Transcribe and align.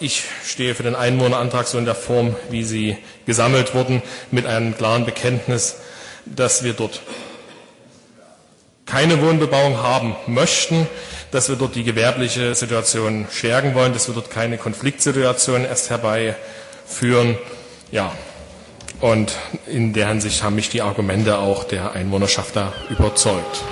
ich 0.00 0.24
stehe 0.44 0.74
für 0.74 0.82
den 0.82 0.94
Einwohnerantrag 0.94 1.66
so 1.66 1.78
in 1.78 1.84
der 1.84 1.94
Form, 1.94 2.36
wie 2.50 2.64
sie 2.64 2.98
gesammelt 3.26 3.74
wurden, 3.74 4.02
mit 4.30 4.46
einem 4.46 4.76
klaren 4.76 5.04
Bekenntnis, 5.04 5.76
dass 6.24 6.62
wir 6.62 6.72
dort 6.72 7.00
keine 8.86 9.20
Wohnbebauung 9.20 9.78
haben 9.78 10.16
möchten, 10.26 10.86
dass 11.32 11.48
wir 11.48 11.56
dort 11.56 11.74
die 11.74 11.84
gewerbliche 11.84 12.54
Situation 12.54 13.26
stärken 13.32 13.74
wollen, 13.74 13.92
dass 13.92 14.08
wir 14.08 14.14
dort 14.14 14.30
keine 14.30 14.58
Konfliktsituation 14.58 15.64
erst 15.64 15.90
herbeiführen. 15.90 17.36
Ja, 17.90 18.12
und 19.00 19.32
in 19.66 19.92
der 19.92 20.08
Hinsicht 20.08 20.42
haben 20.42 20.54
mich 20.54 20.70
die 20.70 20.82
Argumente 20.82 21.38
auch 21.38 21.64
der 21.64 21.92
Einwohnerschaft 21.92 22.56
da 22.56 22.72
überzeugt. 22.88 23.62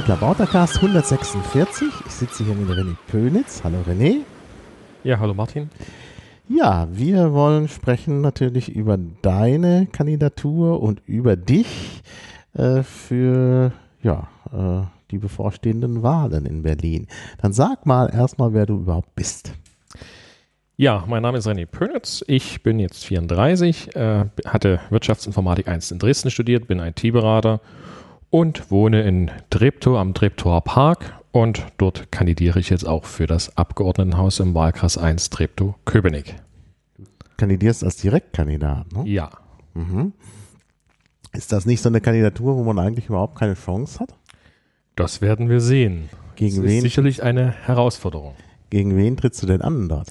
Zum 0.00 0.04
Klabautercast 0.04 0.76
146. 0.76 1.88
Ich 2.06 2.12
sitze 2.12 2.44
hier 2.44 2.54
mit 2.54 2.70
René 2.70 2.96
Pönitz. 3.08 3.62
Hallo 3.64 3.78
René. 3.86 4.20
Ja, 5.04 5.18
hallo 5.18 5.34
Martin. 5.34 5.68
Ja, 6.48 6.88
wir 6.90 7.32
wollen 7.34 7.68
sprechen 7.68 8.20
natürlich 8.22 8.70
über 8.70 8.98
deine 9.20 9.88
Kandidatur 9.92 10.82
und 10.82 11.02
über 11.06 11.36
dich 11.36 12.02
äh, 12.54 12.82
für 12.82 13.72
ja, 14.02 14.28
äh, 14.52 14.86
die 15.10 15.18
bevorstehenden 15.18 16.02
Wahlen 16.02 16.46
in 16.46 16.62
Berlin. 16.62 17.06
Dann 17.42 17.52
sag 17.52 17.84
mal 17.84 18.06
erstmal, 18.10 18.54
wer 18.54 18.66
du 18.66 18.76
überhaupt 18.76 19.14
bist. 19.16 19.52
Ja, 20.76 21.04
mein 21.08 21.22
Name 21.22 21.38
ist 21.38 21.46
René 21.46 21.66
Pönitz. 21.66 22.24
Ich 22.26 22.62
bin 22.62 22.78
jetzt 22.78 23.04
34, 23.04 23.96
äh, 23.96 24.24
hatte 24.46 24.80
Wirtschaftsinformatik 24.88 25.68
1 25.68 25.90
in 25.90 25.98
Dresden 25.98 26.30
studiert, 26.30 26.68
bin 26.68 26.78
IT-Berater 26.78 27.60
und 28.30 28.70
wohne 28.70 29.02
in 29.02 29.30
Treptow 29.50 29.98
am 29.98 30.14
Treptower 30.14 30.62
Park 30.62 31.20
und 31.32 31.64
dort 31.78 32.10
kandidiere 32.10 32.58
ich 32.58 32.70
jetzt 32.70 32.86
auch 32.86 33.04
für 33.04 33.26
das 33.26 33.56
Abgeordnetenhaus 33.56 34.40
im 34.40 34.54
Wahlkreis 34.54 34.98
1 34.98 35.30
Treptow-Köpenick. 35.30 36.36
Kandidierst 37.36 37.84
als 37.84 37.96
Direktkandidat, 37.96 38.92
ne? 38.92 39.08
Ja. 39.08 39.30
Mhm. 39.74 40.12
Ist 41.32 41.52
das 41.52 41.66
nicht 41.66 41.80
so 41.80 41.88
eine 41.88 42.00
Kandidatur, 42.00 42.56
wo 42.56 42.64
man 42.64 42.78
eigentlich 42.78 43.06
überhaupt 43.06 43.38
keine 43.38 43.54
Chance 43.54 44.00
hat? 44.00 44.14
Das 44.96 45.20
werden 45.20 45.48
wir 45.48 45.60
sehen. 45.60 46.08
Gegen 46.34 46.56
das 46.56 46.64
wen? 46.64 46.76
ist 46.78 46.82
sicherlich 46.82 47.22
eine 47.22 47.52
Herausforderung. 47.52 48.34
Gegen 48.70 48.96
wen 48.96 49.16
trittst 49.16 49.42
du 49.42 49.46
denn 49.46 49.62
an 49.62 49.88
dort? 49.88 50.08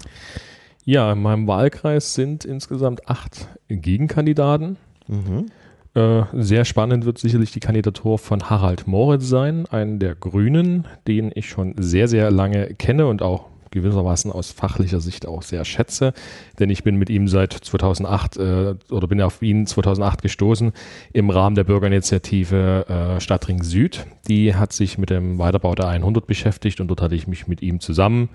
Ja, 0.85 1.11
in 1.11 1.21
meinem 1.21 1.47
Wahlkreis 1.47 2.13
sind 2.13 2.45
insgesamt 2.45 3.07
acht 3.07 3.47
Gegenkandidaten. 3.67 4.77
Mhm. 5.07 5.47
Äh, 5.95 6.23
sehr 6.33 6.65
spannend 6.65 7.05
wird 7.05 7.17
sicherlich 7.17 7.51
die 7.51 7.59
Kandidatur 7.59 8.19
von 8.19 8.49
Harald 8.49 8.87
Moritz 8.87 9.27
sein, 9.27 9.65
einen 9.67 9.99
der 9.99 10.15
Grünen, 10.15 10.87
den 11.07 11.31
ich 11.33 11.49
schon 11.49 11.73
sehr, 11.77 12.07
sehr 12.07 12.29
lange 12.29 12.75
kenne 12.75 13.07
und 13.07 13.21
auch 13.21 13.47
gewissermaßen 13.71 14.31
aus 14.31 14.51
fachlicher 14.51 14.99
Sicht 14.99 15.27
auch 15.27 15.41
sehr 15.41 15.65
schätze, 15.65 16.13
denn 16.59 16.69
ich 16.69 16.83
bin 16.83 16.95
mit 16.95 17.09
ihm 17.09 17.27
seit 17.27 17.53
2008 17.53 18.37
äh, 18.37 18.75
oder 18.89 19.07
bin 19.07 19.21
auf 19.21 19.41
ihn 19.41 19.65
2008 19.65 20.21
gestoßen 20.21 20.73
im 21.13 21.29
Rahmen 21.29 21.55
der 21.55 21.63
Bürgerinitiative 21.63 22.85
äh, 22.87 23.19
Stadtring 23.19 23.63
Süd. 23.63 24.05
Die 24.27 24.55
hat 24.55 24.73
sich 24.73 24.97
mit 24.97 25.09
dem 25.09 25.37
Weiterbau 25.37 25.75
der 25.75 25.87
100 25.87 26.25
beschäftigt 26.25 26.81
und 26.81 26.87
dort 26.87 27.01
hatte 27.01 27.15
ich 27.15 27.27
mich 27.27 27.47
mit 27.47 27.61
ihm 27.61 27.79
zusammen 27.79 28.29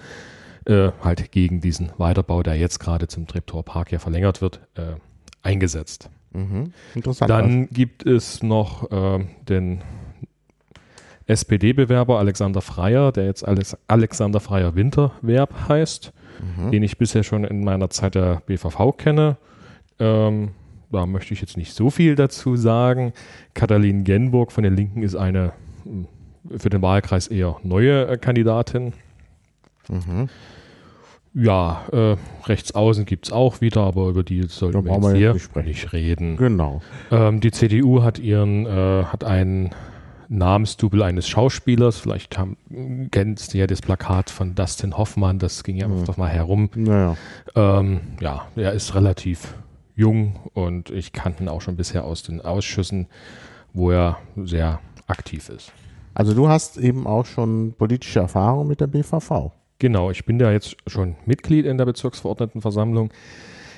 äh, 0.66 0.90
halt 1.02 1.32
gegen 1.32 1.60
diesen 1.60 1.90
Weiterbau, 1.98 2.42
der 2.42 2.56
jetzt 2.56 2.78
gerade 2.78 3.08
zum 3.08 3.26
Treptower 3.26 3.64
Park 3.64 3.92
ja 3.92 3.98
verlängert 3.98 4.40
wird, 4.40 4.60
äh, 4.74 4.94
eingesetzt. 5.42 6.10
Mhm. 6.34 6.72
Interessant. 6.94 7.30
Dann 7.30 7.68
gibt 7.70 8.04
es 8.04 8.42
noch 8.42 8.90
äh, 8.90 9.24
den 9.48 9.80
SPD-Bewerber 11.26 12.18
Alexander 12.18 12.60
Freier, 12.60 13.10
der 13.12 13.26
jetzt 13.26 13.46
Alex 13.46 13.76
Alexander 13.88 14.40
Freier 14.40 14.74
Winterwerb 14.74 15.68
heißt, 15.68 16.12
Mhm. 16.58 16.72
den 16.72 16.82
ich 16.82 16.98
bisher 16.98 17.22
schon 17.22 17.44
in 17.44 17.62
meiner 17.64 17.88
Zeit 17.90 18.16
der 18.16 18.42
BVV 18.46 18.96
kenne. 18.98 19.36
Ähm, 20.00 20.50
da 20.90 21.06
möchte 21.06 21.32
ich 21.32 21.40
jetzt 21.40 21.56
nicht 21.56 21.72
so 21.72 21.90
viel 21.90 22.16
dazu 22.16 22.56
sagen. 22.56 23.12
Katalin 23.54 24.02
Genburg 24.02 24.50
von 24.50 24.64
den 24.64 24.74
Linken 24.74 25.02
ist 25.04 25.14
eine 25.14 25.52
mh, 25.84 26.58
für 26.58 26.70
den 26.70 26.82
Wahlkreis 26.82 27.28
eher 27.28 27.56
neue 27.62 28.08
äh, 28.08 28.16
Kandidatin. 28.18 28.92
Mhm. 29.88 30.28
Ja, 31.34 31.82
äh, 31.92 32.16
rechts 32.46 32.74
außen 32.74 33.04
gibt 33.06 33.26
es 33.26 33.32
auch 33.32 33.60
wieder, 33.60 33.80
aber 33.82 34.08
über 34.08 34.22
die 34.22 34.42
sollten 34.44 34.84
wir 34.84 34.90
brauchen 34.90 35.16
jetzt 35.16 35.52
wir 35.54 35.62
hier 35.62 35.72
nicht 35.72 35.92
reden. 35.92 36.36
Genau. 36.36 36.80
Ähm, 37.10 37.40
die 37.40 37.50
CDU 37.50 38.02
hat 38.02 38.20
ihren, 38.20 38.66
äh, 38.66 39.04
hat 39.04 39.24
einen 39.24 39.70
Namensdouble 40.28 41.02
eines 41.02 41.28
Schauspielers. 41.28 41.98
Vielleicht 41.98 42.38
haben, 42.38 42.56
kennst 43.10 43.52
du 43.52 43.58
ja 43.58 43.66
das 43.66 43.82
Plakat 43.82 44.30
von 44.30 44.54
Dustin 44.54 44.96
Hoffmann, 44.96 45.38
das 45.38 45.64
ging 45.64 45.76
ja 45.76 45.88
Mhm. 45.88 46.04
mal 46.16 46.28
herum. 46.28 46.70
Naja. 46.76 47.16
Ähm, 47.56 48.00
ja, 48.20 48.46
er 48.56 48.72
ist 48.72 48.94
relativ 48.94 49.54
jung 49.96 50.36
und 50.54 50.90
ich 50.90 51.12
kannte 51.12 51.42
ihn 51.42 51.48
auch 51.48 51.60
schon 51.60 51.76
bisher 51.76 52.04
aus 52.04 52.22
den 52.22 52.40
Ausschüssen, 52.40 53.06
wo 53.72 53.90
er 53.90 54.18
sehr 54.36 54.80
aktiv 55.06 55.48
ist. 55.48 55.72
Also 56.14 56.32
du 56.32 56.48
hast 56.48 56.76
eben 56.78 57.06
auch 57.06 57.26
schon 57.26 57.74
politische 57.76 58.20
Erfahrung 58.20 58.68
mit 58.68 58.80
der 58.80 58.86
BVV. 58.86 59.50
Genau, 59.84 60.10
ich 60.10 60.24
bin 60.24 60.38
da 60.38 60.50
jetzt 60.50 60.76
schon 60.86 61.14
Mitglied 61.26 61.66
in 61.66 61.76
der 61.76 61.84
Bezirksverordnetenversammlung. 61.84 63.10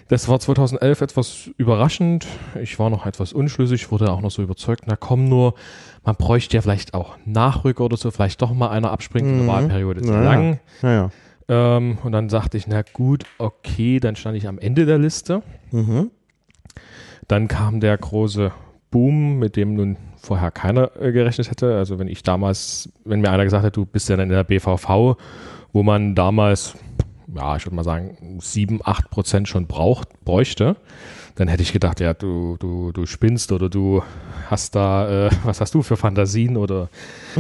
Das 0.07 0.29
war 0.29 0.39
2011 0.39 1.01
etwas 1.01 1.51
überraschend. 1.57 2.29
Ich 2.63 2.79
war 2.79 2.91
noch 2.91 3.07
etwas 3.07 3.33
unschlüssig, 3.33 3.91
wurde 3.91 4.13
auch 4.13 4.21
noch 4.21 4.31
so 4.31 4.41
überzeugt, 4.41 4.85
na 4.87 4.95
komm 4.95 5.29
nur, 5.29 5.55
man 6.05 6.15
bräuchte 6.15 6.57
ja 6.57 6.61
vielleicht 6.63 6.95
auch 6.95 7.17
Nachrücker 7.25 7.85
oder 7.87 7.97
so, 7.97 8.13
vielleicht 8.13 8.41
doch 8.41 8.55
mal 8.55 8.69
einer 8.69 8.93
abspringt, 8.93 9.27
die 9.27 9.33
Mhm. 9.43 9.49
Wahlperiode 9.49 10.01
ist 10.01 10.07
Ja, 10.09 10.15
ja. 10.15 10.23
lang. 10.23 10.61
Naja. 10.81 11.11
Ähm, 11.49 11.99
und 12.05 12.13
dann 12.13 12.29
sagte 12.29 12.57
ich, 12.57 12.69
na 12.69 12.83
gut, 12.93 13.25
okay, 13.39 13.99
dann 13.99 14.15
stand 14.15 14.37
ich 14.37 14.47
am 14.47 14.61
Ende 14.61 14.87
der 14.87 14.99
Liste. 14.99 15.43
Mhm. 15.73 16.13
Dann 17.27 17.49
kam 17.49 17.81
der 17.81 17.99
große 17.99 18.53
Boom, 18.93 19.41
mit 19.41 19.57
dem 19.57 19.75
nun 19.75 19.97
vorher 20.19 20.53
keiner 20.53 20.93
äh, 21.01 21.11
gerechnet 21.11 21.51
hätte. 21.51 21.75
Also 21.77 21.99
wenn 21.99 22.07
ich 22.07 22.23
damals, 22.23 22.93
wenn 23.05 23.21
mir 23.23 23.31
einer 23.33 23.43
gesagt 23.43 23.65
hätte, 23.65 23.73
du 23.81 23.87
bist 23.87 24.09
ja 24.09 24.17
dann 24.17 24.29
in 24.31 24.37
der 24.37 24.45
BVV, 24.45 25.17
wo 25.73 25.83
man 25.83 26.15
damals, 26.15 26.75
ja, 27.35 27.57
ich 27.57 27.67
würde 27.67 27.77
mal 27.77 27.85
sagen, 27.85 28.39
sieben, 28.41 28.81
acht 28.85 29.11
Prozent 29.11 29.49
schon 29.49 29.67
braucht, 29.67 30.09
bräuchte, 30.25 30.77
dann 31.35 31.49
hätte 31.49 31.63
ich 31.63 31.75
gedacht, 31.75 32.01
ja, 32.01 32.15
du, 32.15 32.57
du, 32.59 32.93
du 32.93 33.05
spinnst 33.05 33.53
oder 33.53 33.69
du 33.69 34.03
hast 34.49 34.75
da, 34.75 35.27
äh, 35.27 35.31
was 35.45 35.61
hast 35.61 35.75
du 35.75 35.83
für 35.83 35.99
Fantasien 35.99 36.57
oder 36.57 36.89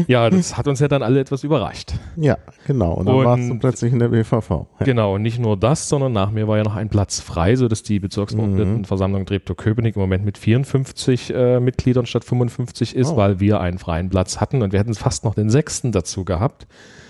ja, 0.06 0.28
das 0.28 0.58
hat 0.58 0.68
uns 0.68 0.80
ja 0.80 0.88
dann 0.88 1.02
alle 1.02 1.18
etwas 1.20 1.44
überrascht. 1.44 1.94
Ja, 2.16 2.36
genau. 2.66 2.92
Und 2.92 3.06
dann 3.06 3.14
Und- 3.14 3.24
warst 3.24 3.48
du 3.48 3.58
plötzlich 3.58 3.92
in 3.94 3.98
der 4.00 4.08
BVV. 4.08 4.50
Ja. 4.50 4.66
Genau, 4.84 5.14
und 5.14 5.22
nicht 5.22 5.38
nur 5.38 5.56
das, 5.56 5.88
sondern 5.88 6.12
nach 6.12 6.30
mir 6.30 6.46
war 6.46 6.58
ja 6.58 6.62
noch 6.64 6.76
ein 6.76 6.90
Platz 6.90 7.20
frei, 7.20 7.56
sodass 7.56 7.82
die 7.84 7.98
Bezirksverordnetenversammlung 8.00 9.24
Treptow-Köpenick 9.24 9.96
im 9.96 10.02
Moment 10.02 10.26
mit 10.26 10.36
54 10.36 11.32
äh, 11.34 11.60
Mitgliedern 11.60 12.04
statt 12.04 12.24
55 12.24 12.94
ist, 12.94 13.12
Oh. 13.12 13.16
weil 13.16 13.40
wir 13.40 13.60
einen 13.60 13.78
freien 13.78 14.10
Platz 14.10 14.40
hatten 14.40 14.60
und 14.62 14.72
wir 14.72 14.78
hätten 14.80 14.94
fast 14.94 15.24
noch 15.24 15.34
den 15.34 15.48
sechsten 15.48 15.90
dazu 15.92 16.24
gehabt. 16.26 16.66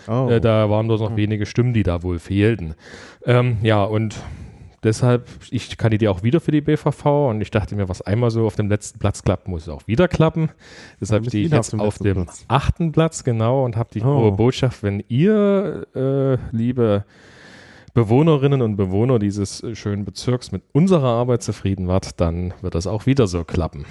Oh. 0.09 0.29
Äh, 0.31 0.41
da 0.41 0.69
waren 0.71 0.87
bloß 0.87 1.01
noch 1.01 1.17
wenige 1.17 1.47
Stimmen, 1.47 1.73
die 1.75 1.83
da 1.83 2.03
wohl 2.03 2.19
fehlten. 2.19 2.75
Ähm, 3.25 3.59
ja, 3.63 3.83
und 3.85 4.17
deshalb, 4.83 5.29
ich 5.51 5.77
kandidiere 5.79 6.13
auch 6.13 6.23
wieder 6.23 6.41
für 6.41 6.53
die 6.53 6.61
BVV 6.61 7.31
und 7.31 7.41
ich 7.41 7.51
dachte 7.51 7.75
mir, 7.75 7.89
was 7.89 8.03
einmal 8.03 8.31
so 8.31 8.47
auf 8.47 8.55
dem 8.57 8.69
letzten 8.69 8.99
Platz 8.99 9.23
klappt, 9.23 9.49
muss 9.49 9.69
auch 9.69 9.87
wieder 9.87 10.07
klappen. 10.09 10.51
Deshalb 11.01 11.27
stehe 11.27 11.47
ich 11.47 11.53
jetzt 11.53 11.75
auf 11.75 11.99
dem 11.99 12.15
Platz. 12.25 12.45
achten 12.49 12.93
Platz, 12.93 13.25
genau, 13.25 13.65
und 13.65 13.77
habe 13.77 13.89
die 13.93 14.03
Oh. 14.03 14.31
Botschaft, 14.33 14.83
wenn 14.83 15.03
ihr, 15.09 15.87
äh, 15.95 16.37
liebe 16.57 17.05
Bewohnerinnen 17.95 18.61
und 18.61 18.77
Bewohner 18.77 19.19
dieses 19.19 19.63
äh, 19.63 19.75
schönen 19.75 20.05
Bezirks 20.05 20.53
mit 20.53 20.63
unserer 20.73 21.09
Arbeit 21.09 21.43
zufrieden 21.43 21.89
wart, 21.89 22.21
dann 22.21 22.53
wird 22.61 22.75
das 22.75 22.87
auch 22.87 23.07
wieder 23.07 23.27
so 23.27 23.43
klappen. 23.43 23.87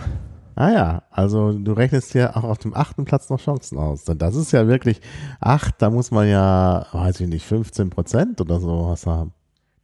Ah 0.56 0.72
ja, 0.72 1.04
also 1.12 1.52
du 1.52 1.74
rechnest 1.74 2.14
ja 2.14 2.36
auch 2.36 2.46
auf 2.46 2.58
dem 2.58 2.74
achten 2.74 3.04
Platz 3.04 3.30
noch 3.30 3.42
Chancen 3.42 3.78
aus. 3.78 4.06
Denn 4.06 4.18
das 4.18 4.36
ist 4.36 4.54
ja 4.54 4.68
wirklich 4.68 5.02
acht, 5.42 5.82
da 5.82 5.90
muss 5.90 6.12
man 6.12 6.28
ja, 6.30 6.86
weiß 6.94 7.20
ich 7.20 7.28
nicht, 7.28 7.46
15 7.46 7.90
Prozent 7.90 8.40
oder 8.40 8.60
so 8.60 8.88
was 8.88 9.06
haben. 9.06 9.34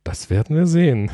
Das 0.03 0.29
werden 0.29 0.55
wir 0.55 0.65
sehen. 0.65 1.11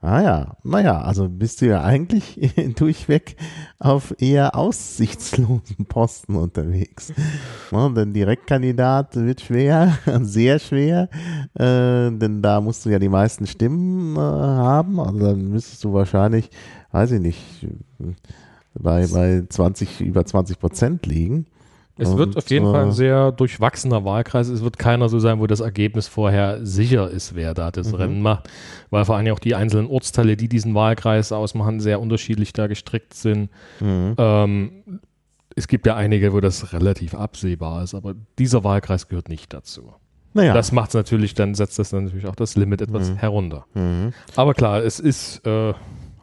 Ah 0.00 0.22
ja, 0.22 0.56
naja, 0.62 1.00
also 1.00 1.28
bist 1.28 1.60
du 1.60 1.66
ja 1.66 1.82
eigentlich 1.82 2.38
durchweg 2.76 3.36
auf 3.80 4.14
eher 4.20 4.54
aussichtslosen 4.54 5.86
Posten 5.86 6.36
unterwegs. 6.36 7.12
Ja, 7.70 7.90
denn 7.90 8.14
Direktkandidat 8.14 9.14
wird 9.16 9.42
schwer, 9.42 9.98
sehr 10.22 10.58
schwer, 10.58 11.10
äh, 11.54 12.10
denn 12.10 12.40
da 12.40 12.62
musst 12.62 12.86
du 12.86 12.90
ja 12.90 12.98
die 12.98 13.10
meisten 13.10 13.46
Stimmen 13.46 14.16
äh, 14.16 14.20
haben. 14.20 14.98
Also 15.00 15.18
dann 15.18 15.50
müsstest 15.50 15.84
du 15.84 15.92
wahrscheinlich, 15.92 16.48
weiß 16.92 17.10
ich 17.12 17.20
nicht, 17.20 17.66
bei, 18.78 19.06
bei 19.06 19.42
20, 19.48 20.00
über 20.00 20.24
20 20.24 20.58
Prozent 20.58 21.06
liegen. 21.06 21.46
Es 21.98 22.16
wird 22.16 22.36
auf 22.36 22.48
jeden 22.48 22.68
äh, 22.68 22.72
Fall 22.72 22.84
ein 22.84 22.92
sehr 22.92 23.32
durchwachsener 23.32 24.04
Wahlkreis. 24.04 24.48
Es 24.48 24.62
wird 24.62 24.78
keiner 24.78 25.08
so 25.08 25.18
sein, 25.18 25.40
wo 25.40 25.46
das 25.46 25.60
Ergebnis 25.60 26.06
vorher 26.06 26.64
sicher 26.64 27.10
ist, 27.10 27.34
wer 27.34 27.54
da 27.54 27.72
das 27.72 27.88
mhm. 27.88 27.94
Rennen 27.94 28.22
macht, 28.22 28.48
weil 28.90 29.04
vor 29.04 29.16
allem 29.16 29.32
auch 29.32 29.40
die 29.40 29.56
einzelnen 29.56 29.88
Ortsteile, 29.88 30.36
die 30.36 30.48
diesen 30.48 30.74
Wahlkreis 30.74 31.32
ausmachen, 31.32 31.80
sehr 31.80 32.00
unterschiedlich 32.00 32.52
da 32.52 32.68
gestrickt 32.68 33.14
sind. 33.14 33.50
Mhm. 33.80 34.14
Ähm, 34.16 34.70
es 35.56 35.66
gibt 35.66 35.86
ja 35.86 35.96
einige, 35.96 36.32
wo 36.32 36.40
das 36.40 36.72
relativ 36.72 37.14
absehbar 37.14 37.82
ist, 37.82 37.94
aber 37.94 38.14
dieser 38.38 38.62
Wahlkreis 38.62 39.08
gehört 39.08 39.28
nicht 39.28 39.52
dazu. 39.52 39.92
Naja. 40.34 40.54
Das 40.54 40.70
macht 40.70 40.90
es 40.90 40.94
natürlich, 40.94 41.34
dann 41.34 41.56
setzt 41.56 41.80
das 41.80 41.90
dann 41.90 42.04
natürlich 42.04 42.26
auch 42.26 42.36
das 42.36 42.54
Limit 42.54 42.80
etwas 42.80 43.10
mhm. 43.10 43.16
herunter. 43.16 43.66
Mhm. 43.74 44.12
Aber 44.36 44.54
klar, 44.54 44.84
es 44.84 45.00
ist 45.00 45.44
äh, 45.44 45.74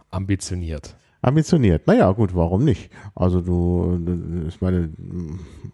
ambitioniert 0.10 0.96
ambitioniert. 1.26 1.88
Naja, 1.88 2.12
gut, 2.12 2.36
warum 2.36 2.64
nicht? 2.64 2.90
Also 3.16 3.42
du, 3.42 4.00
ich 4.48 4.62
meine, 4.62 4.90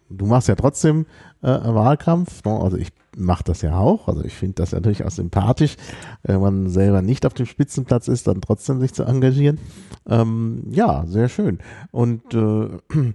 du 0.08 0.26
machst 0.26 0.48
ja 0.48 0.54
trotzdem 0.54 1.06
äh, 1.42 1.46
Wahlkampf. 1.48 2.44
Ne? 2.44 2.58
Also 2.60 2.76
ich 2.76 2.88
mache 3.16 3.44
das 3.44 3.62
ja 3.62 3.76
auch. 3.76 4.08
Also 4.08 4.24
ich 4.24 4.34
finde 4.34 4.54
das 4.54 4.70
ja 4.72 4.80
durchaus 4.80 5.16
sympathisch, 5.16 5.76
wenn 6.22 6.40
man 6.40 6.68
selber 6.68 7.02
nicht 7.02 7.26
auf 7.26 7.34
dem 7.34 7.46
Spitzenplatz 7.46 8.08
ist, 8.08 8.26
dann 8.26 8.40
trotzdem 8.40 8.80
sich 8.80 8.92
zu 8.92 9.04
engagieren. 9.04 9.58
Ähm, 10.08 10.64
ja, 10.70 11.04
sehr 11.06 11.28
schön. 11.28 11.58
Und 11.90 12.34
äh, 12.34 12.68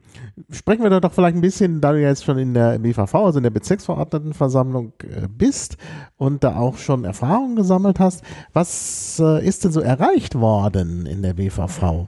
sprechen 0.51 0.83
wir 0.83 0.89
da 0.89 0.99
doch 0.99 1.13
vielleicht 1.13 1.35
ein 1.35 1.41
bisschen, 1.41 1.81
da 1.81 1.91
du 1.91 2.01
jetzt 2.01 2.23
schon 2.23 2.37
in 2.37 2.53
der 2.53 2.79
BVV, 2.79 3.15
also 3.15 3.39
in 3.39 3.43
der 3.43 3.49
Bezirksverordnetenversammlung 3.49 4.93
äh, 5.03 5.27
bist 5.27 5.77
und 6.17 6.43
da 6.43 6.57
auch 6.57 6.77
schon 6.77 7.05
Erfahrungen 7.05 7.55
gesammelt 7.55 7.99
hast. 7.99 8.23
Was 8.53 9.19
äh, 9.19 9.45
ist 9.45 9.63
denn 9.63 9.71
so 9.71 9.81
erreicht 9.81 10.35
worden 10.35 11.05
in 11.05 11.21
der 11.21 11.33
BVV 11.33 12.07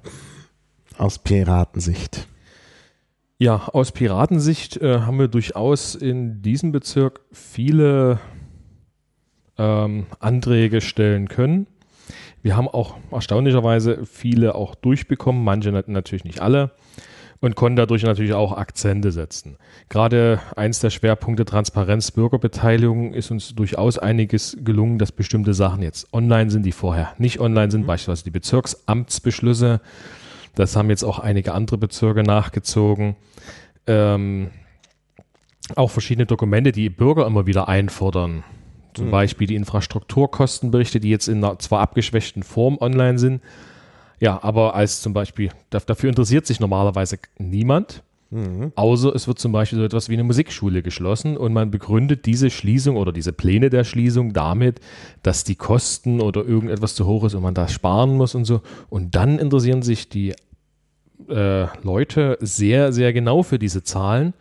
aus 0.97 1.19
Piratensicht? 1.19 2.27
Ja, 3.41 3.69
aus 3.71 3.93
Piratensicht 3.93 4.75
äh, 4.81 4.99
haben 4.99 5.17
wir 5.17 5.29
durchaus 5.29 5.95
in 5.95 6.41
diesem 6.41 6.73
Bezirk 6.73 7.21
viele 7.31 8.19
ähm, 9.57 10.07
Anträge 10.19 10.81
stellen 10.81 11.29
können. 11.29 11.65
Wir 12.41 12.57
haben 12.57 12.67
auch 12.67 12.97
erstaunlicherweise 13.11 14.05
viele 14.05 14.55
auch 14.55 14.75
durchbekommen, 14.75 15.41
manche 15.41 15.71
natürlich 15.71 16.25
nicht 16.25 16.41
alle 16.41 16.71
und 17.39 17.55
konnten 17.55 17.77
dadurch 17.77 18.03
natürlich 18.03 18.33
auch 18.33 18.51
Akzente 18.51 19.13
setzen. 19.13 19.55
Gerade 19.87 20.41
eins 20.57 20.81
der 20.81 20.89
Schwerpunkte 20.89 21.45
Transparenz, 21.45 22.11
Bürgerbeteiligung 22.11 23.13
ist 23.13 23.31
uns 23.31 23.55
durchaus 23.55 23.97
einiges 23.97 24.57
gelungen, 24.65 24.97
dass 24.99 25.13
bestimmte 25.13 25.53
Sachen 25.53 25.81
jetzt 25.81 26.13
online 26.13 26.51
sind, 26.51 26.65
die 26.65 26.73
vorher 26.73 27.13
nicht 27.17 27.39
online 27.39 27.71
sind, 27.71 27.83
mhm. 27.83 27.87
beispielsweise 27.87 28.25
die 28.25 28.31
Bezirksamtsbeschlüsse. 28.31 29.79
Das 30.55 30.75
haben 30.75 30.89
jetzt 30.89 31.03
auch 31.03 31.19
einige 31.19 31.53
andere 31.53 31.77
Bezirke 31.77 32.23
nachgezogen. 32.23 33.15
Ähm, 33.87 34.51
auch 35.75 35.91
verschiedene 35.91 36.25
Dokumente, 36.25 36.71
die 36.71 36.89
Bürger 36.89 37.25
immer 37.25 37.45
wieder 37.45 37.67
einfordern. 37.67 38.43
Zum 38.93 39.07
mhm. 39.07 39.11
Beispiel 39.11 39.47
die 39.47 39.55
Infrastrukturkostenberichte, 39.55 40.99
die 40.99 41.09
jetzt 41.09 41.27
in 41.27 41.43
einer 41.43 41.59
zwar 41.59 41.81
abgeschwächten 41.81 42.43
Form 42.43 42.77
online 42.79 43.19
sind, 43.19 43.41
ja, 44.19 44.41
aber 44.43 44.75
als 44.75 45.01
zum 45.01 45.13
Beispiel, 45.13 45.49
dafür 45.69 46.09
interessiert 46.09 46.45
sich 46.45 46.59
normalerweise 46.59 47.19
niemand. 47.37 48.03
Mhm. 48.31 48.73
Außer 48.75 49.15
es 49.15 49.27
wird 49.27 49.39
zum 49.39 49.51
Beispiel 49.51 49.79
so 49.79 49.85
etwas 49.85 50.07
wie 50.09 50.13
eine 50.13 50.23
Musikschule 50.23 50.83
geschlossen 50.83 51.35
und 51.35 51.51
man 51.51 51.71
begründet 51.71 52.27
diese 52.27 52.51
Schließung 52.51 52.95
oder 52.95 53.11
diese 53.11 53.33
Pläne 53.33 53.71
der 53.71 53.83
Schließung 53.83 54.33
damit, 54.33 54.81
dass 55.23 55.43
die 55.43 55.55
Kosten 55.55 56.21
oder 56.21 56.45
irgendetwas 56.45 56.93
zu 56.93 57.07
hoch 57.07 57.23
ist 57.23 57.33
und 57.33 57.41
man 57.41 57.55
da 57.55 57.67
sparen 57.67 58.15
muss 58.17 58.35
und 58.35 58.45
so. 58.45 58.61
Und 58.89 59.15
dann 59.15 59.39
interessieren 59.39 59.81
sich 59.81 60.09
die 60.09 60.35
äh, 61.27 61.65
Leute 61.83 62.37
sehr, 62.41 62.91
sehr 62.93 63.13
genau 63.13 63.43
für 63.43 63.59
diese 63.59 63.83
Zahlen 63.83 64.33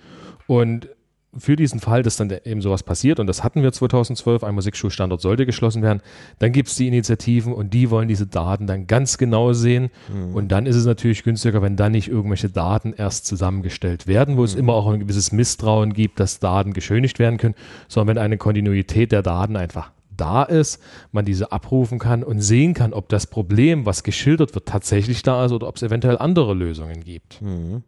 und 0.46 0.88
für 1.36 1.56
diesen 1.56 1.78
Fall, 1.80 2.02
dass 2.02 2.16
dann 2.16 2.32
eben 2.44 2.62
sowas 2.62 2.82
passiert, 2.82 3.20
und 3.20 3.26
das 3.26 3.44
hatten 3.44 3.62
wir 3.62 3.72
2012, 3.72 4.44
ein 4.44 4.54
Musikschulstandort 4.54 5.20
sollte 5.20 5.46
geschlossen 5.46 5.82
werden, 5.82 6.00
dann 6.38 6.52
gibt 6.52 6.69
es 6.69 6.76
die 6.76 6.88
Initiativen 6.88 7.52
und 7.52 7.75
die 7.75 7.90
wollen 7.90 8.08
diese 8.08 8.26
Daten 8.26 8.66
dann 8.66 8.86
ganz 8.86 9.19
genau 9.19 9.52
sehen. 9.52 9.90
Mhm. 10.12 10.34
Und 10.34 10.48
dann 10.48 10.66
ist 10.66 10.76
es 10.76 10.86
natürlich 10.86 11.22
günstiger, 11.22 11.60
wenn 11.62 11.76
dann 11.76 11.92
nicht 11.92 12.08
irgendwelche 12.08 12.48
Daten 12.48 12.94
erst 12.96 13.26
zusammengestellt 13.26 14.06
werden, 14.06 14.36
wo 14.36 14.40
mhm. 14.40 14.46
es 14.46 14.54
immer 14.54 14.72
auch 14.72 14.86
ein 14.88 15.00
gewisses 15.00 15.32
Misstrauen 15.32 15.92
gibt, 15.92 16.19
dass 16.19 16.40
Daten 16.40 16.72
geschönigt 16.72 17.19
werden 17.19 17.38
können, 17.38 17.54
sondern 17.88 18.16
wenn 18.16 18.22
eine 18.22 18.38
Kontinuität 18.38 19.12
der 19.12 19.22
Daten 19.22 19.56
einfach 19.56 19.90
da 20.20 20.43
ist, 20.43 20.82
man 21.12 21.25
diese 21.25 21.53
abrufen 21.53 21.99
kann 21.99 22.23
und 22.23 22.41
sehen 22.41 22.75
kann, 22.75 22.93
ob 22.93 23.09
das 23.09 23.26
Problem, 23.26 23.87
was 23.87 24.03
geschildert 24.03 24.55
wird, 24.55 24.67
tatsächlich 24.67 25.23
da 25.23 25.44
ist 25.44 25.53
oder 25.53 25.69
ob 25.69 25.76
es 25.76 25.82
eventuell 25.82 26.19
andere 26.19 26.55
Lösungen 26.55 27.03
gibt. 27.03 27.41
Mhm. 27.41 27.82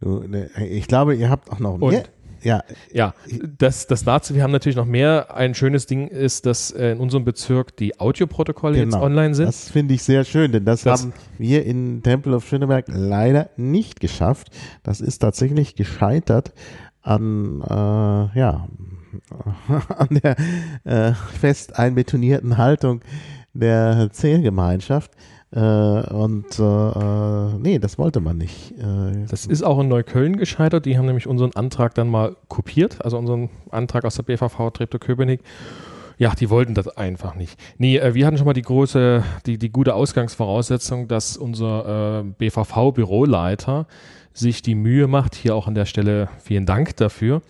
Ne, 0.00 0.50
ich 0.68 0.88
glaube, 0.88 1.14
ihr 1.14 1.30
habt 1.30 1.50
auch 1.50 1.58
noch 1.58 1.78
mehr. 1.78 2.04
Ja, 2.42 2.62
ja 2.92 3.14
das, 3.58 3.86
das 3.86 4.04
dazu, 4.04 4.34
wir 4.34 4.42
haben 4.42 4.52
natürlich 4.52 4.76
noch 4.76 4.84
mehr. 4.84 5.34
Ein 5.34 5.54
schönes 5.54 5.86
Ding 5.86 6.06
ist, 6.08 6.46
dass 6.46 6.70
äh, 6.70 6.92
in 6.92 6.98
unserem 6.98 7.24
Bezirk 7.24 7.76
die 7.76 7.98
Audioprotokolle 7.98 8.78
genau, 8.78 8.96
jetzt 8.96 9.02
online 9.02 9.34
sind. 9.34 9.46
Das 9.46 9.70
finde 9.70 9.94
ich 9.94 10.02
sehr 10.02 10.24
schön, 10.24 10.52
denn 10.52 10.64
das, 10.64 10.82
das, 10.82 11.02
haben 11.02 11.12
wir 11.38 11.64
in 11.64 12.02
Temple 12.02 12.36
of 12.36 12.46
Schöneberg 12.46 12.86
leider 12.88 13.50
nicht 13.56 14.00
geschafft. 14.00 14.50
Das 14.82 15.00
ist 15.00 15.18
tatsächlich 15.18 15.74
gescheitert 15.74 16.52
an, 17.02 17.62
äh, 17.62 18.38
ja, 18.38 18.68
an 19.96 20.20
der 20.22 20.36
äh, 20.84 21.12
fest 21.12 21.78
einbetonierten 21.78 22.56
Haltung 22.56 23.00
der 23.52 24.08
Zählgemeinschaft. 24.12 25.12
Äh, 25.52 25.60
und 25.60 26.58
äh, 26.58 26.62
äh, 26.62 27.58
nee, 27.58 27.78
das 27.78 27.98
wollte 27.98 28.20
man 28.20 28.36
nicht. 28.36 28.72
Äh, 28.72 29.26
das 29.28 29.46
ist 29.46 29.62
auch 29.62 29.78
in 29.80 29.88
Neukölln 29.88 30.36
gescheitert. 30.36 30.86
Die 30.86 30.98
haben 30.98 31.06
nämlich 31.06 31.26
unseren 31.26 31.52
Antrag 31.52 31.94
dann 31.94 32.08
mal 32.08 32.36
kopiert, 32.48 33.04
also 33.04 33.16
unseren 33.16 33.50
Antrag 33.70 34.04
aus 34.04 34.16
der 34.16 34.24
BVV 34.24 34.70
Treptow-Köpenick. 34.70 35.40
Ja, 36.18 36.34
die 36.34 36.48
wollten 36.50 36.74
das 36.74 36.88
einfach 36.88 37.34
nicht. 37.36 37.58
Nee, 37.78 37.98
äh, 37.98 38.14
wir 38.14 38.26
hatten 38.26 38.38
schon 38.38 38.46
mal 38.46 38.54
die 38.54 38.62
große, 38.62 39.22
die, 39.46 39.58
die 39.58 39.70
gute 39.70 39.94
Ausgangsvoraussetzung, 39.94 41.08
dass 41.08 41.36
unser 41.36 42.24
BVV-Büroleiter 42.38 43.86
sich 44.38 44.62
die 44.62 44.74
Mühe 44.74 45.06
macht, 45.06 45.34
hier 45.34 45.54
auch 45.54 45.66
an 45.66 45.74
der 45.74 45.86
Stelle 45.86 46.28
vielen 46.38 46.66
Dank 46.66 46.96
dafür, 46.96 47.42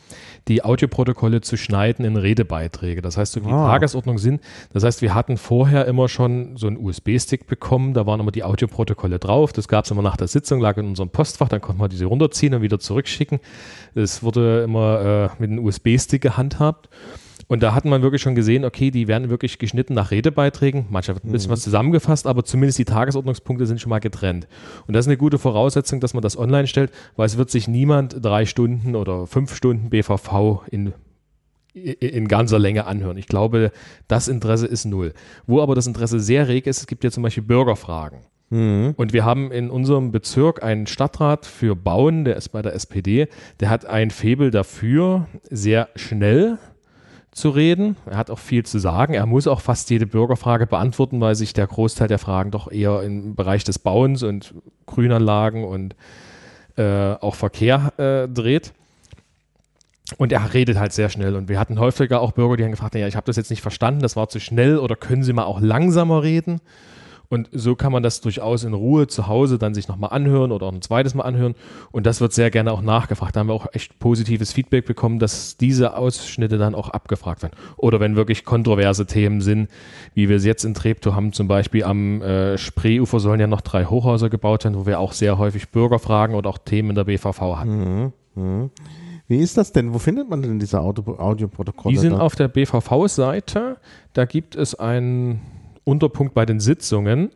die 0.49 0.65
Audioprotokolle 0.65 1.41
zu 1.41 1.57
schneiden 1.57 2.05
in 2.05 2.17
Redebeiträge. 2.17 3.03
Das 3.03 3.17
heißt, 3.17 3.33
so 3.33 3.45
wie 3.45 3.51
ah. 3.51 3.71
Tagesordnung 3.71 4.19
sind. 4.19 4.41
Das 4.73 4.85
heißt, 4.85 5.03
wir 5.03 5.15
hatten 5.15 5.37
vorher 5.37 5.87
immer 5.87 6.09
schon 6.09 6.57
so 6.57 6.67
einen 6.69 6.77
USB-Stick 6.77 7.47
bekommen, 7.47 7.95
da 7.95 8.07
waren 8.07 8.21
immer 8.21 8.31
die 8.31 8.45
Audioprotokolle 8.45 9.19
drauf. 9.19 9.53
Das 9.53 9.67
gab 9.67 9.85
es 9.85 9.91
immer 9.91 10.03
nach 10.03 10.17
der 10.17 10.29
Sitzung, 10.29 10.61
lag 10.61 10.77
in 10.77 10.87
unserem 10.87 11.11
Postfach, 11.11 11.49
dann 11.49 11.61
konnte 11.61 11.81
man 11.81 11.91
diese 11.91 12.07
runterziehen 12.07 12.55
und 12.55 12.63
wieder 12.63 12.79
zurückschicken. 12.79 13.41
Es 13.95 14.23
wurde 14.23 14.63
immer 14.63 15.31
äh, 15.39 15.41
mit 15.41 15.51
einem 15.51 15.65
USB-Stick 15.65 16.23
gehandhabt. 16.23 16.89
Und 17.49 17.63
da 17.63 17.75
hat 17.75 17.85
man 17.85 18.03
wirklich 18.03 18.23
schon 18.23 18.35
gesehen, 18.35 18.65
okay, 18.65 18.91
die 18.91 19.07
werden 19.07 19.31
wirklich 19.31 19.59
geschnitten 19.59 19.95
nach 19.95 20.11
Redebeiträgen. 20.11 20.87
Manchmal 20.91 21.17
wird 21.17 21.25
ein 21.25 21.33
bisschen 21.33 21.51
mhm. 21.51 21.53
was 21.53 21.63
zusammengefasst, 21.63 22.27
aber 22.27 22.45
zumindest 22.45 22.79
die 22.79 22.85
Tagesordnungspunkte 22.85 23.67
sind 23.67 23.81
schon 23.81 23.91
mal 23.91 24.01
getrennt. 24.01 24.49
Und 24.87 24.95
das 24.95 25.05
ist 25.07 25.09
eine 25.09 25.17
gute 25.17 25.39
Voraussetzung, 25.39 26.01
dass 26.01 26.13
man 26.13 26.23
das 26.23 26.37
online 26.37 26.67
stellt, 26.67 26.91
weil 27.15 27.27
es 27.27 27.37
wird 27.37 27.51
sich 27.51 27.69
niemand 27.69 28.17
drei 28.25 28.47
Stunden 28.47 28.97
oder 28.97 29.27
fünf 29.27 29.55
Stunden 29.55 29.91
BVV 29.91 30.63
in 30.71 30.93
in 31.77 32.27
ganzer 32.27 32.59
Länge 32.59 32.87
anhören. 32.87 33.19
Ich 33.19 33.27
glaube, 33.27 33.71
das 34.09 34.29
Interesse 34.29 34.67
ist 34.67 34.87
null. 34.87 35.13
Wo 35.47 35.61
aber 35.61 35.75
das 35.75 35.87
Interesse 35.87 36.21
sehr 36.21 36.49
reg 36.49 36.67
ist, 36.67 36.79
es 36.81 36.87
gibt 36.87 37.05
ja 37.05 37.11
zum 37.11 37.23
Beispiel 37.23 37.43
Bürgerfragen. 37.43 38.21
Mhm. 38.49 38.95
Und 38.97 39.13
wir 39.13 39.25
haben 39.27 39.53
in 39.53 39.71
unserem 39.71 40.11
Bezirk 40.11 40.63
einen 40.63 40.87
Stadtrat 40.87 41.45
für 41.45 41.77
Bauen, 41.77 42.25
der 42.25 42.37
ist 42.37 42.49
bei 42.49 42.63
der 42.63 42.75
SPD, 42.75 43.29
der 43.61 43.69
hat 43.69 43.85
ein 43.85 44.11
Febel 44.11 44.51
dafür, 44.51 45.27
sehr 45.51 45.89
schnell 45.97 46.59
zu 47.37 47.51
reden. 47.51 47.97
Er 48.07 48.17
hat 48.17 48.31
auch 48.31 48.39
viel 48.39 48.65
zu 48.65 48.79
sagen. 48.79 49.13
Er 49.13 49.27
muss 49.27 49.47
auch 49.47 49.61
fast 49.61 49.91
jede 49.91 50.07
Bürgerfrage 50.07 50.67
beantworten, 50.67 51.21
weil 51.21 51.35
sich 51.35 51.53
der 51.53 51.67
Großteil 51.67 52.09
der 52.09 52.19
Fragen 52.19 52.51
doch 52.51 52.73
eher 52.73 53.03
im 53.03 53.35
Bereich 53.35 53.63
des 53.63 53.79
Bauens 53.79 54.23
und 54.23 54.55
Grünanlagen 54.87 55.65
und 55.65 55.95
äh, 56.77 57.13
auch 57.13 57.35
Verkehr 57.35 57.93
äh, 57.99 58.27
dreht. 58.27 58.73
Und 60.17 60.33
er 60.33 60.55
redet 60.55 60.79
halt 60.79 60.95
sehr 60.95 61.11
schnell. 61.11 61.37
Und 61.37 61.51
wir 61.51 61.61
hatten 61.61 61.79
häufiger 61.79 62.23
auch 62.23 62.33
Bürger, 62.33 62.57
die 62.57 62.65
haben 62.65 62.71
gefragt, 62.71 62.95
ja, 62.95 63.07
ich 63.07 63.17
habe 63.17 63.27
das 63.27 63.37
jetzt 63.37 63.51
nicht 63.51 63.61
verstanden, 63.61 64.01
das 64.01 64.17
war 64.17 64.31
zu 64.31 64.41
schnell 64.41 64.79
oder 64.79 64.97
können 64.97 65.23
Sie 65.23 65.35
mal 65.35 65.45
auch 65.45 65.61
langsamer 65.61 66.23
reden? 66.23 66.63
Und 67.29 67.49
so 67.53 67.75
kann 67.75 67.93
man 67.93 68.03
das 68.03 68.21
durchaus 68.21 68.65
in 68.65 68.75
Ruhe 68.75 69.07
zu 69.07 69.27
Hause 69.27 69.59
dann 69.59 69.75
sich 69.75 69.89
nochmal 69.89 70.11
anhören 70.11 70.53
oder 70.53 70.67
auch 70.67 70.73
ein 70.73 70.83
zweites 70.83 71.15
Mal 71.15 71.25
anhören. 71.25 71.55
Und 71.93 72.07
das 72.07 72.21
wird 72.21 72.33
sehr 72.33 72.51
gerne 72.51 72.73
auch 72.73 72.83
nachgefragt. 72.83 73.37
Da 73.37 73.41
haben 73.41 73.49
wir 73.49 73.55
auch 73.55 73.67
echt 73.73 73.99
positives 73.99 74.53
Feedback 74.53 74.87
bekommen, 74.87 75.19
dass 75.19 75.57
diese 75.57 75.97
Ausschnitte 75.97 76.59
dann 76.59 76.75
auch 76.75 76.91
abgefragt 76.91 77.43
werden. 77.43 77.55
Oder 77.77 78.01
wenn 78.01 78.17
wirklich 78.17 78.45
kontroverse 78.45 79.07
Themen 79.07 79.41
sind, 79.41 79.69
wie 80.15 80.29
wir 80.29 80.37
es 80.37 80.45
jetzt 80.45 80.65
in 80.65 80.75
Treptow 80.75 81.15
haben, 81.15 81.33
zum 81.33 81.49
Beispiel 81.49 81.85
am 81.85 82.23
äh, 82.23 82.59
Spreeufer 82.59 83.21
sollen 83.21 83.41
ja 83.41 83.47
noch 83.47 83.61
drei 83.61 83.85
Hochhäuser 83.85 84.31
gebaut 84.31 84.65
werden, 84.65 84.77
wo 84.77 84.87
wir 84.87 85.01
auch 85.01 85.13
sehr 85.13 85.39
häufig 85.39 85.71
Bürgerfragen 85.71 86.37
oder 86.37 86.51
auch 86.51 86.59
Themen 86.59 86.91
in 86.91 86.97
der 86.97 87.05
BVV 87.05 87.41
hatten. 87.41 88.03
Mhm. 88.03 88.13
Mhm. 88.35 88.71
Wie 89.29 89.39
ist 89.39 89.57
das 89.57 89.73
denn? 89.73 89.93
Wo 89.93 89.99
findet 89.99 90.31
man 90.31 90.43
denn 90.43 90.59
diese 90.59 90.81
Audio 90.81 91.19
Audioprotokolle? 91.19 91.95
Die 91.95 92.01
sind 92.01 92.13
da? 92.13 92.21
auf 92.21 92.37
der 92.37 92.49
BVV-Seite. 92.49 93.77
Da 94.13 94.25
gibt 94.25 94.55
es 94.55 94.77
einen 94.77 95.41
Unterpunkt 95.87 96.35
bei 96.35 96.45
den 96.45 96.61
Sitzungen, 96.61 97.31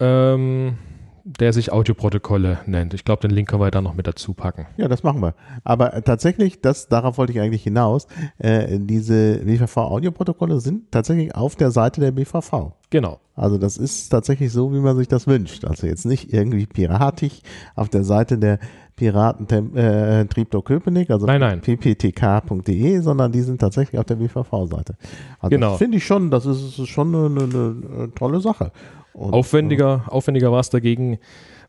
ähm, 0.00 0.78
der 1.24 1.52
sich 1.52 1.70
Audioprotokolle 1.70 2.60
nennt. 2.64 2.94
Ich 2.94 3.04
glaube, 3.04 3.20
den 3.20 3.30
Link 3.30 3.50
können 3.50 3.60
wir 3.60 3.70
da 3.70 3.82
noch 3.82 3.94
mit 3.94 4.06
dazu 4.06 4.32
packen. 4.32 4.66
Ja, 4.78 4.88
das 4.88 5.02
machen 5.02 5.20
wir. 5.20 5.34
Aber 5.62 5.92
äh, 5.92 6.00
tatsächlich, 6.00 6.62
das, 6.62 6.88
darauf 6.88 7.18
wollte 7.18 7.32
ich 7.32 7.40
eigentlich 7.40 7.62
hinaus, 7.62 8.06
äh, 8.38 8.78
diese 8.80 9.44
BVV-Audioprotokolle 9.44 10.60
sind 10.60 10.90
tatsächlich 10.90 11.34
auf 11.34 11.54
der 11.56 11.70
Seite 11.70 12.00
der 12.00 12.12
BVV. 12.12 12.72
Genau. 12.88 13.20
Also 13.34 13.58
das 13.58 13.76
ist 13.76 14.08
tatsächlich 14.08 14.50
so, 14.50 14.72
wie 14.72 14.80
man 14.80 14.96
sich 14.96 15.08
das 15.08 15.26
wünscht. 15.26 15.66
Also 15.66 15.86
jetzt 15.86 16.06
nicht 16.06 16.32
irgendwie 16.32 16.66
piratisch 16.66 17.40
auf 17.74 17.90
der 17.90 18.04
Seite 18.04 18.38
der 18.38 18.58
Piraten 18.98 19.76
äh, 19.76 20.26
Köpenick, 20.64 21.10
also 21.10 21.24
nein, 21.26 21.40
nein. 21.40 21.60
pptk.de, 21.60 22.98
sondern 22.98 23.30
die 23.30 23.42
sind 23.42 23.60
tatsächlich 23.60 23.98
auf 23.98 24.06
der 24.06 24.16
BVV-Seite. 24.16 24.96
Also 25.38 25.50
genau. 25.50 25.76
finde 25.76 25.98
ich 25.98 26.04
schon, 26.04 26.30
das 26.30 26.46
ist, 26.46 26.78
ist 26.78 26.88
schon 26.88 27.14
eine, 27.14 27.26
eine, 27.26 27.76
eine, 27.94 28.14
tolle 28.14 28.40
Sache. 28.40 28.72
Und, 29.12 29.32
aufwendiger, 29.32 30.04
äh, 30.06 30.10
aufwendiger 30.10 30.50
war 30.50 30.60
es 30.60 30.70
dagegen 30.70 31.18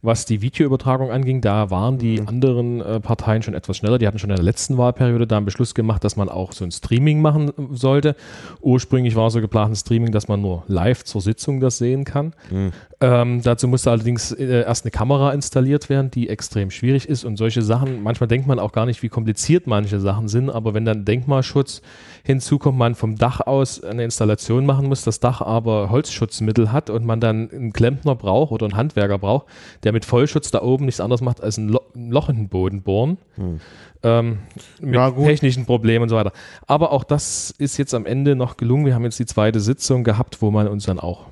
was 0.02 0.26
die 0.26 0.42
Videoübertragung 0.42 1.12
anging, 1.12 1.42
da 1.42 1.72
waren 1.72 1.98
die 1.98 2.22
mhm. 2.22 2.28
anderen 2.28 2.82
äh, 2.82 3.00
Parteien 3.00 3.44
schon 3.44 3.54
etwas 3.54 3.78
schneller. 3.78 3.98
Die 3.98 4.08
hatten 4.08 4.20
schon 4.20 4.30
in 4.30 4.36
der 4.36 4.46
letzten 4.46 4.78
Wahlperiode 4.78 5.28
da 5.28 5.38
einen 5.38 5.46
Beschluss 5.46 5.76
gemacht, 5.76 6.04
dass 6.04 6.16
man 6.16 6.30
auch 6.30 6.54
so 6.54 6.64
ein 6.64 6.72
Streaming 6.72 7.22
machen 7.22 7.52
sollte. 7.72 8.16
Ursprünglich 8.62 9.16
war 9.16 9.30
so 9.30 9.42
geplant 9.42 9.74
ein 9.74 9.76
Streaming, 9.76 10.12
dass 10.12 10.28
man 10.28 10.42
nur 10.42 10.64
live 10.68 11.04
zur 11.04 11.22
Sitzung 11.22 11.60
das 11.60 11.78
sehen 11.78 12.06
kann. 12.06 12.34
Mhm. 12.50 12.72
Ähm, 13.02 13.42
dazu 13.42 13.70
musste 13.70 13.92
allerdings 13.92 14.34
äh, 14.34 14.64
erst 14.64 14.84
eine 14.84 14.92
Kamera 14.92 15.32
installiert 15.32 15.88
werden, 15.88 16.12
die 16.12 16.28
extrem 16.28 16.70
schwierig 16.70 17.08
ist 17.08 17.24
und 17.24 17.38
solche 17.38 17.62
Sachen, 17.62 18.04
manchmal 18.04 18.28
denkt 18.28 18.46
man 18.46 18.60
auch 18.60 18.74
gar 18.74 18.86
nicht, 18.86 19.02
wie 19.04 19.08
kompliziert 19.08 19.68
manche 19.68 20.02
Sachen 20.02 20.28
sind, 20.28 20.50
aber 20.50 20.74
wenn 20.74 20.84
dann 20.84 21.06
Denkmalschutz 21.06 21.82
hinzukommt, 22.24 22.78
man 22.78 22.96
vom 22.96 23.16
Dach 23.16 23.40
aus 23.40 23.82
eine 23.82 24.04
Installation 24.04 24.66
machen 24.66 24.88
muss, 24.88 25.06
das 25.06 25.22
Dach 25.22 25.40
aber 25.40 25.90
Holzschutzmittel 25.90 26.74
hat 26.74 26.90
und 26.90 27.06
man 27.06 27.22
dann 27.22 27.50
einen 27.52 27.72
Klempner 27.72 28.16
braucht 28.16 28.52
oder 28.52 28.66
einen 28.66 28.76
Handwerker 28.76 29.18
braucht, 29.18 29.46
der 29.84 29.94
mit 29.94 30.04
Vollschutz 30.04 30.52
da 30.52 30.62
oben 30.62 30.84
nichts 30.84 31.00
anderes 31.00 31.22
macht 31.22 31.42
als 31.42 31.58
ein, 31.58 31.70
Lo 31.70 31.80
ein 31.96 32.12
Loch 32.12 32.28
in 32.28 32.36
den 32.36 32.50
Boden 32.50 32.82
bohren. 32.82 33.18
Hm. 33.36 33.62
Ähm, 34.04 34.40
mit 34.82 35.00
technischen 35.26 35.66
Problemen 35.66 36.04
und 36.04 36.10
so 36.10 36.16
weiter. 36.16 36.32
Aber 36.68 36.92
auch 36.92 37.04
das 37.04 37.52
ist 37.58 37.78
jetzt 37.78 37.94
am 37.94 38.06
Ende 38.06 38.36
noch 38.36 38.58
gelungen. 38.58 38.86
Wir 38.86 38.96
haben 38.96 39.04
jetzt 39.04 39.20
die 39.20 39.26
zweite 39.26 39.60
Sitzung 39.60 40.04
gehabt, 40.04 40.42
wo 40.42 40.52
man 40.52 40.68
uns 40.68 40.86
dann 40.86 41.00
auch 41.00 41.26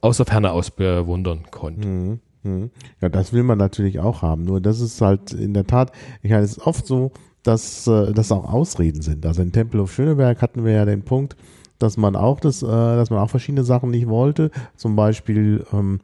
aus 0.00 0.18
der 0.18 0.26
Ferne 0.26 0.52
aus 0.52 0.70
bewundern 0.70 1.44
konnte. 1.50 1.86
Mhm. 1.86 2.20
Mhm. 2.42 2.70
Ja, 3.00 3.08
das 3.08 3.32
will 3.32 3.42
man 3.42 3.58
natürlich 3.58 4.00
auch 4.00 4.22
haben. 4.22 4.44
Nur 4.44 4.60
das 4.60 4.80
ist 4.80 5.00
halt 5.00 5.32
in 5.32 5.54
der 5.54 5.66
Tat, 5.66 5.92
ich 6.22 6.30
meine, 6.30 6.42
es 6.42 6.52
ist 6.52 6.66
oft 6.66 6.86
so, 6.86 7.12
dass 7.42 7.86
äh, 7.86 8.12
das 8.12 8.32
auch 8.32 8.52
Ausreden 8.52 9.02
sind. 9.02 9.26
Also 9.26 9.42
in 9.42 9.52
Tempelhof 9.52 9.92
Schöneberg 9.92 10.42
hatten 10.42 10.64
wir 10.64 10.72
ja 10.72 10.84
den 10.84 11.02
Punkt, 11.02 11.36
dass 11.78 11.96
man 11.96 12.16
auch 12.16 12.40
das, 12.40 12.62
äh, 12.62 12.66
dass 12.66 13.10
man 13.10 13.18
auch 13.18 13.30
verschiedene 13.30 13.64
Sachen 13.64 13.90
nicht 13.90 14.08
wollte. 14.08 14.50
Zum 14.76 14.96
Beispiel 14.96 15.64
ähm, 15.72 16.00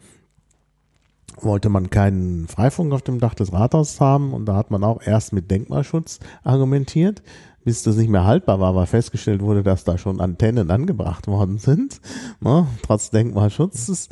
wollte 1.40 1.68
man 1.68 1.90
keinen 1.90 2.48
Freifunk 2.48 2.92
auf 2.92 3.02
dem 3.02 3.20
Dach 3.20 3.34
des 3.34 3.52
Rathauses 3.52 4.00
haben 4.00 4.32
und 4.32 4.46
da 4.46 4.56
hat 4.56 4.70
man 4.70 4.82
auch 4.82 5.02
erst 5.02 5.32
mit 5.32 5.50
Denkmalschutz 5.50 6.18
argumentiert 6.42 7.22
bis 7.68 7.82
das 7.82 7.96
nicht 7.96 8.08
mehr 8.08 8.24
haltbar 8.24 8.60
war, 8.60 8.74
weil 8.74 8.86
festgestellt 8.86 9.42
wurde, 9.42 9.62
dass 9.62 9.84
da 9.84 9.98
schon 9.98 10.22
Antennen 10.22 10.70
angebracht 10.70 11.26
worden 11.26 11.58
sind, 11.58 12.00
ne, 12.40 12.66
trotz 12.82 13.10
Denkmalschutzes, 13.10 14.08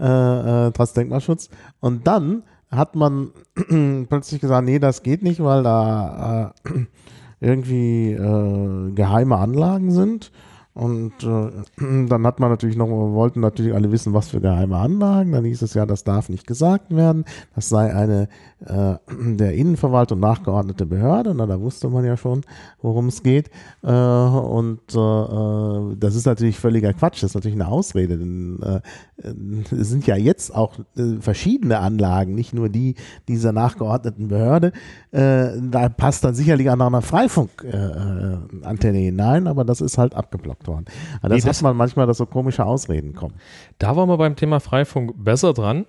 äh, 0.00 0.66
äh, 0.66 0.72
trotz 0.72 0.92
Denkmalschutz. 0.92 1.48
Und 1.78 2.08
dann 2.08 2.42
hat 2.68 2.96
man 2.96 3.30
plötzlich 4.08 4.40
gesagt, 4.40 4.66
nee, 4.66 4.80
das 4.80 5.04
geht 5.04 5.22
nicht, 5.22 5.40
weil 5.40 5.62
da 5.62 6.52
äh, 6.64 6.86
irgendwie 7.40 8.10
äh, 8.10 8.90
geheime 8.90 9.36
Anlagen 9.36 9.92
sind. 9.92 10.32
Und 10.76 11.14
äh, 11.22 11.50
dann 12.06 12.26
hat 12.26 12.38
man 12.38 12.50
natürlich 12.50 12.76
noch, 12.76 12.88
wollten 12.88 13.40
natürlich 13.40 13.72
alle 13.72 13.90
wissen, 13.90 14.12
was 14.12 14.28
für 14.28 14.42
geheime 14.42 14.76
Anlagen. 14.76 15.32
Dann 15.32 15.44
hieß 15.44 15.62
es 15.62 15.72
ja, 15.72 15.86
das 15.86 16.04
darf 16.04 16.28
nicht 16.28 16.46
gesagt 16.46 16.94
werden. 16.94 17.24
Das 17.54 17.70
sei 17.70 17.94
eine 17.94 18.28
äh, 18.60 18.96
der 19.08 19.54
Innenverwaltung 19.54 20.20
nachgeordnete 20.20 20.84
Behörde. 20.84 21.34
Na, 21.34 21.46
da 21.46 21.58
wusste 21.62 21.88
man 21.88 22.04
ja 22.04 22.18
schon, 22.18 22.42
worum 22.82 23.08
es 23.08 23.22
geht. 23.22 23.50
Äh, 23.82 23.90
und 23.90 24.80
äh, 24.94 24.98
äh 24.98 25.96
das 25.96 26.14
ist 26.14 26.26
natürlich 26.26 26.58
völliger 26.58 26.92
Quatsch. 26.92 27.22
Das 27.22 27.30
ist 27.30 27.34
natürlich 27.34 27.56
eine 27.56 27.68
Ausrede. 27.68 28.18
Denn 28.18 28.60
äh, 28.62 28.80
es 29.74 29.88
sind 29.88 30.06
ja 30.06 30.16
jetzt 30.16 30.54
auch 30.54 30.78
äh, 30.98 31.20
verschiedene 31.20 31.78
Anlagen, 31.78 32.34
nicht 32.34 32.52
nur 32.52 32.68
die 32.68 32.96
dieser 33.28 33.52
nachgeordneten 33.52 34.28
Behörde. 34.28 34.72
Äh, 35.16 35.58
da 35.62 35.88
passt 35.88 36.24
dann 36.24 36.34
sicherlich 36.34 36.68
auch 36.68 36.76
noch 36.76 36.88
eine 36.88 37.00
Freifunkantenne 37.00 38.98
äh, 38.98 39.04
hinein, 39.04 39.46
aber 39.46 39.64
das 39.64 39.80
ist 39.80 39.96
halt 39.96 40.14
abgeblockt 40.14 40.68
worden. 40.68 40.84
Also 41.22 41.34
das, 41.34 41.44
nee, 41.44 41.48
das 41.48 41.56
hat 41.56 41.62
man 41.62 41.74
manchmal, 41.74 42.06
dass 42.06 42.18
so 42.18 42.26
komische 42.26 42.66
Ausreden 42.66 43.14
kommen. 43.14 43.32
Da 43.78 43.96
waren 43.96 44.10
wir 44.10 44.18
beim 44.18 44.36
Thema 44.36 44.60
Freifunk 44.60 45.14
besser 45.16 45.54
dran. 45.54 45.86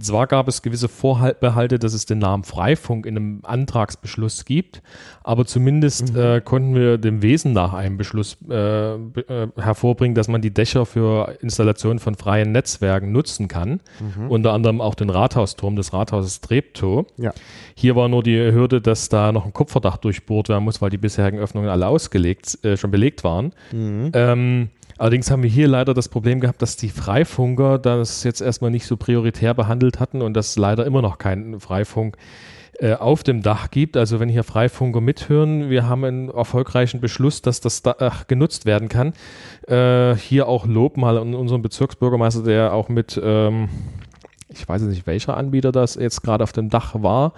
Zwar 0.00 0.28
gab 0.28 0.46
es 0.46 0.62
gewisse 0.62 0.88
Vorbehalte, 0.88 1.78
dass 1.78 1.92
es 1.92 2.06
den 2.06 2.18
Namen 2.18 2.44
Freifunk 2.44 3.04
in 3.04 3.16
einem 3.16 3.40
Antragsbeschluss 3.42 4.44
gibt, 4.44 4.80
aber 5.24 5.44
zumindest 5.44 6.14
mhm. 6.14 6.20
äh, 6.20 6.40
konnten 6.40 6.74
wir 6.74 6.98
dem 6.98 7.20
Wesen 7.20 7.52
nach 7.52 7.72
einem 7.72 7.96
Beschluss 7.96 8.36
äh, 8.48 8.94
äh, 8.94 9.48
hervorbringen, 9.56 10.14
dass 10.14 10.28
man 10.28 10.40
die 10.40 10.54
Dächer 10.54 10.86
für 10.86 11.36
Installationen 11.40 11.98
von 11.98 12.14
freien 12.14 12.52
Netzwerken 12.52 13.10
nutzen 13.10 13.48
kann. 13.48 13.80
Mhm. 13.98 14.30
Unter 14.30 14.52
anderem 14.52 14.80
auch 14.80 14.94
den 14.94 15.10
Rathausturm 15.10 15.74
des 15.74 15.92
Rathauses 15.92 16.40
Treptow. 16.40 17.04
Ja. 17.16 17.32
Hier 17.74 17.96
war 17.96 18.08
nur 18.08 18.22
die 18.22 18.36
Hürde, 18.36 18.80
dass 18.80 19.08
da 19.08 19.32
noch 19.32 19.46
ein 19.46 19.52
Kupferdach 19.52 19.96
durchbohrt 19.96 20.48
werden 20.48 20.62
muss, 20.64 20.80
weil 20.80 20.90
die 20.90 20.98
bisherigen 20.98 21.38
Öffnungen 21.38 21.68
alle 21.68 21.88
ausgelegt, 21.88 22.64
äh, 22.64 22.76
schon 22.76 22.92
belegt 22.92 23.24
waren. 23.24 23.52
Mhm. 23.72 24.12
Ähm, 24.14 24.68
Allerdings 24.98 25.30
haben 25.30 25.44
wir 25.44 25.50
hier 25.50 25.68
leider 25.68 25.94
das 25.94 26.08
Problem 26.08 26.40
gehabt, 26.40 26.60
dass 26.60 26.76
die 26.76 26.88
Freifunker 26.88 27.78
das 27.78 28.24
jetzt 28.24 28.40
erstmal 28.40 28.72
nicht 28.72 28.84
so 28.84 28.96
prioritär 28.96 29.54
behandelt 29.54 30.00
hatten 30.00 30.22
und 30.22 30.34
dass 30.34 30.56
leider 30.56 30.84
immer 30.84 31.02
noch 31.02 31.18
keinen 31.18 31.60
Freifunk 31.60 32.16
äh, 32.80 32.94
auf 32.94 33.22
dem 33.22 33.42
Dach 33.42 33.70
gibt. 33.70 33.96
Also 33.96 34.18
wenn 34.18 34.28
hier 34.28 34.42
Freifunker 34.42 35.00
mithören, 35.00 35.70
wir 35.70 35.88
haben 35.88 36.04
einen 36.04 36.28
erfolgreichen 36.30 37.00
Beschluss, 37.00 37.42
dass 37.42 37.60
das 37.60 37.82
Dach 37.82 38.26
genutzt 38.26 38.66
werden 38.66 38.88
kann. 38.88 39.12
Äh, 39.68 40.16
hier 40.16 40.48
auch 40.48 40.66
Lob 40.66 40.96
mal 40.96 41.16
an 41.16 41.34
unseren 41.34 41.62
Bezirksbürgermeister, 41.62 42.42
der 42.42 42.72
auch 42.72 42.88
mit, 42.88 43.20
ähm, 43.22 43.68
ich 44.48 44.68
weiß 44.68 44.82
nicht, 44.82 45.06
welcher 45.06 45.36
Anbieter 45.36 45.70
das 45.70 45.94
jetzt 45.94 46.22
gerade 46.22 46.42
auf 46.42 46.52
dem 46.52 46.70
Dach 46.70 46.94
war, 47.02 47.34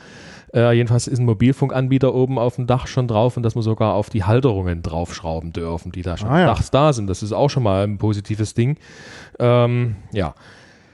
äh, 0.54 0.73
jedenfalls 0.73 1.07
ist 1.07 1.19
ein 1.19 1.25
Mobilfunkanbieter 1.26 2.14
oben 2.14 2.38
auf 2.38 2.57
dem 2.57 2.66
Dach 2.66 2.87
schon 2.87 3.07
drauf 3.07 3.37
und 3.37 3.42
dass 3.42 3.54
wir 3.54 3.62
sogar 3.62 3.95
auf 3.95 4.11
die 4.11 4.25
Halterungen 4.25 4.83
draufschrauben 4.83 5.52
dürfen, 5.52 5.92
die 5.92 6.02
da 6.02 6.16
schon 6.16 6.28
ah, 6.28 6.40
ja. 6.40 6.47
Dachs 6.47 6.71
da 6.71 6.92
sind. 6.92 7.09
Das 7.09 7.23
ist 7.23 7.33
auch 7.33 7.49
schon 7.49 7.62
mal 7.62 7.85
ein 7.85 7.99
positives 7.99 8.54
Ding. 8.54 8.76
Ähm, 9.38 9.97
ja. 10.12 10.35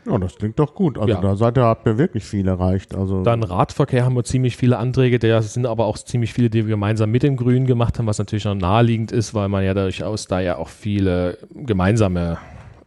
Ja, 0.04 0.18
das 0.18 0.36
klingt 0.36 0.58
doch 0.58 0.74
gut. 0.74 0.98
Also 0.98 1.14
ja. 1.14 1.20
da 1.20 1.34
seid 1.34 1.58
ihr, 1.58 1.64
habt 1.64 1.84
ihr 1.86 1.98
wirklich 1.98 2.24
viel 2.24 2.46
erreicht. 2.46 2.94
Also 2.94 3.22
Dann 3.24 3.42
Radverkehr 3.42 4.04
haben 4.04 4.14
wir 4.14 4.22
ziemlich 4.22 4.56
viele 4.56 4.78
Anträge, 4.78 5.18
der 5.18 5.42
sind 5.42 5.66
aber 5.66 5.86
auch 5.86 5.98
ziemlich 5.98 6.32
viele, 6.32 6.48
die 6.48 6.64
wir 6.64 6.70
gemeinsam 6.70 7.10
mit 7.10 7.24
den 7.24 7.36
Grünen 7.36 7.66
gemacht 7.66 7.98
haben, 7.98 8.06
was 8.06 8.18
natürlich 8.18 8.44
noch 8.44 8.54
naheliegend 8.54 9.10
ist, 9.10 9.34
weil 9.34 9.48
man 9.48 9.64
ja 9.64 9.74
durchaus 9.74 10.28
da 10.28 10.38
ja 10.38 10.58
auch 10.58 10.68
viele 10.68 11.38
gemeinsame 11.50 12.38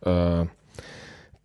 äh, 0.02 0.46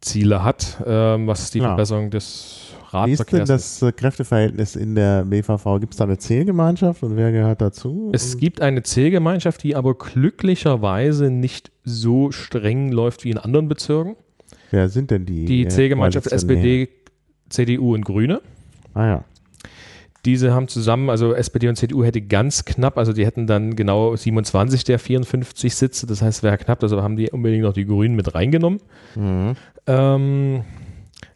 Ziele 0.00 0.44
hat, 0.44 0.80
äh, 0.86 0.90
was 1.26 1.50
die 1.50 1.58
ja. 1.58 1.68
Verbesserung 1.68 2.10
des 2.10 2.73
Radverkehrs. 2.94 3.18
Wie 3.18 3.22
ist 3.22 3.32
denn 3.32 3.44
das 3.46 3.82
äh, 3.82 3.92
Kräfteverhältnis 3.92 4.76
in 4.76 4.94
der 4.94 5.24
BVV? 5.24 5.80
Gibt 5.80 5.94
es 5.94 5.98
da 5.98 6.04
eine 6.04 6.18
Zählgemeinschaft 6.18 7.02
und 7.02 7.16
wer 7.16 7.32
gehört 7.32 7.60
dazu? 7.60 8.10
Es 8.12 8.38
gibt 8.38 8.60
eine 8.60 8.82
Zählgemeinschaft, 8.82 9.62
die 9.62 9.74
aber 9.74 9.94
glücklicherweise 9.94 11.30
nicht 11.30 11.72
so 11.84 12.30
streng 12.30 12.90
läuft 12.90 13.24
wie 13.24 13.30
in 13.30 13.38
anderen 13.38 13.68
Bezirken. 13.68 14.16
Wer 14.70 14.88
sind 14.88 15.10
denn 15.10 15.26
die? 15.26 15.44
Die 15.44 15.68
Zählgemeinschaft 15.68 16.28
SPD, 16.28 16.88
CDU 17.48 17.94
und 17.94 18.04
Grüne. 18.04 18.40
Ah 18.94 19.06
ja. 19.06 19.24
Diese 20.24 20.54
haben 20.54 20.68
zusammen, 20.68 21.10
also 21.10 21.34
SPD 21.34 21.68
und 21.68 21.76
CDU 21.76 22.02
hätte 22.02 22.22
ganz 22.22 22.64
knapp, 22.64 22.96
also 22.96 23.12
die 23.12 23.26
hätten 23.26 23.46
dann 23.46 23.76
genau 23.76 24.16
27 24.16 24.82
der 24.84 24.98
54 24.98 25.74
Sitze, 25.74 26.06
das 26.06 26.22
heißt, 26.22 26.42
wäre 26.42 26.56
knapp, 26.56 26.82
also 26.82 27.02
haben 27.02 27.16
die 27.16 27.30
unbedingt 27.30 27.62
noch 27.62 27.74
die 27.74 27.84
Grünen 27.84 28.16
mit 28.16 28.34
reingenommen. 28.34 28.80
Mhm. 29.16 29.52
Ähm, 29.86 30.64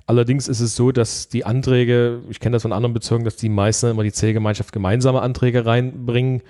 Allerdings 0.09 0.49
ist 0.49 0.61
es 0.61 0.75
so, 0.75 0.91
dass 0.91 1.29
die 1.29 1.45
Anträge, 1.45 2.23
ich 2.31 2.41
kenne 2.41 2.55
das 2.55 2.63
von 2.63 2.73
anderen 2.73 2.95
Bezirken, 2.95 3.27
dass 3.27 3.37
die 3.37 3.51
meisten 3.51 3.91
immer 3.91 4.05
die 4.05 4.13
Zählgemeinschaft 4.13 4.73
gemeinsame 4.73 5.21
Anträge 5.21 5.67
reinbringen 5.67 6.41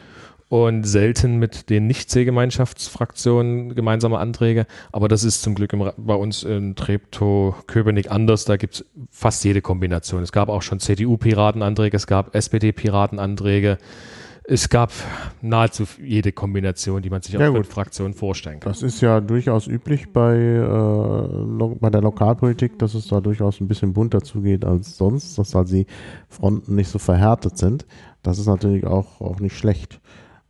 und 0.48 0.84
selten 0.84 1.40
mit 1.40 1.68
den 1.68 1.88
Nicht-C-Gemeinschaftsfraktionen 1.88 3.74
gemeinsame 3.74 4.20
Anträge. 4.20 4.66
Aber 4.92 5.08
das 5.08 5.24
ist 5.24 5.42
zum 5.42 5.56
Glück 5.56 5.72
im, 5.72 5.90
bei 5.96 6.14
uns 6.14 6.44
in 6.44 6.76
Treptow-Köpenick 6.76 8.12
anders. 8.12 8.44
Da 8.44 8.56
gibt 8.56 8.74
es 8.74 8.84
fast 9.10 9.44
jede 9.44 9.60
Kombination. 9.60 10.22
Es 10.22 10.30
gab 10.30 10.48
auch 10.50 10.62
schon 10.62 10.78
CDU-Piratenanträge, 10.78 11.96
es 11.96 12.06
gab 12.06 12.36
SPD-Piratenanträge. 12.36 13.78
Es 14.50 14.70
gab 14.70 14.92
nahezu 15.42 15.84
jede 16.02 16.32
Kombination, 16.32 17.02
die 17.02 17.10
man 17.10 17.20
sich 17.20 17.34
Ja, 17.34 17.52
von 17.52 17.64
Fraktionen 17.64 18.14
vorstellen 18.14 18.60
kann. 18.60 18.72
Das 18.72 18.82
ist 18.82 19.02
ja 19.02 19.20
durchaus 19.20 19.66
üblich 19.66 20.10
bei, 20.10 20.36
äh, 20.36 21.74
bei 21.78 21.90
der 21.90 22.00
Lokalpolitik, 22.00 22.78
dass 22.78 22.94
es 22.94 23.08
da 23.08 23.20
durchaus 23.20 23.60
ein 23.60 23.68
bisschen 23.68 23.92
bunter 23.92 24.22
zugeht 24.22 24.64
als 24.64 24.96
sonst, 24.96 25.36
dass 25.36 25.54
halt 25.54 25.70
die 25.70 25.86
Fronten 26.30 26.76
nicht 26.76 26.88
so 26.88 26.98
verhärtet 26.98 27.58
sind. 27.58 27.84
Das 28.22 28.38
ist 28.38 28.46
natürlich 28.46 28.86
auch, 28.86 29.20
auch 29.20 29.38
nicht 29.38 29.54
schlecht. 29.54 30.00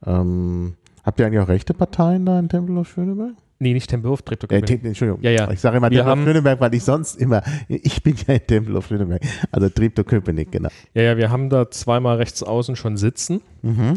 Ähm, 0.07 0.75
habt 1.03 1.19
ihr 1.19 1.27
eigentlich 1.27 1.43
auch 1.43 1.49
rechte 1.49 1.75
Parteien 1.75 2.25
da 2.25 2.39
in 2.39 2.49
Tempelhof 2.49 2.89
Schöneberg? 2.89 3.35
Nee, 3.61 3.73
nicht 3.73 3.91
Tempelhof, 3.91 4.21
Äh, 4.21 4.23
Treptow-Köpenick. 4.25 4.67
Tem- 4.81 4.87
Entschuldigung. 4.87 5.23
Ja, 5.23 5.31
ja. 5.31 5.51
Ich 5.51 5.61
sage 5.61 5.79
immer 5.79 5.91
Wir 5.91 5.99
Tempelhof 5.99 6.11
haben- 6.19 6.25
Schöneberg, 6.25 6.61
weil 6.61 6.75
ich 6.75 6.85
sonst 6.85 7.17
immer, 7.17 7.43
ich 7.69 8.03
bin 8.03 8.15
ja 8.27 8.35
in 8.35 8.47
Tempelhof 8.47 8.87
Schöneberg, 8.87 9.23
also 9.51 9.69
Treptow 9.69 10.05
Köpenick, 10.07 10.53
genau. 10.53 10.69
Ja, 10.95 11.03
ja, 11.03 11.17
wir 11.17 11.31
haben 11.31 11.51
da 11.51 11.71
zweimal 11.71 12.17
rechts 12.19 12.43
außen 12.43 12.77
schon 12.77 12.97
sitzen. 12.97 13.41
Mhm. 13.63 13.95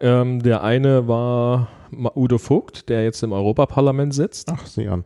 Ähm, 0.00 0.42
der 0.42 0.62
eine 0.64 1.06
war 1.08 1.68
Udo 2.16 2.38
Vogt, 2.38 2.88
der 2.88 3.04
jetzt 3.04 3.22
im 3.22 3.32
Europaparlament 3.32 4.12
sitzt. 4.14 4.50
Ach, 4.52 4.66
sieh 4.66 4.88
an. 4.88 5.04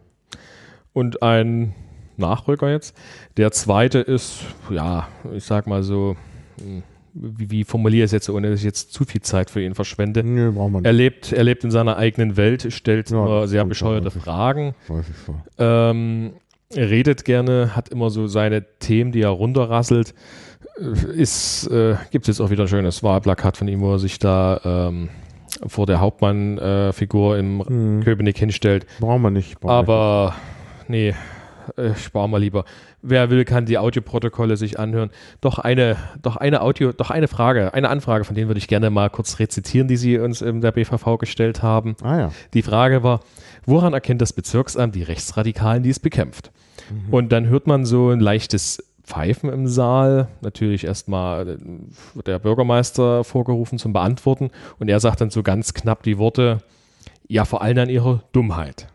und 0.93 1.23
ein 1.23 1.75
Nachrücker 2.17 2.71
jetzt. 2.71 2.97
Der 3.37 3.53
zweite 3.53 3.99
ist, 4.01 4.41
ja, 4.71 5.09
ich 5.33 5.45
sag 5.45 5.67
mal 5.67 5.83
so, 5.83 6.17
hm, 6.61 6.83
wie, 7.15 7.51
wie 7.51 7.65
formuliere 7.65 8.05
ich 8.05 8.09
es 8.09 8.13
jetzt, 8.13 8.29
ohne 8.31 8.51
dass 8.51 8.61
ich 8.61 8.65
jetzt 8.65 8.93
zu 8.93 9.05
viel 9.05 9.21
Zeit 9.23 9.51
für 9.51 9.63
ihn 9.63 9.75
verschwende. 9.75 10.23
Nö, 10.25 10.53
braucht 10.53 10.73
man 10.73 10.85
Er 10.85 10.93
nicht. 10.93 10.99
lebt, 10.99 11.33
er 11.33 11.45
lebt 11.45 11.65
in 11.65 11.71
seiner 11.71 11.97
eigenen 11.97 12.37
Welt, 12.37 12.73
stellt 12.73 13.11
Ja, 13.11 13.17
immer 13.25 13.49
sehr 13.49 13.65
bescheuerte. 13.65 14.11
Fragen, 14.11 14.75
Häufig 14.89 15.15
so. 15.27 15.35
ähm, 15.59 16.33
er 16.75 16.89
redet 16.91 17.25
gerne, 17.25 17.75
hat 17.75 17.89
immer 17.89 18.11
so 18.11 18.27
seine 18.29 18.65
Themen, 18.79 19.11
die 19.13 19.23
er 19.23 19.31
runterrasselt. 19.31 20.15
Äh, 20.79 21.21
Ist, 21.21 21.67
äh, 21.69 21.97
gibt 22.11 22.29
es 22.29 22.37
jetzt 22.39 22.41
auch 22.47 22.51
wieder 22.51 22.65
ein 22.65 22.69
schönes 22.69 23.03
Wahlplakat 23.03 23.57
von 23.57 23.67
ihm, 23.69 23.81
wo 23.81 23.93
er 23.93 23.99
sich 23.99 24.19
da 24.19 24.61
ähm, 24.65 25.09
vor 25.67 25.87
der 25.87 26.01
Hauptmann-Figur 26.01 27.37
im 27.39 27.65
Hm. 27.67 28.01
Köpenick 28.05 28.39
hinstellt. 28.39 28.87
Braucht 29.01 29.21
man 29.21 29.33
nicht. 29.33 29.59
braucht 29.61 29.69
man 29.71 29.79
Aber 29.79 30.35
nee, 30.89 31.15
äh, 31.77 31.95
spar 31.97 32.29
mal 32.29 32.39
lieber. 32.39 32.65
Wer 33.03 33.31
will, 33.31 33.45
kann 33.45 33.67
die 33.67 33.79
Audioprotokolle 33.79 34.57
sich 34.57 34.79
anhören. 34.79 35.11
Doch 35.41 35.59
eine, 35.59 35.97
doch 36.21 36.37
eine 36.37 36.61
Audio, 36.61 36.93
doch 36.93 37.11
eine 37.11 37.29
Frage, 37.29 37.73
eine 37.73 37.89
Anfrage, 37.89 38.25
von 38.25 38.35
denen 38.35 38.49
würde 38.49 38.59
ich 38.59 38.69
gerne 38.69 38.91
mal 38.91 39.09
kurz 39.09 39.39
rezitieren, 39.39 39.89
die 39.89 39.97
Sie 39.97 40.19
uns 40.19 40.43
in 40.43 40.61
der 40.61 40.73
BVV 40.73 41.17
gestellt 41.19 41.63
haben. 41.63 41.97
Ah 42.03 42.19
ja. 42.19 42.33
Die 42.53 42.63
Frage 42.63 43.03
war, 43.03 43.21
woran 43.65 43.95
erkennt 43.95 44.21
das 44.21 44.33
Bezirksamt 44.33 44.95
die 44.95 45.03
Rechtsradikalen, 45.03 45.83
die 45.83 45.91
es 45.91 45.99
bekämpft? 45.99 46.51
Und 47.11 47.33
dann 47.33 47.47
hört 47.47 47.67
man 47.67 47.85
so 47.85 48.11
ein 48.11 48.21
leichtes 48.21 48.83
Pfeifen 49.05 49.51
im 49.51 49.67
Saal. 49.67 50.29
Natürlich 50.41 50.85
erstmal 50.85 51.49
äh, 51.49 52.23
der 52.25 52.39
Bürgermeister 52.39 53.25
vorgerufen 53.25 53.79
zum 53.79 53.93
Beantworten. 53.93 54.51
Und 54.79 54.89
er 54.89 55.01
sagt 55.01 55.21
dann 55.21 55.31
so 55.31 55.43
ganz 55.43 55.75
knapp 55.75 56.03
die 56.03 56.19
Worte, 56.19 56.59
ja, 57.27 57.45
vor 57.45 57.63
allem 57.63 57.79
an 57.79 57.91
ihrer 57.91 58.23
Dummheit. 58.33 58.89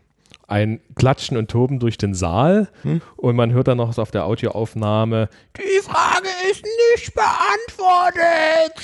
Ein 0.48 0.80
Klatschen 0.96 1.38
und 1.38 1.50
Toben 1.50 1.80
durch 1.80 1.98
den 1.98 2.14
Saal 2.14 2.70
und 3.16 3.36
man 3.36 3.52
hört 3.52 3.68
dann 3.68 3.78
noch 3.78 3.98
auf 3.98 4.12
der 4.12 4.25
Audioaufnahme, 4.25 5.30
die 5.58 5.82
Frage 5.82 6.30
ist 6.52 6.64
nicht 6.94 7.14
beantwortet. 7.16 8.82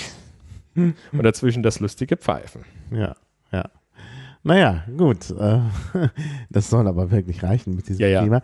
Und 0.76 1.24
dazwischen 1.24 1.64
das 1.64 1.80
lustige 1.80 2.18
Pfeifen. 2.18 2.66
Ja. 2.92 3.16
Naja, 4.44 4.84
gut. 4.98 5.30
Äh, 5.32 5.60
das 6.50 6.70
soll 6.70 6.88
aber 6.88 7.12
wirklich 7.12 7.44
reichen 7.44 7.76
mit 7.76 7.88
diesem 7.88 8.02
Ja, 8.02 8.08
ja. 8.08 8.24
Thema. 8.24 8.42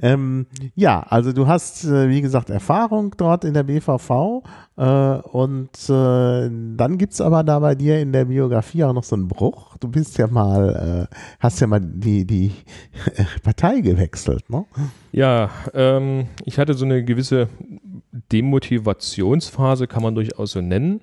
Ähm, 0.00 0.46
ja, 0.74 1.00
also 1.00 1.32
du 1.32 1.48
hast, 1.48 1.84
äh, 1.84 2.08
wie 2.08 2.20
gesagt, 2.20 2.48
Erfahrung 2.48 3.14
dort 3.16 3.44
in 3.44 3.54
der 3.54 3.64
BVV 3.64 4.42
äh, 4.76 4.84
und 4.84 5.70
äh, 5.88 6.50
dann 6.76 6.96
gibt's 6.96 7.20
aber 7.20 7.42
da 7.42 7.58
bei 7.58 7.74
dir 7.74 8.00
in 8.00 8.12
der 8.12 8.26
Biografie 8.26 8.84
auch 8.84 8.92
noch 8.92 9.04
so 9.04 9.16
einen 9.16 9.26
Bruch. 9.26 9.76
Du 9.78 9.88
bist 9.88 10.16
ja 10.18 10.28
mal, 10.28 11.08
äh, 11.10 11.16
hast 11.40 11.60
ja 11.60 11.66
mal 11.66 11.80
die, 11.80 12.24
die 12.24 12.52
Partei 13.42 13.80
gewechselt, 13.80 14.48
ne? 14.48 14.64
Ja, 15.10 15.50
ähm, 15.74 16.28
ich 16.44 16.58
hatte 16.58 16.74
so 16.74 16.84
eine 16.84 17.04
gewisse 17.04 17.48
Demotivationsphase, 18.32 19.86
kann 19.86 20.02
man 20.02 20.14
durchaus 20.14 20.52
so 20.52 20.60
nennen, 20.60 21.00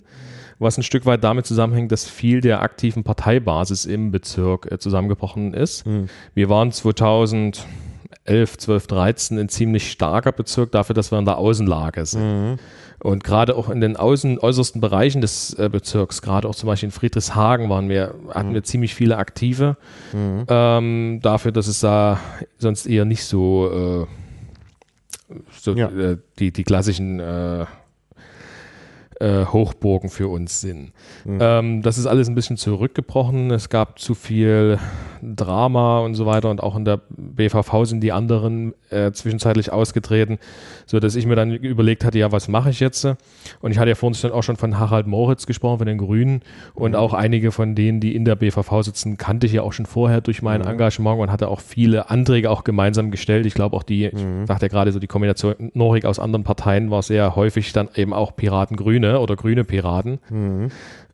was 0.60 0.78
ein 0.78 0.84
Stück 0.84 1.06
weit 1.06 1.24
damit 1.24 1.46
zusammenhängt, 1.46 1.92
dass 1.92 2.06
viel 2.06 2.42
der 2.42 2.62
aktiven 2.62 3.04
Parteibasis 3.04 3.86
im 3.86 4.12
Bezirk 4.12 4.72
äh, 4.72 4.78
zusammengebrochen 4.78 5.54
ist. 5.54 5.86
Wir 6.36 6.50
waren 6.50 6.72
2011, 6.72 7.64
12, 8.58 8.88
13 8.88 9.40
ein 9.40 9.50
ziemlich 9.50 9.90
starker 9.92 10.32
Bezirk 10.32 10.72
dafür, 10.72 10.94
dass 10.94 11.12
wir 11.12 11.20
in 11.20 11.26
der 11.26 11.38
Außenlage 11.38 12.06
sind. 12.06 12.60
Und 13.02 13.24
gerade 13.24 13.56
auch 13.56 13.70
in 13.70 13.80
den 13.80 13.96
außen, 13.96 14.40
äußersten 14.40 14.82
Bereichen 14.82 15.22
des 15.22 15.54
äh, 15.54 15.70
Bezirks, 15.72 16.22
gerade 16.22 16.48
auch 16.50 16.56
zum 16.56 16.68
Beispiel 16.68 16.88
in 16.88 16.92
Friedrichshagen 16.92 17.70
waren 17.70 17.88
wir, 17.88 18.14
hatten 18.34 18.54
wir 18.54 18.64
ziemlich 18.64 18.94
viele 18.94 19.16
Aktive. 19.18 19.78
Ähm, 20.14 21.20
dafür, 21.22 21.54
dass 21.54 21.68
es 21.68 21.80
da 21.80 22.20
sonst 22.58 22.86
eher 22.88 23.06
nicht 23.06 23.24
so, 23.24 24.06
äh, 25.32 25.34
so 25.58 25.74
Ja. 25.76 25.88
äh, 25.88 26.18
die, 26.40 26.52
die 26.52 26.64
klassischen 26.66 27.22
äh, 29.20 29.46
Hochburgen 29.46 30.10
für 30.10 30.28
uns 30.28 30.62
sind. 30.62 30.92
Ähm, 31.42 31.82
das 31.82 31.98
ist 31.98 32.06
alles 32.06 32.30
ein 32.30 32.36
bisschen 32.36 32.58
zurückgebrochen. 32.58 33.52
Es 33.52 33.70
gab 33.70 34.00
zu 34.00 34.16
viel 34.16 34.80
Drama 35.22 36.00
und 36.00 36.16
so 36.16 36.26
weiter 36.26 36.50
und 36.50 36.62
auch 36.62 36.76
in 36.76 36.86
der 36.86 37.00
BVV 37.10 37.86
sind 37.86 38.02
die 38.02 38.12
anderen 38.12 38.74
äh, 38.90 39.12
zwischenzeitlich 39.12 39.72
ausgetreten, 39.72 40.40
so 40.86 41.00
dass 41.00 41.16
ich 41.16 41.26
mir 41.26 41.36
dann 41.36 41.52
überlegt 41.52 42.06
hatte, 42.06 42.18
ja, 42.18 42.32
was 42.32 42.48
mache 42.48 42.70
ich 42.70 42.80
jetzt? 42.80 43.06
Und 43.62 43.72
ich 43.72 43.78
hatte 43.80 43.90
ja 43.90 43.96
vorhin 43.96 44.32
auch 44.32 44.44
schon 44.44 44.56
von 44.56 44.80
Harald 44.80 45.08
Moritz 45.08 45.46
gesprochen, 45.46 45.80
von 45.80 45.88
den 45.88 45.98
Grünen 45.98 46.42
und 46.74 46.96
auch 46.96 47.14
einige 47.14 47.52
von 47.52 47.76
denen, 47.76 48.00
die 48.00 48.16
in 48.16 48.26
der 48.26 48.36
BVV 48.36 48.84
sitzen, 48.84 49.18
kannte 49.18 49.48
ich 49.48 49.54
ja 49.54 49.62
auch 49.62 49.74
schon 49.74 49.86
vorher 49.86 50.22
durch 50.22 50.42
mein 50.42 50.62
Engagement 50.62 51.20
und 51.20 51.32
hatte 51.32 51.48
auch 51.48 51.60
viele 51.60 52.10
Anträge 52.10 52.50
auch 52.50 52.64
gemeinsam 52.64 53.12
gestellt. 53.12 53.46
Ich 53.46 53.54
glaube 53.54 53.76
auch 53.76 53.84
die, 53.84 54.06
ich 54.06 54.48
dachte 54.48 54.66
ja 54.66 54.70
gerade 54.70 54.92
so 54.92 55.00
die 55.00 55.08
Kombination 55.08 55.72
Norik 55.74 56.06
aus 56.06 56.20
anderen 56.20 56.44
Parteien 56.44 56.92
war 56.92 57.02
sehr 57.04 57.36
häufig 57.36 57.74
dann 57.74 57.90
eben 57.96 58.14
auch 58.14 58.36
Piraten-Grüne 58.36 59.20
oder 59.20 59.36
grüne 59.36 59.64
Piraten. 59.64 60.20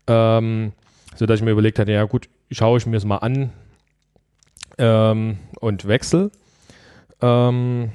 Ähm, 0.07 0.71
so 1.15 1.25
dass 1.25 1.39
ich 1.39 1.45
mir 1.45 1.51
überlegt 1.51 1.79
hatte, 1.79 1.91
ja 1.91 2.03
gut, 2.03 2.27
schaue 2.51 2.77
ich 2.77 2.85
mir 2.85 2.97
es 2.97 3.05
mal 3.05 3.17
an 3.17 3.51
ähm, 4.77 5.37
und 5.59 5.87
wechsel. 5.87 6.31
Ähm, 7.21 7.91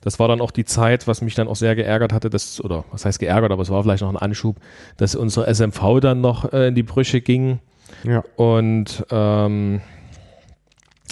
das 0.00 0.18
war 0.18 0.28
dann 0.28 0.42
auch 0.42 0.50
die 0.50 0.66
Zeit, 0.66 1.08
was 1.08 1.22
mich 1.22 1.34
dann 1.34 1.48
auch 1.48 1.56
sehr 1.56 1.74
geärgert 1.74 2.12
hatte, 2.12 2.28
dass, 2.28 2.62
oder 2.62 2.84
was 2.90 3.06
heißt 3.06 3.18
geärgert, 3.18 3.52
aber 3.52 3.62
es 3.62 3.70
war 3.70 3.82
vielleicht 3.82 4.02
noch 4.02 4.10
ein 4.10 4.18
Anschub, 4.18 4.56
dass 4.98 5.14
unsere 5.14 5.52
SMV 5.52 6.00
dann 6.00 6.20
noch 6.20 6.52
äh, 6.52 6.68
in 6.68 6.74
die 6.74 6.82
Brüche 6.82 7.22
ging. 7.22 7.60
Ja. 8.02 8.22
Und 8.36 9.04
ähm, 9.10 9.80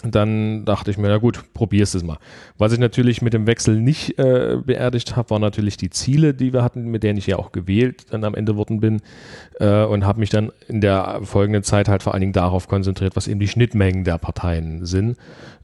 dann 0.04 0.64
dachte 0.64 0.90
ich 0.90 0.98
mir, 0.98 1.08
na 1.08 1.18
gut, 1.18 1.42
probier's 1.54 1.94
es 1.94 2.02
mal. 2.02 2.18
Was 2.58 2.72
ich 2.72 2.78
natürlich 2.78 3.22
mit 3.22 3.32
dem 3.32 3.46
Wechsel 3.46 3.80
nicht 3.80 4.18
äh, 4.18 4.56
beerdigt 4.64 5.16
habe, 5.16 5.30
waren 5.30 5.40
natürlich 5.40 5.76
die 5.76 5.90
Ziele, 5.90 6.34
die 6.34 6.52
wir 6.52 6.62
hatten, 6.62 6.90
mit 6.90 7.02
denen 7.02 7.18
ich 7.18 7.26
ja 7.26 7.38
auch 7.38 7.52
gewählt 7.52 8.06
dann 8.10 8.24
am 8.24 8.34
Ende 8.34 8.56
worden 8.56 8.80
bin 8.80 9.00
äh, 9.60 9.84
und 9.84 10.04
habe 10.04 10.20
mich 10.20 10.30
dann 10.30 10.50
in 10.68 10.80
der 10.80 11.20
folgenden 11.22 11.62
Zeit 11.62 11.88
halt 11.88 12.02
vor 12.02 12.14
allen 12.14 12.20
Dingen 12.20 12.32
darauf 12.32 12.68
konzentriert, 12.68 13.16
was 13.16 13.28
eben 13.28 13.40
die 13.40 13.48
Schnittmengen 13.48 14.04
der 14.04 14.18
Parteien 14.18 14.84
sind 14.84 15.16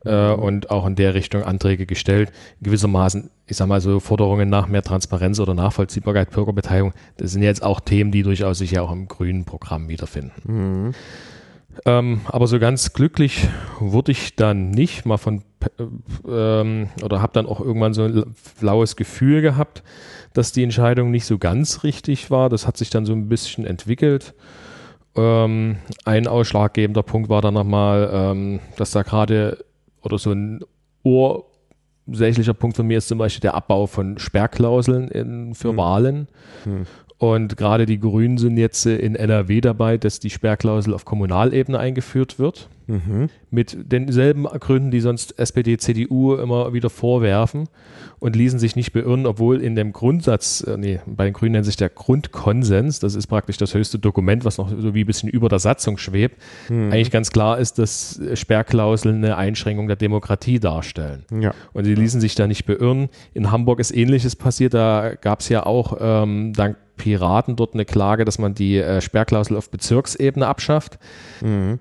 äh, 0.04 0.30
und 0.30 0.70
auch 0.70 0.86
in 0.86 0.94
der 0.94 1.14
Richtung 1.14 1.42
Anträge 1.42 1.86
gestellt. 1.86 2.30
Gewissermaßen, 2.60 3.30
ich 3.46 3.56
sag 3.56 3.66
mal 3.66 3.80
so 3.80 4.00
Forderungen 4.00 4.48
nach 4.48 4.68
mehr 4.68 4.82
Transparenz 4.82 5.40
oder 5.40 5.54
Nachvollziehbarkeit, 5.54 6.30
Bürgerbeteiligung, 6.30 6.92
das 7.16 7.32
sind 7.32 7.42
jetzt 7.42 7.62
auch 7.62 7.80
Themen, 7.80 8.12
die 8.12 8.22
durchaus 8.22 8.58
sich 8.58 8.72
ja 8.72 8.82
auch 8.82 8.92
im 8.92 9.08
grünen 9.08 9.44
Programm 9.44 9.88
wiederfinden. 9.88 10.94
Ähm, 11.84 12.22
aber 12.26 12.46
so 12.46 12.58
ganz 12.58 12.92
glücklich 12.92 13.48
wurde 13.78 14.12
ich 14.12 14.36
dann 14.36 14.70
nicht, 14.70 15.06
mal 15.06 15.16
von 15.16 15.42
äh, 15.78 15.82
ähm, 16.28 16.88
oder 17.02 17.22
habe 17.22 17.32
dann 17.32 17.46
auch 17.46 17.60
irgendwann 17.60 17.94
so 17.94 18.02
ein 18.04 18.34
flaues 18.34 18.96
Gefühl 18.96 19.42
gehabt, 19.42 19.82
dass 20.34 20.52
die 20.52 20.62
Entscheidung 20.62 21.10
nicht 21.10 21.26
so 21.26 21.38
ganz 21.38 21.84
richtig 21.84 22.30
war. 22.30 22.48
Das 22.48 22.66
hat 22.66 22.76
sich 22.76 22.90
dann 22.90 23.06
so 23.06 23.12
ein 23.12 23.28
bisschen 23.28 23.64
entwickelt. 23.64 24.34
Ähm, 25.16 25.78
ein 26.04 26.26
ausschlaggebender 26.26 27.02
Punkt 27.02 27.28
war 27.28 27.42
dann 27.42 27.54
nochmal, 27.54 28.10
ähm, 28.12 28.60
dass 28.76 28.90
da 28.90 29.02
gerade 29.02 29.64
oder 30.02 30.18
so 30.18 30.32
ein 30.32 30.60
ursächlicher 31.02 32.54
Punkt 32.54 32.76
von 32.76 32.86
mir 32.86 32.98
ist 32.98 33.08
zum 33.08 33.18
Beispiel 33.18 33.40
der 33.40 33.54
Abbau 33.54 33.86
von 33.86 34.18
Sperrklauseln 34.18 35.08
in, 35.08 35.54
für 35.54 35.76
Wahlen. 35.76 36.28
Und 37.18 37.56
gerade 37.56 37.84
die 37.84 37.98
Grünen 37.98 38.38
sind 38.38 38.56
jetzt 38.56 38.86
in 38.86 39.16
NRW 39.16 39.60
dabei, 39.60 39.98
dass 39.98 40.20
die 40.20 40.30
Sperrklausel 40.30 40.94
auf 40.94 41.04
Kommunalebene 41.04 41.78
eingeführt 41.78 42.38
wird. 42.38 42.68
Mhm. 42.86 43.28
Mit 43.50 43.76
denselben 43.92 44.44
Gründen, 44.44 44.90
die 44.90 45.00
sonst 45.00 45.38
SPD, 45.38 45.76
CDU 45.76 46.36
immer 46.36 46.72
wieder 46.72 46.88
vorwerfen 46.88 47.68
und 48.18 48.34
ließen 48.34 48.58
sich 48.58 48.76
nicht 48.76 48.92
beirren, 48.92 49.26
obwohl 49.26 49.60
in 49.60 49.74
dem 49.74 49.92
Grundsatz, 49.92 50.62
äh, 50.62 50.78
nee, 50.78 51.00
bei 51.06 51.24
den 51.24 51.34
Grünen 51.34 51.52
nennt 51.52 51.66
sich 51.66 51.76
der 51.76 51.90
Grundkonsens, 51.90 52.98
das 52.98 53.14
ist 53.14 53.26
praktisch 53.26 53.58
das 53.58 53.74
höchste 53.74 53.98
Dokument, 53.98 54.44
was 54.46 54.56
noch 54.56 54.70
so 54.70 54.94
wie 54.94 55.04
ein 55.04 55.06
bisschen 55.06 55.28
über 55.28 55.50
der 55.50 55.58
Satzung 55.58 55.98
schwebt, 55.98 56.40
mhm. 56.70 56.90
eigentlich 56.90 57.10
ganz 57.10 57.30
klar 57.30 57.58
ist, 57.58 57.78
dass 57.78 58.20
Sperrklauseln 58.34 59.16
eine 59.16 59.36
Einschränkung 59.36 59.86
der 59.86 59.96
Demokratie 59.96 60.58
darstellen. 60.58 61.24
Ja. 61.38 61.52
Und 61.74 61.84
sie 61.84 61.94
ließen 61.94 62.22
sich 62.22 62.36
da 62.36 62.46
nicht 62.46 62.64
beirren. 62.64 63.10
In 63.34 63.50
Hamburg 63.50 63.80
ist 63.80 63.94
Ähnliches 63.94 64.34
passiert, 64.34 64.72
da 64.72 65.12
gab 65.20 65.40
es 65.40 65.50
ja 65.50 65.66
auch 65.66 65.98
ähm, 66.00 66.54
dank 66.54 66.76
Piraten 66.98 67.56
dort 67.56 67.72
eine 67.72 67.86
Klage, 67.86 68.26
dass 68.26 68.38
man 68.38 68.54
die 68.54 68.76
äh, 68.76 69.00
Sperrklausel 69.00 69.56
auf 69.56 69.70
Bezirksebene 69.70 70.46
abschafft. 70.46 70.98
Mhm 71.40 71.78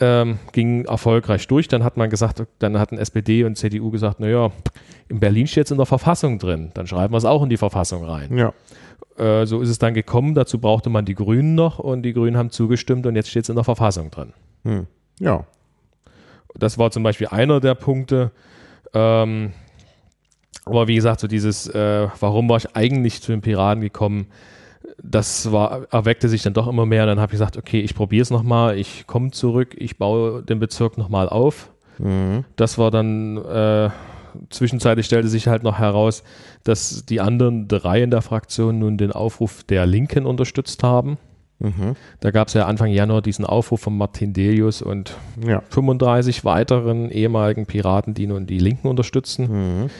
ähm, 0.00 0.38
ging 0.52 0.84
erfolgreich 0.84 1.46
durch. 1.46 1.68
Dann 1.68 1.84
hat 1.84 1.96
man 1.96 2.10
gesagt, 2.10 2.42
dann 2.58 2.78
hatten 2.78 2.98
SPD 2.98 3.44
und 3.44 3.56
CDU 3.56 3.90
gesagt, 3.90 4.20
naja, 4.20 4.50
in 5.08 5.20
Berlin 5.20 5.46
steht 5.46 5.66
es 5.66 5.70
in 5.70 5.76
der 5.76 5.86
Verfassung 5.86 6.38
drin, 6.38 6.70
dann 6.74 6.86
schreiben 6.86 7.12
wir 7.12 7.18
es 7.18 7.24
auch 7.24 7.42
in 7.42 7.48
die 7.48 7.56
Verfassung 7.56 8.04
rein. 8.04 8.36
Ja. 8.36 8.52
Äh, 9.16 9.46
so 9.46 9.60
ist 9.60 9.68
es 9.68 9.78
dann 9.78 9.94
gekommen, 9.94 10.34
dazu 10.34 10.58
brauchte 10.58 10.90
man 10.90 11.04
die 11.04 11.14
Grünen 11.14 11.54
noch 11.54 11.78
und 11.78 12.02
die 12.02 12.12
Grünen 12.12 12.36
haben 12.36 12.50
zugestimmt 12.50 13.06
und 13.06 13.14
jetzt 13.14 13.30
steht 13.30 13.44
es 13.44 13.48
in 13.48 13.54
der 13.54 13.64
Verfassung 13.64 14.10
drin. 14.10 14.32
Hm. 14.64 14.86
Ja. 15.20 15.44
Das 16.56 16.78
war 16.78 16.90
zum 16.90 17.02
Beispiel 17.02 17.28
einer 17.28 17.60
der 17.60 17.74
Punkte. 17.74 18.30
Ähm, 18.92 19.52
aber 20.64 20.88
wie 20.88 20.94
gesagt, 20.94 21.20
so 21.20 21.26
dieses, 21.26 21.68
äh, 21.68 22.08
warum 22.20 22.48
war 22.48 22.56
ich 22.56 22.74
eigentlich 22.74 23.22
zu 23.22 23.32
den 23.32 23.40
Piraten 23.40 23.80
gekommen? 23.80 24.26
das 25.02 25.52
war, 25.52 25.86
erweckte 25.92 26.28
sich 26.28 26.42
dann 26.42 26.54
doch 26.54 26.66
immer 26.66 26.86
mehr. 26.86 27.06
Dann 27.06 27.18
habe 27.18 27.30
ich 27.30 27.38
gesagt, 27.38 27.56
okay, 27.56 27.80
ich 27.80 27.94
probiere 27.94 28.22
es 28.22 28.30
nochmal, 28.30 28.78
ich 28.78 29.06
komme 29.06 29.30
zurück, 29.30 29.74
ich 29.76 29.98
baue 29.98 30.42
den 30.42 30.58
Bezirk 30.58 30.98
nochmal 30.98 31.28
auf. 31.28 31.70
Mhm. 31.98 32.44
Das 32.56 32.78
war 32.78 32.90
dann, 32.90 33.36
äh, 33.36 33.90
zwischenzeitlich 34.50 35.06
stellte 35.06 35.28
sich 35.28 35.46
halt 35.46 35.62
noch 35.62 35.78
heraus, 35.78 36.24
dass 36.64 37.04
die 37.06 37.20
anderen 37.20 37.68
drei 37.68 38.02
in 38.02 38.10
der 38.10 38.22
Fraktion 38.22 38.78
nun 38.78 38.98
den 38.98 39.12
Aufruf 39.12 39.62
der 39.64 39.86
Linken 39.86 40.26
unterstützt 40.26 40.82
haben. 40.82 41.18
Mhm. 41.58 41.96
Da 42.20 42.30
gab 42.30 42.48
es 42.48 42.54
ja 42.54 42.66
Anfang 42.66 42.90
Januar 42.90 43.22
diesen 43.22 43.44
Aufruf 43.44 43.80
von 43.80 43.96
Martin 43.96 44.32
Delius 44.32 44.82
und 44.82 45.16
ja. 45.46 45.62
35 45.70 46.44
weiteren 46.44 47.10
ehemaligen 47.10 47.66
Piraten, 47.66 48.14
die 48.14 48.26
nun 48.26 48.46
die 48.46 48.58
Linken 48.58 48.88
unterstützen. 48.88 49.84
Mhm. 49.84 49.90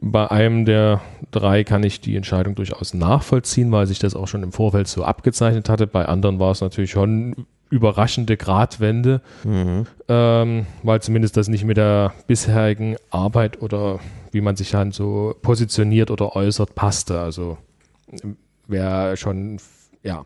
Bei 0.00 0.30
einem 0.30 0.64
der 0.64 1.00
drei 1.30 1.62
kann 1.62 1.84
ich 1.84 2.00
die 2.00 2.16
Entscheidung 2.16 2.54
durchaus 2.56 2.92
nachvollziehen, 2.92 3.70
weil 3.70 3.86
sich 3.86 4.00
das 4.00 4.16
auch 4.16 4.26
schon 4.26 4.42
im 4.42 4.52
Vorfeld 4.52 4.88
so 4.88 5.04
abgezeichnet 5.04 5.68
hatte. 5.68 5.86
Bei 5.86 6.06
anderen 6.06 6.40
war 6.40 6.50
es 6.50 6.60
natürlich 6.60 6.90
schon 6.90 7.46
überraschende 7.70 8.36
Gradwende, 8.36 9.22
mhm. 9.44 9.86
ähm, 10.08 10.66
weil 10.82 11.00
zumindest 11.00 11.36
das 11.36 11.48
nicht 11.48 11.64
mit 11.64 11.78
der 11.78 12.12
bisherigen 12.26 12.96
Arbeit 13.10 13.62
oder 13.62 13.98
wie 14.30 14.42
man 14.42 14.56
sich 14.56 14.72
dann 14.72 14.92
so 14.92 15.34
positioniert 15.40 16.10
oder 16.10 16.36
äußert 16.36 16.74
passte. 16.74 17.20
Also 17.20 17.56
wäre 18.66 19.16
schon, 19.16 19.58
ja. 20.02 20.24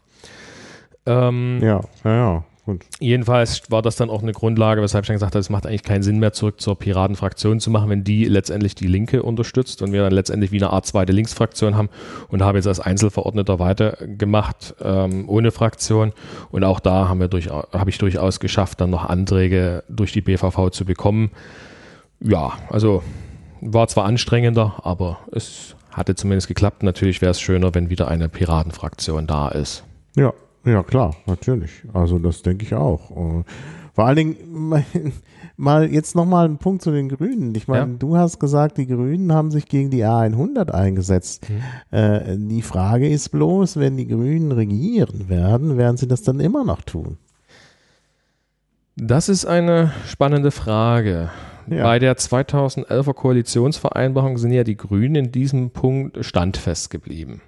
Ähm, 1.06 1.60
ja, 1.62 1.80
ja, 2.04 2.16
ja. 2.16 2.44
Gut. 2.66 2.84
Jedenfalls 2.98 3.70
war 3.70 3.80
das 3.80 3.94
dann 3.94 4.10
auch 4.10 4.22
eine 4.22 4.32
Grundlage, 4.32 4.82
weshalb 4.82 5.04
ich 5.04 5.06
dann 5.06 5.14
gesagt 5.14 5.36
habe, 5.36 5.40
es 5.40 5.50
macht 5.50 5.68
eigentlich 5.68 5.84
keinen 5.84 6.02
Sinn 6.02 6.18
mehr, 6.18 6.32
zurück 6.32 6.60
zur 6.60 6.76
Piratenfraktion 6.76 7.60
zu 7.60 7.70
machen, 7.70 7.88
wenn 7.90 8.02
die 8.02 8.24
letztendlich 8.24 8.74
die 8.74 8.88
Linke 8.88 9.22
unterstützt 9.22 9.82
und 9.82 9.92
wir 9.92 10.02
dann 10.02 10.12
letztendlich 10.12 10.50
wie 10.50 10.56
eine 10.56 10.70
Art 10.72 10.84
zweite 10.84 11.12
Linksfraktion 11.12 11.76
haben 11.76 11.88
und 12.26 12.42
habe 12.42 12.58
jetzt 12.58 12.66
als 12.66 12.80
Einzelverordneter 12.80 13.60
weitergemacht, 13.60 14.74
ähm, 14.82 15.28
ohne 15.28 15.52
Fraktion. 15.52 16.12
Und 16.50 16.64
auch 16.64 16.80
da 16.80 17.08
haben 17.08 17.20
wir 17.20 17.28
durch, 17.28 17.50
habe 17.50 17.88
ich 17.88 17.98
durchaus 17.98 18.40
geschafft, 18.40 18.80
dann 18.80 18.90
noch 18.90 19.04
Anträge 19.04 19.84
durch 19.88 20.10
die 20.10 20.22
BVV 20.22 20.70
zu 20.70 20.84
bekommen. 20.84 21.30
Ja, 22.18 22.54
also 22.68 23.04
war 23.60 23.86
zwar 23.86 24.06
anstrengender, 24.06 24.74
aber 24.82 25.20
es 25.30 25.76
hatte 25.92 26.16
zumindest 26.16 26.48
geklappt. 26.48 26.82
Natürlich 26.82 27.22
wäre 27.22 27.30
es 27.30 27.40
schöner, 27.40 27.76
wenn 27.76 27.90
wieder 27.90 28.08
eine 28.08 28.28
Piratenfraktion 28.28 29.28
da 29.28 29.48
ist. 29.50 29.84
Ja, 30.16 30.32
ja, 30.66 30.82
klar, 30.82 31.16
natürlich. 31.26 31.82
Also 31.92 32.18
das 32.18 32.42
denke 32.42 32.64
ich 32.64 32.74
auch. 32.74 33.10
Äh, 33.10 33.44
vor 33.94 34.04
allen 34.04 34.16
Dingen 34.16 34.82
mal 35.56 35.90
jetzt 35.90 36.14
nochmal 36.14 36.46
ein 36.46 36.58
Punkt 36.58 36.82
zu 36.82 36.90
den 36.90 37.08
Grünen. 37.08 37.54
Ich 37.54 37.66
meine, 37.66 37.92
ja. 37.92 37.98
du 37.98 38.16
hast 38.16 38.38
gesagt, 38.38 38.76
die 38.76 38.86
Grünen 38.86 39.32
haben 39.32 39.50
sich 39.50 39.66
gegen 39.66 39.90
die 39.90 40.04
A100 40.04 40.70
eingesetzt. 40.70 41.46
Mhm. 41.48 41.96
Äh, 41.98 42.36
die 42.36 42.62
Frage 42.62 43.08
ist 43.08 43.30
bloß, 43.30 43.78
wenn 43.78 43.96
die 43.96 44.06
Grünen 44.06 44.52
regieren 44.52 45.30
werden, 45.30 45.78
werden 45.78 45.96
sie 45.96 46.08
das 46.08 46.22
dann 46.22 46.40
immer 46.40 46.64
noch 46.64 46.82
tun? 46.82 47.16
Das 48.96 49.28
ist 49.28 49.46
eine 49.46 49.92
spannende 50.06 50.50
Frage. 50.50 51.30
Ja. 51.68 51.84
Bei 51.84 51.98
der 51.98 52.16
2011er 52.16 53.14
Koalitionsvereinbarung 53.14 54.38
sind 54.38 54.52
ja 54.52 54.64
die 54.64 54.76
Grünen 54.76 55.14
in 55.16 55.32
diesem 55.32 55.70
Punkt 55.70 56.24
standfest 56.24 56.90
geblieben. 56.90 57.40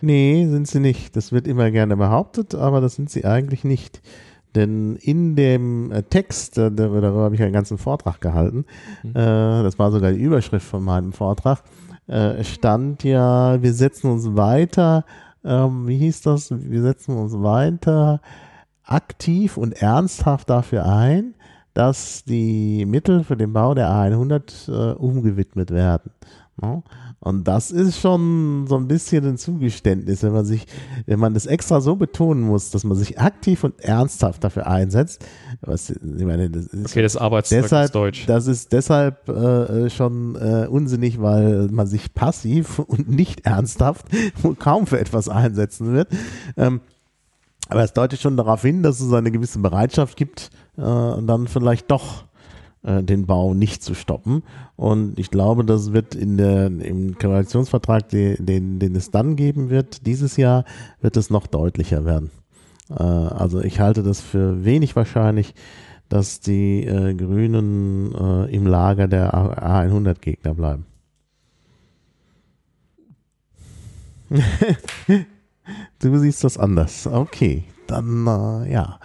Nee, 0.00 0.46
sind 0.48 0.68
sie 0.68 0.80
nicht. 0.80 1.16
Das 1.16 1.32
wird 1.32 1.46
immer 1.46 1.70
gerne 1.70 1.96
behauptet, 1.96 2.54
aber 2.54 2.80
das 2.80 2.94
sind 2.94 3.10
sie 3.10 3.24
eigentlich 3.24 3.64
nicht. 3.64 4.00
Denn 4.54 4.96
in 4.96 5.36
dem 5.36 5.92
äh, 5.92 6.02
Text, 6.02 6.58
äh, 6.58 6.70
darüber 6.70 7.12
habe 7.12 7.34
ich 7.34 7.42
einen 7.42 7.52
ganzen 7.52 7.78
Vortrag 7.78 8.20
gehalten, 8.20 8.64
mhm. 9.02 9.10
äh, 9.10 9.62
das 9.62 9.78
war 9.78 9.90
sogar 9.90 10.12
die 10.12 10.20
Überschrift 10.20 10.66
von 10.66 10.82
meinem 10.84 11.12
Vortrag, 11.12 11.62
stand 12.40 13.04
ja, 13.04 13.62
wir 13.62 13.74
setzen 13.74 14.10
uns 14.10 14.34
weiter, 14.34 15.04
ähm, 15.44 15.86
wie 15.86 15.98
hieß 15.98 16.22
das, 16.22 16.50
wir 16.50 16.80
setzen 16.80 17.14
uns 17.18 17.34
weiter 17.34 18.22
aktiv 18.84 19.58
und 19.58 19.74
ernsthaft 19.82 20.48
dafür 20.48 20.86
ein, 20.86 21.34
dass 21.74 22.24
die 22.24 22.86
Mittel 22.86 23.24
für 23.24 23.36
den 23.36 23.52
Bau 23.52 23.74
der 23.74 23.90
A100 23.90 24.70
äh, 24.70 24.94
umgewidmet 24.94 25.70
werden. 25.70 26.10
Und 27.20 27.48
das 27.48 27.72
ist 27.72 27.98
schon 27.98 28.66
so 28.68 28.76
ein 28.76 28.86
bisschen 28.86 29.26
ein 29.26 29.38
Zugeständnis, 29.38 30.22
wenn 30.22 30.32
man 30.32 30.44
sich, 30.44 30.66
wenn 31.06 31.18
man 31.18 31.34
das 31.34 31.46
extra 31.46 31.80
so 31.80 31.96
betonen 31.96 32.42
muss, 32.44 32.70
dass 32.70 32.84
man 32.84 32.96
sich 32.96 33.18
aktiv 33.18 33.64
und 33.64 33.80
ernsthaft 33.80 34.44
dafür 34.44 34.68
einsetzt. 34.68 35.24
Was, 35.60 35.90
ich 35.90 36.24
meine, 36.24 36.48
das 36.48 36.66
ist 36.66 36.90
okay, 36.92 37.02
das 37.02 37.16
Arbeitszeug 37.16 37.62
deshalb, 37.62 37.84
ist 37.86 37.94
Deutsch. 37.94 38.26
Das 38.26 38.46
ist 38.46 38.72
deshalb 38.72 39.28
äh, 39.28 39.90
schon 39.90 40.36
äh, 40.36 40.68
unsinnig, 40.68 41.20
weil 41.20 41.68
man 41.72 41.88
sich 41.88 42.14
passiv 42.14 42.78
und 42.86 43.08
nicht 43.08 43.44
ernsthaft 43.44 44.06
kaum 44.60 44.86
für 44.86 45.00
etwas 45.00 45.28
einsetzen 45.28 45.92
wird. 45.92 46.08
Ähm, 46.56 46.80
aber 47.68 47.82
es 47.82 47.92
deutet 47.92 48.20
schon 48.20 48.36
darauf 48.36 48.62
hin, 48.62 48.82
dass 48.82 49.00
es 49.00 49.12
eine 49.12 49.30
gewisse 49.30 49.58
Bereitschaft 49.58 50.16
gibt, 50.16 50.50
äh, 50.76 50.80
dann 50.80 51.48
vielleicht 51.48 51.90
doch 51.90 52.27
äh, 52.82 53.02
den 53.02 53.26
Bau 53.26 53.54
nicht 53.54 53.82
zu 53.82 53.94
stoppen. 53.94 54.42
Und 54.76 55.18
ich 55.18 55.30
glaube, 55.30 55.64
das 55.64 55.92
wird 55.92 56.14
in 56.14 56.36
der, 56.36 56.66
im 56.66 57.18
Koalitionsvertrag, 57.18 58.08
den, 58.08 58.78
den, 58.78 58.94
es 58.94 59.10
dann 59.10 59.36
geben 59.36 59.70
wird, 59.70 60.06
dieses 60.06 60.36
Jahr, 60.36 60.64
wird 61.00 61.16
es 61.16 61.30
noch 61.30 61.46
deutlicher 61.46 62.04
werden. 62.04 62.30
Äh, 62.90 63.02
also 63.02 63.60
ich 63.60 63.80
halte 63.80 64.02
das 64.02 64.20
für 64.20 64.64
wenig 64.64 64.96
wahrscheinlich, 64.96 65.54
dass 66.08 66.40
die 66.40 66.84
äh, 66.84 67.14
Grünen 67.14 68.12
im 68.48 68.66
Lager 68.66 69.08
der 69.08 69.34
A100-Gegner 69.34 70.54
bleiben. 70.54 70.86
du 76.00 76.18
siehst 76.18 76.44
das 76.44 76.58
anders. 76.58 77.06
Okay, 77.06 77.64
dann 77.86 78.26
äh, 78.26 78.72
ja. 78.72 79.00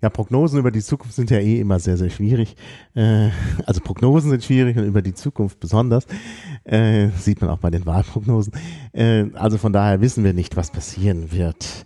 Ja, 0.00 0.10
Prognosen 0.10 0.60
über 0.60 0.70
die 0.70 0.80
Zukunft 0.80 1.16
sind 1.16 1.30
ja 1.30 1.38
eh 1.38 1.58
immer 1.58 1.80
sehr, 1.80 1.96
sehr 1.96 2.10
schwierig. 2.10 2.54
Äh, 2.94 3.30
also 3.66 3.80
Prognosen 3.80 4.30
sind 4.30 4.44
schwierig 4.44 4.76
und 4.76 4.84
über 4.84 5.02
die 5.02 5.12
Zukunft 5.12 5.58
besonders. 5.58 6.06
Äh, 6.62 7.08
sieht 7.16 7.40
man 7.40 7.50
auch 7.50 7.58
bei 7.58 7.70
den 7.70 7.84
Wahlprognosen. 7.84 8.52
Äh, 8.92 9.24
also 9.34 9.58
von 9.58 9.72
daher 9.72 10.00
wissen 10.00 10.22
wir 10.22 10.34
nicht, 10.34 10.56
was 10.56 10.70
passieren 10.70 11.32
wird. 11.32 11.84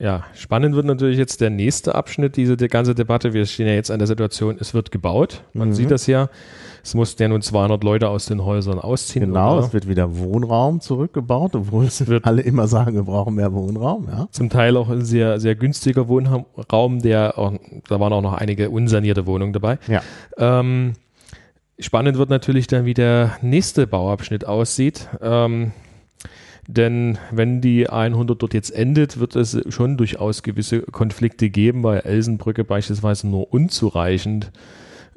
Ja, 0.00 0.24
spannend 0.34 0.74
wird 0.74 0.86
natürlich 0.86 1.18
jetzt 1.18 1.42
der 1.42 1.50
nächste 1.50 1.94
Abschnitt, 1.94 2.36
diese 2.36 2.56
die 2.56 2.68
ganze 2.68 2.94
Debatte. 2.94 3.34
Wir 3.34 3.44
stehen 3.44 3.66
ja 3.66 3.74
jetzt 3.74 3.90
an 3.90 3.98
der 3.98 4.08
Situation, 4.08 4.56
es 4.58 4.72
wird 4.72 4.90
gebaut. 4.90 5.44
Man 5.52 5.68
mhm. 5.68 5.72
sieht 5.74 5.90
das 5.90 6.06
ja. 6.06 6.30
Es 6.82 6.94
mussten 6.94 7.20
ja 7.20 7.28
nun 7.28 7.42
200 7.42 7.84
Leute 7.84 8.08
aus 8.08 8.24
den 8.24 8.42
Häusern 8.42 8.78
ausziehen. 8.78 9.26
Genau, 9.26 9.58
oder? 9.58 9.66
es 9.66 9.74
wird 9.74 9.86
wieder 9.86 10.16
Wohnraum 10.16 10.80
zurückgebaut, 10.80 11.54
obwohl 11.54 11.84
es 11.84 12.06
wird 12.06 12.24
alle 12.24 12.40
immer 12.40 12.66
sagen, 12.66 12.94
wir 12.94 13.02
brauchen 13.02 13.34
mehr 13.34 13.52
Wohnraum. 13.52 14.08
Ja. 14.10 14.28
Zum 14.30 14.48
Teil 14.48 14.78
auch 14.78 14.88
ein 14.88 15.04
sehr, 15.04 15.38
sehr 15.38 15.54
günstiger 15.54 16.08
Wohnraum, 16.08 17.02
der 17.02 17.36
auch, 17.36 17.52
da 17.86 18.00
waren 18.00 18.14
auch 18.14 18.22
noch 18.22 18.32
einige 18.32 18.70
unsanierte 18.70 19.26
Wohnungen 19.26 19.52
dabei. 19.52 19.78
Ja. 19.86 20.00
Ähm, 20.38 20.94
spannend 21.78 22.16
wird 22.16 22.30
natürlich 22.30 22.66
dann, 22.68 22.86
wie 22.86 22.94
der 22.94 23.36
nächste 23.42 23.86
Bauabschnitt 23.86 24.46
aussieht. 24.46 25.10
Ähm, 25.20 25.72
denn 26.76 27.18
wenn 27.30 27.60
die 27.60 27.88
100 27.88 28.40
dort 28.40 28.54
jetzt 28.54 28.70
endet, 28.70 29.18
wird 29.18 29.34
es 29.36 29.60
schon 29.68 29.96
durchaus 29.96 30.42
gewisse 30.42 30.82
Konflikte 30.82 31.50
geben, 31.50 31.82
weil 31.82 32.00
Elsenbrücke 32.00 32.64
beispielsweise 32.64 33.28
nur 33.28 33.52
unzureichend 33.52 34.52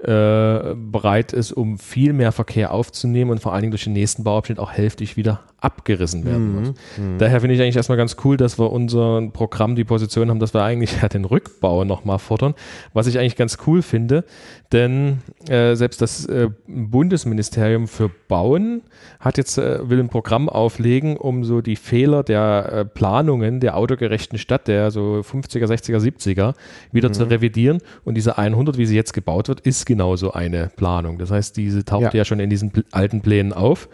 äh, 0.04 0.76
bereit 0.76 1.32
ist, 1.32 1.52
um 1.52 1.78
viel 1.78 2.14
mehr 2.14 2.32
Verkehr 2.32 2.74
aufzunehmen 2.74 3.32
und 3.32 3.40
vor 3.40 3.54
allen 3.54 3.62
Dingen 3.62 3.72
durch 3.72 3.84
den 3.84 3.94
nächsten 3.94 4.24
Bauabschnitt 4.24 4.60
auch 4.60 4.72
hälftig 4.72 5.16
wieder 5.16 5.42
abgerissen 5.64 6.26
werden 6.26 6.54
muss. 6.54 6.74
Mhm. 6.98 7.18
Daher 7.20 7.40
finde 7.40 7.56
ich 7.56 7.62
eigentlich 7.62 7.78
erstmal 7.78 7.98
ganz 7.98 8.18
cool, 8.24 8.36
dass 8.36 8.60
wir 8.60 8.72
unser 8.72 9.22
Programm 9.32 9.76
die 9.76 9.86
Position 9.86 10.30
haben, 10.30 10.40
dass 10.40 10.54
wir 10.54 10.62
eigentlich 10.62 10.98
ja 11.02 11.08
den 11.08 11.26
Rückbau 11.26 11.86
nochmal 11.86 12.20
fordern, 12.20 12.54
was 12.94 13.08
ich 13.08 13.18
eigentlich 13.18 13.38
ganz 13.38 13.58
cool 13.66 13.82
finde, 13.82 14.26
denn 14.74 15.20
äh, 15.48 15.76
selbst 15.76 16.02
das 16.02 16.26
äh, 16.26 16.50
Bundesministerium 16.68 17.88
für 17.88 18.10
Bauen 18.28 18.82
hat 19.20 19.38
jetzt, 19.38 19.58
äh, 19.58 19.90
will 19.90 20.00
ein 20.00 20.10
Programm 20.10 20.50
auflegen, 20.50 21.16
um 21.16 21.46
so 21.46 21.62
die 21.62 21.78
Fehler 21.78 22.24
der 22.24 22.70
äh, 22.72 22.86
Planungen 22.86 23.62
der 23.62 23.78
autogerechten 23.78 24.38
Stadt, 24.38 24.68
der 24.68 24.92
so 24.92 25.22
50er, 25.22 25.66
60er, 25.66 26.00
70er, 26.00 26.56
wieder 26.92 27.10
mhm. 27.10 27.14
zu 27.14 27.24
revidieren 27.30 27.80
und 28.04 28.16
diese 28.16 28.38
100, 28.38 28.78
wie 28.78 28.86
sie 28.86 28.96
jetzt 28.96 29.14
gebaut 29.14 29.48
wird, 29.48 29.62
ist 29.62 29.86
genauso 29.86 30.34
eine 30.34 30.70
Planung. 30.76 31.20
Das 31.20 31.32
heißt, 31.32 31.56
diese 31.56 31.86
taucht 31.86 32.14
ja, 32.14 32.20
ja 32.20 32.26
schon 32.26 32.42
in 32.42 32.50
diesen 32.50 32.74
alten 32.92 33.22
Plänen 33.22 33.54
auf 33.54 33.88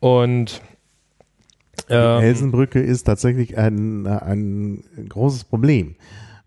und 0.00 0.60
ähm, 1.88 2.20
die 2.20 2.26
Elsenbrücke 2.26 2.80
ist 2.80 3.04
tatsächlich 3.04 3.56
ein, 3.56 4.06
ein 4.06 4.84
großes 5.08 5.44
Problem. 5.44 5.96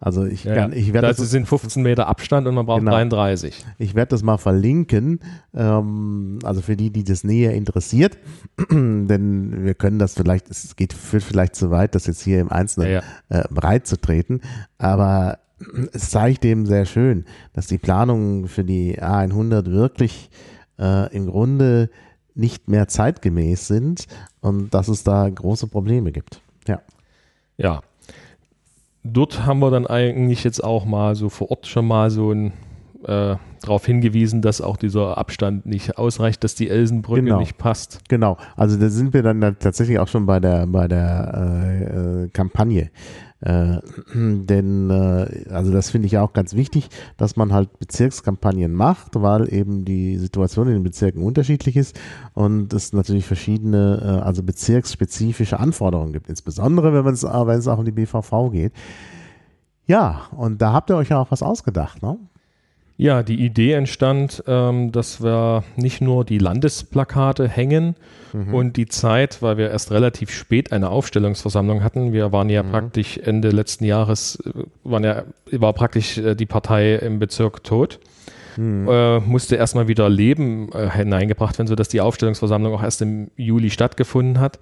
Also 0.02 0.26
ich 0.26 0.46
ja, 0.46 0.56
kann, 0.56 0.74
ich 0.74 0.94
werde 0.94 1.08
das, 1.08 1.18
das 1.18 1.30
sind 1.30 1.46
15 1.46 1.84
Meter 1.84 2.08
Abstand 2.08 2.48
und 2.48 2.56
man 2.56 2.66
braucht 2.66 2.80
genau. 2.80 2.92
33. 2.92 3.66
Ich 3.80 3.96
werde 3.96 4.12
das 4.12 4.24
mal 4.24 4.38
verlinken, 4.38 5.20
ähm, 5.54 6.40
also 6.44 6.62
für 6.62 6.78
die, 6.78 6.90
die 6.90 7.04
das 7.04 7.26
näher 7.26 7.54
interessiert, 7.54 8.18
denn 8.72 9.66
wir 9.66 9.74
können 9.74 10.00
das 10.00 10.14
vielleicht, 10.14 10.50
es 10.50 10.78
geht 10.78 10.94
vielleicht 10.94 11.56
zu 11.56 11.70
weit, 11.70 11.96
das 11.96 12.08
jetzt 12.08 12.22
hier 12.22 12.40
im 12.40 12.50
Einzelnen 12.50 12.92
ja, 12.92 13.04
ja. 13.30 13.42
Äh, 13.42 13.48
breit 13.50 13.88
zu 13.88 14.00
treten, 14.00 14.40
aber 14.78 15.40
es 15.92 16.10
zeigt 16.12 16.46
eben 16.46 16.66
sehr 16.66 16.86
schön, 16.86 17.26
dass 17.52 17.68
die 17.68 17.78
Planungen 17.78 18.48
für 18.48 18.64
die 18.64 19.02
A100 19.02 19.70
wirklich 19.70 20.30
äh, 20.80 21.14
im 21.14 21.28
Grunde 21.28 21.90
nicht 22.36 22.68
mehr 22.68 22.88
zeitgemäß 22.88 23.68
sind 23.68 24.06
und 24.42 24.74
dass 24.74 24.88
es 24.88 25.04
da 25.04 25.30
große 25.30 25.68
Probleme 25.68 26.12
gibt. 26.12 26.42
Ja. 26.68 26.82
Ja. 27.58 27.82
Dort 29.04 29.46
haben 29.46 29.60
wir 29.60 29.72
dann 29.72 29.88
eigentlich 29.88 30.44
jetzt 30.44 30.64
auch 30.64 30.86
mal 30.86 31.16
so 31.16 31.30
vor 31.30 31.52
Ort 31.52 31.68
schon 31.68 31.88
mal 31.88 32.10
so 32.10 32.32
ein 32.32 32.54
äh, 33.06 33.36
darauf 33.62 33.86
hingewiesen, 33.86 34.42
dass 34.42 34.62
auch 34.62 34.78
dieser 34.78 35.18
Abstand 35.18 35.66
nicht 35.66 35.98
ausreicht, 35.98 36.44
dass 36.44 36.56
die 36.56 36.70
Elsenbrücke 36.70 37.24
genau. 37.24 37.40
nicht 37.40 37.58
passt. 37.58 38.00
Genau, 38.10 38.38
also 38.56 38.78
da 38.78 38.90
sind 38.90 39.14
wir 39.14 39.24
dann 39.24 39.42
tatsächlich 39.60 40.00
auch 40.00 40.08
schon 40.08 40.26
bei 40.26 40.40
der 40.40 40.68
bei 40.68 40.88
der 40.88 41.34
äh, 41.36 41.84
äh, 42.26 42.30
Kampagne. 42.30 42.92
Äh, 43.42 43.78
denn 44.14 44.90
äh, 44.90 45.50
also 45.50 45.72
das 45.72 45.90
finde 45.90 46.08
ich 46.08 46.18
auch 46.18 46.34
ganz 46.34 46.54
wichtig, 46.54 46.90
dass 47.18 47.36
man 47.36 47.54
halt 47.54 47.80
Bezirkskampagnen 47.80 48.74
macht, 48.74 49.12
weil 49.16 49.54
eben 49.54 49.86
die 49.86 50.18
Situation 50.18 50.68
in 50.68 50.74
den 50.74 50.84
Bezirken 50.84 51.24
unterschiedlich 51.24 51.78
ist 51.78 52.00
und 52.34 52.74
es 52.74 52.94
natürlich 52.94 53.26
verschiedene, 53.26 54.02
äh, 54.02 54.26
also 54.26 54.44
bezirksspezifische 54.44 55.60
Anforderungen 55.60 56.14
gibt, 56.14 56.30
insbesondere 56.30 57.06
wenn 57.06 57.14
es 57.14 57.24
es 57.24 57.68
auch 57.68 57.80
um 57.80 57.86
die 57.86 57.92
BVV 57.92 58.52
geht. 58.52 58.74
Ja, 59.86 60.28
und 60.36 60.62
da 60.62 60.74
habt 60.74 60.90
ihr 60.92 60.98
euch 60.98 61.10
ja 61.10 61.20
auch 61.20 61.32
was 61.32 61.42
ausgedacht, 61.42 62.04
ne? 62.04 62.18
Ja, 63.00 63.24
die 63.24 63.46
Idee 63.46 63.72
entstand, 63.72 64.44
ähm, 64.46 64.92
dass 64.92 65.24
wir 65.24 65.64
nicht 65.78 66.02
nur 66.02 66.26
die 66.26 66.38
Landesplakate 66.38 67.48
hängen 67.48 67.96
mhm. 68.34 68.54
und 68.54 68.76
die 68.76 68.88
Zeit, 68.88 69.42
weil 69.42 69.56
wir 69.56 69.70
erst 69.70 69.92
relativ 69.92 70.32
spät 70.32 70.74
eine 70.74 70.90
Aufstellungsversammlung 70.90 71.82
hatten. 71.82 72.12
Wir 72.12 72.34
waren 72.34 72.50
ja 72.50 72.62
mhm. 72.62 72.72
praktisch 72.72 73.18
Ende 73.18 73.52
letzten 73.52 73.86
Jahres, 73.86 74.44
äh, 74.46 74.52
waren 74.84 75.06
ja, 75.06 75.24
war 75.50 75.72
praktisch 75.72 76.18
äh, 76.18 76.36
die 76.36 76.46
Partei 76.46 76.96
im 76.96 77.20
Bezirk 77.20 77.64
tot. 77.64 78.02
Mhm. 78.58 78.90
Äh, 78.90 79.22
musste 79.22 79.56
erstmal 79.56 79.88
wieder 79.88 80.10
Leben 80.10 80.70
äh, 80.74 80.90
hineingebracht 80.90 81.58
werden, 81.58 81.70
sodass 81.70 81.88
die 81.88 82.02
Aufstellungsversammlung 82.02 82.74
auch 82.74 82.84
erst 82.84 83.02
im 83.02 83.32
Juli 83.38 83.70
stattgefunden 83.70 84.42
hat 84.42 84.60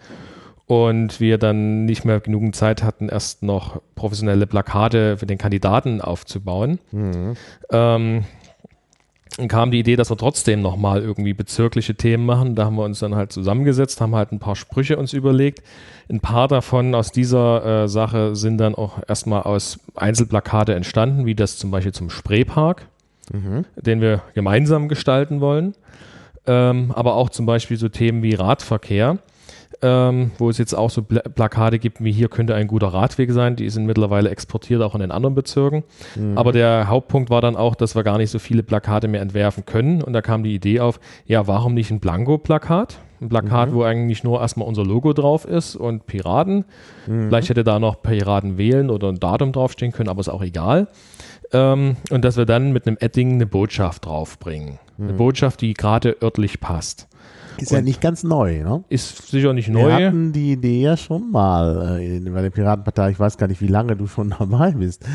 und 0.67 1.21
wir 1.21 1.37
dann 1.37 1.85
nicht 1.85 2.03
mehr 2.03 2.19
genügend 2.19 2.55
Zeit 2.55 2.83
hatten, 2.83 3.07
erst 3.07 3.41
noch 3.41 3.81
professionelle 3.95 4.45
Plakate 4.45 5.17
für 5.17 5.25
den 5.25 5.37
Kandidaten 5.37 6.01
aufzubauen. 6.01 6.79
Mhm. 6.91 7.35
Ähm, 7.71 8.25
kam 9.47 9.71
die 9.71 9.79
Idee, 9.79 9.95
dass 9.95 10.09
wir 10.09 10.17
trotzdem 10.17 10.61
nochmal 10.61 11.01
irgendwie 11.01 11.33
bezirkliche 11.33 11.95
Themen 11.95 12.25
machen. 12.25 12.55
Da 12.55 12.65
haben 12.65 12.75
wir 12.75 12.83
uns 12.83 12.99
dann 12.99 13.15
halt 13.15 13.31
zusammengesetzt, 13.31 14.01
haben 14.01 14.15
halt 14.15 14.31
ein 14.31 14.39
paar 14.39 14.55
Sprüche 14.55 14.97
uns 14.97 15.13
überlegt. 15.13 15.61
Ein 16.09 16.19
paar 16.19 16.47
davon 16.47 16.95
aus 16.95 17.11
dieser 17.11 17.83
äh, 17.83 17.87
Sache 17.87 18.35
sind 18.35 18.57
dann 18.57 18.75
auch 18.75 18.99
erstmal 19.07 19.43
aus 19.43 19.79
Einzelplakate 19.95 20.73
entstanden, 20.75 21.25
wie 21.25 21.35
das 21.35 21.57
zum 21.57 21.71
Beispiel 21.71 21.93
zum 21.93 22.09
Spreepark, 22.09 22.87
mhm. 23.31 23.65
den 23.75 24.01
wir 24.01 24.23
gemeinsam 24.33 24.89
gestalten 24.89 25.39
wollen. 25.39 25.75
Ähm, 26.45 26.91
aber 26.93 27.15
auch 27.15 27.29
zum 27.29 27.45
Beispiel 27.45 27.77
so 27.77 27.89
Themen 27.89 28.23
wie 28.23 28.33
Radverkehr 28.33 29.19
ähm, 29.81 30.31
wo 30.37 30.49
es 30.49 30.57
jetzt 30.57 30.73
auch 30.73 30.89
so 30.89 31.01
Pla 31.03 31.21
Plakate 31.21 31.79
gibt, 31.79 32.03
wie 32.03 32.11
hier 32.11 32.29
könnte 32.29 32.55
ein 32.55 32.67
guter 32.67 32.87
Radweg 32.87 33.31
sein. 33.31 33.55
Die 33.55 33.69
sind 33.69 33.85
mittlerweile 33.85 34.29
exportiert 34.29 34.81
auch 34.81 34.95
in 34.95 35.01
den 35.01 35.11
anderen 35.11 35.35
Bezirken. 35.35 35.83
Mhm. 36.15 36.37
Aber 36.37 36.51
der 36.51 36.87
Hauptpunkt 36.87 37.29
war 37.29 37.41
dann 37.41 37.55
auch, 37.55 37.75
dass 37.75 37.95
wir 37.95 38.03
gar 38.03 38.17
nicht 38.17 38.31
so 38.31 38.39
viele 38.39 38.63
Plakate 38.63 39.07
mehr 39.07 39.21
entwerfen 39.21 39.65
können. 39.65 40.01
Und 40.01 40.13
da 40.13 40.21
kam 40.21 40.43
die 40.43 40.55
Idee 40.55 40.79
auf, 40.79 40.99
ja, 41.25 41.47
warum 41.47 41.73
nicht 41.73 41.91
ein 41.91 41.99
Blanko-Plakat? 41.99 42.99
Ein 43.19 43.29
Plakat, 43.29 43.69
mhm. 43.69 43.73
wo 43.73 43.83
eigentlich 43.83 44.23
nur 44.23 44.41
erstmal 44.41 44.67
unser 44.67 44.83
Logo 44.83 45.13
drauf 45.13 45.45
ist 45.45 45.75
und 45.75 46.05
Piraten. 46.05 46.65
Mhm. 47.07 47.27
Vielleicht 47.27 47.49
hätte 47.49 47.63
da 47.63 47.79
noch 47.79 48.01
Piraten 48.01 48.57
wählen 48.57 48.89
oder 48.89 49.09
ein 49.09 49.19
Datum 49.19 49.51
draufstehen 49.51 49.91
können, 49.91 50.09
aber 50.09 50.19
ist 50.19 50.29
auch 50.29 50.43
egal. 50.43 50.87
Ähm, 51.51 51.97
und 52.11 52.25
dass 52.25 52.37
wir 52.37 52.45
dann 52.45 52.73
mit 52.73 52.87
einem 52.87 52.97
Edding 52.99 53.33
eine 53.33 53.45
Botschaft 53.45 54.05
draufbringen. 54.05 54.79
Eine 54.99 55.13
mhm. 55.13 55.17
Botschaft, 55.17 55.61
die 55.61 55.73
gerade 55.73 56.17
örtlich 56.21 56.59
passt. 56.59 57.07
Ist 57.59 57.71
und 57.71 57.77
ja 57.77 57.81
nicht 57.81 58.01
ganz 58.01 58.23
neu, 58.23 58.63
ne? 58.63 58.83
Ist 58.89 59.29
sicher 59.29 59.53
nicht 59.53 59.69
neu. 59.69 59.87
Wir 59.87 60.07
hatten 60.07 60.33
die 60.33 60.53
Idee 60.53 60.81
ja 60.81 60.97
schon 60.97 61.31
mal 61.31 61.99
äh, 61.99 62.19
bei 62.29 62.41
der 62.41 62.49
Piratenpartei, 62.49 63.11
ich 63.11 63.19
weiß 63.19 63.37
gar 63.37 63.47
nicht, 63.47 63.61
wie 63.61 63.67
lange 63.67 63.95
du 63.95 64.07
schon 64.07 64.29
dabei 64.39 64.71
bist. 64.71 65.05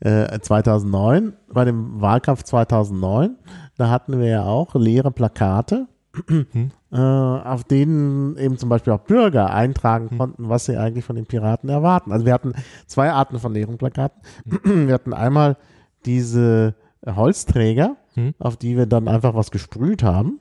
Äh, 0.00 0.38
2009, 0.38 1.32
bei 1.52 1.64
dem 1.64 2.00
Wahlkampf 2.00 2.42
2009, 2.42 3.36
da 3.76 3.90
hatten 3.90 4.18
wir 4.18 4.28
ja 4.28 4.44
auch 4.44 4.74
leere 4.74 5.10
Plakate, 5.10 5.86
hm. 6.26 6.46
äh, 6.92 6.96
auf 6.96 7.64
denen 7.64 8.36
eben 8.36 8.58
zum 8.58 8.68
Beispiel 8.68 8.92
auch 8.92 9.00
Bürger 9.00 9.52
eintragen 9.52 10.10
hm. 10.10 10.18
konnten, 10.18 10.48
was 10.48 10.66
sie 10.66 10.76
eigentlich 10.76 11.04
von 11.04 11.16
den 11.16 11.26
Piraten 11.26 11.68
erwarten. 11.68 12.12
Also 12.12 12.26
wir 12.26 12.32
hatten 12.32 12.54
zwei 12.86 13.10
Arten 13.10 13.38
von 13.38 13.52
leeren 13.52 13.78
Plakaten. 13.78 14.22
Hm. 14.62 14.86
wir 14.88 14.94
hatten 14.94 15.12
einmal 15.12 15.56
diese 16.04 16.74
Holzträger, 17.04 17.96
hm. 18.14 18.34
auf 18.38 18.56
die 18.56 18.76
wir 18.76 18.86
dann 18.86 19.08
einfach 19.08 19.34
was 19.34 19.50
gesprüht 19.50 20.02
haben. 20.02 20.40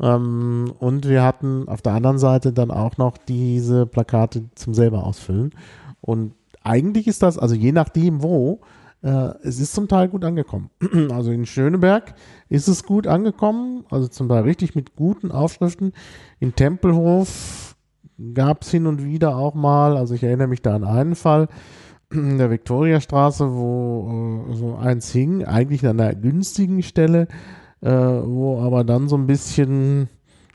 Ähm, 0.00 0.72
und 0.78 1.08
wir 1.08 1.22
hatten 1.22 1.68
auf 1.68 1.82
der 1.82 1.92
anderen 1.92 2.18
Seite 2.18 2.52
dann 2.52 2.70
auch 2.70 2.96
noch 2.96 3.16
diese 3.16 3.86
Plakate 3.86 4.44
zum 4.54 4.74
selber 4.74 5.04
ausfüllen. 5.04 5.50
Und 6.00 6.34
eigentlich 6.62 7.06
ist 7.06 7.22
das, 7.22 7.38
also 7.38 7.54
je 7.54 7.72
nachdem 7.72 8.22
wo, 8.22 8.60
äh, 9.02 9.34
es 9.42 9.60
ist 9.60 9.74
zum 9.74 9.88
Teil 9.88 10.08
gut 10.08 10.24
angekommen. 10.24 10.70
also 11.10 11.30
in 11.30 11.46
Schöneberg 11.46 12.14
ist 12.48 12.68
es 12.68 12.84
gut 12.84 13.06
angekommen, 13.06 13.84
also 13.90 14.08
zum 14.08 14.28
Teil 14.28 14.42
richtig 14.42 14.74
mit 14.74 14.96
guten 14.96 15.30
Aufschriften. 15.30 15.92
In 16.38 16.54
Tempelhof 16.54 17.76
gab 18.34 18.62
es 18.62 18.70
hin 18.70 18.86
und 18.86 19.04
wieder 19.04 19.36
auch 19.36 19.54
mal, 19.54 19.96
also 19.96 20.14
ich 20.14 20.22
erinnere 20.22 20.48
mich 20.48 20.62
da 20.62 20.74
an 20.74 20.84
einen 20.84 21.14
Fall, 21.14 21.48
in 22.12 22.38
der 22.38 22.50
Viktoriastraße, 22.50 23.54
wo 23.54 24.46
äh, 24.50 24.54
so 24.54 24.76
eins 24.76 25.10
hing, 25.10 25.44
eigentlich 25.44 25.86
an 25.86 26.00
einer 26.00 26.14
günstigen 26.14 26.82
Stelle, 26.82 27.26
äh, 27.82 27.90
wo 27.90 28.60
aber 28.60 28.84
dann 28.84 29.08
so 29.08 29.16
ein 29.16 29.26
bisschen 29.26 30.08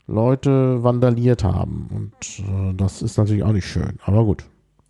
Leute 0.06 0.82
vandaliert 0.82 1.44
haben. 1.44 1.88
Und 1.90 2.44
äh, 2.44 2.74
das 2.74 3.02
ist 3.02 3.18
natürlich 3.18 3.44
auch 3.44 3.52
nicht 3.52 3.66
schön, 3.66 3.98
aber 4.04 4.24
gut. 4.24 4.44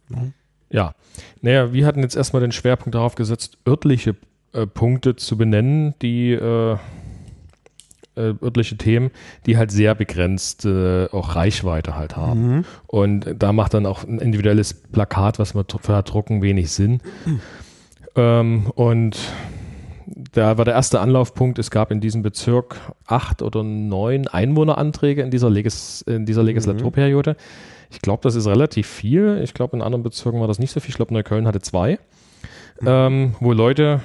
Ne? 0.09 0.33
Ja, 0.71 0.95
naja, 1.41 1.73
wir 1.73 1.87
hatten 1.87 2.01
jetzt 2.01 2.17
erstmal 2.17 2.41
den 2.41 2.53
Schwerpunkt 2.53 2.95
darauf 2.95 3.15
gesetzt, 3.15 3.59
örtliche 3.67 4.17
äh, 4.53 4.67
Punkte 4.67 5.17
zu 5.17 5.37
benennen, 5.37 5.95
die 6.01 6.33
äh, 6.33 6.77
äh, 8.19 8.35
örtliche 8.43 8.77
Themen, 8.77 9.11
die 9.47 9.57
halt 9.57 9.71
sehr 9.71 9.95
begrenzt 9.95 10.65
äh, 10.65 11.07
auch 11.07 11.35
Reichweite 11.37 11.97
halt 11.97 12.17
haben. 12.17 12.57
Mhm. 12.57 12.65
Und 12.87 13.35
da 13.39 13.53
macht 13.53 13.75
dann 13.75 13.87
auch 13.87 14.05
ein 14.05 14.19
individuelles 14.19 14.75
Plakat, 14.75 15.39
was 15.39 15.55
wir 15.55 15.65
verdrucken, 15.81 16.43
wenig 16.43 16.71
Sinn. 16.71 17.01
Mhm. 17.25 17.41
Ähm, 18.17 18.67
und 18.75 19.19
da 20.33 20.59
war 20.59 20.65
der 20.65 20.75
erste 20.75 21.01
Anlaufpunkt, 21.01 21.59
es 21.59 21.71
gab 21.71 21.91
in 21.91 22.01
diesem 22.01 22.23
Bezirk 22.23 22.77
acht 23.07 23.43
oder 23.43 23.63
neun 23.63 24.29
Einwohneranträge 24.29 25.23
in 25.23 25.31
dieser, 25.31 25.51
Legis, 25.51 26.03
in 26.03 26.27
dieser 26.27 26.43
mhm. 26.43 26.49
Legislaturperiode. 26.49 27.37
Ich 27.91 28.03
glaube, 28.03 28.21
das 28.23 28.35
ist 28.35 28.47
relativ 28.47 28.87
viel. 28.87 29.41
Ich 29.43 29.55
glaube, 29.55 29.77
in 29.77 29.83
anderen 29.83 30.03
Bezirken 30.03 30.41
war 30.41 30.49
das 30.49 30.59
nicht 30.59 30.71
so 30.71 30.81
viel. 30.81 30.91
Ich 30.91 30.97
glaube, 30.97 31.15
Neukölln 31.15 31.47
hatte 31.47 31.61
zwei, 31.61 31.99
mhm. 32.81 32.87
ähm, 32.87 33.35
wo 33.41 33.53
Leute 33.53 34.03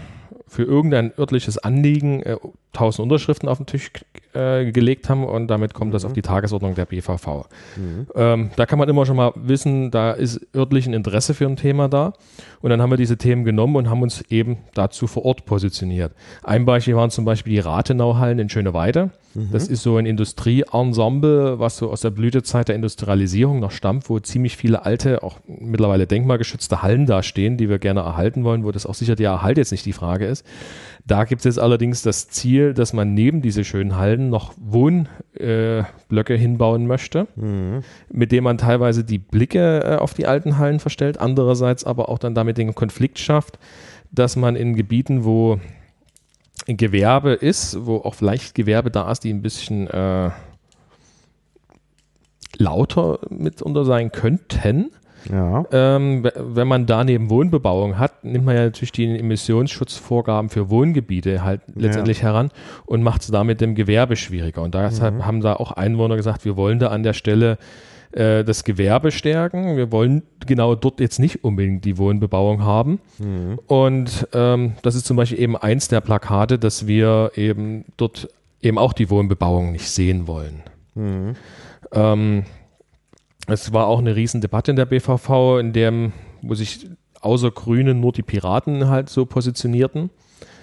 für 0.47 0.63
irgendein 0.63 1.12
örtliches 1.17 1.57
Anliegen 1.57 2.21
äh, 2.23 2.38
1000 2.73 3.03
Unterschriften 3.03 3.49
auf 3.49 3.57
den 3.57 3.65
Tisch 3.65 3.91
äh, 4.34 4.72
gelegt 4.72 5.10
haben 5.10 5.24
und 5.24 5.48
damit 5.48 5.74
kommt 5.74 5.89
mhm. 5.89 5.93
das 5.93 6.06
auf 6.06 6.13
die 6.13 6.22
Tagesordnung 6.22 6.76
der 6.76 6.86
BVV. 6.86 7.48
Mhm. 7.76 8.08
Ähm, 8.15 8.52
da 8.56 8.65
kann 8.65 8.80
man 8.80 8.89
immer 8.89 9.06
schon 9.06 9.15
mal 9.15 9.32
wissen, 9.36 9.91
da 9.91 10.12
ist 10.12 10.41
örtlich 10.56 10.88
ein 10.88 10.93
Interesse 10.93 11.34
für 11.34 11.46
ein 11.46 11.56
Thema 11.56 11.88
da 11.88 12.13
und 12.62 12.69
dann 12.69 12.82
haben 12.82 12.89
wir 12.89 12.98
diese 12.98 13.17
Themen 13.17 13.43
genommen 13.43 13.76
und 13.76 13.89
haben 13.89 14.02
uns 14.02 14.22
eben 14.30 14.58
dazu 14.74 15.08
vor 15.08 15.26
Ort 15.26 15.46
positioniert. 15.46 16.13
Ein 16.43 16.65
Beispiel 16.65 16.96
waren 16.96 17.10
zum 17.10 17.26
Beispiel 17.26 17.54
die 17.54 17.60
Rathenauhallen 17.60 18.39
in 18.39 18.50
Schöneweide. 18.50 19.12
Das 19.52 19.67
ist 19.67 19.82
so 19.82 19.98
ein 19.98 20.06
Industrieensemble, 20.06 21.58
was 21.58 21.78
so 21.78 21.89
aus 21.89 22.02
der 22.02 22.12
Blütezeit 22.12 22.67
der 22.67 22.76
Industrialisierung 22.76 23.60
noch 23.60 23.72
stammt, 23.72 24.08
wo 24.08 24.19
ziemlich 24.19 24.58
viele 24.58 24.86
alte, 24.86 25.24
auch 25.24 25.39
mittlerweile 25.48 26.06
denkmalgeschützte 26.06 26.84
Hallen 26.84 27.08
da 27.08 27.24
stehen, 27.24 27.58
die 27.58 27.67
wir 27.67 27.80
gerne 27.80 28.02
erhalten 28.02 28.43
wollen, 28.43 28.63
wo 28.63 28.72
das 28.72 28.86
auch 28.86 28.93
sicher 28.93 29.15
der 29.15 29.32
Erhalt 29.32 29.58
jetzt 29.58 29.72
nicht 29.72 29.88
die 29.88 29.93
Frage 29.93 30.28
ist. 30.28 30.46
Da 31.06 31.26
gibt 31.26 31.42
es 31.42 31.46
jetzt 31.46 31.60
allerdings 31.60 32.02
das 32.02 32.30
Ziel, 32.30 32.74
dass 32.74 32.94
man 32.94 33.13
neben 33.13 33.42
diese 33.42 33.66
schönen 33.66 33.98
Hallen 33.98 34.30
noch 34.30 34.54
Wohnblöcke 34.58 36.34
äh, 36.34 36.38
hinbauen 36.38 36.88
möchte, 36.88 37.28
mhm. 37.36 37.82
mit 38.10 38.32
dem 38.32 38.46
man 38.46 38.58
teilweise 38.58 39.04
die 39.04 39.20
Blicke 39.20 39.84
äh, 39.84 39.96
auf 39.98 40.13
die 40.13 40.28
alten 40.28 40.58
Hallen 40.58 40.80
verstellt, 40.80 41.20
andererseits 41.20 41.84
aber 41.84 42.08
auch 42.08 42.20
dann 42.20 42.36
damit 42.36 42.58
den 42.58 42.74
Konflikt 42.74 43.20
schafft, 43.20 43.60
dass 44.12 44.38
man 44.38 44.56
in 44.56 44.76
Gebieten, 44.76 45.26
wo 45.26 45.60
Gewerbe 46.68 47.34
ist, 47.34 47.86
wo 47.86 47.98
auch 47.98 48.16
vielleicht 48.16 48.56
Gewerbe 48.56 48.89
da 48.89 49.12
ist, 49.12 49.26
die 49.26 49.34
ein 49.34 49.42
bisschen 49.42 49.88
äh, 49.88 50.30
lauter 52.58 53.20
mitunter 53.30 53.84
sein 53.84 54.12
könnten. 54.12 54.92
Ja. 55.31 55.65
Ähm, 55.71 56.27
wenn 56.36 56.67
man 56.67 56.86
daneben 56.86 57.29
Wohnbebauung 57.29 57.97
hat, 57.97 58.23
nimmt 58.23 58.45
man 58.45 58.55
ja 58.55 58.63
natürlich 58.63 58.91
die 58.91 59.17
Emissionsschutzvorgaben 59.17 60.49
für 60.49 60.69
Wohngebiete 60.69 61.43
halt 61.43 61.62
letztendlich 61.75 62.19
ja. 62.19 62.29
heran 62.29 62.51
und 62.86 63.03
macht 63.03 63.21
es 63.21 63.27
damit 63.27 63.62
dem 63.62 63.75
Gewerbe 63.75 64.15
schwieriger. 64.15 64.62
Und 64.62 64.75
deshalb 64.75 65.15
mhm. 65.15 65.25
haben 65.25 65.41
da 65.41 65.53
auch 65.53 65.71
Einwohner 65.71 66.15
gesagt, 66.15 66.45
wir 66.45 66.57
wollen 66.57 66.79
da 66.79 66.88
an 66.88 67.03
der 67.03 67.13
Stelle 67.13 67.57
äh, 68.13 68.43
das 68.43 68.63
Gewerbe 68.63 69.12
stärken. 69.12 69.75
Wir 69.75 69.91
wollen 69.91 70.23
genau 70.45 70.75
dort 70.75 70.99
jetzt 70.99 71.19
nicht 71.19 71.43
unbedingt 71.43 71.83
die 71.86 71.97
Wohnbebauung 71.97 72.63
haben. 72.63 72.99
Mhm. 73.17 73.59
Und 73.67 74.27
ähm, 74.33 74.73
das 74.83 74.95
ist 74.95 75.05
zum 75.05 75.17
Beispiel 75.17 75.39
eben 75.39 75.57
eins 75.57 75.88
der 75.88 76.01
Plakate, 76.01 76.59
dass 76.59 76.86
wir 76.86 77.31
eben 77.36 77.86
dort 77.97 78.27
eben 78.62 78.77
auch 78.77 78.93
die 78.93 79.09
Wohnbebauung 79.09 79.71
nicht 79.71 79.89
sehen 79.89 80.27
wollen. 80.27 80.63
Mhm. 80.95 81.36
Ähm, 81.91 82.43
es 83.47 83.73
war 83.73 83.88
auch 83.88 83.99
eine 83.99 84.15
Riesendebatte 84.15 84.71
in 84.71 84.77
der 84.77 84.86
BVV, 84.86 85.60
in 85.60 85.73
dem, 85.73 86.13
wo 86.41 86.56
sich 86.56 86.88
außer 87.21 87.51
Grünen 87.51 87.99
nur 87.99 88.12
die 88.12 88.23
Piraten 88.23 88.89
halt 88.89 89.10
so 89.10 89.25
positionierten. 89.25 90.10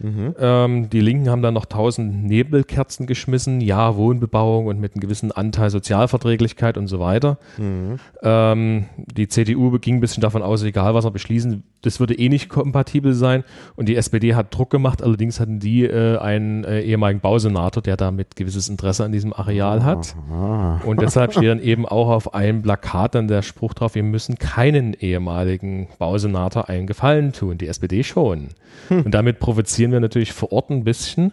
Mhm. 0.02 0.34
Ähm, 0.38 0.90
die 0.90 1.00
Linken 1.00 1.28
haben 1.28 1.42
dann 1.42 1.54
noch 1.54 1.66
tausend 1.66 2.24
Nebelkerzen 2.24 3.06
geschmissen, 3.06 3.60
ja, 3.60 3.96
Wohnbebauung 3.96 4.66
und 4.66 4.80
mit 4.80 4.94
einem 4.94 5.00
gewissen 5.00 5.32
Anteil 5.32 5.70
Sozialverträglichkeit 5.70 6.78
und 6.78 6.86
so 6.86 7.00
weiter. 7.00 7.38
Mhm. 7.58 7.98
Ähm, 8.22 8.86
die 8.96 9.28
CDU 9.28 9.78
ging 9.78 9.96
ein 9.96 10.00
bisschen 10.00 10.22
davon 10.22 10.42
aus, 10.42 10.62
egal 10.62 10.94
was 10.94 11.04
wir 11.04 11.10
beschließen, 11.10 11.62
das 11.82 12.00
würde 12.00 12.14
eh 12.14 12.28
nicht 12.28 12.48
kompatibel 12.48 13.14
sein. 13.14 13.44
Und 13.76 13.88
die 13.88 13.96
SPD 13.96 14.34
hat 14.34 14.54
Druck 14.56 14.70
gemacht, 14.70 15.02
allerdings 15.02 15.40
hatten 15.40 15.60
die 15.60 15.84
äh, 15.84 16.18
einen 16.18 16.64
äh, 16.64 16.80
ehemaligen 16.82 17.20
Bausenator, 17.20 17.82
der 17.82 17.96
damit 17.96 18.36
gewisses 18.36 18.68
Interesse 18.68 19.04
an 19.04 19.12
diesem 19.12 19.32
Areal 19.32 19.84
hat. 19.84 20.14
Aha. 20.30 20.80
Und 20.84 21.00
deshalb 21.00 21.32
steht 21.32 21.48
dann 21.48 21.60
eben 21.60 21.86
auch 21.86 22.08
auf 22.08 22.34
einem 22.34 22.62
Plakat 22.62 23.14
dann 23.14 23.28
der 23.28 23.42
Spruch 23.42 23.74
drauf, 23.74 23.94
wir 23.94 24.02
müssen 24.02 24.36
keinen 24.38 24.94
ehemaligen 24.94 25.88
Bausenator 25.98 26.68
einen 26.68 26.86
Gefallen 26.86 27.32
tun, 27.32 27.58
die 27.58 27.68
SPD 27.68 28.02
schon. 28.02 28.48
Hm. 28.88 29.02
Und 29.02 29.12
damit 29.12 29.38
provozieren 29.38 29.92
wir 29.92 30.00
natürlich 30.00 30.32
vor 30.32 30.52
Ort 30.52 30.70
ein 30.70 30.84
bisschen. 30.84 31.32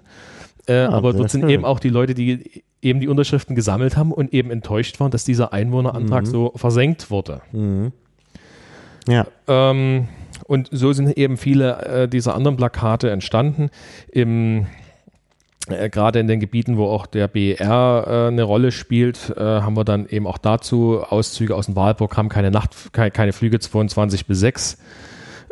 Äh, 0.68 0.84
ja, 0.84 0.90
aber 0.90 1.14
dort 1.14 1.30
sind 1.30 1.42
schön. 1.42 1.50
eben 1.50 1.66
auch 1.66 1.80
die 1.80 1.90
Leute, 1.90 2.14
die 2.14 2.64
eben 2.82 3.00
die 3.00 3.08
Unterschriften 3.08 3.56
gesammelt 3.56 3.98
haben 3.98 4.12
und 4.12 4.34
eben 4.34 4.52
enttäuscht 4.52 5.00
waren, 5.00 5.12
dass 5.12 5.24
dieser 5.24 5.54
Einwohnerantrag 5.54 6.24
mhm. 6.24 6.30
so 6.30 6.52
versenkt 6.56 7.10
wurde. 7.10 7.42
Mhm. 7.52 7.92
Ja. 9.08 9.26
Ähm, 9.48 10.08
und 10.48 10.70
so 10.72 10.94
sind 10.94 11.18
eben 11.18 11.38
viele 11.38 11.86
äh, 11.86 12.08
dieser 12.08 12.36
anderen 12.36 12.58
Plakate 12.58 13.10
entstanden. 13.12 13.70
Im 14.12 14.68
äh, 15.70 15.90
gerade 15.90 16.20
in 16.20 16.28
den 16.28 16.40
Gebieten, 16.40 16.78
wo 16.78 16.88
auch 16.88 17.06
der 17.06 17.28
BER 17.28 18.06
äh, 18.08 18.28
eine 18.28 18.44
Rolle 18.44 18.72
spielt, 18.72 19.34
äh, 19.38 19.42
haben 19.42 19.76
wir 19.76 19.84
dann 19.84 20.08
eben 20.08 20.26
auch 20.26 20.38
dazu 20.38 21.02
Auszüge 21.02 21.56
aus 21.56 21.66
dem 21.66 21.76
Wahlprogramm, 21.76 22.30
keine 22.30 22.52
Nacht, 22.52 22.94
keine, 22.94 23.12
keine 23.12 23.34
Flüge 23.34 23.60
22 23.60 24.26
bis 24.26 24.40
6 24.40 24.78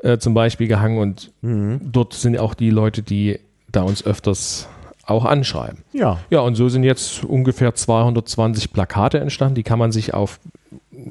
äh, 0.04 0.18
zum 0.18 0.34
Beispiel 0.34 0.68
gehangen 0.68 1.00
und 1.00 1.32
mhm. 1.42 1.82
dort 1.84 2.14
sind 2.14 2.38
auch 2.38 2.54
die 2.54 2.70
Leute, 2.70 3.04
die 3.04 3.40
da 3.72 3.84
uns 3.84 4.06
öfters 4.06 4.70
auch 5.06 5.26
anschreiben. 5.26 5.84
Ja. 5.92 6.20
Ja, 6.30 6.40
und 6.40 6.56
so 6.56 6.70
sind 6.70 6.84
jetzt 6.84 7.24
ungefähr 7.24 7.76
220 7.76 8.74
Plakate 8.74 9.20
entstanden. 9.20 9.56
Die 9.56 9.64
kann 9.64 9.78
man 9.78 9.92
sich 9.92 10.14
auf, 10.14 10.40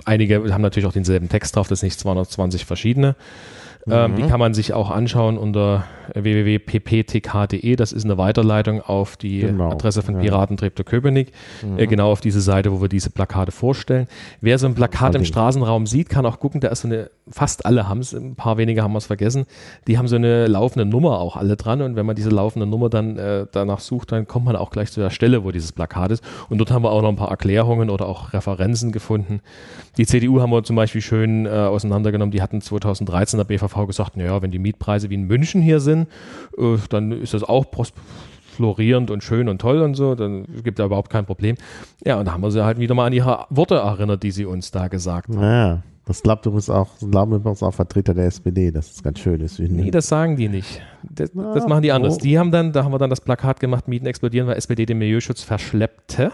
einige 0.04 0.52
haben 0.52 0.62
natürlich 0.62 0.86
auch 0.88 0.92
denselben 0.92 1.28
Text 1.28 1.54
drauf, 1.54 1.68
das 1.68 1.80
sind 1.80 1.88
nicht 1.88 2.00
220 2.00 2.64
verschiedene. 2.64 3.14
Ähm, 3.86 4.12
mhm. 4.12 4.16
die 4.16 4.22
kann 4.22 4.40
man 4.40 4.54
sich 4.54 4.72
auch 4.72 4.90
anschauen 4.90 5.36
unter 5.36 5.84
www.pptk.de. 6.14 7.76
Das 7.76 7.92
ist 7.92 8.04
eine 8.04 8.16
Weiterleitung 8.18 8.80
auf 8.80 9.16
die 9.16 9.40
genau. 9.40 9.70
Adresse 9.70 10.02
von 10.02 10.18
Piraten 10.18 10.56
Treptow 10.56 10.84
Köpenick, 10.84 11.32
mhm. 11.62 11.78
äh, 11.78 11.86
genau 11.86 12.10
auf 12.10 12.20
diese 12.20 12.40
Seite, 12.40 12.72
wo 12.72 12.80
wir 12.80 12.88
diese 12.88 13.10
Plakate 13.10 13.52
vorstellen. 13.52 14.06
Wer 14.40 14.58
so 14.58 14.66
ein 14.66 14.74
Plakat 14.74 15.14
im 15.14 15.24
Straßenraum 15.24 15.86
sieht, 15.86 16.08
kann 16.08 16.24
auch 16.24 16.40
gucken, 16.40 16.60
da 16.60 16.68
ist 16.68 16.80
so 16.80 16.88
eine, 16.88 17.10
fast 17.28 17.66
alle 17.66 17.88
haben 17.88 18.00
es, 18.00 18.12
ein 18.12 18.36
paar 18.36 18.56
wenige 18.56 18.82
haben 18.82 18.96
es 18.96 19.06
vergessen, 19.06 19.46
die 19.86 19.98
haben 19.98 20.08
so 20.08 20.16
eine 20.16 20.46
laufende 20.46 20.86
Nummer 20.86 21.18
auch 21.18 21.36
alle 21.36 21.56
dran 21.56 21.82
und 21.82 21.96
wenn 21.96 22.06
man 22.06 22.16
diese 22.16 22.30
laufende 22.30 22.66
Nummer 22.66 22.88
dann 22.88 23.18
äh, 23.18 23.46
danach 23.50 23.80
sucht, 23.80 24.12
dann 24.12 24.26
kommt 24.26 24.46
man 24.46 24.56
auch 24.56 24.70
gleich 24.70 24.92
zu 24.92 25.00
der 25.00 25.10
Stelle, 25.10 25.44
wo 25.44 25.50
dieses 25.50 25.72
Plakat 25.72 26.10
ist 26.12 26.24
und 26.48 26.58
dort 26.58 26.70
haben 26.70 26.84
wir 26.84 26.90
auch 26.90 27.02
noch 27.02 27.10
ein 27.10 27.16
paar 27.16 27.30
Erklärungen 27.30 27.90
oder 27.90 28.06
auch 28.06 28.32
Referenzen 28.32 28.92
gefunden. 28.92 29.40
Die 29.98 30.06
CDU 30.06 30.40
haben 30.40 30.50
wir 30.50 30.62
zum 30.64 30.76
Beispiel 30.76 31.00
schön 31.00 31.46
äh, 31.46 31.50
auseinandergenommen, 31.50 32.30
die 32.30 32.42
hatten 32.42 32.60
2013 32.60 33.38
der 33.38 33.44
BVV 33.44 33.73
gesagt, 33.86 34.16
naja, 34.16 34.40
wenn 34.42 34.50
die 34.50 34.58
Mietpreise 34.58 35.10
wie 35.10 35.14
in 35.14 35.24
München 35.24 35.60
hier 35.60 35.80
sind, 35.80 36.08
äh, 36.58 36.76
dann 36.88 37.12
ist 37.12 37.34
das 37.34 37.44
auch 37.44 37.66
florierend 38.54 39.10
und 39.10 39.22
schön 39.22 39.48
und 39.48 39.60
toll 39.60 39.80
und 39.82 39.94
so, 39.94 40.14
dann 40.14 40.46
gibt 40.62 40.78
es 40.78 40.84
überhaupt 40.84 41.10
kein 41.10 41.26
Problem. 41.26 41.56
Ja, 42.04 42.18
und 42.18 42.26
da 42.26 42.32
haben 42.32 42.42
wir 42.42 42.50
sie 42.50 42.64
halt 42.64 42.78
wieder 42.78 42.94
mal 42.94 43.06
an 43.06 43.12
ihre 43.12 43.46
Worte 43.50 43.76
erinnert, 43.76 44.22
die 44.22 44.30
sie 44.30 44.44
uns 44.44 44.70
da 44.70 44.88
gesagt 44.88 45.28
haben. 45.28 45.42
Ja, 45.42 45.82
das 46.06 46.22
glaubt 46.22 46.44
übrigens 46.44 46.68
auch, 46.68 46.88
glauben 46.98 47.34
übrigens 47.34 47.62
auch 47.62 47.72
Vertreter 47.72 48.12
der 48.12 48.26
SPD, 48.26 48.70
dass 48.70 48.92
es 48.92 49.02
ganz 49.02 49.18
schön 49.20 49.40
ist. 49.40 49.58
Nee, 49.58 49.90
das 49.90 50.08
sagen 50.08 50.36
die 50.36 50.48
nicht. 50.48 50.82
Das, 51.02 51.32
das 51.32 51.66
machen 51.66 51.82
die 51.82 51.92
anders. 51.92 52.18
Die 52.18 52.38
haben 52.38 52.50
dann, 52.50 52.72
da 52.72 52.84
haben 52.84 52.92
wir 52.92 52.98
dann 52.98 53.10
das 53.10 53.22
Plakat 53.22 53.58
gemacht, 53.58 53.88
Mieten 53.88 54.06
explodieren, 54.06 54.46
weil 54.46 54.56
SPD 54.56 54.84
den 54.84 54.98
Milieuschutz 54.98 55.42
verschleppte. 55.42 56.30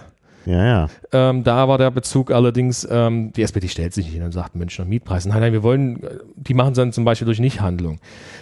Ja, 0.46 0.64
ja. 0.64 0.88
Ähm, 1.12 1.44
da 1.44 1.68
war 1.68 1.79
der 1.79 1.90
Bezug 1.90 2.31
allerdings, 2.31 2.87
ähm, 2.90 3.33
die 3.33 3.42
SPD 3.42 3.68
stellt 3.68 3.92
sich 3.92 4.07
nicht 4.07 4.14
hin 4.14 4.22
und 4.22 4.33
sagt 4.33 4.55
Münchner 4.55 4.85
Mietpreise. 4.85 5.29
Nein, 5.29 5.40
nein, 5.40 5.53
wir 5.53 5.62
wollen, 5.62 6.03
die 6.37 6.55
machen 6.55 6.72
es 6.72 6.76
dann 6.76 6.92
zum 6.92 7.05
Beispiel 7.05 7.26
durch 7.26 7.40
Nichthandlung. 7.40 7.98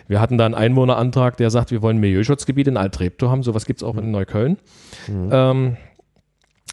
Wir 0.07 0.21
hatten 0.21 0.39
da 0.39 0.47
einen 0.47 0.55
Einwohnerantrag, 0.55 1.37
der 1.37 1.51
sagt, 1.51 1.71
wir 1.71 1.83
wollen 1.83 1.99
Milieuschutzgebiete 1.99 2.71
in 2.71 2.77
Altreptow 2.77 3.31
haben. 3.31 3.43
Sowas 3.43 3.67
gibt 3.67 3.81
es 3.81 3.85
auch 3.87 3.95
mhm. 3.95 4.01
in 4.01 4.11
Neukölln. 4.13 4.59
Mhm. 5.09 5.29
Ähm, 5.33 5.77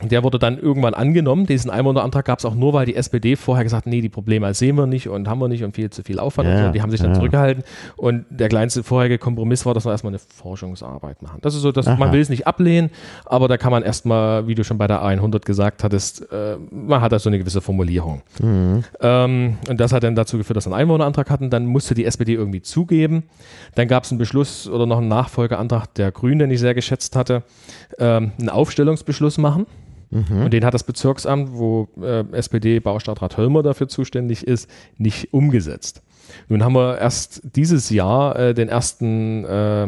der 0.04 0.24
wurde 0.24 0.40
dann 0.40 0.60
irgendwann 0.60 0.94
angenommen. 0.94 1.46
Diesen 1.46 1.72
Einwohnerantrag 1.72 2.26
gab 2.26 2.40
es 2.40 2.46
auch 2.46 2.54
nur, 2.54 2.74
weil 2.74 2.86
die 2.86 2.98
SPD 2.98 3.38
vorher 3.38 3.64
gesagt 3.64 3.86
hat, 3.86 3.90
nee, 3.92 4.02
die 4.02 4.10
Probleme 4.10 4.54
sehen 4.54 4.76
wir 4.76 4.88
nicht 4.88 5.08
und 5.08 5.30
haben 5.30 5.40
wir 5.40 5.48
nicht 5.48 5.64
und 5.64 5.74
viel 5.74 5.90
zu 5.90 6.04
viel 6.04 6.20
Aufwand. 6.20 6.50
Ja, 6.50 6.58
und 6.58 6.66
so. 6.66 6.72
Die 6.74 6.82
haben 6.82 6.92
sich 6.92 7.00
dann 7.00 7.12
ja. 7.12 7.16
zurückgehalten. 7.16 7.64
Und 7.96 8.26
der 8.30 8.50
kleinste 8.50 8.84
vorherige 8.84 9.18
Kompromiss 9.18 9.66
war, 9.66 9.74
dass 9.74 9.86
wir 9.86 9.92
erstmal 9.92 10.12
eine 10.12 10.20
Forschungsarbeit 10.20 11.22
machen. 11.22 11.40
Das 11.42 11.56
ist 11.56 11.62
so, 11.62 11.72
dass 11.72 11.86
man 11.86 12.12
will 12.12 12.20
es 12.20 12.28
nicht 12.28 12.46
ablehnen, 12.46 12.90
aber 13.26 13.48
da 13.48 13.56
kann 13.56 13.72
man 13.72 13.84
erstmal, 13.84 14.48
wie 14.48 14.56
du 14.56 14.66
schon 14.66 14.78
bei 14.78 14.88
der 14.88 15.02
A100 15.02 15.46
gesagt 15.46 15.84
hattest, 15.84 16.30
äh, 16.30 16.58
man 16.72 17.00
hat 17.00 17.14
da 17.14 17.20
so 17.20 17.30
eine 17.30 17.40
gewisse 17.40 17.62
Formulierung. 17.62 18.22
Mhm. 18.42 18.84
Ähm, 19.00 19.58
und 19.70 19.80
das 19.80 19.94
hat 19.94 20.04
dann 20.04 20.16
dazu 20.16 20.38
geführt, 20.38 20.58
dass 20.58 20.66
wir 20.66 20.74
einen 20.74 20.82
Einwohnerantrag 20.82 21.30
hatten. 21.30 21.50
Dann 21.50 21.66
musste 21.66 21.96
die 21.96 22.04
SPD 22.04 22.34
irgendwie 22.34 22.62
zugeben. 22.62 23.24
Dann 23.76 23.88
gab 23.88 24.04
es 24.04 24.12
einen 24.12 24.20
Beschluss 24.20 24.68
oder 24.68 24.86
noch 24.86 24.98
einen 24.98 25.08
Nachfolgeantrag 25.08 25.94
der 25.94 26.12
Grünen, 26.12 26.40
den 26.40 26.52
ich 26.52 26.60
sehr 26.60 26.74
geschätzt 26.74 27.16
hatte, 27.16 27.44
ähm, 27.98 28.34
einen 28.38 28.50
Aufstellungsbeschluss 28.50 29.38
machen. 29.38 29.66
Mhm. 30.10 30.44
Und 30.44 30.54
den 30.54 30.66
hat 30.66 30.74
das 30.74 30.84
Bezirksamt, 30.84 31.50
wo 31.54 31.88
äh, 32.02 32.24
SPD-Baustadtrat 32.32 33.38
Höllmer 33.38 33.64
dafür 33.64 33.88
zuständig 33.88 34.46
ist, 34.46 34.70
nicht 34.98 35.34
umgesetzt. 35.34 36.02
Nun 36.48 36.64
haben 36.64 36.74
wir 36.74 36.98
erst 36.98 37.42
dieses 37.56 37.90
Jahr 37.90 38.38
äh, 38.38 38.54
den 38.54 38.70
ersten, 38.70 39.46
äh, 39.46 39.88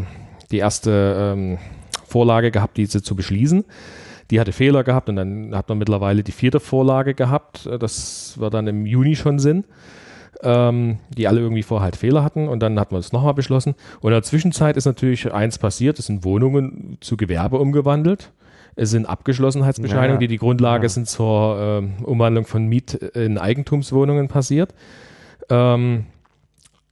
die 0.52 0.58
erste 0.58 1.34
ähm, 1.36 1.58
Vorlage 2.06 2.52
gehabt, 2.52 2.78
diese 2.78 3.02
zu 3.02 3.16
beschließen. 3.16 3.66
Die 4.30 4.40
hatte 4.40 4.52
Fehler 4.52 4.84
gehabt 4.84 5.10
und 5.10 5.16
dann 5.16 5.56
hat 5.56 5.70
man 5.70 5.78
mittlerweile 5.78 6.24
die 6.24 6.32
vierte 6.32 6.60
Vorlage 6.60 7.14
gehabt. 7.14 7.66
Äh, 7.66 7.80
das 7.80 8.40
war 8.40 8.50
dann 8.50 8.68
im 8.68 8.86
Juni 8.86 9.16
schon 9.16 9.40
Sinn. 9.40 9.66
Ähm, 10.44 11.00
die 11.10 11.28
alle 11.28 11.40
irgendwie 11.40 11.64
vorher 11.64 11.86
halt 11.86 11.96
Fehler 11.96 12.24
hatten 12.24 12.48
und 12.48 12.60
dann 12.60 12.80
hat 12.80 12.92
man 12.92 13.00
es 13.00 13.12
nochmal 13.12 13.34
beschlossen. 13.34 13.74
Und 14.02 14.12
in 14.12 14.16
der 14.16 14.22
Zwischenzeit 14.22 14.78
ist 14.78 14.86
natürlich 14.86 15.34
eins 15.34 15.58
passiert, 15.58 15.98
es 15.98 16.06
sind 16.06 16.24
Wohnungen 16.24 17.00
zu 17.02 17.18
Gewerbe 17.18 17.58
umgewandelt. 17.58 18.32
Es 18.78 18.92
sind 18.92 19.08
Abgeschlossenheitsbescheinigungen, 19.08 20.16
ja, 20.16 20.20
die 20.20 20.28
die 20.28 20.38
Grundlage 20.38 20.84
ja. 20.84 20.90
sind 20.90 21.10
zur 21.10 21.82
äh, 22.00 22.04
Umwandlung 22.04 22.46
von 22.46 22.66
Miet 22.68 22.94
in 22.94 23.38
Eigentumswohnungen 23.38 24.28
passiert. 24.28 24.74
Ähm, 25.50 26.06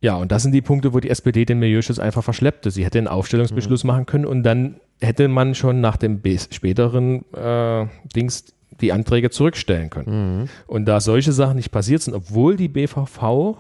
ja, 0.02 0.16
und 0.16 0.32
das 0.32 0.44
sind 0.44 0.52
die 0.52 0.62
Punkte, 0.62 0.94
wo 0.94 1.00
die 1.00 1.10
SPD 1.10 1.46
den 1.46 1.60
Milieuschutz 1.60 2.00
einfach 2.00 2.24
verschleppte. 2.24 2.72
Sie 2.72 2.84
hätte 2.84 2.98
einen 2.98 3.08
Aufstellungsbeschluss 3.08 3.84
mhm. 3.84 3.88
machen 3.88 4.06
können 4.08 4.26
und 4.26 4.44
dann 4.44 4.80
hätte 5.00 5.28
man 5.28 5.56
schon 5.56 5.80
nach 5.80 5.98
dem 5.98 6.22
späteren 6.52 7.24
äh, 7.34 7.86
Dings 8.16 8.54
die 8.82 8.92
Anträge 8.92 9.30
zurückstellen 9.30 9.90
können. 9.90 10.42
Mhm. 10.42 10.50
Und 10.68 10.86
da 10.86 11.00
solche 11.00 11.32
Sachen 11.32 11.56
nicht 11.56 11.72
passiert 11.72 12.02
sind, 12.02 12.14
obwohl 12.14 12.56
die 12.56 12.68
BVV 12.68 13.58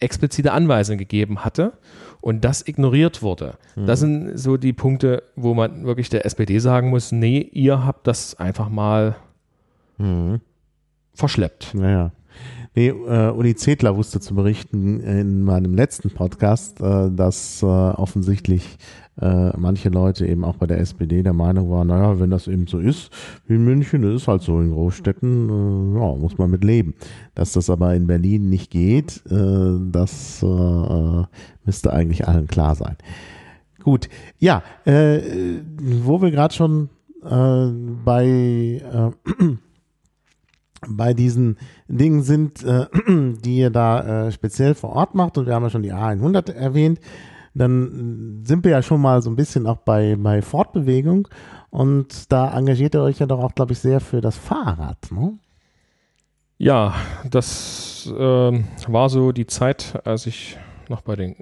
explizite 0.00 0.52
Anweisungen 0.52 0.98
gegeben 0.98 1.44
hatte 1.44 1.72
und 2.28 2.44
das 2.44 2.68
ignoriert 2.68 3.22
wurde. 3.22 3.54
Mhm. 3.74 3.86
Das 3.86 4.00
sind 4.00 4.38
so 4.38 4.58
die 4.58 4.74
Punkte, 4.74 5.22
wo 5.34 5.54
man 5.54 5.86
wirklich 5.86 6.10
der 6.10 6.26
SPD 6.26 6.58
sagen 6.58 6.90
muss, 6.90 7.10
nee, 7.10 7.40
ihr 7.40 7.86
habt 7.86 8.06
das 8.06 8.34
einfach 8.34 8.68
mal 8.68 9.16
mhm. 9.96 10.42
verschleppt. 11.14 11.72
Naja. 11.72 12.12
Nee, 12.74 12.88
äh, 12.88 13.30
Uli 13.30 13.54
Zedler 13.54 13.96
wusste 13.96 14.20
zu 14.20 14.34
berichten 14.34 15.00
in 15.00 15.42
meinem 15.42 15.74
letzten 15.74 16.10
Podcast, 16.10 16.80
äh, 16.80 17.10
dass 17.10 17.62
äh, 17.62 17.66
offensichtlich 17.66 18.78
äh, 19.20 19.56
manche 19.56 19.88
Leute 19.88 20.26
eben 20.26 20.44
auch 20.44 20.56
bei 20.56 20.66
der 20.66 20.78
SPD 20.78 21.22
der 21.22 21.32
Meinung 21.32 21.70
waren, 21.70 21.88
naja, 21.88 22.20
wenn 22.20 22.30
das 22.30 22.46
eben 22.46 22.66
so 22.66 22.78
ist 22.78 23.10
wie 23.46 23.54
in 23.54 23.64
München, 23.64 24.02
das 24.02 24.14
ist 24.14 24.28
halt 24.28 24.42
so 24.42 24.60
in 24.60 24.70
Großstädten, 24.70 25.48
äh, 25.48 25.98
ja, 25.98 26.14
muss 26.14 26.38
man 26.38 26.50
mit 26.50 26.62
leben. 26.62 26.94
Dass 27.34 27.52
das 27.52 27.68
aber 27.70 27.94
in 27.94 28.06
Berlin 28.06 28.48
nicht 28.48 28.70
geht, 28.70 29.22
äh, 29.30 29.78
das 29.90 30.42
äh, 30.42 31.22
müsste 31.64 31.92
eigentlich 31.92 32.28
allen 32.28 32.46
klar 32.46 32.74
sein. 32.74 32.96
Gut, 33.82 34.08
ja, 34.38 34.62
äh, 34.84 35.20
wo 36.02 36.20
wir 36.20 36.30
gerade 36.30 36.54
schon 36.54 36.88
äh, 37.24 37.68
bei 38.04 38.26
äh, 38.26 39.10
bei 40.86 41.14
diesen 41.14 41.56
Dingen 41.88 42.22
sind, 42.22 42.62
äh, 42.64 42.86
die 43.08 43.58
ihr 43.58 43.70
da 43.70 44.26
äh, 44.26 44.32
speziell 44.32 44.74
vor 44.74 44.90
Ort 44.90 45.14
macht, 45.14 45.38
und 45.38 45.46
wir 45.46 45.54
haben 45.54 45.64
ja 45.64 45.70
schon 45.70 45.82
die 45.82 45.92
A100 45.92 46.52
erwähnt, 46.52 47.00
dann 47.54 48.42
sind 48.44 48.64
wir 48.64 48.70
ja 48.70 48.82
schon 48.82 49.00
mal 49.00 49.20
so 49.22 49.30
ein 49.30 49.36
bisschen 49.36 49.66
auch 49.66 49.78
bei, 49.78 50.16
bei 50.16 50.42
Fortbewegung 50.42 51.28
und 51.70 52.30
da 52.32 52.56
engagiert 52.56 52.94
ihr 52.94 53.02
euch 53.02 53.18
ja 53.18 53.26
doch 53.26 53.42
auch, 53.42 53.54
glaube 53.54 53.72
ich, 53.72 53.78
sehr 53.80 54.00
für 54.00 54.20
das 54.20 54.36
Fahrrad. 54.36 55.10
Ne? 55.10 55.38
Ja, 56.56 56.94
das 57.28 58.12
äh, 58.16 58.64
war 58.88 59.08
so 59.08 59.32
die 59.32 59.46
Zeit, 59.46 60.00
als 60.04 60.26
ich 60.26 60.56
noch 60.88 61.02
bei 61.02 61.16
den 61.16 61.36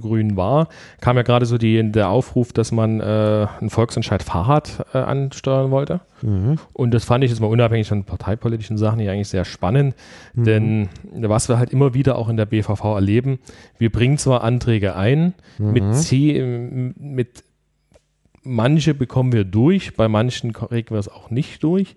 Grün 0.00 0.36
war, 0.36 0.68
kam 1.00 1.16
ja 1.16 1.22
gerade 1.22 1.46
so 1.46 1.58
die, 1.58 1.92
der 1.92 2.08
Aufruf, 2.08 2.52
dass 2.52 2.72
man 2.72 3.00
äh, 3.00 3.46
einen 3.60 3.70
Volksentscheid 3.70 4.22
Fahrrad 4.22 4.86
äh, 4.92 4.98
ansteuern 4.98 5.70
wollte. 5.70 6.00
Mhm. 6.22 6.56
Und 6.72 6.92
das 6.92 7.04
fand 7.04 7.24
ich 7.24 7.30
jetzt 7.30 7.40
mal 7.40 7.46
unabhängig 7.46 7.88
von 7.88 8.04
parteipolitischen 8.04 8.78
Sachen 8.78 9.00
hier 9.00 9.12
eigentlich 9.12 9.28
sehr 9.28 9.44
spannend. 9.44 9.94
Mhm. 10.34 10.44
Denn 10.44 10.88
was 11.12 11.48
wir 11.48 11.58
halt 11.58 11.70
immer 11.70 11.94
wieder 11.94 12.18
auch 12.18 12.28
in 12.28 12.36
der 12.36 12.46
BVV 12.46 12.84
erleben, 12.84 13.38
wir 13.78 13.90
bringen 13.90 14.18
zwar 14.18 14.42
Anträge 14.42 14.96
ein, 14.96 15.34
mhm. 15.58 15.72
mit 15.72 15.94
C, 15.96 16.92
mit 16.98 17.44
manche 18.42 18.94
bekommen 18.94 19.32
wir 19.32 19.44
durch, 19.44 19.96
bei 19.96 20.08
manchen 20.08 20.52
kriegen 20.52 20.90
wir 20.90 20.98
es 20.98 21.08
auch 21.08 21.30
nicht 21.30 21.62
durch 21.62 21.96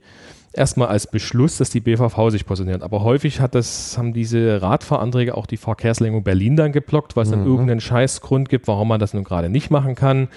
erstmal 0.60 0.89
als 0.89 1.07
Beschluss, 1.07 1.57
dass 1.57 1.70
die 1.70 1.80
BVV 1.80 2.30
sich 2.30 2.45
positioniert. 2.45 2.84
Aber 2.84 3.01
häufig 3.01 3.39
hat 3.39 3.55
das, 3.55 3.97
haben 3.97 4.14
diese 4.14 4.62
Radfahranträge 4.62 5.36
auch 5.36 5.45
die 5.45 5.57
Verkehrslenkung 5.57 6.24
Berlin 6.24 6.57
dann 6.57 6.74
geblockt, 6.74 7.16
weil 7.16 7.24
es 7.24 7.30
mhm. 7.30 7.36
dann 7.36 7.45
irgendeinen 7.45 7.80
Scheißgrund 7.80 8.49
gibt, 8.49 8.68
warum 8.68 8.89
man 8.89 8.99
das 8.99 9.14
nun 9.14 9.24
gerade 9.24 9.49
nicht 9.49 9.72
machen 9.72 9.95
kann. 9.95 10.28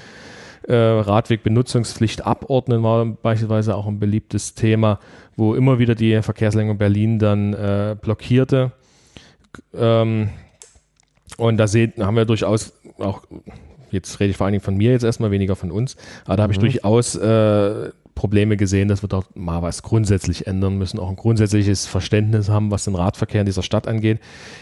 Äh, 0.69 0.77
Radwegbenutzungspflicht 0.77 2.25
abordnen 2.25 2.85
war 2.85 3.05
beispielsweise 3.05 3.75
auch 3.75 3.89
ein 3.89 3.99
beliebtes 3.99 4.55
Thema, 4.55 5.01
wo 5.37 5.57
immer 5.57 5.81
wieder 5.81 5.97
die 5.97 6.23
Verkehrslenkung 6.23 6.79
Berlin 6.79 7.19
dann 7.19 7.53
äh, 7.53 7.97
blockierte. 8.01 8.71
Ähm, 9.75 10.31
und 11.37 11.57
da 11.57 11.67
sehen, 11.67 11.95
haben 11.99 12.15
wir 12.15 12.27
durchaus 12.27 12.75
auch, 12.99 13.23
jetzt 13.91 14.21
rede 14.21 14.31
ich 14.31 14.37
vor 14.37 14.47
allen 14.47 14.53
Dingen 14.53 14.65
von 14.65 14.77
mir 14.77 14.93
jetzt 14.93 15.03
erstmal, 15.03 15.33
weniger 15.33 15.57
von 15.57 15.73
uns, 15.73 15.97
aber 16.27 16.37
da 16.37 16.45
habe 16.45 16.53
ich 16.53 16.59
mhm. 16.61 16.63
durchaus 16.63 17.17
äh, 17.17 17.91
Probleme 18.23 18.57
gesehen, 18.57 18.87
dass 18.87 19.03
wir 19.03 19.09
dort 19.09 19.35
mal 19.35 19.63
was 19.63 19.83
grundsätzlich 19.83 20.47
ändern 20.47 20.79
müssen, 20.79 21.01
auch 21.01 21.09
ein 21.09 21.17
grundsätzliches 21.17 21.87
Verständnis 21.87 22.49
haben, 22.49 22.71
was 22.71 22.85
den 22.85 22.95
Radverkehr 22.95 23.41
in 23.41 23.47
dieser 23.47 23.65
Stadt 23.65 23.89
angeht. 23.89 24.21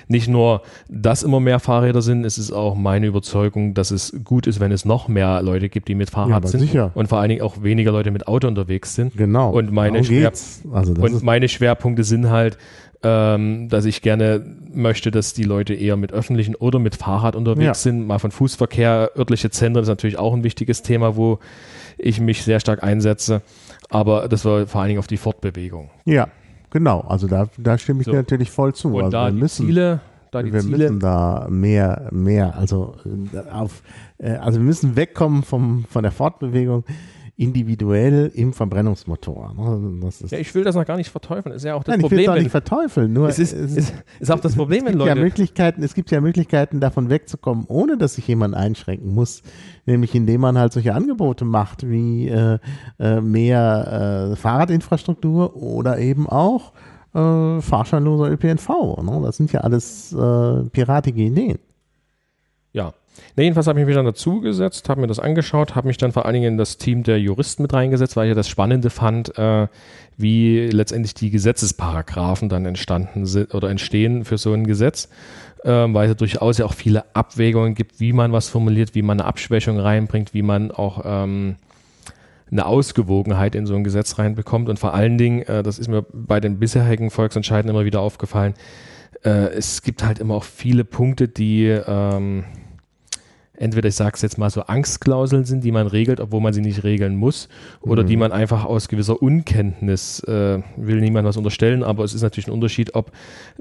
Nicht 0.09 0.29
nur, 0.29 0.63
dass 0.89 1.23
immer 1.23 1.41
mehr 1.41 1.61
Fahrräder 1.61 2.01
sind, 2.01 2.25
es 2.25 2.39
ist 2.39 2.53
auch 2.53 2.75
meine 2.75 3.07
Überzeugung, 3.07 3.75
dass 3.75 3.91
es 3.91 4.15
gut 4.25 4.47
ist, 4.47 4.61
wenn 4.61 4.73
es 4.73 4.87
noch 4.87 5.09
mehr 5.09 5.43
Leute 5.43 5.69
gibt, 5.69 5.89
die 5.89 5.95
mit 5.95 6.09
Fahrrad 6.09 6.43
ja, 6.45 6.49
sind 6.49 6.61
sicher. 6.61 6.91
und 6.95 7.09
vor 7.09 7.19
allen 7.19 7.29
Dingen 7.29 7.43
auch 7.43 7.63
weniger 7.63 7.93
Leute 7.93 8.11
mit 8.11 8.29
Auto 8.29 8.49
unterwegs 8.49 8.95
sind. 8.95 9.15
Genau. 9.15 9.51
Und 9.51 9.71
meine, 9.73 10.03
Schwer 10.05 10.33
also 10.73 10.95
und 10.95 11.23
meine 11.23 11.47
Schwerpunkte 11.51 12.03
sind 12.03 12.31
halt, 12.31 12.57
ähm, 13.03 13.69
dass 13.69 13.85
ich 13.85 14.01
gerne 14.01 14.43
möchte, 14.73 15.11
dass 15.11 15.35
die 15.35 15.45
Leute 15.45 15.75
eher 15.75 15.99
mit 15.99 16.15
öffentlichen 16.15 16.55
oder 16.55 16.79
mit 16.79 16.97
Fahrrad 16.97 17.37
unterwegs 17.37 17.67
ja. 17.67 17.75
sind. 17.75 18.07
Mal 18.07 18.19
von 18.21 18.31
Fußverkehr, 18.31 19.11
örtliche 19.19 19.51
Zentren 19.51 19.83
ist 19.83 19.89
natürlich 19.89 20.19
auch 20.19 20.33
ein 20.33 20.45
wichtiges 20.45 20.81
Thema, 20.81 21.15
wo 21.15 21.41
ich 22.01 22.21
mich 22.21 22.43
sehr 22.43 22.61
stark 22.61 22.83
einsetze. 22.83 23.43
Aber 23.89 24.29
das 24.29 24.45
war 24.45 24.67
vor 24.67 24.81
allen 24.81 24.89
Dingen 24.89 24.99
auf 25.01 25.07
die 25.07 25.17
Fortbewegung. 25.17 25.91
Ja, 26.05 26.29
genau. 26.71 27.01
Also 27.01 27.27
da, 27.27 27.49
da 27.59 27.79
stimme 27.79 28.01
ich 28.01 28.07
so. 28.07 28.13
dir 28.13 28.19
natürlich 28.19 28.51
voll 28.51 28.75
zu. 28.75 28.95
Und 28.95 29.05
also 29.05 29.11
da 29.11 29.31
die 29.31 29.37
müssen, 29.37 29.67
Ziele, 29.67 30.01
da 30.31 30.43
die 30.43 30.53
wir 30.53 30.61
Ziele, 30.61 30.77
müssen 30.77 31.01
da 31.01 31.47
mehr, 31.51 32.09
mehr, 32.13 32.57
also 32.57 32.95
äh, 33.33 33.51
auf, 33.51 33.83
äh, 34.19 34.33
also 34.33 34.59
wir 34.59 34.65
müssen 34.65 34.97
wegkommen 34.97 35.43
vom, 35.43 35.85
von 35.89 36.03
der 36.03 36.13
Fortbewegung 36.13 36.85
individuell 37.41 38.31
im 38.35 38.53
Verbrennungsmotor. 38.53 39.55
Ne? 39.55 40.11
ja, 40.29 40.39
ich 40.39 40.55
will 40.55 40.63
das 40.63 40.75
noch 40.75 40.85
gar 40.85 40.99
nicht 40.99 41.09
verteufeln. 41.09 41.55
Ist 41.55 41.65
ja 41.65 41.75
auch 41.75 41.83
das 41.83 41.95
Nein, 41.95 42.01
Problem. 42.03 42.21
Ich 42.21 42.27
will 42.27 42.33
es 42.33 42.39
auch 42.39 42.43
nicht 42.43 42.51
verteufeln. 42.51 43.13
Nur 43.15 43.29
es 43.31 43.39
ist, 43.39 43.55
es 43.55 43.77
ist, 43.77 43.95
ist 44.21 44.31
auch 44.31 44.41
das 44.41 44.57
Problem, 44.57 44.85
wenn 44.85 44.99
Leute. 44.99 45.09
Ja 45.09 45.15
Möglichkeiten, 45.15 45.83
es 45.83 45.95
gibt 45.95 46.11
ja 46.11 46.21
Möglichkeiten, 46.21 46.81
davon 46.81 47.09
wegzukommen, 47.09 47.65
ohne 47.67 47.97
dass 47.97 48.17
sich 48.17 48.29
jemand 48.29 48.55
einschränken 48.55 49.15
muss. 49.15 49.43
Nämlich 49.87 50.15
indem 50.15 50.43
man 50.43 50.59
halt 50.59 50.75
solche 50.75 50.95
Angebote 50.95 51.47
macht, 51.47 51.89
wie 51.89 52.29
äh, 52.29 52.59
äh, 52.99 53.23
mehr 53.23 54.33
äh, 54.33 54.37
Fahrradinfrastruktur 54.37 55.57
oder 55.57 55.99
eben 55.99 56.29
auch 56.29 56.75
äh, 57.15 57.61
fahrscheinloser 57.63 58.31
ÖPNV. 58.31 58.69
Ne? 59.03 59.21
Das 59.23 59.39
sind 59.39 59.51
ja 59.51 59.61
alles 59.61 60.13
äh, 60.13 60.65
piratige 60.65 61.23
Ideen. 61.23 61.59
Ja, 63.21 63.31
Nee, 63.37 63.45
jedenfalls 63.45 63.69
habe 63.69 63.81
ich 63.81 63.87
mich 63.87 63.95
dann 63.95 64.05
dazugesetzt, 64.05 64.89
habe 64.89 65.01
mir 65.01 65.07
das 65.07 65.19
angeschaut, 65.19 65.75
habe 65.75 65.89
mich 65.89 65.97
dann 65.97 66.13
vor 66.13 66.27
allen 66.27 66.35
Dingen 66.35 66.53
in 66.53 66.59
das 66.59 66.77
Team 66.77 67.05
der 67.05 67.21
Juristen 67.21 67.63
mit 67.63 67.73
reingesetzt, 67.73 68.17
weil 68.17 68.27
ich 68.27 68.31
ja 68.31 68.35
das 68.35 68.49
Spannende 68.49 68.91
fand, 68.91 69.39
äh, 69.39 69.69
wie 70.19 70.67
letztendlich 70.67 71.15
die 71.15 71.31
Gesetzesparagraphen 71.31 72.49
dann 72.49 72.67
entstanden 72.67 73.27
sind 73.27 73.55
oder 73.55 73.71
entstehen 73.71 74.25
für 74.25 74.37
so 74.37 74.53
ein 74.53 74.67
Gesetz, 74.67 75.09
äh, 75.65 75.71
weil 75.71 76.11
es 76.11 76.17
durchaus 76.17 76.59
ja 76.59 76.67
auch 76.67 76.75
viele 76.75 77.05
Abwägungen 77.15 77.75
gibt, 77.75 78.01
wie 78.01 78.13
man 78.13 78.33
was 78.33 78.49
formuliert, 78.49 78.95
wie 78.95 79.03
man 79.03 79.21
eine 79.21 79.29
Abschwächung 79.29 79.79
reinbringt, 79.79 80.35
wie 80.35 80.43
man 80.43 80.71
auch 80.71 81.03
ähm, 81.05 81.57
eine 82.51 82.67
Ausgewogenheit 82.67 83.55
in 83.55 83.65
so 83.65 83.75
ein 83.75 83.85
Gesetz 83.85 84.19
reinbekommt. 84.19 84.69
Und 84.69 84.79
vor 84.79 84.93
allen 84.93 85.19
Dingen, 85.19 85.43
äh, 85.43 85.63
das 85.63 85.79
ist 85.79 85.89
mir 85.89 86.05
bei 86.13 86.41
den 86.41 86.59
bisherigen 86.59 87.11
Volksentscheiden 87.11 87.71
immer 87.71 87.85
wieder 87.85 88.01
aufgefallen, 88.01 88.55
äh, 89.25 89.49
es 89.53 89.83
gibt 89.83 90.05
halt 90.05 90.19
immer 90.19 90.35
auch 90.35 90.45
viele 90.45 90.85
Punkte, 90.85 91.29
die 91.29 91.67
ähm, 91.67 92.45
entweder, 93.61 93.89
ich 93.89 93.95
sage 93.95 94.13
es 94.15 94.23
jetzt 94.23 94.39
mal 94.39 94.51
so, 94.51 94.63
Angstklauseln 94.63 95.45
sind, 95.45 95.63
die 95.63 95.71
man 95.71 95.87
regelt, 95.87 96.19
obwohl 96.19 96.41
man 96.41 96.53
sie 96.53 96.63
nicht 96.63 96.83
regeln 96.83 97.15
muss, 97.15 97.49
oder 97.83 98.03
mhm. 98.03 98.07
die 98.07 98.17
man 98.17 98.33
einfach 98.33 98.65
aus 98.65 98.89
gewisser 98.89 99.23
Unkenntnis, 99.23 100.21
äh, 100.25 100.63
will 100.77 101.01
niemand 101.01 101.29
was 101.29 101.37
unterstellen, 101.37 101.83
aber 101.83 102.03
es 102.05 102.15
ist 102.15 102.23
natürlich 102.23 102.49
ein 102.49 102.53
Unterschied, 102.53 102.95
ob 102.95 103.13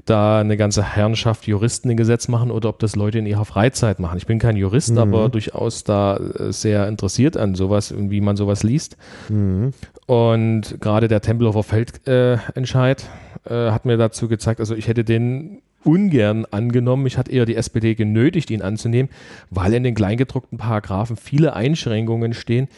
da 0.06 0.40
eine 0.40 0.56
ganze 0.56 0.82
Herrenschaft 0.82 1.46
Juristen 1.46 1.90
ein 1.90 1.96
Gesetz 1.96 2.28
machen 2.28 2.50
oder 2.50 2.70
ob 2.70 2.78
das 2.78 2.96
Leute 2.96 3.18
in 3.18 3.26
ihrer 3.26 3.44
Freizeit 3.44 4.00
machen. 4.00 4.16
Ich 4.16 4.26
bin 4.26 4.38
kein 4.38 4.56
Jurist, 4.56 4.92
mhm. 4.92 4.98
aber 4.98 5.28
durchaus 5.28 5.84
da 5.84 6.16
äh, 6.16 6.52
sehr 6.52 6.88
interessiert 6.88 7.36
an 7.36 7.54
sowas 7.54 7.92
und 7.92 8.10
wie 8.10 8.22
man 8.22 8.36
sowas 8.36 8.62
liest. 8.62 8.96
Mhm. 9.28 9.72
Und 10.06 10.80
gerade 10.80 11.08
der 11.08 11.20
Tempelhofer 11.20 11.62
Feldentscheid 11.62 13.04
äh, 13.46 13.68
äh, 13.68 13.70
hat 13.70 13.84
mir 13.84 13.96
dazu 13.96 14.28
gezeigt, 14.28 14.60
also 14.60 14.74
ich 14.74 14.88
hätte 14.88 15.04
den 15.04 15.62
ungern 15.84 16.46
angenommen. 16.50 17.06
Ich 17.06 17.18
hatte 17.18 17.32
eher 17.32 17.46
die 17.46 17.56
SPD 17.56 17.94
genötigt, 17.94 18.50
ihn 18.50 18.62
anzunehmen, 18.62 19.10
weil 19.50 19.74
in 19.74 19.82
den 19.82 19.94
kleingedruckten 19.94 20.58
Paragraphen 20.58 21.16
viele 21.16 21.54
Einschränkungen 21.54 22.34
stehen, 22.34 22.68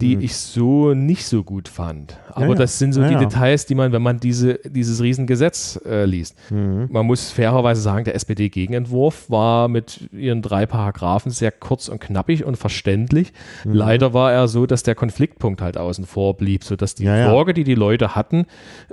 die 0.00 0.16
mhm. 0.16 0.22
ich 0.22 0.36
so 0.36 0.92
nicht 0.92 1.24
so 1.24 1.44
gut 1.44 1.68
fand. 1.68 2.18
Aber 2.32 2.48
ja, 2.48 2.54
das 2.54 2.80
sind 2.80 2.92
so 2.92 3.00
ja, 3.00 3.08
die 3.08 3.14
ja. 3.14 3.20
Details, 3.20 3.64
die 3.66 3.76
man, 3.76 3.92
wenn 3.92 4.02
man 4.02 4.18
diese, 4.18 4.58
dieses 4.64 5.00
Riesengesetz 5.00 5.80
äh, 5.86 6.04
liest. 6.04 6.36
Mhm. 6.50 6.88
Man 6.90 7.06
muss 7.06 7.30
fairerweise 7.30 7.80
sagen, 7.80 8.04
der 8.04 8.16
SPD-Gegenentwurf 8.16 9.30
war 9.30 9.68
mit 9.68 10.08
ihren 10.12 10.42
drei 10.42 10.66
Paragraphen 10.66 11.30
sehr 11.30 11.52
kurz 11.52 11.88
und 11.88 12.00
knappig 12.00 12.44
und 12.44 12.56
verständlich. 12.56 13.32
Mhm. 13.64 13.72
Leider 13.72 14.12
war 14.12 14.32
er 14.32 14.48
so, 14.48 14.66
dass 14.66 14.82
der 14.82 14.96
Konfliktpunkt 14.96 15.62
halt 15.62 15.78
außen 15.78 16.06
vor 16.06 16.36
blieb, 16.36 16.64
sodass 16.64 16.96
die 16.96 17.04
Sorge, 17.04 17.54
die 17.54 17.62
die 17.62 17.76
Leute 17.76 18.16
hatten, 18.16 18.46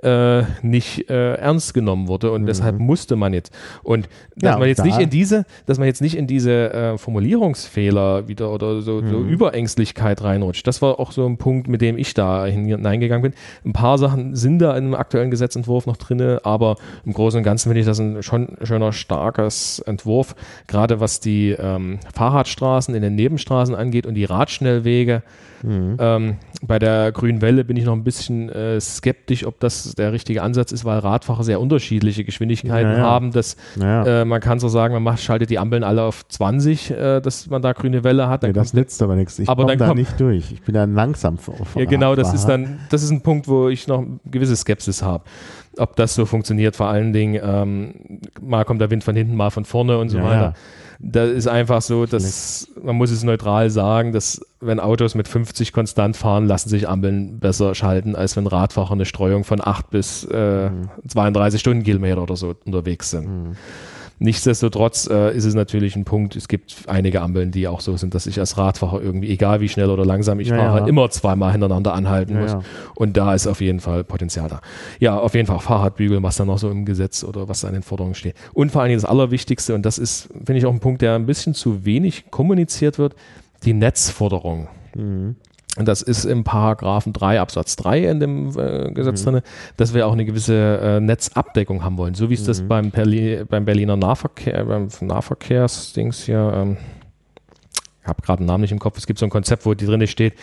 äh, 0.04 0.44
nicht 0.62 1.10
äh, 1.10 1.34
ernst 1.34 1.74
genommen 1.74 2.10
wurde 2.10 2.32
und 2.32 2.44
mhm. 2.44 2.46
deshalb 2.46 2.78
musste 2.78 3.16
man 3.16 3.34
jetzt. 3.34 3.52
Und 3.82 4.08
dass 4.36 4.60
man 4.60 4.68
jetzt 4.68 4.80
da. 4.80 4.84
nicht 4.84 5.00
in 5.00 5.10
diese, 5.10 5.46
dass 5.66 5.80
man 5.80 5.88
jetzt 5.88 6.02
nicht 6.02 6.16
in 6.16 6.28
diese 6.28 6.72
äh, 6.74 6.98
Formulierungsfehler 7.00 8.28
wieder 8.28 8.52
oder 8.52 8.82
so, 8.82 9.00
so 9.00 9.18
mhm. 9.18 9.30
Überängstlichkeit 9.30 10.22
reinrutscht, 10.22 10.68
das 10.68 10.82
war 10.84 10.91
war 10.92 11.00
auch 11.00 11.12
so 11.12 11.26
ein 11.26 11.38
Punkt, 11.38 11.68
mit 11.68 11.82
dem 11.82 11.98
ich 11.98 12.14
da 12.14 12.46
hineingegangen 12.46 13.24
bin. 13.24 13.34
Ein 13.66 13.74
paar 13.74 13.98
Sachen 13.98 14.36
sind 14.36 14.60
da 14.60 14.76
im 14.78 14.94
aktuellen 14.94 15.32
Gesetzentwurf 15.32 15.86
noch 15.86 15.98
drin, 15.98 16.22
aber 16.44 16.76
im 17.06 17.14
Großen 17.14 17.38
und 17.38 17.44
Ganzen 17.44 17.70
finde 17.70 17.82
ich 17.82 17.86
das 17.86 18.00
ein 18.00 18.24
schon 18.24 18.58
schöner, 18.64 18.94
starkes 18.94 19.80
Entwurf, 19.80 20.36
gerade 20.68 21.00
was 21.00 21.20
die 21.20 21.52
ähm, 21.52 22.00
Fahrradstraßen 22.14 22.94
in 22.94 23.02
den 23.02 23.16
Nebenstraßen 23.16 23.76
angeht 23.76 24.06
und 24.06 24.16
die 24.16 24.26
Radschnellwege. 24.26 25.24
Mhm. 25.64 25.98
Ähm, 26.00 26.36
bei 26.64 26.80
der 26.80 27.12
Grünen 27.12 27.42
Welle 27.42 27.64
bin 27.64 27.78
ich 27.78 27.86
noch 27.86 27.94
ein 27.94 28.04
bisschen 28.04 28.50
äh, 28.50 28.80
skeptisch, 28.80 29.46
ob 29.46 29.60
das 29.60 29.94
der 29.96 30.12
richtige 30.12 30.42
Ansatz 30.44 30.72
ist, 30.72 30.86
weil 30.86 31.00
Radfahrer 31.00 31.44
sehr 31.44 31.60
unterschiedliche 31.60 32.24
Geschwindigkeiten 32.24 32.92
ja, 32.92 32.98
ja. 32.98 33.04
haben. 33.04 33.32
Dass, 33.32 33.58
ja. 33.80 34.22
äh, 34.22 34.26
man 34.26 34.42
kann 34.42 34.60
so 34.60 34.68
sagen, 34.68 34.94
man 34.94 35.04
macht, 35.04 35.22
schaltet 35.22 35.50
die 35.50 35.60
Ampeln 35.60 35.84
alle 35.84 36.04
auf 36.04 36.28
20, 36.28 36.92
äh, 36.92 37.22
dass 37.22 37.50
man 37.50 37.62
da 37.62 37.74
grüne 37.74 38.04
Welle 38.04 38.28
hat. 38.28 38.44
Dann 38.44 38.52
nee, 38.52 38.54
das 38.54 38.74
nützt 38.74 39.02
aber 39.02 39.16
nichts. 39.16 39.40
Ich 39.40 39.48
komme 39.48 39.78
da 39.78 39.88
kommt, 39.88 40.00
nicht 40.00 40.20
durch. 40.20 40.52
Ich 40.52 40.62
bin 40.62 40.76
dann 40.82 40.96
langsam 40.96 41.38
vor. 41.38 41.56
Ja, 41.76 41.86
genau, 41.86 42.16
das 42.16 42.34
ist 42.34 42.46
dann, 42.46 42.80
das 42.90 43.04
ist 43.04 43.12
ein 43.12 43.22
Punkt, 43.22 43.48
wo 43.48 43.70
ich 43.70 43.88
noch 43.88 44.04
gewisse 44.26 44.56
Skepsis 44.56 45.02
habe 45.02 45.24
ob 45.78 45.96
das 45.96 46.16
so 46.16 46.26
funktioniert. 46.26 46.76
Vor 46.76 46.88
allen 46.88 47.14
Dingen, 47.14 47.42
ähm, 47.44 48.20
mal 48.42 48.66
kommt 48.66 48.82
der 48.82 48.92
Wind 48.92 49.04
von 49.04 49.16
hinten, 49.16 49.36
mal 49.36 49.50
von 49.50 49.66
vorne 49.66 49.98
und 49.98 50.10
so 50.10 50.18
ja, 50.18 50.24
weiter. 50.24 50.42
Ja. 50.42 50.54
Da 51.04 51.24
ist 51.24 51.48
einfach 51.48 51.82
so, 51.82 52.06
dass 52.06 52.68
man 52.82 52.96
muss 52.96 53.10
es 53.10 53.24
neutral 53.24 53.72
sagen, 53.72 54.12
dass 54.12 54.46
wenn 54.60 54.80
Autos 54.80 55.16
mit 55.16 55.28
50 55.28 55.74
konstant 55.74 56.16
fahren, 56.16 56.46
lassen 56.46 56.70
sich 56.70 56.88
Ampeln 56.88 57.40
besser 57.40 57.74
schalten, 57.74 58.16
als 58.16 58.38
wenn 58.38 58.46
Radfahrer 58.46 58.92
eine 58.92 59.06
Streuung 59.06 59.44
von 59.44 59.62
8 59.64 59.90
bis 59.90 60.28
äh, 60.32 60.70
mhm. 60.70 60.90
32 61.08 61.60
Stundenkilometer 61.60 62.22
oder 62.22 62.36
so 62.36 62.54
unterwegs 62.66 63.10
sind. 63.10 63.28
Mhm. 63.28 63.56
Nichtsdestotrotz 64.24 65.10
äh, 65.10 65.36
ist 65.36 65.46
es 65.46 65.56
natürlich 65.56 65.96
ein 65.96 66.06
Punkt, 66.06 66.36
es 66.36 66.48
gibt 66.48 66.84
einige 66.86 67.22
Ampeln, 67.22 67.50
die 67.50 67.68
auch 67.68 67.82
so 67.82 67.98
sind, 67.98 68.14
dass 68.14 68.28
ich 68.28 68.40
als 68.40 68.56
Radfahrer 68.56 69.02
irgendwie, 69.02 69.32
egal 69.32 69.62
wie 69.62 69.68
schnell 69.68 69.90
oder 69.90 70.06
langsam 70.06 70.40
ich 70.40 70.50
ja, 70.50 70.58
fahre, 70.58 70.82
ja. 70.82 70.86
immer 70.86 71.10
zweimal 71.10 71.52
hintereinander 71.52 71.96
anhalten 71.96 72.36
ja, 72.36 72.42
muss. 72.42 72.58
Und 72.94 73.18
da 73.18 73.34
ist 73.34 73.48
auf 73.48 73.62
jeden 73.62 73.80
Fall 73.80 74.04
Potenzial 74.04 74.48
da. 74.48 74.62
Ja, 75.00 75.18
auf 75.18 75.34
jeden 75.34 75.48
Fall 75.48 75.58
Fahrradbügel, 75.58 76.22
was 76.22 76.36
da 76.36 76.46
noch 76.46 76.60
so 76.60 76.70
im 76.70 76.86
Gesetz 76.86 77.24
oder 77.24 77.50
was 77.50 77.62
da 77.62 77.70
in 77.70 77.74
den 77.74 77.82
Forderungen 77.82 78.14
steht. 78.14 78.36
Und 78.54 78.72
vor 78.72 78.84
allen 78.84 78.90
Dingen 78.90 79.02
das 79.02 79.10
Allerwichtigste, 79.10 79.74
und 79.74 79.88
das 79.88 79.98
ist, 79.98 80.30
finde 80.46 80.58
ich, 80.58 80.68
auch 80.68 80.74
ein 80.74 80.80
Punkt, 80.80 81.02
der 81.02 81.16
ein 81.16 81.26
bisschen 81.26 81.56
zu 81.56 81.84
wenig 81.84 82.30
kommuniziert 82.30 83.00
wird, 83.00 83.16
die 83.64 83.74
Netzforderung. 83.74 84.68
Mhm. 84.96 85.36
Und 85.78 85.88
das 85.88 86.02
ist 86.02 86.26
im 86.26 86.44
Paragraphen 86.44 87.14
3 87.14 87.40
Absatz 87.40 87.78
3 87.78 88.10
in 88.10 88.20
dem 88.20 88.60
äh, 88.60 88.92
Gesetz 88.92 89.26
mhm. 89.26 89.32
drin, 89.32 89.42
dass 89.78 89.94
wir 89.94 90.06
auch 90.06 90.12
eine 90.12 90.26
gewisse 90.26 90.80
äh, 90.82 91.00
Netzabdeckung 91.00 91.84
haben 91.84 91.98
wollen. 91.98 92.14
So 92.14 92.30
wie 92.30 92.34
es 92.34 92.42
mhm. 92.42 92.48
das 92.48 92.62
beim, 92.62 92.92
Berli 92.92 93.46
beim 93.48 93.64
Berliner 93.64 93.96
Nahverkehr, 93.96 94.66
beim 94.66 94.90
Nahverkehrsdings 95.00 96.24
hier, 96.24 96.52
ähm, 96.54 96.78
ich 98.02 98.08
habe 98.08 98.22
gerade 98.22 98.40
einen 98.40 98.48
Namen 98.48 98.62
nicht 98.62 98.72
im 98.72 98.80
Kopf, 98.80 98.98
es 98.98 99.08
gibt 99.08 99.20
so 99.20 99.26
ein 99.26 99.30
Konzept, 99.30 99.66
wo 99.66 99.74
die 99.74 99.86
drin 99.86 100.06
steht, 100.08 100.34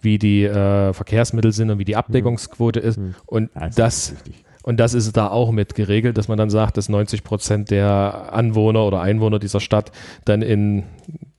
wie 0.00 0.18
die 0.18 0.44
äh, 0.44 0.94
Verkehrsmittel 0.94 1.52
sind 1.52 1.70
und 1.70 1.78
wie 1.78 1.84
die 1.84 1.96
Abdeckungsquote 1.96 2.80
mhm. 2.80 2.86
ist. 2.86 2.98
Mhm. 2.98 3.14
Und 3.26 3.50
das, 3.54 3.74
das 3.74 4.14
und 4.62 4.78
das 4.78 4.94
ist 4.94 5.16
da 5.16 5.28
auch 5.28 5.52
mit 5.52 5.74
geregelt, 5.74 6.18
dass 6.18 6.28
man 6.28 6.38
dann 6.38 6.50
sagt, 6.50 6.76
dass 6.76 6.88
90 6.88 7.24
Prozent 7.24 7.70
der 7.70 8.30
Anwohner 8.32 8.84
oder 8.84 9.00
Einwohner 9.00 9.38
dieser 9.38 9.60
Stadt 9.60 9.90
dann 10.24 10.42
in 10.42 10.84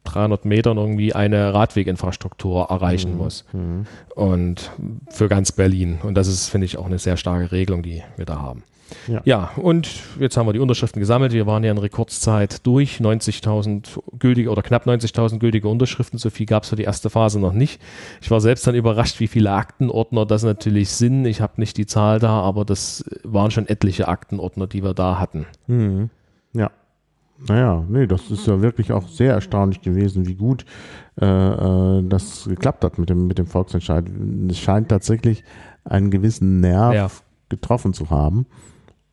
300 0.05 0.45
Metern 0.45 0.77
irgendwie 0.77 1.13
eine 1.13 1.53
Radweginfrastruktur 1.53 2.65
erreichen 2.69 3.13
mhm. 3.13 3.17
muss. 3.17 3.45
Mhm. 3.53 3.85
Und 4.15 4.71
für 5.09 5.27
ganz 5.27 5.51
Berlin. 5.51 5.99
Und 6.03 6.15
das 6.15 6.27
ist, 6.27 6.49
finde 6.49 6.65
ich, 6.65 6.77
auch 6.77 6.85
eine 6.85 6.99
sehr 6.99 7.17
starke 7.17 7.51
Regelung, 7.51 7.83
die 7.83 8.03
wir 8.17 8.25
da 8.25 8.41
haben. 8.41 8.63
Ja. 9.07 9.21
ja, 9.23 9.51
und 9.55 9.89
jetzt 10.19 10.37
haben 10.37 10.47
wir 10.47 10.53
die 10.53 10.59
Unterschriften 10.59 10.99
gesammelt. 10.99 11.33
Wir 11.33 11.47
waren 11.47 11.63
ja 11.63 11.71
in 11.71 11.77
Rekordszeit 11.77 12.65
durch. 12.65 12.99
90.000 12.99 13.99
gültige 14.19 14.49
oder 14.49 14.61
knapp 14.61 14.85
90.000 14.85 15.39
gültige 15.39 15.67
Unterschriften. 15.67 16.19
So 16.19 16.29
viel 16.29 16.45
gab 16.45 16.63
es 16.63 16.69
für 16.69 16.75
die 16.75 16.83
erste 16.83 17.09
Phase 17.09 17.39
noch 17.39 17.53
nicht. 17.53 17.81
Ich 18.21 18.31
war 18.31 18.41
selbst 18.41 18.67
dann 18.67 18.75
überrascht, 18.75 19.19
wie 19.19 19.27
viele 19.27 19.51
Aktenordner 19.51 20.25
das 20.25 20.43
natürlich 20.43 20.89
sind. 20.89 21.25
Ich 21.25 21.41
habe 21.41 21.53
nicht 21.57 21.77
die 21.77 21.85
Zahl 21.85 22.19
da, 22.19 22.41
aber 22.41 22.65
das 22.65 23.05
waren 23.23 23.51
schon 23.51 23.67
etliche 23.67 24.07
Aktenordner, 24.07 24.67
die 24.67 24.83
wir 24.83 24.93
da 24.93 25.19
hatten. 25.19 25.45
Mhm. 25.67 26.09
Ja. 27.47 27.55
Naja, 27.55 27.85
nee, 27.89 28.07
das 28.07 28.29
ist 28.29 28.45
ja 28.47 28.61
wirklich 28.61 28.91
auch 28.91 29.07
sehr 29.07 29.33
erstaunlich 29.33 29.81
gewesen, 29.81 30.27
wie 30.27 30.35
gut 30.35 30.65
äh, 31.19 31.25
äh, 31.25 32.03
das 32.07 32.45
geklappt 32.47 32.83
hat 32.83 32.97
mit 32.97 33.09
dem, 33.09 33.27
mit 33.27 33.37
dem 33.37 33.47
Volksentscheid. 33.47 34.05
Es 34.49 34.59
scheint 34.59 34.89
tatsächlich 34.89 35.43
einen 35.83 36.11
gewissen 36.11 36.59
Nerv 36.59 36.93
ja. 36.93 37.09
getroffen 37.49 37.93
zu 37.93 38.09
haben. 38.09 38.45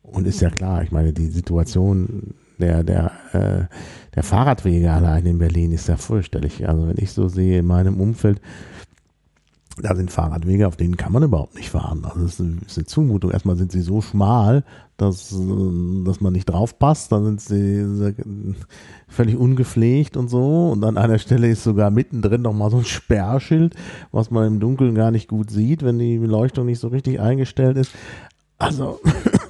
Und 0.01 0.25
ist 0.25 0.41
ja 0.41 0.49
klar, 0.49 0.81
ich 0.83 0.91
meine, 0.91 1.13
die 1.13 1.27
Situation 1.27 2.33
der, 2.59 2.83
der, 2.83 3.11
äh, 3.33 3.75
der 4.15 4.23
Fahrradwege 4.23 4.91
allein 4.91 5.25
in 5.25 5.39
Berlin 5.39 5.71
ist 5.71 5.87
ja 5.87 5.97
fürchterlich. 5.97 6.67
Also 6.67 6.87
wenn 6.87 6.97
ich 6.97 7.11
so 7.11 7.27
sehe 7.27 7.59
in 7.59 7.67
meinem 7.67 7.99
Umfeld, 7.99 8.41
da 9.81 9.95
sind 9.95 10.11
Fahrradwege, 10.11 10.67
auf 10.67 10.75
denen 10.75 10.97
kann 10.97 11.11
man 11.11 11.23
überhaupt 11.23 11.55
nicht 11.55 11.69
fahren. 11.69 12.03
Also 12.05 12.25
es 12.25 12.39
ist 12.39 12.77
eine 12.77 12.85
Zumutung. 12.85 13.31
Erstmal 13.31 13.55
sind 13.55 13.71
sie 13.71 13.81
so 13.81 14.01
schmal, 14.01 14.63
dass, 14.97 15.29
dass 15.29 16.21
man 16.21 16.33
nicht 16.33 16.49
drauf 16.49 16.77
passt. 16.77 17.11
Dann 17.11 17.25
sind 17.25 17.41
sie 17.41 18.55
völlig 19.07 19.37
ungepflegt 19.37 20.17
und 20.17 20.29
so. 20.29 20.69
Und 20.71 20.83
an 20.83 20.97
einer 20.97 21.19
Stelle 21.19 21.49
ist 21.49 21.63
sogar 21.63 21.91
mittendrin 21.91 22.41
nochmal 22.41 22.71
so 22.71 22.77
ein 22.77 22.85
Sperrschild, 22.85 23.75
was 24.11 24.31
man 24.31 24.47
im 24.47 24.59
Dunkeln 24.59 24.95
gar 24.95 25.11
nicht 25.11 25.27
gut 25.27 25.51
sieht, 25.51 25.83
wenn 25.83 25.99
die 25.99 26.17
Beleuchtung 26.17 26.65
nicht 26.65 26.79
so 26.79 26.89
richtig 26.89 27.19
eingestellt 27.19 27.77
ist. 27.77 27.91
Also 28.57 28.99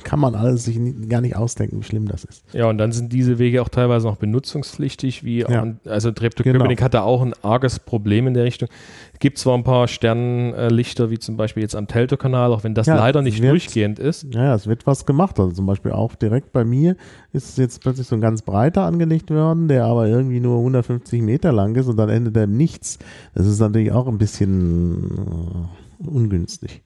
kann 0.04 0.20
man 0.20 0.36
alles 0.36 0.66
sich 0.66 0.80
gar 1.08 1.22
nicht 1.22 1.36
ausdenken, 1.36 1.80
wie 1.80 1.84
schlimm 1.84 2.08
das 2.08 2.24
ist. 2.24 2.43
Ja, 2.54 2.70
und 2.70 2.78
dann 2.78 2.91
sind 2.91 3.14
diese 3.14 3.39
Wege 3.39 3.62
auch 3.62 3.70
teilweise 3.70 4.08
noch 4.08 4.18
benutzungspflichtig, 4.18 5.24
wie 5.24 5.39
ja. 5.39 5.76
also 5.86 6.12
Treptow-Köpenick 6.12 6.78
genau. 6.78 6.86
hatte 6.86 7.04
auch 7.04 7.22
ein 7.22 7.34
arges 7.41 7.80
Problem 7.80 8.28
in 8.28 8.34
der 8.34 8.43
Richtung. 8.43 8.70
Es 9.14 9.20
gibt 9.20 9.38
zwar 9.38 9.58
ein 9.58 9.64
paar 9.64 9.88
Sternlichter, 9.88 11.10
wie 11.10 11.20
zum 11.20 11.38
Beispiel 11.38 11.64
jetzt 11.64 11.76
am 11.76 11.88
Teltow-Kanal, 11.88 12.52
auch 12.52 12.64
wenn 12.64 12.74
das 12.74 12.88
ja, 12.88 12.95
leider 12.95 13.22
nicht 13.22 13.41
wird, 13.41 13.52
durchgehend 13.52 14.00
ist. 14.00 14.28
Ja, 14.34 14.56
es 14.56 14.68
wird 14.68 14.88
was 14.88 15.06
gemacht. 15.06 15.39
Also 15.39 15.52
zum 15.52 15.66
Beispiel 15.66 15.91
auch 15.91 16.16
direkt 16.16 16.52
bei 16.54 16.64
mir 16.64 16.95
ist 17.34 17.58
jetzt 17.58 17.82
plötzlich 17.82 18.08
so 18.08 18.16
ein 18.16 18.22
ganz 18.22 18.41
breiter 18.41 18.84
angelegt 18.84 19.32
worden, 19.32 19.68
der 19.68 19.86
aber 19.86 20.08
irgendwie 20.08 20.39
nur 20.39 20.58
150 20.58 21.22
Meter 21.22 21.52
lang 21.52 21.76
ist 21.76 21.88
und 21.88 21.97
dann 21.97 22.10
endet 22.10 22.38
er 22.38 22.43
im 22.43 22.58
Nichts. 22.58 23.00
Das 23.36 23.45
ist 23.45 23.60
natürlich 23.60 23.91
auch 23.91 24.08
ein 24.08 24.18
bisschen 24.18 25.68
äh, 26.02 26.08
ungünstig. 26.08 26.82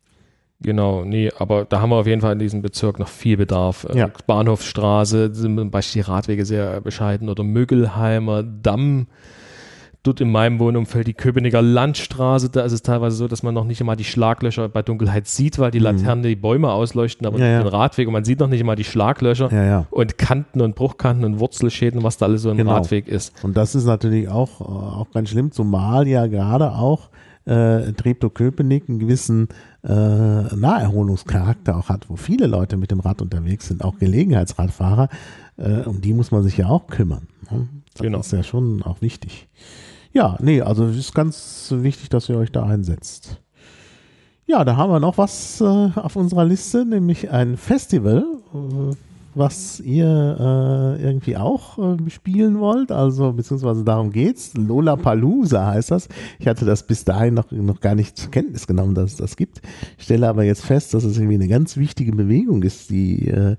Genau, 0.63 1.03
nee, 1.03 1.29
aber 1.37 1.65
da 1.65 1.81
haben 1.81 1.89
wir 1.89 1.97
auf 1.97 2.07
jeden 2.07 2.21
Fall 2.21 2.33
in 2.33 2.39
diesem 2.39 2.61
Bezirk 2.61 2.97
noch 2.97 3.09
viel 3.09 3.37
Bedarf. 3.37 3.85
Äh, 3.89 3.97
ja. 3.99 4.09
Bahnhofsstraße 4.25 5.33
sind 5.35 5.57
zum 5.57 5.71
Beispiel 5.71 6.01
die 6.01 6.09
Radwege 6.09 6.45
sehr 6.45 6.81
bescheiden 6.81 7.29
oder 7.29 7.43
Mögelheimer 7.43 8.43
Damm. 8.43 9.07
Dort 10.03 10.19
in 10.19 10.31
meinem 10.31 10.59
Wohnumfeld 10.59 11.07
die 11.07 11.13
Köpenicker 11.13 11.61
Landstraße, 11.61 12.49
da 12.49 12.61
ist 12.63 12.73
es 12.73 12.81
teilweise 12.81 13.15
so, 13.15 13.29
dass 13.29 13.41
man 13.41 13.53
noch 13.53 13.63
nicht 13.63 13.79
einmal 13.79 13.95
die 13.95 14.03
Schlaglöcher 14.03 14.67
bei 14.67 14.81
Dunkelheit 14.81 15.27
sieht, 15.27 15.59
weil 15.59 15.71
die 15.71 15.79
mhm. 15.79 15.85
Laternen 15.85 16.23
die 16.23 16.35
Bäume 16.35 16.71
ausleuchten, 16.71 17.25
aber 17.25 17.39
ja, 17.39 17.47
ja. 17.47 17.63
den 17.63 17.67
Radweg 17.67 18.07
und 18.07 18.13
man 18.13 18.25
sieht 18.25 18.39
noch 18.39 18.49
nicht 18.49 18.59
einmal 18.59 18.75
die 18.75 18.83
Schlaglöcher 18.83 19.49
ja, 19.51 19.63
ja. 19.63 19.85
und 19.91 20.17
Kanten 20.17 20.59
und 20.59 20.75
Bruchkanten 20.75 21.23
und 21.23 21.39
Wurzelschäden, 21.39 22.03
was 22.03 22.17
da 22.17 22.25
alles 22.25 22.41
so 22.41 22.51
im 22.51 22.57
genau. 22.57 22.73
Radweg 22.73 23.07
ist. 23.07 23.33
Und 23.43 23.55
das 23.55 23.75
ist 23.75 23.85
natürlich 23.85 24.27
auch, 24.27 24.59
äh, 24.59 24.63
auch 24.63 25.07
ganz 25.13 25.29
schlimm, 25.29 25.53
zumal 25.53 26.05
ja 26.05 26.27
gerade 26.27 26.71
auch 26.71 27.09
äh, 27.45 27.91
Treptow-Köpenick 27.93 28.87
einen 28.87 28.99
gewissen 28.99 29.47
äh, 29.83 29.87
Naherholungscharakter 29.87 31.77
auch 31.77 31.89
hat, 31.89 32.09
wo 32.09 32.15
viele 32.15 32.47
Leute 32.47 32.77
mit 32.77 32.91
dem 32.91 32.99
Rad 32.99 33.21
unterwegs 33.21 33.67
sind, 33.67 33.83
auch 33.83 33.97
Gelegenheitsradfahrer, 33.97 35.09
äh, 35.57 35.81
um 35.81 36.01
die 36.01 36.13
muss 36.13 36.31
man 36.31 36.43
sich 36.43 36.57
ja 36.57 36.67
auch 36.67 36.87
kümmern. 36.87 37.27
Ne? 37.51 37.67
Das 37.93 38.01
genau. 38.01 38.19
ist 38.19 38.31
ja 38.31 38.43
schon 38.43 38.81
auch 38.83 39.01
wichtig. 39.01 39.47
Ja, 40.13 40.37
nee, 40.41 40.61
also 40.61 40.85
es 40.85 40.97
ist 40.97 41.13
ganz 41.15 41.73
wichtig, 41.75 42.09
dass 42.09 42.29
ihr 42.29 42.37
euch 42.37 42.51
da 42.51 42.63
einsetzt. 42.63 43.41
Ja, 44.45 44.63
da 44.65 44.75
haben 44.75 44.91
wir 44.91 44.99
noch 44.99 45.17
was 45.17 45.61
äh, 45.61 45.89
auf 45.95 46.15
unserer 46.15 46.45
Liste, 46.45 46.85
nämlich 46.85 47.31
ein 47.31 47.57
Festival, 47.57 48.25
äh, 48.53 48.95
was 49.35 49.79
ihr 49.79 50.05
äh, 50.05 51.03
irgendwie 51.03 51.37
auch 51.37 51.77
äh, 51.77 52.09
spielen 52.09 52.59
wollt, 52.59 52.91
also 52.91 53.33
beziehungsweise 53.33 53.83
darum 53.83 54.11
geht's. 54.11 54.53
Lola 54.55 54.95
Palooza 54.95 55.67
heißt 55.67 55.91
das. 55.91 56.07
Ich 56.39 56.47
hatte 56.47 56.65
das 56.65 56.85
bis 56.85 57.03
dahin 57.03 57.33
noch, 57.33 57.51
noch 57.51 57.79
gar 57.81 57.95
nicht 57.95 58.17
zur 58.17 58.31
Kenntnis 58.31 58.67
genommen, 58.67 58.95
dass 58.95 59.11
es 59.11 59.17
das 59.17 59.35
gibt. 59.35 59.61
Ich 59.97 60.05
stelle 60.05 60.27
aber 60.27 60.43
jetzt 60.43 60.65
fest, 60.65 60.93
dass 60.93 61.03
es 61.03 61.17
irgendwie 61.17 61.35
eine 61.35 61.47
ganz 61.47 61.77
wichtige 61.77 62.11
Bewegung 62.11 62.63
ist, 62.63 62.89
die 62.89 63.27
äh, 63.27 63.55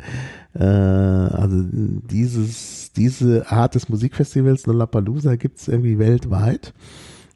äh, 0.54 0.64
also 0.64 1.62
dieses, 1.62 2.92
diese 2.92 3.50
Art 3.50 3.74
des 3.74 3.88
Musikfestivals 3.88 4.66
Lollapalooza 4.66 5.36
gibt 5.36 5.58
es 5.58 5.68
irgendwie 5.68 5.98
weltweit 5.98 6.72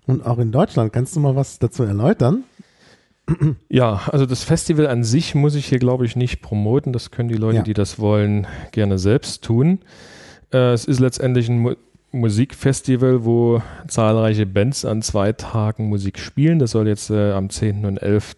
und 0.07 0.25
auch 0.25 0.39
in 0.39 0.53
Deutschland. 0.53 0.93
Kannst 0.93 1.17
du 1.17 1.21
mal 1.21 1.37
was 1.37 1.59
dazu 1.59 1.83
erläutern? 1.83 2.45
Ja, 3.69 4.03
also 4.07 4.27
das 4.27 4.43
Festival 4.45 4.87
an 4.87 5.05
sich 5.05 5.35
muss 5.35 5.55
ich 5.55 5.67
hier, 5.67 5.79
glaube 5.79 6.07
ich, 6.07 6.17
nicht 6.17 6.41
promoten. 6.41 6.93
Das 6.93 7.11
können 7.11 7.29
die 7.29 7.37
Leute, 7.37 7.59
ja. 7.59 7.63
die 7.63 7.75
das 7.75 7.99
wollen, 7.99 8.47
gerne 8.73 8.99
selbst 8.99 9.45
tun. 9.45 9.81
Äh, 10.53 10.73
es 10.73 10.85
ist 10.85 11.01
letztendlich 11.01 11.49
ein 11.49 11.77
Musikfestival, 12.11 13.27
wo 13.27 13.61
zahlreiche 13.87 14.47
Bands 14.47 14.87
an 14.87 15.03
zwei 15.03 15.35
Tagen 15.35 15.91
Musik 15.91 16.19
spielen. 16.19 16.59
Das 16.59 16.71
soll 16.71 16.89
jetzt 16.89 17.11
äh, 17.11 17.33
am 17.33 17.51
10. 17.51 17.85
und 17.85 17.99
11. 17.99 18.37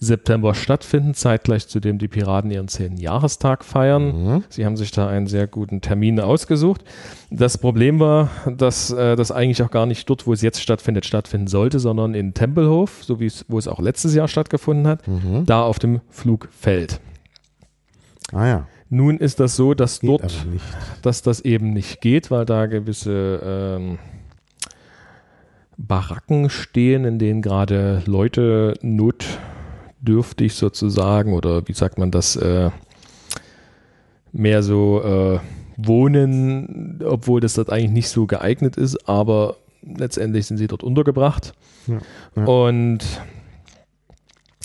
September 0.00 0.54
stattfinden, 0.54 1.14
zeitgleich 1.14 1.66
zu 1.66 1.80
dem 1.80 1.98
die 1.98 2.08
Piraten 2.08 2.50
ihren 2.50 2.68
10. 2.68 2.98
Jahrestag 2.98 3.64
feiern. 3.64 4.04
Mhm. 4.04 4.44
Sie 4.50 4.66
haben 4.66 4.76
sich 4.76 4.90
da 4.90 5.08
einen 5.08 5.26
sehr 5.26 5.46
guten 5.46 5.80
Termin 5.80 6.20
ausgesucht. 6.20 6.84
Das 7.30 7.56
Problem 7.56 8.00
war, 8.00 8.28
dass 8.54 8.90
äh, 8.90 9.16
das 9.16 9.32
eigentlich 9.32 9.62
auch 9.62 9.70
gar 9.70 9.86
nicht 9.86 10.08
dort, 10.10 10.26
wo 10.26 10.34
es 10.34 10.42
jetzt 10.42 10.60
stattfindet, 10.60 11.06
stattfinden 11.06 11.46
sollte, 11.46 11.78
sondern 11.78 12.12
in 12.12 12.34
Tempelhof, 12.34 13.02
so 13.02 13.18
wie 13.18 13.26
es, 13.26 13.46
wo 13.48 13.58
es 13.58 13.66
auch 13.66 13.80
letztes 13.80 14.14
Jahr 14.14 14.28
stattgefunden 14.28 14.86
hat, 14.86 15.08
mhm. 15.08 15.46
da 15.46 15.62
auf 15.62 15.78
dem 15.78 16.02
Flugfeld. 16.10 17.00
Ah 18.32 18.46
ja. 18.46 18.66
Nun 18.90 19.18
ist 19.18 19.40
das 19.40 19.56
so, 19.56 19.74
dass 19.74 20.00
geht 20.00 20.10
dort, 20.20 20.46
dass 21.02 21.22
das 21.22 21.40
eben 21.40 21.72
nicht 21.72 22.00
geht, 22.00 22.30
weil 22.30 22.44
da 22.44 22.66
gewisse 22.66 23.40
ähm, 23.44 23.98
Baracken 25.76 26.50
stehen, 26.50 27.04
in 27.04 27.18
denen 27.18 27.42
gerade 27.42 28.02
Leute 28.06 28.74
notdürftig 28.82 30.54
sozusagen 30.54 31.32
oder 31.32 31.66
wie 31.66 31.72
sagt 31.72 31.98
man 31.98 32.10
das, 32.10 32.36
äh, 32.36 32.70
mehr 34.32 34.62
so 34.62 35.02
äh, 35.02 35.38
wohnen, 35.76 37.00
obwohl 37.04 37.40
das 37.40 37.54
dort 37.54 37.70
eigentlich 37.70 37.90
nicht 37.90 38.08
so 38.08 38.26
geeignet 38.26 38.76
ist, 38.76 39.08
aber 39.08 39.56
letztendlich 39.82 40.46
sind 40.46 40.58
sie 40.58 40.66
dort 40.66 40.82
untergebracht. 40.82 41.54
Ja, 41.86 41.98
ja. 42.36 42.44
Und 42.44 43.00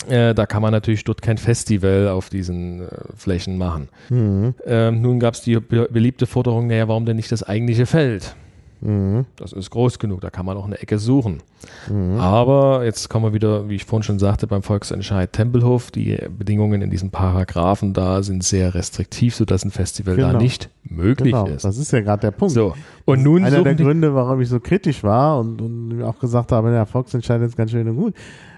äh, 0.07 0.33
da 0.33 0.45
kann 0.45 0.61
man 0.61 0.71
natürlich 0.71 1.03
dort 1.03 1.21
kein 1.21 1.37
Festival 1.37 2.07
auf 2.07 2.29
diesen 2.29 2.81
äh, 2.81 2.87
Flächen 3.15 3.57
machen. 3.57 3.89
Mhm. 4.09 4.55
Ähm, 4.65 5.01
nun 5.01 5.19
gab 5.19 5.33
es 5.33 5.41
die 5.41 5.59
be 5.59 5.87
beliebte 5.91 6.25
Forderung, 6.25 6.67
naja, 6.67 6.87
warum 6.87 7.05
denn 7.05 7.17
nicht 7.17 7.31
das 7.31 7.43
eigentliche 7.43 7.85
Feld? 7.85 8.35
Mhm. 8.81 9.25
Das 9.35 9.51
ist 9.51 9.71
groß 9.71 9.99
genug, 9.99 10.21
da 10.21 10.29
kann 10.29 10.45
man 10.45 10.55
auch 10.55 10.65
eine 10.65 10.79
Ecke 10.79 10.99
suchen. 10.99 11.41
Mhm. 11.89 12.17
Aber 12.19 12.85
jetzt 12.85 13.09
kommen 13.09 13.25
wir 13.25 13.33
wieder, 13.33 13.67
wie 13.67 13.75
ich 13.75 13.83
vorhin 13.83 14.03
schon 14.03 14.19
sagte, 14.19 14.47
beim 14.47 14.63
Volksentscheid 14.63 15.33
Tempelhof. 15.33 15.91
Die 15.91 16.17
Bedingungen 16.37 16.81
in 16.81 16.89
diesen 16.89 17.09
Paragraphen 17.09 17.93
da 17.93 18.23
sind 18.23 18.43
sehr 18.43 18.73
restriktiv, 18.73 19.35
sodass 19.35 19.65
ein 19.65 19.71
Festival 19.71 20.15
genau. 20.15 20.31
da 20.31 20.37
nicht 20.37 20.69
möglich 20.83 21.33
genau. 21.33 21.47
ist. 21.47 21.65
Das 21.65 21.77
ist 21.77 21.91
ja 21.91 21.99
gerade 21.99 22.21
der 22.21 22.31
Punkt. 22.31 22.53
So. 22.53 22.73
Und 23.03 23.21
nun 23.21 23.43
einer 23.43 23.63
der 23.63 23.75
Gründe, 23.75 24.15
warum 24.15 24.39
ich 24.39 24.47
so 24.47 24.61
kritisch 24.61 25.03
war 25.03 25.39
und, 25.39 25.61
und 25.61 26.03
auch 26.03 26.19
gesagt 26.19 26.53
habe, 26.53 26.71
der 26.71 26.85
Volksentscheid 26.85 27.41
ist 27.41 27.57
ganz 27.57 27.71
schön 27.71 27.87
und 27.89 27.97
gut. 27.97 28.13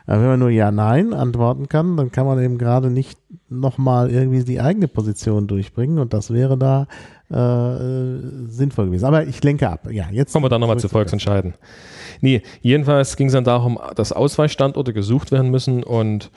Aber 0.05 0.21
wenn 0.21 0.27
man 0.27 0.39
nur 0.39 0.49
Ja, 0.49 0.71
Nein 0.71 1.13
antworten 1.13 1.69
kann, 1.69 1.97
dann 1.97 2.11
kann 2.11 2.25
man 2.25 2.41
eben 2.41 2.57
gerade 2.57 2.89
nicht 2.89 3.19
nochmal 3.49 4.09
irgendwie 4.09 4.43
die 4.43 4.61
eigene 4.61 4.87
Position 4.87 5.47
durchbringen 5.47 5.99
und 5.99 6.13
das 6.13 6.31
wäre 6.31 6.57
da 6.57 6.87
äh, 7.29 8.47
sinnvoll 8.47 8.87
gewesen. 8.87 9.05
Aber 9.05 9.25
ich 9.25 9.43
lenke 9.43 9.69
ab. 9.69 9.87
Ja, 9.91 10.05
jetzt 10.11 10.33
kommen 10.33 10.45
wir 10.45 10.49
dann 10.49 10.61
nochmal 10.61 10.79
zu 10.79 10.89
Volksentscheiden. 10.89 11.53
Nee, 12.19 12.41
jedenfalls 12.61 13.15
ging 13.15 13.27
es 13.27 13.33
dann 13.33 13.43
darum, 13.43 13.79
dass 13.95 14.11
Ausweichstandorte 14.11 14.93
gesucht 14.93 15.31
werden 15.31 15.49
müssen 15.49 15.83
und 15.83 16.29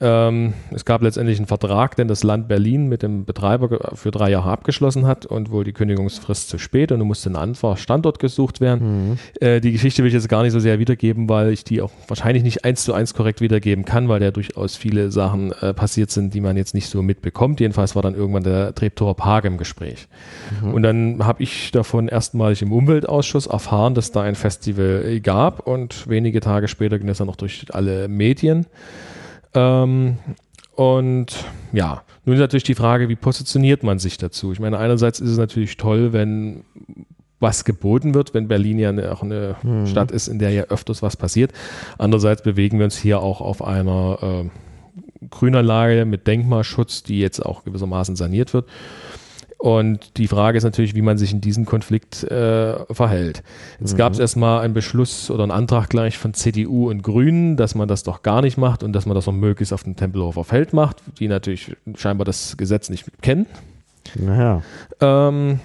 ähm, 0.00 0.52
es 0.70 0.84
gab 0.84 1.02
letztendlich 1.02 1.38
einen 1.38 1.46
Vertrag, 1.46 1.96
den 1.96 2.08
das 2.08 2.22
Land 2.22 2.48
Berlin 2.48 2.88
mit 2.88 3.02
dem 3.02 3.24
Betreiber 3.24 3.94
für 3.94 4.10
drei 4.10 4.30
Jahre 4.30 4.50
abgeschlossen 4.50 5.06
hat 5.06 5.26
und 5.26 5.50
wohl 5.50 5.64
die 5.64 5.72
Kündigungsfrist 5.72 6.48
zu 6.48 6.58
spät 6.58 6.92
und 6.92 7.00
es 7.00 7.06
musste 7.06 7.30
ein 7.30 7.36
anderer 7.36 7.76
Standort 7.76 8.18
gesucht 8.18 8.60
werden. 8.60 9.10
Mhm. 9.10 9.18
Äh, 9.40 9.60
die 9.60 9.72
Geschichte 9.72 10.02
will 10.02 10.08
ich 10.08 10.14
jetzt 10.14 10.28
gar 10.28 10.42
nicht 10.42 10.52
so 10.52 10.60
sehr 10.60 10.78
wiedergeben, 10.78 11.28
weil 11.28 11.52
ich 11.52 11.64
die 11.64 11.80
auch 11.80 11.90
wahrscheinlich 12.06 12.42
nicht 12.42 12.64
eins 12.64 12.84
zu 12.84 12.92
eins 12.92 13.14
korrekt 13.14 13.40
wiedergeben 13.40 13.84
kann, 13.84 14.08
weil 14.08 14.20
da 14.20 14.30
durchaus 14.30 14.76
viele 14.76 15.10
Sachen 15.10 15.52
äh, 15.52 15.72
passiert 15.72 16.10
sind, 16.10 16.34
die 16.34 16.40
man 16.40 16.56
jetzt 16.56 16.74
nicht 16.74 16.88
so 16.88 17.02
mitbekommt. 17.02 17.60
Jedenfalls 17.60 17.96
war 17.96 18.02
dann 18.02 18.14
irgendwann 18.14 18.42
der 18.44 18.74
Treptower 18.74 19.14
Park 19.14 19.46
im 19.46 19.56
Gespräch. 19.56 20.06
Mhm. 20.62 20.74
Und 20.74 20.82
dann 20.82 21.26
habe 21.26 21.42
ich 21.42 21.70
davon 21.70 22.08
erstmalig 22.08 22.62
im 22.62 22.72
Umweltausschuss 22.72 23.46
erfahren, 23.46 23.94
dass 23.94 24.12
da 24.12 24.22
ein 24.22 24.34
Festival 24.34 25.20
gab 25.20 25.66
und 25.66 26.08
wenige 26.08 26.40
Tage 26.40 26.68
später 26.68 26.98
ging 26.98 27.08
es 27.08 27.18
dann 27.18 27.26
noch 27.26 27.36
durch 27.36 27.66
alle 27.70 28.08
Medien. 28.08 28.66
Ähm, 29.54 30.18
und 30.74 31.44
ja, 31.72 32.02
nun 32.24 32.34
ist 32.36 32.40
natürlich 32.40 32.64
die 32.64 32.74
Frage, 32.74 33.08
wie 33.08 33.16
positioniert 33.16 33.82
man 33.82 33.98
sich 33.98 34.18
dazu? 34.18 34.52
Ich 34.52 34.60
meine, 34.60 34.78
einerseits 34.78 35.18
ist 35.20 35.30
es 35.30 35.38
natürlich 35.38 35.76
toll, 35.76 36.12
wenn 36.12 36.64
was 37.40 37.64
geboten 37.64 38.14
wird, 38.14 38.34
wenn 38.34 38.48
Berlin 38.48 38.78
ja 38.78 38.88
eine, 38.88 39.12
auch 39.12 39.22
eine 39.22 39.56
mhm. 39.62 39.86
Stadt 39.86 40.10
ist, 40.10 40.28
in 40.28 40.38
der 40.38 40.50
ja 40.50 40.64
öfters 40.64 41.02
was 41.02 41.16
passiert. 41.16 41.52
Andererseits 41.96 42.42
bewegen 42.42 42.78
wir 42.78 42.84
uns 42.84 42.96
hier 42.96 43.20
auch 43.20 43.40
auf 43.40 43.62
einer 43.62 44.18
äh, 44.22 45.26
Grünanlage 45.30 46.04
mit 46.04 46.26
Denkmalschutz, 46.26 47.02
die 47.02 47.20
jetzt 47.20 47.44
auch 47.44 47.64
gewissermaßen 47.64 48.16
saniert 48.16 48.54
wird. 48.54 48.68
Und 49.58 50.16
die 50.18 50.28
Frage 50.28 50.56
ist 50.56 50.62
natürlich, 50.62 50.94
wie 50.94 51.02
man 51.02 51.18
sich 51.18 51.32
in 51.32 51.40
diesem 51.40 51.66
Konflikt 51.66 52.22
äh, 52.22 52.94
verhält. 52.94 53.42
Jetzt 53.80 53.94
mhm. 53.94 53.98
gab 53.98 54.12
es 54.12 54.20
erstmal 54.20 54.60
einen 54.60 54.72
Beschluss 54.72 55.32
oder 55.32 55.42
einen 55.42 55.50
Antrag 55.50 55.90
gleich 55.90 56.16
von 56.16 56.32
CDU 56.32 56.88
und 56.88 57.02
Grünen, 57.02 57.56
dass 57.56 57.74
man 57.74 57.88
das 57.88 58.04
doch 58.04 58.22
gar 58.22 58.40
nicht 58.40 58.56
macht 58.56 58.84
und 58.84 58.92
dass 58.92 59.04
man 59.04 59.16
das 59.16 59.26
noch 59.26 59.32
möglichst 59.32 59.72
auf 59.72 59.82
dem 59.82 59.96
Tempelhofer 59.96 60.44
Feld 60.44 60.72
macht, 60.72 61.02
die 61.18 61.26
natürlich 61.26 61.76
scheinbar 61.96 62.24
das 62.24 62.56
Gesetz 62.56 62.88
nicht 62.88 63.06
kennen. 63.20 63.46
Naja. 64.14 64.62
Ähm, 65.00 65.58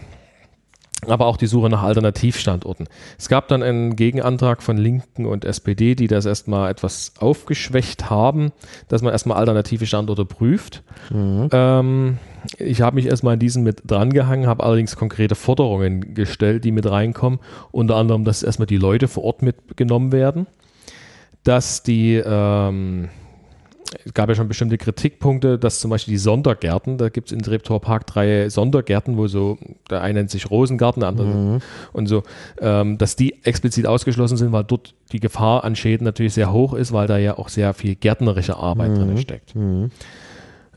aber 1.08 1.26
auch 1.26 1.38
die 1.38 1.48
Suche 1.48 1.70
nach 1.70 1.84
Alternativstandorten. 1.84 2.88
Es 3.18 3.30
gab 3.30 3.48
dann 3.48 3.64
einen 3.64 3.96
Gegenantrag 3.96 4.64
von 4.64 4.78
Linken 4.78 5.26
und 5.26 5.46
SPD, 5.46 5.96
die 5.96 6.08
das 6.08 6.26
erstmal 6.26 6.72
etwas 6.72 7.14
aufgeschwächt 7.20 8.10
haben, 8.10 8.52
dass 8.88 9.02
man 9.02 9.12
erstmal 9.12 9.38
alternative 9.38 9.86
Standorte 9.86 10.26
prüft. 10.26 10.84
Mhm. 11.12 11.50
Ähm, 11.52 12.18
ich 12.58 12.82
habe 12.82 12.96
mich 12.96 13.06
erstmal 13.06 13.36
in 13.36 13.40
diesen 13.40 13.64
mit 13.64 13.82
drangehangen, 13.86 14.48
habe 14.48 14.64
allerdings 14.64 14.96
konkrete 14.96 15.36
Forderungen 15.36 16.14
gestellt, 16.14 16.66
die 16.66 16.72
mit 16.72 16.90
reinkommen. 16.90 17.40
Unter 17.72 17.96
anderem, 17.96 18.24
dass 18.24 18.44
erstmal 18.44 18.68
die 18.68 18.78
Leute 18.78 19.08
vor 19.08 19.24
Ort 19.24 19.42
mitgenommen 19.42 20.12
werden, 20.12 20.48
dass 21.44 21.84
die 21.84 22.22
ähm, 22.26 23.10
es 24.06 24.14
gab 24.14 24.30
ja 24.30 24.36
schon 24.36 24.48
bestimmte 24.48 24.78
Kritikpunkte, 24.78 25.58
dass 25.58 25.80
zum 25.80 25.90
Beispiel 25.90 26.14
die 26.14 26.18
Sondergärten, 26.18 26.98
da 26.98 27.10
gibt 27.10 27.28
es 27.28 27.32
in 27.32 27.42
Treptower 27.42 27.80
Park 27.80 28.08
drei 28.08 28.50
Sondergärten, 28.50 29.18
wo 29.18 29.28
so, 29.28 29.58
der 29.90 30.02
eine 30.02 30.20
nennt 30.20 30.32
sich 30.32 30.50
Rosengarten, 30.50 31.02
der 31.02 31.10
andere 31.10 31.28
mhm. 31.28 31.60
und 31.92 32.08
so, 32.08 32.24
ähm, 32.60 32.98
dass 32.98 33.16
die 33.16 33.44
explizit 33.44 33.88
ausgeschlossen 33.88 34.38
sind, 34.38 34.52
weil 34.52 34.64
dort 34.64 34.94
die 35.12 35.20
Gefahr 35.20 35.64
an 35.64 35.76
Schäden 35.76 36.06
natürlich 36.06 36.34
sehr 36.34 36.52
hoch 36.52 36.74
ist, 36.74 36.92
weil 36.92 37.08
da 37.08 37.18
ja 37.18 37.38
auch 37.38 37.50
sehr 37.50 37.74
viel 37.74 37.96
gärtnerische 37.96 38.58
Arbeit 38.58 38.92
mhm. 38.92 38.96
drin 38.96 39.18
steckt. 39.18 39.56
Mhm. 39.56 39.92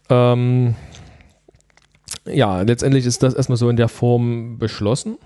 Ähm, 0.08 0.74
ja, 2.26 2.62
letztendlich 2.62 3.06
ist 3.06 3.22
das 3.22 3.34
erstmal 3.34 3.56
so 3.56 3.68
in 3.68 3.76
der 3.76 3.88
Form 3.88 4.58
beschlossen, 4.58 5.18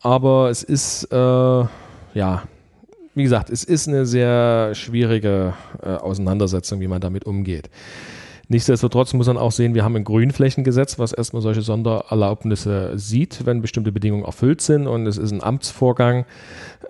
aber 0.00 0.50
es 0.50 0.62
ist, 0.62 1.04
äh, 1.12 1.16
ja, 1.16 2.42
wie 3.14 3.22
gesagt, 3.22 3.50
es 3.50 3.64
ist 3.64 3.88
eine 3.88 4.06
sehr 4.06 4.74
schwierige 4.74 5.54
äh, 5.82 5.88
Auseinandersetzung, 5.88 6.80
wie 6.80 6.88
man 6.88 7.00
damit 7.00 7.24
umgeht. 7.24 7.70
Nichtsdestotrotz 8.48 9.14
muss 9.14 9.26
man 9.26 9.38
auch 9.38 9.52
sehen, 9.52 9.74
wir 9.74 9.84
haben 9.84 9.96
ein 9.96 10.04
Grünflächengesetz, 10.04 10.98
was 10.98 11.12
erstmal 11.12 11.40
solche 11.40 11.62
Sondererlaubnisse 11.62 12.92
sieht, 12.96 13.46
wenn 13.46 13.62
bestimmte 13.62 13.90
Bedingungen 13.90 14.24
erfüllt 14.24 14.60
sind. 14.60 14.86
Und 14.86 15.06
es 15.06 15.16
ist 15.16 15.32
ein 15.32 15.42
Amtsvorgang, 15.42 16.26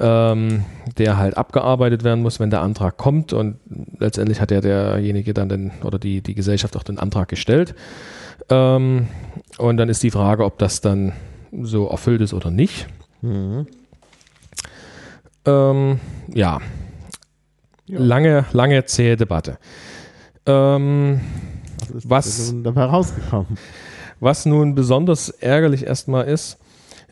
ähm, 0.00 0.64
der 0.98 1.16
halt 1.16 1.36
abgearbeitet 1.36 2.02
werden 2.02 2.22
muss, 2.22 2.40
wenn 2.40 2.50
der 2.50 2.62
Antrag 2.62 2.96
kommt. 2.96 3.32
Und 3.32 3.56
letztendlich 3.98 4.40
hat 4.40 4.50
ja 4.50 4.60
derjenige 4.60 5.32
dann 5.32 5.48
den, 5.48 5.70
oder 5.84 5.98
die, 5.98 6.22
die 6.22 6.34
Gesellschaft 6.34 6.76
auch 6.76 6.82
den 6.82 6.98
Antrag 6.98 7.28
gestellt. 7.28 7.74
Ähm, 8.48 9.06
und 9.58 9.76
dann 9.76 9.88
ist 9.88 10.02
die 10.02 10.10
Frage, 10.10 10.44
ob 10.44 10.58
das 10.58 10.80
dann 10.80 11.12
so 11.62 11.86
erfüllt 11.86 12.20
ist 12.20 12.34
oder 12.34 12.50
nicht. 12.50 12.88
Mhm. 13.22 13.66
Ähm, 15.46 16.00
ja. 16.32 16.60
ja. 17.86 17.98
Lange, 17.98 18.44
lange 18.52 18.84
zähe 18.86 19.16
Debatte. 19.16 19.58
Ähm, 20.46 21.20
was 22.04 22.26
ist 22.26 22.54
was, 22.54 22.62
dabei 22.62 22.84
rausgekommen? 22.84 23.58
Was 24.20 24.46
nun 24.46 24.74
besonders 24.74 25.28
ärgerlich 25.28 25.86
erstmal 25.86 26.24
ist, 26.26 26.58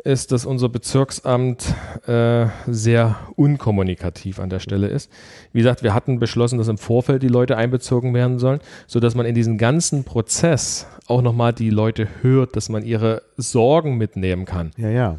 ist, 0.04 0.32
dass 0.32 0.46
unser 0.46 0.68
Bezirksamt 0.68 1.74
äh, 2.06 2.46
sehr 2.66 3.16
unkommunikativ 3.36 4.40
an 4.40 4.50
der 4.50 4.58
Stelle 4.58 4.88
ist. 4.88 5.10
Wie 5.52 5.58
gesagt, 5.58 5.82
wir 5.82 5.94
hatten 5.94 6.18
beschlossen, 6.18 6.58
dass 6.58 6.68
im 6.68 6.78
Vorfeld 6.78 7.22
die 7.22 7.28
Leute 7.28 7.56
einbezogen 7.56 8.14
werden 8.14 8.38
sollen, 8.38 8.60
sodass 8.86 9.14
man 9.14 9.26
in 9.26 9.34
diesen 9.34 9.58
ganzen 9.58 10.04
Prozess 10.04 10.86
auch 11.06 11.22
nochmal 11.22 11.52
die 11.52 11.70
Leute 11.70 12.08
hört, 12.22 12.56
dass 12.56 12.68
man 12.68 12.82
ihre 12.84 13.22
Sorgen 13.36 13.96
mitnehmen 13.96 14.44
kann. 14.44 14.72
Ja, 14.76 14.88
ja 14.88 15.18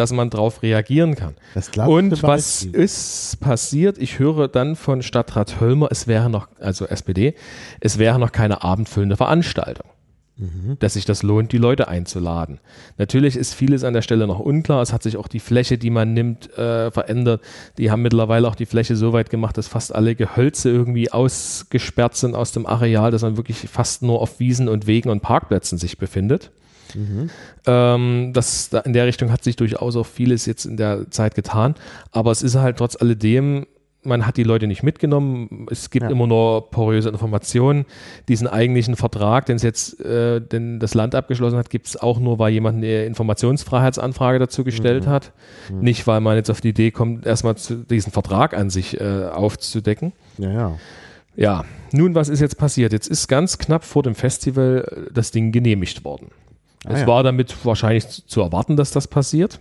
dass 0.00 0.12
man 0.12 0.30
darauf 0.30 0.62
reagieren 0.62 1.14
kann. 1.14 1.34
Und 1.90 2.22
was 2.22 2.62
ist 2.62 3.38
passiert? 3.38 3.98
Ich 3.98 4.18
höre 4.18 4.48
dann 4.48 4.74
von 4.74 5.02
Stadtrat 5.02 5.60
Höllmer, 5.60 5.88
es 5.90 6.06
wäre 6.06 6.30
noch, 6.30 6.48
also 6.58 6.86
SPD, 6.86 7.34
es 7.80 7.98
wäre 7.98 8.18
noch 8.18 8.32
keine 8.32 8.64
abendfüllende 8.64 9.18
Veranstaltung. 9.18 9.86
Mhm. 10.38 10.78
Dass 10.78 10.94
sich 10.94 11.04
das 11.04 11.22
lohnt, 11.22 11.52
die 11.52 11.58
Leute 11.58 11.88
einzuladen. 11.88 12.60
Natürlich 12.96 13.36
ist 13.36 13.52
vieles 13.52 13.84
an 13.84 13.92
der 13.92 14.00
Stelle 14.00 14.26
noch 14.26 14.38
unklar. 14.38 14.80
Es 14.80 14.94
hat 14.94 15.02
sich 15.02 15.18
auch 15.18 15.28
die 15.28 15.38
Fläche, 15.38 15.76
die 15.76 15.90
man 15.90 16.14
nimmt, 16.14 16.56
äh, 16.56 16.90
verändert. 16.90 17.42
Die 17.76 17.90
haben 17.90 18.00
mittlerweile 18.00 18.48
auch 18.48 18.54
die 18.54 18.64
Fläche 18.64 18.96
so 18.96 19.12
weit 19.12 19.28
gemacht, 19.28 19.58
dass 19.58 19.68
fast 19.68 19.94
alle 19.94 20.14
Gehölze 20.14 20.70
irgendwie 20.70 21.12
ausgesperrt 21.12 22.16
sind 22.16 22.34
aus 22.34 22.52
dem 22.52 22.64
Areal, 22.64 23.10
dass 23.10 23.20
man 23.20 23.36
wirklich 23.36 23.68
fast 23.68 24.00
nur 24.00 24.22
auf 24.22 24.40
Wiesen 24.40 24.70
und 24.70 24.86
Wegen 24.86 25.10
und 25.10 25.20
Parkplätzen 25.20 25.76
sich 25.76 25.98
befindet. 25.98 26.52
Mhm. 26.94 27.30
Ähm, 27.66 28.32
das, 28.32 28.70
in 28.84 28.92
der 28.92 29.06
Richtung 29.06 29.30
hat 29.32 29.44
sich 29.44 29.56
durchaus 29.56 29.96
auch 29.96 30.06
vieles 30.06 30.46
jetzt 30.46 30.64
in 30.64 30.76
der 30.76 31.10
Zeit 31.10 31.34
getan. 31.34 31.74
Aber 32.12 32.30
es 32.30 32.42
ist 32.42 32.56
halt 32.56 32.78
trotz 32.78 32.96
alledem 32.96 33.66
man 34.02 34.26
hat 34.26 34.36
die 34.36 34.44
Leute 34.44 34.66
nicht 34.66 34.82
mitgenommen. 34.82 35.66
Es 35.70 35.90
gibt 35.90 36.04
ja. 36.04 36.10
immer 36.10 36.26
nur 36.26 36.70
poröse 36.70 37.08
Informationen. 37.08 37.84
Diesen 38.28 38.46
eigentlichen 38.46 38.96
Vertrag, 38.96 39.46
den 39.46 39.56
es 39.56 39.62
jetzt 39.62 40.00
äh, 40.00 40.40
den 40.40 40.80
das 40.80 40.94
Land 40.94 41.14
abgeschlossen 41.14 41.58
hat, 41.58 41.70
gibt 41.70 41.86
es 41.86 41.96
auch 41.96 42.18
nur, 42.18 42.38
weil 42.38 42.52
jemand 42.52 42.78
eine 42.78 43.04
Informationsfreiheitsanfrage 43.04 44.38
dazu 44.38 44.64
gestellt 44.64 45.06
mhm. 45.06 45.10
hat. 45.10 45.32
Mhm. 45.70 45.80
Nicht, 45.80 46.06
weil 46.06 46.20
man 46.20 46.36
jetzt 46.36 46.50
auf 46.50 46.60
die 46.60 46.70
Idee 46.70 46.90
kommt, 46.90 47.26
erstmal 47.26 47.56
zu, 47.56 47.76
diesen 47.76 48.12
Vertrag 48.12 48.56
an 48.56 48.70
sich 48.70 49.00
äh, 49.00 49.26
aufzudecken. 49.26 50.12
Ja, 50.38 50.50
ja. 50.50 50.78
Ja, 51.36 51.64
nun, 51.92 52.14
was 52.14 52.28
ist 52.28 52.40
jetzt 52.40 52.58
passiert? 52.58 52.92
Jetzt 52.92 53.06
ist 53.06 53.28
ganz 53.28 53.56
knapp 53.56 53.84
vor 53.84 54.02
dem 54.02 54.14
Festival 54.14 54.84
äh, 54.90 55.12
das 55.12 55.30
Ding 55.30 55.52
genehmigt 55.52 56.04
worden. 56.04 56.28
Ah, 56.84 56.92
es 56.92 57.00
ja. 57.00 57.06
war 57.06 57.22
damit 57.22 57.64
wahrscheinlich 57.64 58.06
zu 58.26 58.40
erwarten, 58.40 58.76
dass 58.76 58.90
das 58.90 59.08
passiert. 59.08 59.60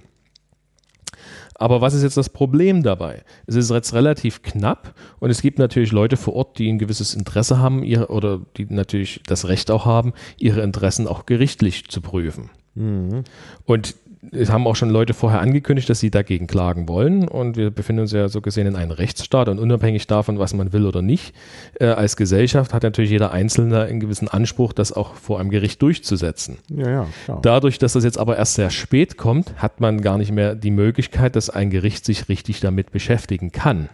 Aber 1.56 1.82
was 1.82 1.94
ist 1.94 2.04
jetzt 2.04 2.16
das 2.16 2.30
Problem 2.30 2.84
dabei? 2.84 3.24
Es 3.46 3.56
ist 3.56 3.70
jetzt 3.70 3.94
relativ 3.94 4.44
knapp 4.44 4.94
und 5.20 5.30
es 5.30 5.42
gibt 5.42 5.60
natürlich 5.60 5.92
Leute 5.92 6.16
vor 6.16 6.34
Ort, 6.34 6.58
die 6.58 6.72
ein 6.72 6.80
gewisses 6.80 7.14
Interesse 7.14 7.60
haben 7.60 7.84
ihre, 7.84 8.08
oder 8.08 8.40
die 8.56 8.66
natürlich 8.66 9.22
das 9.28 9.50
Recht 9.50 9.70
auch 9.70 9.86
haben, 9.86 10.14
ihre 10.38 10.62
Interessen 10.62 11.06
auch 11.06 11.26
gerichtlich 11.26 11.90
zu 11.90 12.00
prüfen. 12.00 12.50
Mhm. 12.76 13.26
Und 13.66 13.96
es 14.32 14.50
haben 14.50 14.68
auch 14.68 14.76
schon 14.76 14.90
Leute 14.90 15.14
vorher 15.14 15.40
angekündigt, 15.40 15.90
dass 15.90 16.00
sie 16.00 16.12
dagegen 16.12 16.48
klagen 16.48 16.88
wollen. 16.88 17.28
Und 17.28 17.56
wir 17.56 17.72
befinden 17.72 18.02
uns 18.02 18.12
ja 18.12 18.28
so 18.28 18.42
gesehen 18.42 18.68
in 18.68 18.76
einem 18.76 18.92
Rechtsstaat. 18.92 19.48
Und 19.48 19.60
unabhängig 19.60 20.08
davon, 20.08 20.40
was 20.40 20.54
man 20.54 20.74
will 20.74 20.86
oder 20.86 21.02
nicht, 21.02 21.34
äh, 21.80 21.86
als 21.86 22.18
Gesellschaft 22.18 22.74
hat 22.74 22.84
natürlich 22.84 23.12
jeder 23.12 23.32
Einzelne 23.32 23.84
einen 23.84 24.00
gewissen 24.00 24.28
Anspruch, 24.28 24.74
das 24.74 24.92
auch 24.92 25.16
vor 25.16 25.40
einem 25.40 25.50
Gericht 25.50 25.82
durchzusetzen. 25.82 26.58
Ja, 26.70 26.90
ja, 26.90 27.08
klar. 27.26 27.40
Dadurch, 27.42 27.80
dass 27.80 27.94
das 27.94 28.04
jetzt 28.04 28.18
aber 28.18 28.38
erst 28.38 28.56
sehr 28.56 28.70
spät 28.70 29.18
kommt, 29.18 29.54
hat 29.62 29.80
man 29.80 30.02
gar 30.02 30.18
nicht 30.18 30.32
mehr 30.32 30.56
die 30.56 30.72
Möglichkeit, 30.72 31.36
dass 31.36 31.50
ein 31.50 31.70
Gericht 31.70 32.06
sich 32.06 32.30
richtig 32.30 32.60
damit 32.60 32.92
beschäftigen 32.92 33.52
kann. 33.52 33.90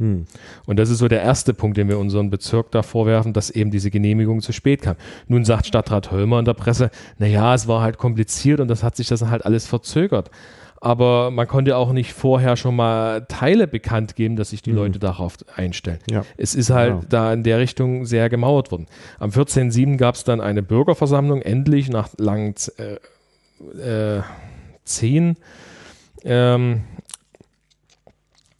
Hm. 0.00 0.24
Und 0.64 0.78
das 0.78 0.88
ist 0.88 0.98
so 0.98 1.08
der 1.08 1.22
erste 1.22 1.52
Punkt, 1.52 1.76
den 1.76 1.88
wir 1.88 1.98
unseren 1.98 2.30
Bezirk 2.30 2.70
da 2.70 2.82
vorwerfen, 2.82 3.34
dass 3.34 3.50
eben 3.50 3.70
diese 3.70 3.90
Genehmigung 3.90 4.40
zu 4.40 4.52
spät 4.52 4.80
kam. 4.80 4.96
Nun 5.28 5.44
sagt 5.44 5.66
Stadtrat 5.66 6.10
Höllmer 6.10 6.38
in 6.38 6.46
der 6.46 6.54
Presse, 6.54 6.90
naja, 7.18 7.54
es 7.54 7.68
war 7.68 7.82
halt 7.82 7.98
kompliziert 7.98 8.60
und 8.60 8.68
das 8.68 8.82
hat 8.82 8.96
sich 8.96 9.08
das 9.08 9.26
halt 9.26 9.44
alles 9.44 9.66
verzögert. 9.66 10.30
Aber 10.82 11.30
man 11.30 11.46
konnte 11.46 11.76
auch 11.76 11.92
nicht 11.92 12.14
vorher 12.14 12.56
schon 12.56 12.74
mal 12.74 13.26
Teile 13.28 13.66
bekannt 13.66 14.16
geben, 14.16 14.36
dass 14.36 14.50
sich 14.50 14.62
die 14.62 14.70
hm. 14.70 14.76
Leute 14.76 14.98
darauf 14.98 15.36
einstellen. 15.54 15.98
Ja. 16.10 16.24
Es 16.38 16.54
ist 16.54 16.70
halt 16.70 16.94
ja. 16.94 17.00
da 17.06 17.32
in 17.34 17.42
der 17.42 17.58
Richtung 17.58 18.06
sehr 18.06 18.30
gemauert 18.30 18.72
worden. 18.72 18.86
Am 19.18 19.28
14.07. 19.28 19.98
gab 19.98 20.14
es 20.14 20.24
dann 20.24 20.40
eine 20.40 20.62
Bürgerversammlung, 20.62 21.42
endlich 21.42 21.90
nach 21.90 22.08
langen 22.16 22.54
äh, 22.78 24.16
äh, 24.16 24.22
zehn 24.84 25.36
ähm, 26.24 26.82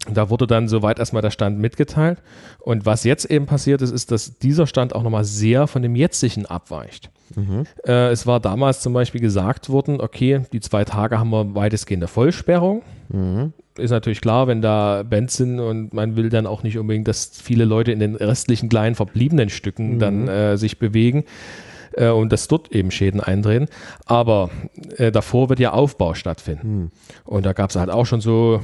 da 0.08 0.30
wurde 0.30 0.46
dann 0.46 0.68
soweit 0.68 0.98
erstmal 0.98 1.22
der 1.22 1.30
Stand 1.30 1.58
mitgeteilt. 1.58 2.18
Und 2.58 2.86
was 2.86 3.04
jetzt 3.04 3.26
eben 3.26 3.46
passiert 3.46 3.82
ist, 3.82 3.90
ist, 3.90 4.10
dass 4.10 4.38
dieser 4.38 4.66
Stand 4.66 4.94
auch 4.94 5.02
nochmal 5.02 5.24
sehr 5.24 5.66
von 5.66 5.82
dem 5.82 5.94
jetzigen 5.94 6.46
abweicht. 6.46 7.10
Mhm. 7.36 7.64
Äh, 7.86 8.08
es 8.10 8.26
war 8.26 8.40
damals 8.40 8.80
zum 8.80 8.92
Beispiel 8.92 9.20
gesagt 9.20 9.68
worden, 9.68 10.00
okay, 10.00 10.42
die 10.52 10.60
zwei 10.60 10.84
Tage 10.84 11.18
haben 11.18 11.30
wir 11.30 11.54
weitestgehende 11.54 12.08
Vollsperrung. 12.08 12.82
Mhm. 13.08 13.52
Ist 13.76 13.90
natürlich 13.90 14.20
klar, 14.20 14.46
wenn 14.46 14.62
da 14.62 15.04
Bands 15.08 15.36
sind 15.36 15.60
und 15.60 15.94
man 15.94 16.16
will 16.16 16.28
dann 16.28 16.46
auch 16.46 16.62
nicht 16.62 16.78
unbedingt, 16.78 17.06
dass 17.06 17.30
viele 17.34 17.64
Leute 17.64 17.92
in 17.92 18.00
den 18.00 18.16
restlichen 18.16 18.68
kleinen 18.68 18.94
verbliebenen 18.94 19.48
Stücken 19.48 19.94
mhm. 19.94 19.98
dann 19.98 20.28
äh, 20.28 20.56
sich 20.56 20.78
bewegen 20.78 21.24
äh, 21.92 22.08
und 22.08 22.32
dass 22.32 22.48
dort 22.48 22.72
eben 22.72 22.90
Schäden 22.90 23.20
eintreten. 23.20 23.68
Aber 24.06 24.50
äh, 24.96 25.12
davor 25.12 25.50
wird 25.50 25.60
ja 25.60 25.72
Aufbau 25.72 26.14
stattfinden. 26.14 26.78
Mhm. 26.78 26.90
Und 27.24 27.46
da 27.46 27.52
gab 27.52 27.70
es 27.70 27.76
halt 27.76 27.90
auch 27.90 28.06
schon 28.06 28.20
so 28.20 28.60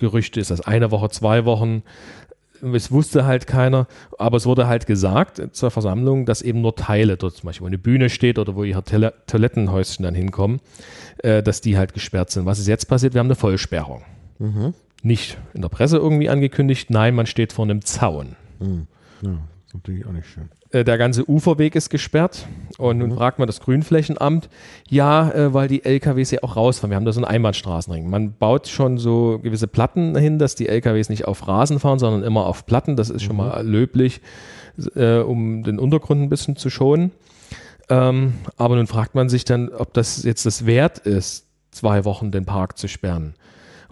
Gerüchte, 0.00 0.40
ist 0.40 0.50
das 0.50 0.60
eine 0.60 0.90
Woche, 0.90 1.08
zwei 1.10 1.44
Wochen? 1.44 1.82
Es 2.62 2.90
wusste 2.92 3.24
halt 3.24 3.46
keiner, 3.46 3.86
aber 4.18 4.36
es 4.36 4.44
wurde 4.44 4.66
halt 4.66 4.86
gesagt 4.86 5.40
zur 5.52 5.70
Versammlung, 5.70 6.26
dass 6.26 6.42
eben 6.42 6.60
nur 6.60 6.76
Teile 6.76 7.16
dort, 7.16 7.36
zum 7.36 7.46
Beispiel 7.46 7.62
wo 7.62 7.68
eine 7.68 7.78
Bühne 7.78 8.10
steht 8.10 8.38
oder 8.38 8.54
wo 8.54 8.64
ihre 8.64 8.84
Toilettenhäuschen 8.84 10.02
dann 10.02 10.14
hinkommen, 10.14 10.60
äh, 11.22 11.42
dass 11.42 11.62
die 11.62 11.78
halt 11.78 11.94
gesperrt 11.94 12.30
sind. 12.30 12.44
Was 12.44 12.58
ist 12.58 12.66
jetzt 12.66 12.86
passiert? 12.86 13.14
Wir 13.14 13.20
haben 13.20 13.28
eine 13.28 13.34
Vollsperrung. 13.34 14.02
Mhm. 14.38 14.74
Nicht 15.02 15.38
in 15.54 15.62
der 15.62 15.70
Presse 15.70 15.96
irgendwie 15.96 16.28
angekündigt, 16.28 16.90
nein, 16.90 17.14
man 17.14 17.26
steht 17.26 17.54
vor 17.54 17.64
einem 17.64 17.82
Zaun. 17.82 18.36
Mhm. 18.58 18.86
Ja, 19.22 19.30
das 19.30 19.66
ist 19.68 19.74
natürlich 19.74 20.06
auch 20.06 20.12
nicht 20.12 20.26
schön. 20.26 20.50
Äh, 20.72 20.84
der 20.84 20.98
ganze 20.98 21.28
Uferweg 21.28 21.74
ist 21.74 21.90
gesperrt. 21.90 22.46
Und 22.78 22.98
nun 22.98 23.10
mhm. 23.10 23.16
fragt 23.16 23.38
man 23.38 23.46
das 23.46 23.60
Grünflächenamt, 23.60 24.48
ja, 24.88 25.30
äh, 25.30 25.52
weil 25.52 25.68
die 25.68 25.84
LKWs 25.84 26.30
ja 26.30 26.42
auch 26.42 26.56
rausfahren. 26.56 26.90
Wir 26.90 26.96
haben 26.96 27.04
da 27.04 27.12
so 27.12 27.20
einen 27.20 27.30
Einbahnstraßenring. 27.30 28.08
Man 28.08 28.32
baut 28.32 28.68
schon 28.68 28.98
so 28.98 29.38
gewisse 29.42 29.66
Platten 29.66 30.16
hin, 30.16 30.38
dass 30.38 30.54
die 30.54 30.68
LKWs 30.68 31.08
nicht 31.08 31.26
auf 31.26 31.46
Rasen 31.46 31.80
fahren, 31.80 31.98
sondern 31.98 32.22
immer 32.22 32.46
auf 32.46 32.66
Platten. 32.66 32.96
Das 32.96 33.10
ist 33.10 33.22
schon 33.22 33.36
mhm. 33.36 33.42
mal 33.42 33.66
löblich, 33.66 34.20
äh, 34.94 35.18
um 35.18 35.62
den 35.62 35.78
Untergrund 35.78 36.22
ein 36.22 36.28
bisschen 36.28 36.56
zu 36.56 36.70
schonen. 36.70 37.10
Ähm, 37.88 38.34
aber 38.56 38.76
nun 38.76 38.86
fragt 38.86 39.14
man 39.14 39.28
sich 39.28 39.44
dann, 39.44 39.68
ob 39.70 39.92
das 39.92 40.22
jetzt 40.22 40.46
das 40.46 40.64
wert 40.64 40.98
ist, 40.98 41.46
zwei 41.72 42.04
Wochen 42.04 42.30
den 42.30 42.46
Park 42.46 42.78
zu 42.78 42.86
sperren. 42.86 43.34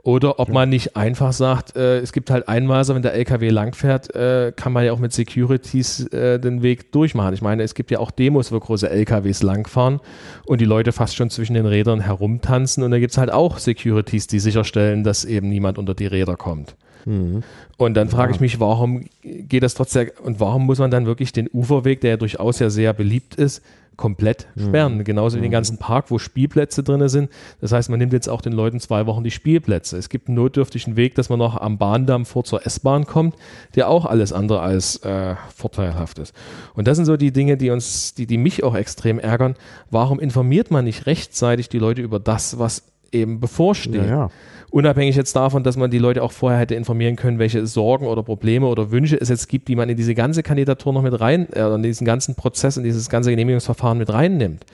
Oder 0.03 0.39
ob 0.39 0.49
man 0.49 0.69
nicht 0.69 0.97
einfach 0.97 1.33
sagt, 1.33 1.77
äh, 1.77 1.99
es 1.99 2.13
gibt 2.13 2.31
halt 2.31 2.49
Einweiser, 2.49 2.95
wenn 2.95 3.03
der 3.03 3.15
LKW 3.15 3.51
langfährt, 3.51 4.15
äh, 4.15 4.53
kann 4.55 4.73
man 4.73 4.85
ja 4.85 4.93
auch 4.93 4.99
mit 4.99 5.13
Securities 5.13 6.07
äh, 6.09 6.39
den 6.39 6.63
Weg 6.63 6.93
durchmachen. 6.93 7.35
Ich 7.35 7.43
meine, 7.43 7.63
es 7.63 7.75
gibt 7.75 7.91
ja 7.91 7.99
auch 7.99 8.11
Demos, 8.11 8.53
wo 8.53 8.59
große 8.59 8.89
LKWs 8.89 9.43
langfahren 9.43 10.01
und 10.47 10.61
die 10.61 10.65
Leute 10.65 10.93
fast 10.93 11.17
schon 11.17 11.31
zwischen 11.31 11.55
den 11.55 11.67
Rädern 11.67 12.01
herumtanzen 12.01 12.83
und 12.83 12.91
da 12.91 12.99
gibt 12.99 13.13
es 13.13 13.19
halt 13.19 13.33
auch 13.33 13.59
Securities, 13.59 14.27
die 14.27 14.39
sicherstellen, 14.39 15.05
dass 15.05 15.25
eben 15.25 15.49
niemand 15.49 15.79
unter 15.79 15.95
die 15.95 16.07
Räder 16.07 16.37
kommt. 16.37 16.77
Mhm. 17.05 17.43
Und 17.77 17.95
dann 17.95 18.09
frage 18.09 18.33
ich 18.33 18.41
mich, 18.41 18.61
warum 18.61 19.05
geht 19.23 19.63
das 19.63 19.75
trotzdem 19.75 20.11
und 20.23 20.41
warum 20.41 20.67
muss 20.67 20.79
man 20.79 20.91
dann 20.91 21.07
wirklich 21.07 21.33
den 21.33 21.49
Uferweg, 21.53 22.01
der 22.01 22.11
ja 22.11 22.17
durchaus 22.17 22.59
ja 22.59 22.71
sehr 22.71 22.93
beliebt 22.93 23.35
ist, 23.35 23.63
komplett 23.99 24.47
sperren. 24.57 24.97
Mhm. 24.97 25.05
Genauso 25.05 25.37
wie 25.37 25.43
den 25.43 25.51
mhm. 25.51 25.53
ganzen 25.53 25.77
Park, 25.77 26.07
wo 26.09 26.19
Spielplätze 26.19 26.83
drin 26.83 27.07
sind. 27.09 27.31
Das 27.61 27.73
heißt, 27.73 27.91
man 27.91 27.99
nimmt 27.99 28.15
jetzt 28.15 28.29
auch 28.29 28.41
den 28.41 28.55
Leuten 28.55 28.81
zwei 28.81 29.05
Wochen 29.07 29.25
die 29.25 29.31
Spielplätze. 29.31 29.99
Es 29.99 30.09
gibt 30.09 30.29
einen 30.29 30.37
notdürftigen 30.37 30.97
Weg, 30.97 31.17
dass 31.17 31.29
man 31.29 31.39
noch 31.39 31.61
am 31.61 31.77
Bahndamm 31.77 32.25
vor 32.25 32.45
zur 32.45 32.65
S-Bahn 32.65 33.07
kommt, 33.07 33.35
der 33.75 33.91
auch 33.91 34.07
alles 34.07 34.33
andere 34.33 34.61
als 34.61 34.97
äh, 35.03 35.35
vorteilhaft 35.55 36.19
ist. 36.21 36.35
Und 36.75 36.87
das 36.87 36.97
sind 36.97 37.05
so 37.05 37.17
die 37.17 37.33
Dinge, 37.33 37.57
die 37.59 37.71
uns, 37.71 38.15
die, 38.15 38.27
die 38.27 38.39
mich 38.39 38.63
auch 38.63 38.77
extrem 38.77 39.19
ärgern. 39.19 39.57
Warum 39.91 40.21
informiert 40.21 40.71
man 40.71 40.85
nicht 40.85 41.07
rechtzeitig 41.07 41.69
die 41.69 41.79
Leute 41.79 42.01
über 42.01 42.21
das, 42.21 42.59
was 42.59 42.85
eben 43.11 43.41
bevorsteht? 43.41 43.97
Ja, 43.97 44.07
ja. 44.07 44.31
Unabhängig 44.71 45.17
jetzt 45.17 45.35
davon, 45.35 45.63
dass 45.63 45.77
man 45.77 45.91
die 45.91 45.99
Leute 45.99 46.23
auch 46.23 46.33
vorher 46.33 46.61
hätte 46.61 46.75
informieren 46.75 47.17
können, 47.17 47.39
welche 47.39 47.67
Sorgen 47.67 48.07
oder 48.07 48.23
Probleme 48.23 48.67
oder 48.67 48.91
Wünsche 48.91 49.19
es 49.19 49.31
jetzt 49.31 49.49
gibt, 49.49 49.69
die 49.69 49.77
man 49.77 49.89
in 49.89 49.97
diese 49.97 50.15
ganze 50.15 50.43
Kandidatur 50.43 50.93
noch 50.93 51.03
mit 51.03 51.19
rein, 51.19 51.51
äh, 51.53 51.67
in 51.75 51.83
diesen 51.83 52.05
ganzen 52.05 52.35
Prozess, 52.35 52.77
in 52.77 52.85
dieses 52.85 53.09
ganze 53.09 53.31
Genehmigungsverfahren 53.31 53.97
mit 53.97 54.13
reinnimmt. 54.13 54.65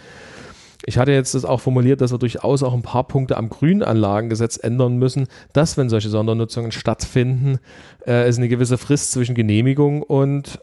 Ich 0.87 0.99
hatte 0.99 1.13
jetzt 1.13 1.35
das 1.35 1.45
auch 1.45 1.61
formuliert, 1.61 2.01
dass 2.01 2.13
wir 2.13 2.19
durchaus 2.19 2.63
auch 2.63 2.75
ein 2.75 2.83
paar 2.83 3.05
Punkte 3.05 3.37
am 3.37 3.49
Grünanlagengesetz 3.49 4.59
ändern 4.63 4.99
müssen, 4.99 5.29
dass, 5.53 5.77
wenn 5.77 5.89
solche 5.89 6.11
Sondernutzungen 6.11 6.73
stattfinden, 6.73 7.59
äh, 8.07 8.25
es 8.25 8.37
eine 8.37 8.49
gewisse 8.49 8.79
Frist 8.79 9.13
zwischen 9.13 9.35
Genehmigung 9.35 10.03
und 10.03 10.61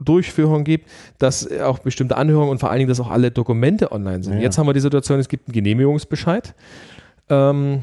Durchführung 0.00 0.64
gibt, 0.64 0.88
dass 1.18 1.50
auch 1.60 1.80
bestimmte 1.80 2.16
Anhörungen 2.16 2.50
und 2.50 2.58
vor 2.58 2.70
allen 2.70 2.78
Dingen, 2.78 2.88
dass 2.88 3.00
auch 3.00 3.10
alle 3.10 3.30
Dokumente 3.30 3.92
online 3.92 4.22
sind. 4.22 4.34
Ja. 4.34 4.40
Jetzt 4.40 4.56
haben 4.56 4.66
wir 4.66 4.72
die 4.72 4.80
Situation, 4.80 5.18
es 5.18 5.28
gibt 5.28 5.48
einen 5.48 5.54
Genehmigungsbescheid. 5.54 6.54
Ähm, 7.28 7.82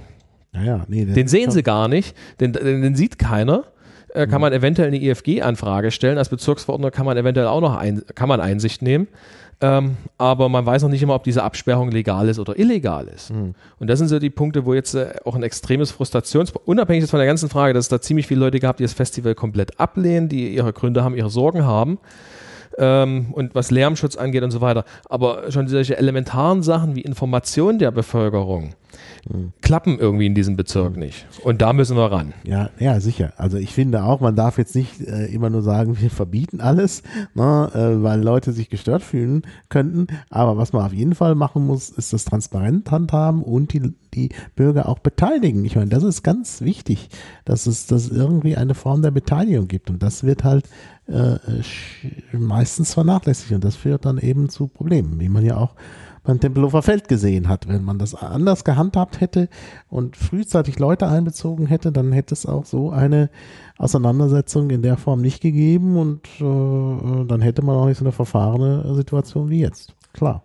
naja, 0.55 0.85
nee, 0.87 1.05
den 1.05 1.27
sehen 1.27 1.51
sie 1.51 1.63
gar 1.63 1.87
nicht, 1.87 2.15
den, 2.39 2.53
den, 2.53 2.81
den 2.81 2.95
sieht 2.95 3.19
keiner. 3.19 3.65
Äh, 4.13 4.27
kann 4.27 4.35
mhm. 4.35 4.41
man 4.41 4.53
eventuell 4.53 4.87
eine 4.87 5.01
IFG-Anfrage 5.01 5.91
stellen. 5.91 6.17
Als 6.17 6.29
Bezirksverordneter 6.29 6.91
kann 6.91 7.05
man 7.05 7.17
eventuell 7.17 7.47
auch 7.47 7.59
noch 7.59 7.75
ein, 7.75 8.01
kann 8.15 8.29
man 8.29 8.39
Einsicht 8.39 8.81
nehmen. 8.81 9.07
Ähm, 9.61 9.95
aber 10.17 10.49
man 10.49 10.65
weiß 10.65 10.83
noch 10.83 10.89
nicht 10.89 11.01
immer, 11.01 11.15
ob 11.15 11.23
diese 11.23 11.43
Absperrung 11.43 11.89
legal 11.89 12.27
ist 12.27 12.39
oder 12.39 12.57
illegal 12.59 13.07
ist. 13.07 13.31
Mhm. 13.31 13.55
Und 13.79 13.87
das 13.87 13.99
sind 13.99 14.09
so 14.09 14.19
die 14.19 14.29
Punkte, 14.29 14.65
wo 14.65 14.73
jetzt 14.73 14.95
äh, 14.95 15.13
auch 15.23 15.35
ein 15.35 15.43
extremes 15.43 15.91
Frustrations, 15.91 16.51
unabhängig 16.65 17.09
von 17.09 17.19
der 17.19 17.27
ganzen 17.27 17.49
Frage, 17.49 17.73
dass 17.73 17.85
es 17.85 17.89
da 17.89 18.01
ziemlich 18.01 18.27
viele 18.27 18.41
Leute 18.41 18.59
gab, 18.59 18.77
die 18.77 18.83
das 18.83 18.93
Festival 18.93 19.33
komplett 19.33 19.79
ablehnen, 19.79 20.27
die 20.27 20.53
ihre 20.53 20.73
Gründe 20.73 21.03
haben, 21.03 21.15
ihre 21.15 21.29
Sorgen 21.29 21.63
haben. 21.65 21.99
Ähm, 22.77 23.27
und 23.31 23.55
was 23.55 23.71
Lärmschutz 23.71 24.17
angeht 24.17 24.43
und 24.43 24.51
so 24.51 24.59
weiter. 24.59 24.83
Aber 25.09 25.49
schon 25.51 25.69
solche 25.69 25.97
elementaren 25.97 26.61
Sachen 26.61 26.95
wie 26.95 27.01
Information 27.01 27.79
der 27.79 27.91
Bevölkerung, 27.91 28.71
klappen 29.61 29.97
irgendwie 29.97 30.27
in 30.27 30.35
diesem 30.35 30.55
Bezirk 30.55 30.97
nicht. 30.97 31.25
Und 31.43 31.61
da 31.61 31.73
müssen 31.73 31.97
wir 31.97 32.11
ran. 32.11 32.33
Ja, 32.43 32.69
ja, 32.77 32.99
sicher. 32.99 33.33
Also 33.37 33.57
ich 33.57 33.73
finde 33.73 34.03
auch, 34.03 34.19
man 34.19 34.35
darf 34.35 34.59
jetzt 34.59 34.75
nicht 34.75 35.01
äh, 35.01 35.25
immer 35.25 35.49
nur 35.49 35.63
sagen, 35.63 35.97
wir 36.01 36.11
verbieten 36.11 36.61
alles, 36.61 37.01
ne, 37.33 37.71
äh, 37.73 38.03
weil 38.03 38.21
Leute 38.21 38.51
sich 38.51 38.69
gestört 38.69 39.01
fühlen 39.01 39.41
könnten. 39.69 40.07
Aber 40.29 40.57
was 40.57 40.73
man 40.73 40.85
auf 40.85 40.93
jeden 40.93 41.15
Fall 41.15 41.33
machen 41.33 41.65
muss, 41.65 41.89
ist 41.89 42.13
das 42.13 42.25
transparent 42.25 42.91
handhaben 42.91 43.41
und 43.41 43.73
die, 43.73 43.93
die 44.13 44.29
Bürger 44.55 44.87
auch 44.87 44.99
beteiligen. 44.99 45.65
Ich 45.65 45.75
meine, 45.75 45.89
das 45.89 46.03
ist 46.03 46.21
ganz 46.21 46.61
wichtig, 46.61 47.09
dass 47.45 47.65
es 47.65 47.87
dass 47.87 48.09
irgendwie 48.09 48.55
eine 48.55 48.75
Form 48.75 49.01
der 49.01 49.11
Beteiligung 49.11 49.67
gibt. 49.67 49.89
Und 49.89 50.03
das 50.03 50.23
wird 50.23 50.43
halt 50.43 50.69
äh, 51.07 51.37
meistens 52.31 52.93
vernachlässigt. 52.93 53.53
Und 53.53 53.63
das 53.63 53.75
führt 53.75 54.05
dann 54.05 54.19
eben 54.19 54.49
zu 54.49 54.67
Problemen, 54.67 55.19
wie 55.19 55.29
man 55.29 55.43
ja 55.43 55.57
auch 55.57 55.73
beim 56.25 56.39
Tempelhofer 56.39 56.81
Feld 56.81 57.07
gesehen 57.07 57.47
hat. 57.47 57.67
Wenn 57.67 57.83
man 57.83 57.99
das 57.99 58.15
anders 58.15 58.63
gehandhabt 58.63 59.21
hätte 59.21 59.49
und 59.89 60.17
frühzeitig 60.17 60.79
Leute 60.79 61.07
einbezogen 61.07 61.67
hätte, 61.67 61.91
dann 61.91 62.11
hätte 62.11 62.33
es 62.33 62.45
auch 62.45 62.65
so 62.65 62.91
eine 62.91 63.29
Auseinandersetzung 63.77 64.69
in 64.69 64.81
der 64.81 64.97
Form 64.97 65.21
nicht 65.21 65.41
gegeben 65.41 65.97
und 65.97 66.27
äh, 66.39 67.25
dann 67.25 67.41
hätte 67.41 67.63
man 67.63 67.75
auch 67.75 67.87
nicht 67.87 67.97
so 67.97 68.05
eine 68.05 68.11
verfahrene 68.11 68.93
Situation 68.95 69.49
wie 69.49 69.59
jetzt. 69.59 69.93
Klar. 70.13 70.43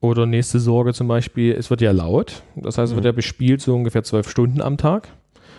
Oder 0.00 0.24
nächste 0.24 0.58
Sorge 0.60 0.94
zum 0.94 1.08
Beispiel, 1.08 1.52
es 1.52 1.68
wird 1.68 1.82
ja 1.82 1.92
laut. 1.92 2.42
Das 2.56 2.78
heißt, 2.78 2.92
es 2.92 2.96
wird 2.96 3.04
ja 3.04 3.12
bespielt 3.12 3.60
so 3.60 3.74
ungefähr 3.74 4.02
zwölf 4.02 4.30
Stunden 4.30 4.62
am 4.62 4.78
Tag. 4.78 5.08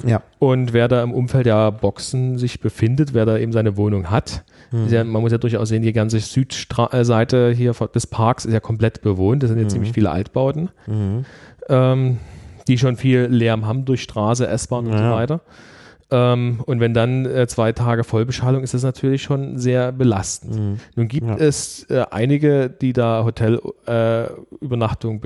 Ja. 0.06 0.22
Und 0.40 0.74
wer 0.74 0.88
da 0.88 1.04
im 1.04 1.14
Umfeld 1.14 1.46
der 1.46 1.72
Boxen 1.72 2.38
sich 2.38 2.60
befindet, 2.60 3.14
wer 3.14 3.26
da 3.26 3.38
eben 3.38 3.52
seine 3.52 3.78
Wohnung 3.78 4.10
hat, 4.10 4.44
ist 4.86 4.92
ja, 4.92 5.04
man 5.04 5.22
muss 5.22 5.32
ja 5.32 5.38
durchaus 5.38 5.70
sehen, 5.70 5.82
die 5.82 5.92
ganze 5.92 6.20
Südseite 6.20 7.52
hier 7.52 7.74
des 7.74 8.08
Parks 8.08 8.46
ist 8.46 8.54
ja 8.54 8.60
komplett 8.62 9.02
bewohnt. 9.02 9.44
Das 9.44 9.50
sind 9.50 9.60
ja 9.60 9.68
ziemlich 9.68 9.92
viele 9.92 10.10
Altbauten, 10.12 10.70
ähm, 11.70 12.18
die 12.68 12.78
schon 12.78 12.96
viel 12.96 13.28
Lärm 13.30 13.66
haben 13.66 13.84
durch 13.86 14.02
Straße, 14.02 14.48
S-Bahn 14.48 14.86
und 14.86 14.94
so 14.98 15.12
weiter. 15.12 15.42
Ähm, 16.10 16.62
und 16.66 16.80
wenn 16.80 16.94
dann 16.94 17.26
äh, 17.26 17.48
zwei 17.48 17.72
Tage 17.72 18.04
Vollbeschallung 18.04 18.64
ist 18.64 18.74
das 18.74 18.84
natürlich 18.84 19.24
schon 19.24 19.58
sehr 19.58 19.92
belastend. 19.94 20.80
Nun 20.96 21.08
gibt 21.08 21.40
es 21.40 21.86
äh, 21.90 22.06
einige, 22.12 22.70
die 22.70 22.94
da 22.94 23.24
Hotelübernachtung 23.24 23.86
äh, 23.88 24.64
Übernachtung 24.64 25.22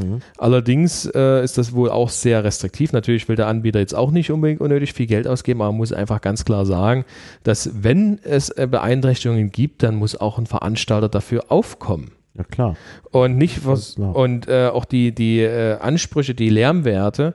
bekommen. 0.00 0.22
Allerdings 0.38 1.06
äh, 1.06 1.44
ist 1.44 1.58
das 1.58 1.72
wohl 1.72 1.90
auch 1.90 2.08
sehr 2.08 2.44
restriktiv. 2.44 2.92
Natürlich 2.92 3.28
will 3.28 3.36
der 3.36 3.46
Anbieter 3.46 3.78
jetzt 3.78 3.94
auch 3.94 4.10
nicht 4.10 4.30
unbedingt 4.30 4.60
unnötig 4.60 4.92
viel 4.92 5.06
Geld 5.06 5.26
ausgeben, 5.26 5.60
aber 5.60 5.70
man 5.70 5.78
muss 5.78 5.92
einfach 5.92 6.20
ganz 6.20 6.44
klar 6.44 6.66
sagen, 6.66 7.04
dass 7.42 7.70
wenn 7.82 8.18
es 8.22 8.50
äh, 8.50 8.66
Beeinträchtigungen 8.70 9.50
gibt, 9.50 9.82
dann 9.82 9.96
muss 9.96 10.16
auch 10.20 10.38
ein 10.38 10.46
Veranstalter 10.46 11.08
dafür 11.08 11.44
aufkommen. 11.48 12.12
Ja, 12.34 12.44
klar. 12.44 12.76
Und 13.10 13.36
nicht 13.36 13.66
was, 13.66 13.96
und 13.96 14.48
äh, 14.48 14.68
auch 14.68 14.86
die, 14.86 15.14
die 15.14 15.40
äh, 15.40 15.78
Ansprüche, 15.78 16.34
die 16.34 16.48
Lärmwerte 16.48 17.34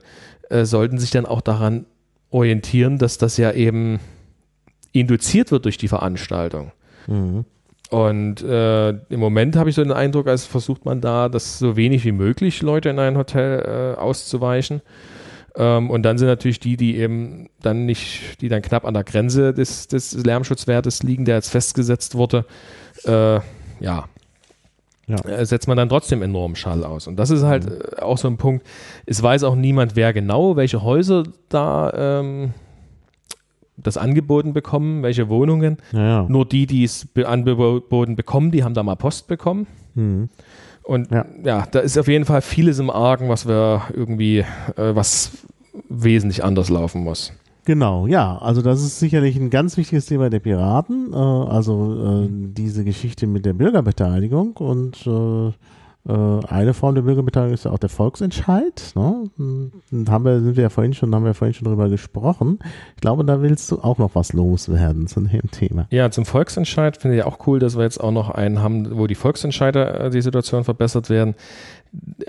äh, 0.50 0.66
sollten 0.66 0.98
sich 0.98 1.12
dann 1.12 1.26
auch 1.26 1.42
daran 1.42 1.86
orientieren, 2.32 2.98
dass 2.98 3.18
das 3.18 3.38
ja 3.38 3.52
eben 3.52 4.00
induziert 4.92 5.52
wird 5.52 5.66
durch 5.66 5.78
die 5.78 5.88
Veranstaltung. 5.88 6.72
Mhm. 7.08 7.46
Und 7.90 8.42
äh, 8.44 8.90
im 8.90 9.20
Moment 9.20 9.56
habe 9.56 9.70
ich 9.70 9.76
so 9.76 9.84
den 9.84 9.94
Eindruck, 9.94 10.28
als 10.28 10.46
versucht 10.46 10.84
man 10.84 11.00
da, 11.00 11.30
das 11.30 11.58
so 11.58 11.78
wenig 11.78 12.04
wie 12.04 12.12
möglich 12.12 12.62
Leute 12.62 12.90
in 12.90 13.00
ein 13.00 13.18
Hotel 13.18 13.96
äh, 13.98 14.00
auszuweichen. 14.00 14.82
Ähm, 15.56 15.90
und 15.90 16.04
dann 16.04 16.18
sind 16.18 16.28
natürlich 16.28 16.60
die, 16.60 16.76
die 16.76 16.98
eben 16.98 17.50
dann 17.62 17.86
nicht, 17.86 18.42
die 18.42 18.50
dann 18.50 18.62
knapp 18.62 18.84
an 18.86 18.94
der 18.94 19.06
Grenze 19.06 19.54
des, 19.54 19.88
des 19.88 20.14
Lärmschutzwertes 20.24 21.02
liegen, 21.04 21.24
der 21.24 21.36
jetzt 21.36 21.50
festgesetzt 21.50 22.16
wurde, 22.16 22.46
äh, 23.06 23.36
ja, 23.80 24.06
Ja. 25.08 25.16
äh, 25.26 25.46
setzt 25.46 25.70
man 25.70 25.78
dann 25.78 25.88
trotzdem 25.88 26.22
enorm 26.22 26.56
Schall 26.58 26.84
aus. 26.84 27.08
Und 27.08 27.16
das 27.16 27.30
ist 27.30 27.44
halt 27.44 27.68
äh, 27.68 28.02
auch 28.02 28.18
so 28.18 28.28
ein 28.28 28.36
Punkt. 28.36 28.68
Es 29.06 29.24
weiß 29.24 29.44
auch 29.46 29.56
niemand, 29.56 29.96
wer 29.96 30.12
genau, 30.12 30.58
welche 30.58 30.84
Häuser 30.84 31.24
da 31.48 32.20
ähm, 32.20 32.54
das 33.78 33.98
angeboten 33.98 34.54
bekommen, 34.54 35.04
welche 35.04 35.30
Wohnungen. 35.30 35.78
Ja. 35.94 36.26
Nur 36.28 36.46
die, 36.46 36.66
die 36.66 36.84
es 36.84 37.08
angeboten 37.24 38.16
bekommen, 38.16 38.52
die 38.52 38.64
haben 38.64 38.74
da 38.74 38.84
mal 38.84 38.96
Post 38.96 39.28
bekommen. 39.28 39.68
Mhm. 39.96 40.30
Und 40.84 41.12
ja. 41.12 41.26
Ja. 41.44 41.68
da 41.70 41.80
ist 41.80 41.98
auf 41.98 42.08
jeden 42.08 42.26
Fall 42.26 42.42
vieles 42.42 42.80
im 42.80 42.90
Argen, 42.90 43.30
was 43.30 43.48
wir 43.48 43.84
irgendwie, 43.94 44.40
äh, 44.40 44.96
was 44.96 45.32
wesentlich 45.90 46.44
anders 46.44 46.70
laufen 46.70 47.04
muss. 47.04 47.34
Genau, 47.66 48.08
ja, 48.08 48.38
also 48.38 48.62
das 48.62 48.82
ist 48.82 48.98
sicherlich 48.98 49.36
ein 49.36 49.50
ganz 49.50 49.76
wichtiges 49.76 50.06
Thema 50.06 50.30
der 50.30 50.40
Piraten, 50.40 51.12
äh, 51.12 51.18
also 51.18 52.24
äh, 52.24 52.30
diese 52.32 52.86
Geschichte 52.86 53.28
mit 53.28 53.46
der 53.46 53.52
Bürgerbeteiligung 53.52 54.56
und 54.56 55.06
äh, 55.06 55.52
eine 56.14 56.74
Form 56.74 56.96
der 56.96 57.02
Bürgerbeteiligung 57.02 57.54
ist 57.54 57.66
ja 57.66 57.72
auch 57.72 57.80
der 57.80 57.90
Volksentscheid. 57.90 58.94
Ne? 58.96 59.30
Und 59.38 60.10
haben 60.10 60.24
wir, 60.24 60.40
sind 60.40 60.56
wir 60.56 60.64
ja 60.64 60.70
vorhin 60.70 60.94
schon, 60.94 61.14
haben 61.14 61.26
wir 61.26 61.34
vorhin 61.34 61.54
schon 61.54 61.68
drüber 61.68 61.90
gesprochen. 61.90 62.60
Ich 62.96 63.02
glaube, 63.02 63.26
da 63.26 63.42
willst 63.42 63.70
du 63.72 63.80
auch 63.80 63.98
noch 63.98 64.16
was 64.16 64.32
loswerden 64.32 65.08
zu 65.08 65.20
dem 65.22 65.52
Thema. 65.52 65.88
Ja, 65.90 66.10
zum 66.10 66.26
Volksentscheid 66.26 66.96
finde 66.96 67.18
ich 67.18 67.24
auch 67.24 67.46
cool, 67.48 67.60
dass 67.60 67.76
wir 67.76 67.84
jetzt 67.84 68.00
auch 68.02 68.12
noch 68.12 68.30
einen 68.30 68.62
haben, 68.62 68.98
wo 68.98 69.08
die 69.08 69.16
Volksentscheider 69.16 70.06
äh, 70.06 70.10
die 70.10 70.22
Situation 70.22 70.64
verbessert 70.64 71.10
werden. 71.10 71.36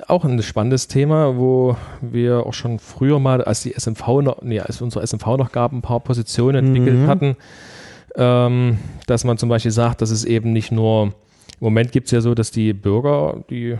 Auch 0.08 0.24
ein 0.24 0.42
spannendes 0.42 0.88
Thema, 0.88 1.36
wo 1.36 1.76
wir 2.00 2.46
auch 2.46 2.54
schon 2.54 2.78
früher 2.80 3.18
mal, 3.20 3.42
als 3.44 3.62
die 3.62 3.74
SMV 3.78 4.22
noch, 4.22 4.42
nee, 4.42 4.60
als 4.60 4.80
unsere 4.82 5.06
SMV 5.06 5.26
noch 5.36 5.52
gab, 5.52 5.72
ein 5.72 5.82
paar 5.82 6.00
Positionen 6.00 6.66
entwickelt 6.66 6.98
Mhm. 7.02 7.06
hatten, 7.06 7.36
ähm, 8.16 8.78
dass 9.06 9.24
man 9.24 9.38
zum 9.38 9.48
Beispiel 9.48 9.70
sagt, 9.70 10.00
dass 10.02 10.10
es 10.10 10.24
eben 10.24 10.52
nicht 10.52 10.72
nur, 10.72 11.12
im 11.60 11.64
Moment 11.64 11.92
gibt 11.92 12.06
es 12.06 12.12
ja 12.12 12.20
so, 12.20 12.34
dass 12.34 12.50
die 12.50 12.72
Bürger 12.72 13.44
die 13.50 13.76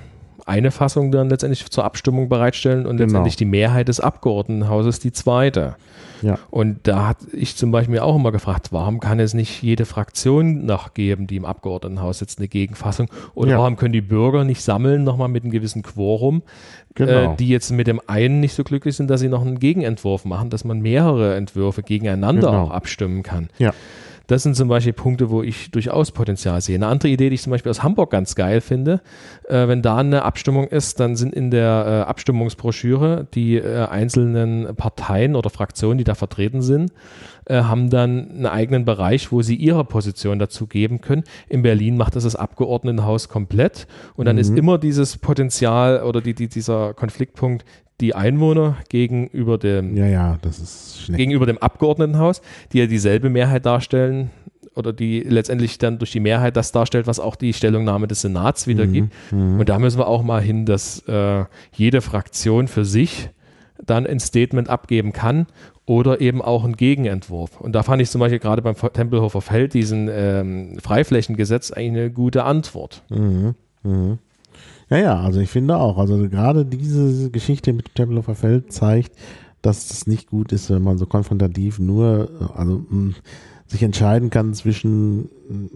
eine 0.46 0.70
Fassung 0.70 1.12
dann 1.12 1.28
letztendlich 1.28 1.68
zur 1.70 1.84
Abstimmung 1.84 2.28
bereitstellen 2.30 2.86
und 2.86 2.96
Genau. 2.96 3.02
letztendlich 3.08 3.36
die 3.36 3.44
Mehrheit 3.44 3.88
des 3.88 4.00
Abgeordnetenhauses 4.00 4.98
die 4.98 5.12
zweite. 5.12 5.76
Ja. 6.22 6.38
Und 6.50 6.78
da 6.88 7.06
hat 7.08 7.18
ich 7.32 7.54
zum 7.54 7.70
Beispiel 7.70 7.98
auch 7.98 8.16
immer 8.16 8.32
gefragt, 8.32 8.68
warum 8.72 8.98
kann 8.98 9.20
es 9.20 9.34
nicht 9.34 9.62
jede 9.62 9.84
Fraktion 9.84 10.64
noch 10.64 10.94
geben, 10.94 11.26
die 11.26 11.36
im 11.36 11.44
Abgeordnetenhaus 11.44 12.20
sitzt, 12.20 12.38
eine 12.38 12.48
Gegenfassung? 12.48 13.08
Oder 13.34 13.52
Ja. 13.52 13.58
warum 13.58 13.76
können 13.76 13.92
die 13.92 14.00
Bürger 14.00 14.44
nicht 14.44 14.62
sammeln, 14.62 15.04
nochmal 15.04 15.28
mit 15.28 15.42
einem 15.44 15.52
gewissen 15.52 15.82
Quorum, 15.82 16.42
Genau. 16.94 17.32
äh, 17.34 17.36
die 17.36 17.48
jetzt 17.48 17.70
mit 17.70 17.86
dem 17.86 18.00
einen 18.06 18.40
nicht 18.40 18.54
so 18.54 18.64
glücklich 18.64 18.96
sind, 18.96 19.10
dass 19.10 19.20
sie 19.20 19.28
noch 19.28 19.42
einen 19.44 19.58
Gegenentwurf 19.58 20.24
machen, 20.24 20.48
dass 20.50 20.64
man 20.64 20.80
mehrere 20.80 21.36
Entwürfe 21.36 21.82
gegeneinander 21.82 22.50
Genau. 22.50 22.62
auch 22.64 22.70
abstimmen 22.70 23.22
kann. 23.22 23.48
Ja. 23.58 23.72
Das 24.28 24.42
sind 24.42 24.54
zum 24.54 24.68
Beispiel 24.68 24.92
Punkte, 24.92 25.30
wo 25.30 25.42
ich 25.42 25.70
durchaus 25.70 26.12
Potenzial 26.12 26.60
sehe. 26.60 26.76
Eine 26.76 26.86
andere 26.86 27.08
Idee, 27.08 27.30
die 27.30 27.34
ich 27.34 27.42
zum 27.42 27.50
Beispiel 27.50 27.70
aus 27.70 27.82
Hamburg 27.82 28.10
ganz 28.10 28.34
geil 28.34 28.60
finde, 28.60 29.00
äh, 29.48 29.66
wenn 29.68 29.80
da 29.80 29.96
eine 29.96 30.22
Abstimmung 30.22 30.68
ist, 30.68 31.00
dann 31.00 31.16
sind 31.16 31.34
in 31.34 31.50
der 31.50 32.04
äh, 32.06 32.08
Abstimmungsbroschüre 32.10 33.26
die 33.32 33.56
äh, 33.56 33.86
einzelnen 33.86 34.76
Parteien 34.76 35.34
oder 35.34 35.48
Fraktionen, 35.48 35.96
die 35.96 36.04
da 36.04 36.14
vertreten 36.14 36.60
sind, 36.60 36.92
äh, 37.46 37.62
haben 37.62 37.88
dann 37.88 38.30
einen 38.30 38.46
eigenen 38.46 38.84
Bereich, 38.84 39.32
wo 39.32 39.40
sie 39.40 39.56
ihre 39.56 39.84
Position 39.84 40.38
dazu 40.38 40.66
geben 40.66 41.00
können. 41.00 41.24
In 41.48 41.62
Berlin 41.62 41.96
macht 41.96 42.14
das 42.14 42.24
das 42.24 42.36
Abgeordnetenhaus 42.36 43.30
komplett 43.30 43.86
und 44.14 44.26
dann 44.26 44.36
ist 44.36 44.50
immer 44.50 44.76
dieses 44.76 45.16
Potenzial 45.16 46.02
oder 46.02 46.20
die, 46.20 46.34
die, 46.34 46.48
dieser 46.48 46.92
Konfliktpunkt 46.92 47.64
die 48.00 48.14
Einwohner 48.14 48.76
gegenüber 48.88 49.58
dem 49.58 49.96
Ja, 49.96 50.06
ja, 50.06 50.38
das 50.42 50.58
ist 50.58 51.00
schlecht. 51.02 51.18
gegenüber 51.18 51.46
dem 51.46 51.58
Abgeordnetenhaus, 51.58 52.40
die 52.72 52.78
ja 52.78 52.86
dieselbe 52.86 53.28
Mehrheit 53.30 53.66
darstellen 53.66 54.30
oder 54.74 54.92
die 54.92 55.20
letztendlich 55.20 55.78
dann 55.78 55.98
durch 55.98 56.12
die 56.12 56.20
Mehrheit 56.20 56.56
das 56.56 56.70
darstellt, 56.70 57.08
was 57.08 57.18
auch 57.18 57.34
die 57.34 57.52
Stellungnahme 57.52 58.06
des 58.06 58.20
Senats 58.20 58.68
wiedergibt. 58.68 59.12
Und 59.32 59.68
da 59.68 59.78
müssen 59.80 59.98
wir 59.98 60.06
auch 60.06 60.22
mal 60.22 60.40
hin, 60.40 60.66
dass 60.66 61.00
äh, 61.08 61.44
jede 61.72 62.00
Fraktion 62.00 62.68
für 62.68 62.84
sich 62.84 63.30
dann 63.84 64.06
ein 64.06 64.20
Statement 64.20 64.68
abgeben 64.68 65.12
kann 65.12 65.46
oder 65.84 66.20
eben 66.20 66.42
auch 66.42 66.64
einen 66.64 66.76
Gegenentwurf. 66.76 67.60
Und 67.60 67.72
da 67.72 67.82
fand 67.82 68.02
ich 68.02 68.10
zum 68.10 68.20
Beispiel 68.20 68.38
gerade 68.38 68.62
beim 68.62 68.76
Tempelhofer 68.76 69.40
Feld 69.40 69.74
diesen 69.74 70.08
ähm, 70.12 70.78
Freiflächengesetz 70.80 71.72
eigentlich 71.72 72.02
eine 72.02 72.10
gute 72.12 72.44
Antwort. 72.44 73.02
Mhm. 73.08 73.54
Mhm. 73.82 74.18
Ja, 74.90 74.96
ja, 74.98 75.20
also 75.20 75.40
ich 75.40 75.50
finde 75.50 75.76
auch, 75.76 75.98
also 75.98 76.28
gerade 76.28 76.64
diese 76.64 77.30
Geschichte 77.30 77.72
mit 77.72 77.88
dem 77.88 77.94
Tempelhofer 77.94 78.34
Feld 78.34 78.72
zeigt, 78.72 79.12
dass 79.60 79.90
es 79.90 80.06
nicht 80.06 80.28
gut 80.30 80.52
ist, 80.52 80.70
wenn 80.70 80.82
man 80.82 80.98
so 80.98 81.06
konfrontativ 81.06 81.78
nur, 81.78 82.30
also 82.54 82.84
mh, 82.88 83.14
sich 83.66 83.82
entscheiden 83.82 84.30
kann 84.30 84.54
zwischen 84.54 85.28
mh, 85.48 85.68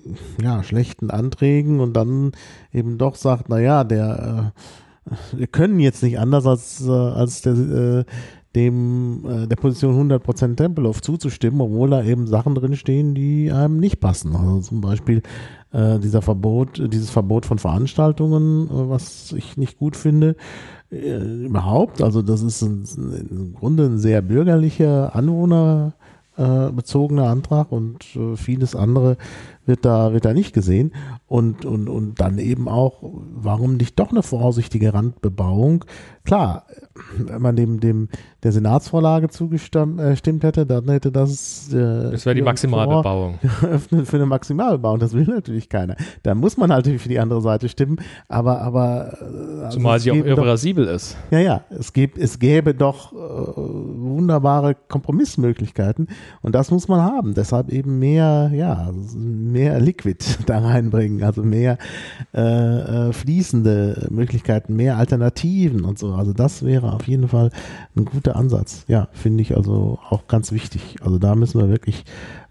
ja, 0.43 0.63
schlechten 0.63 1.11
Anträgen 1.11 1.81
und 1.81 1.95
dann 1.95 2.33
eben 2.73 2.97
doch 2.97 3.17
sagt, 3.17 3.49
na 3.49 3.61
ja, 3.61 3.85
der 3.85 4.53
äh, 4.55 4.61
wir 5.37 5.47
können 5.47 5.81
jetzt 5.81 6.03
nicht 6.03 6.19
anders 6.19 6.47
als, 6.47 6.87
äh, 6.87 6.91
als 6.91 7.43
der, 7.43 7.55
äh, 7.55 8.05
dem 8.55 9.25
äh, 9.27 9.47
der 9.47 9.57
Position 9.57 10.11
100% 10.11 10.57
Tempelhof 10.57 11.01
zuzustimmen, 11.03 11.61
obwohl 11.61 11.91
da 11.91 12.05
eben 12.05 12.27
Sachen 12.27 12.55
drinstehen, 12.55 13.15
die 13.15 13.51
einem 13.51 13.79
nicht 13.79 14.01
passen. 14.01 14.37
Also 14.37 14.61
zum 14.61 14.81
Beispiel 14.81 15.23
äh, 15.73 15.99
dieser 15.99 16.23
Verbot, 16.23 16.81
dieses 16.93 17.11
Verbot 17.11 17.47
von 17.47 17.59
Veranstaltungen, 17.59 18.67
äh, 18.67 18.91
was 18.91 19.33
ich 19.33 19.57
nicht 19.57 19.79
gut 19.79 19.97
finde, 19.97 20.37
äh, 20.91 21.47
überhaupt. 21.47 22.03
Also 22.03 22.23
das 22.23 22.43
ist 22.43 22.63
ein, 22.63 22.85
im 23.31 23.55
Grunde 23.55 23.87
ein 23.87 23.99
sehr 23.99 24.23
bürgerlicher, 24.23 25.17
anwohnerbezogener 25.17 27.29
Antrag 27.29 27.73
und 27.73 28.05
äh, 28.17 28.37
vieles 28.37 28.77
andere 28.77 29.17
wird 29.65 29.85
da, 29.85 30.13
wird 30.13 30.25
da 30.25 30.35
nicht 30.35 30.53
gesehen. 30.53 30.93
Und, 31.27 31.65
und, 31.65 31.89
und 31.89 32.21
dann 32.21 32.39
eben 32.39 32.69
auch, 32.69 33.03
warum 33.35 33.77
nicht 33.77 33.99
doch 33.99 34.11
eine 34.11 34.23
vorsichtige 34.23 34.93
Randbebauung? 34.93 35.85
Klar, 36.25 36.67
man 37.39 37.57
dem, 37.57 37.81
dem 37.81 38.09
der 38.43 38.53
Senatsvorlage 38.53 39.29
zugestimmt 39.29 40.01
äh, 40.01 40.17
hätte, 40.17 40.67
dann 40.67 40.89
hätte 40.89 41.13
das 41.13 41.73
äh, 41.73 42.11
Das 42.11 42.27
wäre 42.27 42.35
die 42.35 42.43
Maximalbebauung. 42.43 43.39
öffnen 43.63 44.05
für 44.05 44.17
eine 44.17 44.27
Maximalbebauung. 44.27 44.99
Das 44.99 45.13
will 45.13 45.25
natürlich 45.25 45.69
keiner. 45.69 45.97
Da 46.23 46.35
muss 46.35 46.57
man 46.57 46.73
halt 46.73 46.87
für 46.87 47.09
die 47.09 47.19
andere 47.19 47.41
Seite 47.41 47.69
stimmen. 47.69 47.97
Aber, 48.29 48.61
aber 48.61 49.19
äh, 49.21 49.65
also 49.65 49.79
Zumal 49.79 50.01
sie 50.01 50.11
auch 50.11 50.15
gäbe 50.15 50.31
doch, 50.31 50.39
irreversibel 50.39 50.87
ist. 50.87 51.17
ja, 51.31 51.39
ja, 51.39 51.65
es 51.71 51.93
gibt, 51.93 52.19
es 52.19 52.39
gäbe 52.39 52.75
doch 52.75 53.13
äh, 53.13 53.17
wunderbare 53.17 54.77
Kompromissmöglichkeiten. 54.89 56.09
Und 56.41 56.55
das 56.55 56.71
muss 56.71 56.89
man 56.89 57.01
haben. 57.01 57.35
Deshalb 57.35 57.71
eben 57.71 57.99
mehr, 57.99 58.51
ja, 58.55 58.91
mehr 59.15 59.79
Liquid 59.81 60.25
da 60.47 60.59
reinbringen, 60.59 61.23
also 61.23 61.43
mehr 61.43 61.79
äh, 62.35 62.41
äh, 62.41 63.13
fließende 63.13 64.09
Möglichkeiten, 64.11 64.75
mehr 64.75 64.97
Alternativen 64.97 65.85
und 65.85 65.99
so. 65.99 66.13
Also 66.15 66.33
das 66.33 66.65
wäre 66.65 66.82
auf 66.83 67.07
jeden 67.07 67.29
Fall 67.29 67.51
ein 67.97 68.05
guter 68.05 68.37
Ansatz. 68.37 68.85
Ja, 68.89 69.09
finde 69.13 69.43
ich 69.43 69.57
also 69.57 69.99
auch 70.09 70.27
ganz 70.27 70.53
wichtig. 70.53 70.97
Also 71.03 71.19
da 71.19 71.35
müssen 71.35 71.61
wir 71.61 71.69
wirklich 71.69 72.05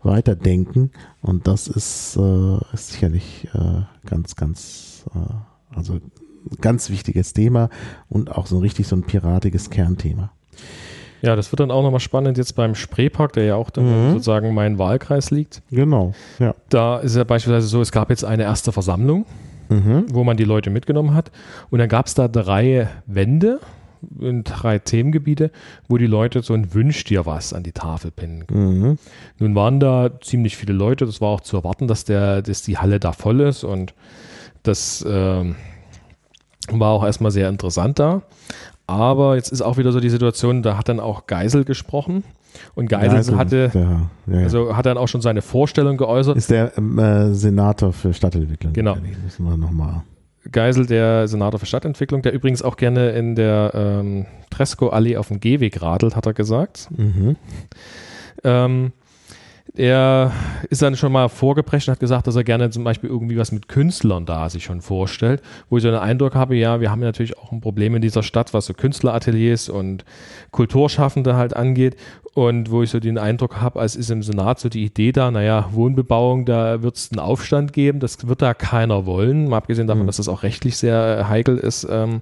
weiterdenken 0.03 0.91
und 1.21 1.47
das 1.47 1.67
ist, 1.67 2.17
äh, 2.17 2.57
ist 2.73 2.91
sicherlich 2.91 3.47
äh, 3.53 3.81
ganz, 4.05 4.35
ganz, 4.35 5.05
äh, 5.13 5.75
also 5.75 5.99
ganz 6.59 6.89
wichtiges 6.89 7.33
Thema 7.33 7.69
und 8.09 8.31
auch 8.31 8.47
so 8.47 8.59
richtig 8.59 8.87
so 8.87 8.95
ein 8.95 9.03
piratiges 9.03 9.69
Kernthema. 9.69 10.31
Ja, 11.21 11.35
das 11.35 11.51
wird 11.51 11.59
dann 11.59 11.71
auch 11.71 11.83
nochmal 11.83 11.99
spannend 11.99 12.37
jetzt 12.37 12.55
beim 12.55 12.73
Spreepark, 12.73 13.33
der 13.33 13.43
ja 13.43 13.55
auch 13.55 13.69
dann 13.69 13.85
mhm. 13.85 14.11
sozusagen 14.13 14.53
mein 14.53 14.79
Wahlkreis 14.79 15.29
liegt. 15.29 15.61
Genau, 15.69 16.13
ja. 16.39 16.55
Da 16.69 16.97
ist 16.97 17.15
ja 17.15 17.23
beispielsweise 17.23 17.67
so, 17.67 17.81
es 17.81 17.91
gab 17.91 18.09
jetzt 18.09 18.25
eine 18.25 18.43
erste 18.43 18.71
Versammlung, 18.71 19.25
mhm. 19.69 20.05
wo 20.11 20.23
man 20.23 20.35
die 20.35 20.45
Leute 20.45 20.71
mitgenommen 20.71 21.13
hat 21.13 21.31
und 21.69 21.79
dann 21.79 21.89
gab 21.89 22.07
es 22.07 22.15
da 22.15 22.27
drei 22.27 22.89
Wände 23.05 23.59
in 24.19 24.43
drei 24.43 24.79
Themengebiete, 24.79 25.51
wo 25.87 25.97
die 25.97 26.07
Leute 26.07 26.41
so 26.41 26.53
ein 26.53 26.73
Wünsch 26.73 27.03
dir 27.03 27.25
was 27.25 27.53
an 27.53 27.63
die 27.63 27.71
Tafel 27.71 28.11
pinnen. 28.11 28.45
Mhm. 28.49 28.97
Nun 29.39 29.55
waren 29.55 29.79
da 29.79 30.19
ziemlich 30.21 30.57
viele 30.57 30.73
Leute, 30.73 31.05
das 31.05 31.21
war 31.21 31.29
auch 31.29 31.41
zu 31.41 31.57
erwarten, 31.57 31.87
dass, 31.87 32.05
der, 32.05 32.41
dass 32.41 32.61
die 32.61 32.77
Halle 32.77 32.99
da 32.99 33.11
voll 33.11 33.41
ist 33.41 33.63
und 33.63 33.93
das 34.63 35.01
äh, 35.03 35.43
war 36.69 36.89
auch 36.89 37.03
erstmal 37.03 37.31
sehr 37.31 37.49
interessant 37.49 37.99
da. 37.99 38.21
Aber 38.87 39.35
jetzt 39.35 39.51
ist 39.51 39.61
auch 39.61 39.77
wieder 39.77 39.91
so 39.91 39.99
die 39.99 40.09
Situation, 40.09 40.63
da 40.63 40.77
hat 40.77 40.89
dann 40.89 40.99
auch 40.99 41.25
Geisel 41.27 41.63
gesprochen. 41.63 42.23
Und 42.75 42.89
Geisel, 42.89 43.17
Geisel 43.17 43.37
hatte, 43.37 43.71
ja, 43.73 43.81
ja, 44.27 44.39
ja. 44.39 44.43
also 44.43 44.75
hat 44.75 44.85
dann 44.85 44.97
auch 44.97 45.07
schon 45.07 45.21
seine 45.21 45.41
Vorstellung 45.41 45.95
geäußert. 45.95 46.35
Ist 46.35 46.51
der 46.51 46.77
ähm, 46.77 46.99
äh, 46.99 47.33
Senator 47.33 47.93
für 47.93 48.13
Stadtentwicklung. 48.13 48.73
Genau. 48.73 48.97
Müssen 49.23 49.45
wir 49.45 49.55
nochmal. 49.55 50.03
Geisel, 50.49 50.85
der 50.85 51.27
Senator 51.27 51.59
für 51.59 51.65
Stadtentwicklung, 51.65 52.21
der 52.21 52.33
übrigens 52.33 52.61
auch 52.61 52.77
gerne 52.77 53.11
in 53.11 53.35
der 53.35 53.71
ähm, 53.73 54.25
Tresco-Allee 54.49 55.17
auf 55.17 55.27
dem 55.27 55.39
Gehweg 55.39 55.81
radelt, 55.81 56.15
hat 56.15 56.25
er 56.25 56.33
gesagt. 56.33 56.89
Mhm. 56.95 57.35
Ähm, 58.43 58.91
er 59.73 60.33
ist 60.69 60.81
dann 60.81 60.95
schon 60.97 61.11
mal 61.11 61.29
vorgeprescht 61.29 61.87
und 61.87 61.93
hat 61.93 61.99
gesagt, 61.99 62.27
dass 62.27 62.35
er 62.35 62.43
gerne 62.43 62.69
zum 62.71 62.83
Beispiel 62.83 63.09
irgendwie 63.09 63.37
was 63.37 63.51
mit 63.51 63.67
Künstlern 63.67 64.25
da 64.25 64.49
sich 64.49 64.65
schon 64.65 64.81
vorstellt, 64.81 65.41
wo 65.69 65.77
ich 65.77 65.83
so 65.83 65.89
den 65.89 65.99
Eindruck 65.99 66.35
habe, 66.35 66.55
ja, 66.55 66.81
wir 66.81 66.91
haben 66.91 67.01
ja 67.01 67.07
natürlich 67.07 67.37
auch 67.37 67.51
ein 67.51 67.61
Problem 67.61 67.95
in 67.95 68.01
dieser 68.01 68.23
Stadt, 68.23 68.53
was 68.53 68.65
so 68.65 68.73
Künstlerateliers 68.73 69.69
und 69.69 70.03
Kulturschaffende 70.51 71.35
halt 71.35 71.55
angeht 71.55 71.95
und 72.33 72.69
wo 72.69 72.83
ich 72.83 72.89
so 72.89 72.99
den 72.99 73.17
Eindruck 73.17 73.61
habe, 73.61 73.79
als 73.79 73.95
ist 73.95 74.11
im 74.11 74.23
Senat 74.23 74.59
so 74.59 74.67
die 74.67 74.83
Idee 74.83 75.11
da, 75.13 75.31
naja, 75.31 75.69
Wohnbebauung, 75.71 76.45
da 76.45 76.81
wird 76.81 76.97
es 76.97 77.11
einen 77.11 77.19
Aufstand 77.19 77.71
geben, 77.71 77.99
das 77.99 78.27
wird 78.27 78.41
da 78.41 78.53
keiner 78.53 79.05
wollen, 79.05 79.47
mal 79.47 79.57
abgesehen 79.57 79.87
davon, 79.87 80.03
mhm. 80.03 80.07
dass 80.07 80.17
das 80.17 80.27
auch 80.27 80.43
rechtlich 80.43 80.77
sehr 80.77 81.27
heikel 81.29 81.57
ist. 81.57 81.87
Ähm, 81.89 82.21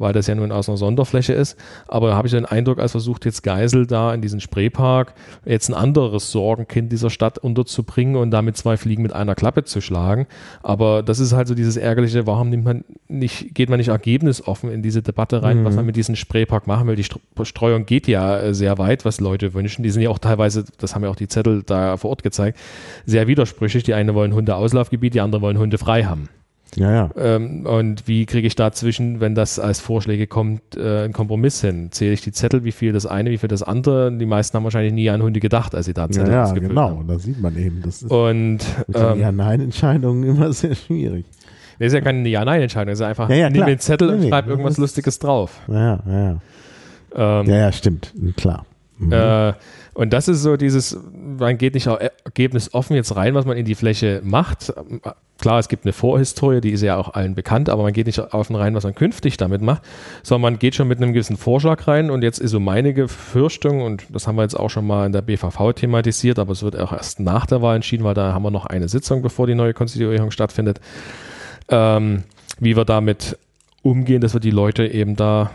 weil 0.00 0.12
das 0.12 0.26
ja 0.26 0.34
nun 0.34 0.50
aus 0.50 0.68
einer 0.68 0.78
Sonderfläche 0.78 1.32
ist. 1.32 1.56
Aber 1.86 2.08
da 2.08 2.16
habe 2.16 2.26
ich 2.26 2.32
den 2.32 2.46
Eindruck, 2.46 2.78
als 2.78 2.92
versucht 2.92 3.24
jetzt 3.24 3.42
Geisel 3.42 3.86
da 3.86 4.12
in 4.14 4.22
diesen 4.22 4.40
Spreepark 4.40 5.14
jetzt 5.44 5.68
ein 5.68 5.74
anderes 5.74 6.32
Sorgenkind 6.32 6.90
dieser 6.90 7.10
Stadt 7.10 7.38
unterzubringen 7.38 8.16
und 8.16 8.30
damit 8.30 8.56
zwei 8.56 8.76
Fliegen 8.76 9.02
mit 9.02 9.12
einer 9.12 9.34
Klappe 9.34 9.64
zu 9.64 9.80
schlagen. 9.80 10.26
Aber 10.62 11.02
das 11.02 11.20
ist 11.20 11.32
halt 11.32 11.48
so 11.48 11.54
dieses 11.54 11.76
ärgerliche, 11.76 12.26
warum 12.26 12.48
nimmt 12.48 12.64
man 12.64 12.84
nicht, 13.08 13.54
geht 13.54 13.68
man 13.68 13.78
nicht 13.78 13.88
ergebnisoffen 13.88 14.70
in 14.70 14.82
diese 14.82 15.02
Debatte 15.02 15.42
rein, 15.42 15.60
mhm. 15.60 15.64
was 15.64 15.76
man 15.76 15.86
mit 15.86 15.96
diesem 15.96 16.16
Spreepark 16.16 16.66
machen 16.66 16.86
will. 16.88 16.96
Die 16.96 17.06
Streuung 17.44 17.84
geht 17.86 18.08
ja 18.08 18.40
äh, 18.40 18.54
sehr 18.54 18.78
weit, 18.78 19.04
was 19.04 19.20
Leute 19.20 19.54
wünschen. 19.54 19.82
Die 19.82 19.90
sind 19.90 20.02
ja 20.02 20.10
auch 20.10 20.18
teilweise, 20.18 20.64
das 20.78 20.94
haben 20.94 21.04
ja 21.04 21.10
auch 21.10 21.16
die 21.16 21.28
Zettel 21.28 21.62
da 21.64 21.96
vor 21.98 22.10
Ort 22.10 22.22
gezeigt, 22.22 22.58
sehr 23.04 23.26
widersprüchlich. 23.26 23.84
Die 23.84 23.94
einen 23.94 24.14
wollen 24.14 24.34
Hunde 24.34 24.54
Auslaufgebiet, 24.56 25.14
die 25.14 25.20
anderen 25.20 25.42
wollen 25.42 25.58
Hunde 25.58 25.78
frei 25.78 26.04
haben. 26.04 26.28
Ja, 26.76 26.92
ja. 26.92 27.10
Ähm, 27.16 27.66
und 27.66 28.06
wie 28.06 28.26
kriege 28.26 28.46
ich 28.46 28.54
dazwischen, 28.54 29.20
wenn 29.20 29.34
das 29.34 29.58
als 29.58 29.80
Vorschläge 29.80 30.26
kommt, 30.26 30.76
äh, 30.76 31.04
einen 31.04 31.12
Kompromiss 31.12 31.60
hin? 31.60 31.88
Zähle 31.90 32.12
ich 32.12 32.20
die 32.20 32.32
Zettel, 32.32 32.64
wie 32.64 32.72
viel 32.72 32.92
das 32.92 33.06
eine, 33.06 33.30
wie 33.30 33.38
viel 33.38 33.48
das 33.48 33.62
andere? 33.62 34.12
Die 34.16 34.26
meisten 34.26 34.56
haben 34.56 34.64
wahrscheinlich 34.64 34.92
nie 34.92 35.10
an 35.10 35.22
Hunde 35.22 35.40
gedacht, 35.40 35.74
als 35.74 35.86
sie 35.86 35.94
da 35.94 36.08
Zettel 36.08 36.32
ja, 36.32 36.46
ja, 36.46 36.52
genau. 36.52 36.90
haben. 36.90 37.08
da 37.08 37.18
sieht 37.18 37.40
man 37.40 37.56
eben. 37.56 37.82
Das 37.82 38.02
ist 38.02 38.10
und 38.10 38.58
ähm, 38.94 39.20
Ja-Nein-Entscheidungen 39.20 40.22
immer 40.36 40.52
sehr 40.52 40.74
schwierig. 40.74 41.26
Das 41.78 41.88
ist 41.88 41.94
ja 41.94 42.00
keine 42.02 42.28
Ja-Nein-Entscheidung, 42.28 42.90
das 42.90 43.00
ist 43.00 43.06
einfach, 43.06 43.28
ja, 43.30 43.36
ja, 43.36 43.50
nimm 43.50 43.66
den 43.66 43.78
Zettel 43.78 44.08
nee, 44.08 44.24
und 44.24 44.28
schreib 44.28 44.44
nee, 44.44 44.50
irgendwas 44.50 44.76
Lustiges 44.76 45.18
drauf. 45.18 45.60
Ja, 45.66 46.00
ja. 46.06 46.40
Ähm, 47.14 47.46
ja, 47.46 47.56
ja, 47.56 47.72
stimmt, 47.72 48.12
klar. 48.36 48.66
Mhm. 48.98 49.12
Äh, 49.12 49.52
und 49.94 50.12
das 50.12 50.28
ist 50.28 50.42
so 50.42 50.56
dieses, 50.56 50.98
man 51.12 51.58
geht 51.58 51.74
nicht 51.74 51.86
ergebnisoffen 51.86 52.96
jetzt 52.96 53.16
rein, 53.16 53.34
was 53.34 53.44
man 53.44 53.56
in 53.56 53.64
die 53.64 53.74
Fläche 53.74 54.20
macht. 54.24 54.72
Klar, 55.40 55.58
es 55.58 55.68
gibt 55.68 55.84
eine 55.84 55.92
Vorhistorie, 55.92 56.60
die 56.60 56.70
ist 56.70 56.82
ja 56.82 56.96
auch 56.96 57.14
allen 57.14 57.34
bekannt, 57.34 57.70
aber 57.70 57.82
man 57.82 57.92
geht 57.92 58.06
nicht 58.06 58.18
offen 58.18 58.56
rein, 58.56 58.74
was 58.74 58.84
man 58.84 58.94
künftig 58.94 59.38
damit 59.38 59.62
macht, 59.62 59.82
sondern 60.22 60.52
man 60.52 60.58
geht 60.58 60.74
schon 60.74 60.86
mit 60.86 60.98
einem 60.98 61.12
gewissen 61.12 61.38
Vorschlag 61.38 61.88
rein. 61.88 62.10
Und 62.10 62.22
jetzt 62.22 62.38
ist 62.38 62.50
so 62.50 62.60
meine 62.60 62.92
Befürchtung, 62.92 63.82
und 63.82 64.04
das 64.10 64.26
haben 64.26 64.36
wir 64.36 64.42
jetzt 64.42 64.58
auch 64.58 64.68
schon 64.68 64.86
mal 64.86 65.06
in 65.06 65.12
der 65.12 65.22
BVV 65.22 65.72
thematisiert, 65.72 66.38
aber 66.38 66.52
es 66.52 66.62
wird 66.62 66.78
auch 66.78 66.92
erst 66.92 67.20
nach 67.20 67.46
der 67.46 67.62
Wahl 67.62 67.76
entschieden, 67.76 68.04
weil 68.04 68.14
da 68.14 68.34
haben 68.34 68.42
wir 68.42 68.50
noch 68.50 68.66
eine 68.66 68.88
Sitzung, 68.88 69.22
bevor 69.22 69.46
die 69.46 69.54
neue 69.54 69.72
Konstituierung 69.72 70.30
stattfindet, 70.30 70.78
ähm, 71.68 72.24
wie 72.58 72.76
wir 72.76 72.84
damit 72.84 73.38
umgehen, 73.82 74.20
dass 74.20 74.34
wir 74.34 74.40
die 74.40 74.50
Leute 74.50 74.86
eben 74.86 75.16
da 75.16 75.50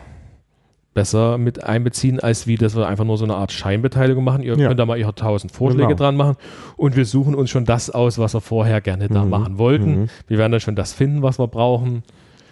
besser 0.96 1.38
mit 1.38 1.64
einbeziehen, 1.64 2.20
als 2.20 2.48
wie, 2.48 2.56
dass 2.56 2.76
wir 2.76 2.88
einfach 2.88 3.06
nur 3.06 3.20
so 3.20 3.26
eine 3.26 3.36
Art 3.36 3.52
Scheinbeteiligung 3.52 4.24
machen. 4.24 4.42
Ihr 4.42 4.58
ja. 4.58 4.68
könnt 4.68 4.80
da 4.80 4.88
mal 4.88 4.98
ihre 4.98 5.14
tausend 5.14 5.52
Vorschläge 5.52 5.90
genau. 5.90 5.98
dran 5.98 6.16
machen 6.16 6.38
und 6.78 6.96
wir 6.96 7.06
suchen 7.06 7.36
uns 7.36 7.52
schon 7.52 7.66
das 7.66 7.92
aus, 7.92 8.18
was 8.18 8.34
wir 8.34 8.42
vorher 8.42 8.82
gerne 8.82 9.08
da 9.08 9.24
mhm. 9.24 9.30
machen 9.30 9.58
wollten. 9.60 10.02
Mhm. 10.02 10.10
Wir 10.28 10.40
werden 10.40 10.54
dann 10.54 10.62
schon 10.62 10.76
das 10.76 10.94
finden, 10.94 11.22
was 11.22 11.38
wir 11.38 11.48
brauchen. 11.48 12.02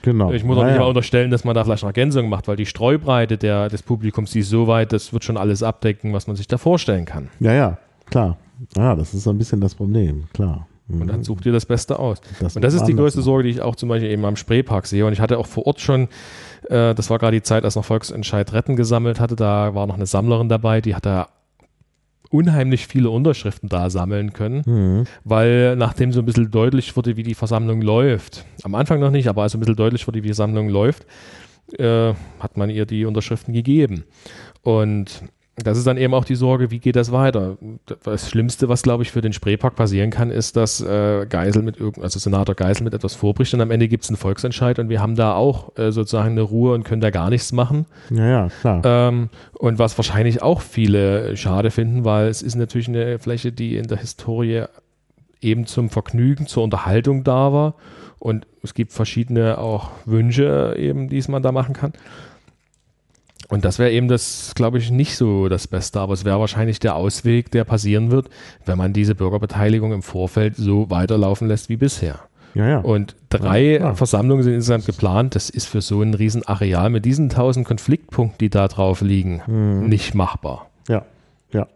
Genau. 0.04 0.34
Ich 0.34 0.44
muss 0.44 0.58
auch 0.58 0.66
nicht 0.66 0.74
ja. 0.74 0.82
mal 0.82 0.88
unterstellen, 0.88 1.32
dass 1.32 1.46
man 1.46 1.56
da 1.56 1.64
vielleicht 1.64 1.84
eine 1.84 1.90
Ergänzung 1.90 2.28
macht, 2.28 2.50
weil 2.50 2.58
die 2.58 2.66
Streubreite 2.66 3.38
der, 3.38 3.70
des 3.70 3.82
Publikums, 3.82 4.32
die 4.32 4.40
ist 4.40 4.50
so 4.50 4.68
weit, 4.68 4.92
das 4.92 5.14
wird 5.14 5.24
schon 5.24 5.38
alles 5.38 5.64
abdecken, 5.64 6.12
was 6.12 6.28
man 6.28 6.36
sich 6.36 6.48
da 6.48 6.58
vorstellen 6.58 7.06
kann. 7.06 7.30
Ja, 7.40 7.54
ja, 7.54 7.78
klar. 8.10 8.38
Ja, 8.76 8.96
das 8.96 9.14
ist 9.14 9.28
ein 9.28 9.38
bisschen 9.38 9.62
das 9.62 9.74
Problem, 9.74 10.26
klar. 10.34 10.68
Und 10.90 11.08
dann 11.08 11.24
sucht 11.24 11.46
ihr 11.46 11.54
das 11.54 11.66
Beste 11.66 11.98
aus. 11.98 12.20
Das 12.42 12.58
und 12.58 12.62
das 12.62 12.74
ist 12.74 12.84
die 12.86 12.96
größte 12.96 13.22
Sorge, 13.22 13.44
die 13.44 13.50
ich 13.50 13.62
auch 13.62 13.76
zum 13.76 13.88
Beispiel 13.88 14.12
eben 14.12 14.26
am 14.26 14.36
Spreepark 14.36 14.86
sehe. 14.86 15.06
Und 15.06 15.14
ich 15.14 15.22
hatte 15.22 15.38
auch 15.38 15.48
vor 15.48 15.66
Ort 15.66 15.80
schon 15.80 16.10
äh, 16.70 16.96
das 16.96 17.10
war 17.10 17.20
gerade 17.20 17.38
die 17.38 17.44
Zeit, 17.44 17.64
als 17.66 17.76
noch 17.76 17.86
Volksentscheid 17.86 18.52
Retten 18.54 18.76
gesammelt 18.76 19.20
hatte. 19.20 19.36
Da 19.36 19.76
war 19.76 19.88
noch 19.88 19.96
eine 19.96 20.06
Sammlerin 20.06 20.50
dabei, 20.50 20.82
die 20.82 20.96
hat 20.96 21.06
da 21.06 21.30
unheimlich 22.30 22.88
viele 22.88 23.12
Unterschriften 23.12 23.70
da 23.70 23.92
sammeln 23.92 24.34
können, 24.34 24.64
mhm. 24.66 25.04
weil 25.24 25.76
nachdem 25.76 26.12
so 26.12 26.20
ein 26.20 26.26
bisschen 26.26 26.50
deutlich 26.50 26.96
wurde, 26.96 27.16
wie 27.16 27.22
die 27.22 27.36
Versammlung 27.36 27.82
läuft, 27.82 28.44
am 28.64 28.74
Anfang 28.74 29.00
noch 29.00 29.12
nicht, 29.12 29.28
aber 29.28 29.44
als 29.44 29.52
so 29.52 29.58
ein 29.58 29.62
bisschen 29.62 29.76
deutlich 29.76 30.08
wurde, 30.08 30.18
wie 30.18 30.24
die 30.24 30.30
Versammlung 30.30 30.68
läuft, 30.68 31.06
äh, 31.78 32.14
hat 32.40 32.58
man 32.58 32.72
ihr 32.72 32.88
die 32.88 33.06
Unterschriften 33.06 33.54
gegeben. 33.54 34.06
Und 34.64 35.22
das 35.56 35.78
ist 35.78 35.86
dann 35.86 35.98
eben 35.98 36.16
auch 36.16 36.26
die 36.26 36.36
Sorge, 36.36 36.72
wie 36.72 36.80
geht 36.80 36.96
das 36.96 37.12
weiter? 37.12 37.58
Das 38.04 38.28
Schlimmste, 38.28 38.70
was 38.70 38.82
glaube 38.82 39.04
ich 39.04 39.12
für 39.12 39.22
den 39.22 39.34
Spreepark 39.34 39.76
passieren 39.76 40.10
kann, 40.10 40.32
ist, 40.32 40.56
dass 40.56 40.82
äh, 40.82 41.28
Geisel 41.28 41.62
mit 41.62 41.78
also 42.02 42.18
Senator 42.18 42.56
Geisel 42.56 42.84
mit 42.84 42.96
etwas 42.96 43.14
vorbricht 43.14 43.54
und 43.54 43.62
am 43.62 43.70
Ende 43.70 43.88
gibt 43.88 44.04
es 44.04 44.10
einen 44.10 44.18
Volksentscheid 44.18 44.80
und 44.80 44.90
wir 44.90 45.00
haben 45.00 45.16
da 45.16 45.36
auch 45.36 45.78
äh, 45.78 45.92
sozusagen 45.92 46.32
eine 46.32 46.42
Ruhe 46.42 46.74
und 46.74 46.84
können 46.84 47.02
da 47.02 47.12
gar 47.12 47.30
nichts 47.30 47.52
machen. 47.52 47.86
Ja, 48.10 48.28
ja, 48.28 48.48
klar. 48.62 48.82
Ähm, 48.84 49.30
und 49.54 49.78
was 49.78 49.96
wahrscheinlich 49.98 50.42
auch 50.42 50.62
viele 50.62 51.38
schade 51.38 51.70
finden, 51.70 52.04
weil 52.04 52.30
es 52.30 52.42
ist 52.42 52.56
natürlich 52.56 52.88
eine 52.88 53.20
Fläche, 53.20 53.52
die 53.52 53.78
in 53.78 53.86
der 53.86 54.00
Historie 54.00 54.64
eben 55.40 55.68
zum 55.68 55.92
Vergnügen, 55.92 56.48
zur 56.48 56.64
Unterhaltung 56.64 57.24
da 57.24 57.54
war 57.54 57.76
und 58.18 58.48
es 58.64 58.74
gibt 58.74 58.92
verschiedene 58.92 59.60
auch 59.60 59.92
Wünsche 60.06 60.76
eben, 60.80 61.10
die 61.10 61.22
man 61.28 61.44
da 61.44 61.52
machen 61.52 61.76
kann. 61.76 61.94
Und 63.54 63.66
das 63.66 63.78
wäre 63.78 63.92
eben 63.92 64.08
das, 64.08 64.54
glaube 64.56 64.80
ich, 64.80 64.90
nicht 64.90 65.16
so 65.16 65.48
das 65.48 65.68
Beste, 65.68 66.00
aber 66.00 66.14
es 66.14 66.26
wäre 66.26 66.40
wahrscheinlich 66.40 66.80
der 66.80 66.96
Ausweg, 66.96 67.52
der 67.52 67.66
passieren 67.66 68.10
wird, 68.10 68.28
wenn 68.66 68.80
man 68.80 68.94
diese 68.94 69.14
Bürgerbeteiligung 69.14 69.94
im 69.94 70.02
Vorfeld 70.02 70.56
so 70.56 70.90
weiterlaufen 70.90 71.48
lässt 71.48 71.70
wie 71.70 71.78
bisher. 71.78 72.22
Ja, 72.56 72.68
ja. 72.68 72.80
Und 72.80 73.16
drei 73.30 73.78
ja, 73.78 73.94
Versammlungen 73.94 74.44
sind 74.44 74.56
insgesamt 74.56 74.88
geplant. 74.88 75.36
Das 75.36 75.52
ist 75.52 75.68
für 75.68 75.82
so 75.82 76.02
ein 76.02 76.16
Riesenareal 76.16 76.90
mit 76.90 77.06
diesen 77.06 77.30
tausend 77.30 77.68
Konfliktpunkten, 77.68 78.40
die 78.40 78.50
da 78.50 78.68
drauf 78.68 79.02
liegen, 79.02 79.44
mhm. 79.46 79.88
nicht 79.88 80.16
machbar. 80.16 80.72
Ja, 80.88 81.06
ja. 81.52 81.68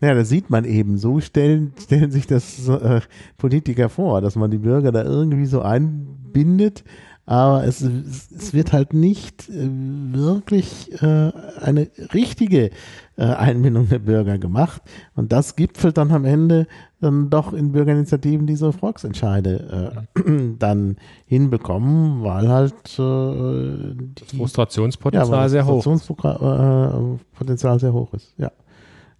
Ja, 0.00 0.14
das 0.14 0.28
sieht 0.28 0.50
man 0.50 0.64
eben. 0.64 0.98
So 0.98 1.20
stellen, 1.20 1.74
stellen 1.80 2.10
sich 2.10 2.26
das 2.26 2.68
äh, 2.68 3.02
Politiker 3.38 3.88
vor, 3.88 4.20
dass 4.20 4.34
man 4.34 4.50
die 4.50 4.58
Bürger 4.58 4.90
da 4.90 5.04
irgendwie 5.04 5.46
so 5.46 5.62
einbindet 5.62 6.82
aber 7.26 7.64
es, 7.64 7.80
es 7.80 8.52
wird 8.52 8.72
halt 8.72 8.92
nicht 8.92 9.48
äh, 9.48 9.68
wirklich 10.12 10.92
äh, 11.02 11.32
eine 11.62 11.88
richtige 12.12 12.70
äh, 13.16 13.24
Einbindung 13.24 13.88
der 13.88 14.00
Bürger 14.00 14.36
gemacht. 14.36 14.82
Und 15.14 15.32
das 15.32 15.56
gipfelt 15.56 15.96
dann 15.96 16.10
am 16.12 16.26
Ende 16.26 16.66
dann 17.00 17.30
doch 17.30 17.54
in 17.54 17.72
Bürgerinitiativen, 17.72 18.46
die 18.46 18.56
so 18.56 18.72
Volksentscheide 18.72 20.04
äh, 20.16 20.20
dann 20.58 20.96
hinbekommen, 21.26 22.22
weil 22.22 22.48
halt 22.48 22.98
äh, 22.98 23.94
die, 23.94 24.36
Frustrationspotenzial 24.36 25.42
ja, 25.42 25.48
sehr 25.48 25.64
hoch. 25.64 25.82
Frustrationspotenzial 25.82 27.80
sehr 27.80 27.94
hoch 27.94 28.12
ist, 28.12 28.34
ja. 28.36 28.52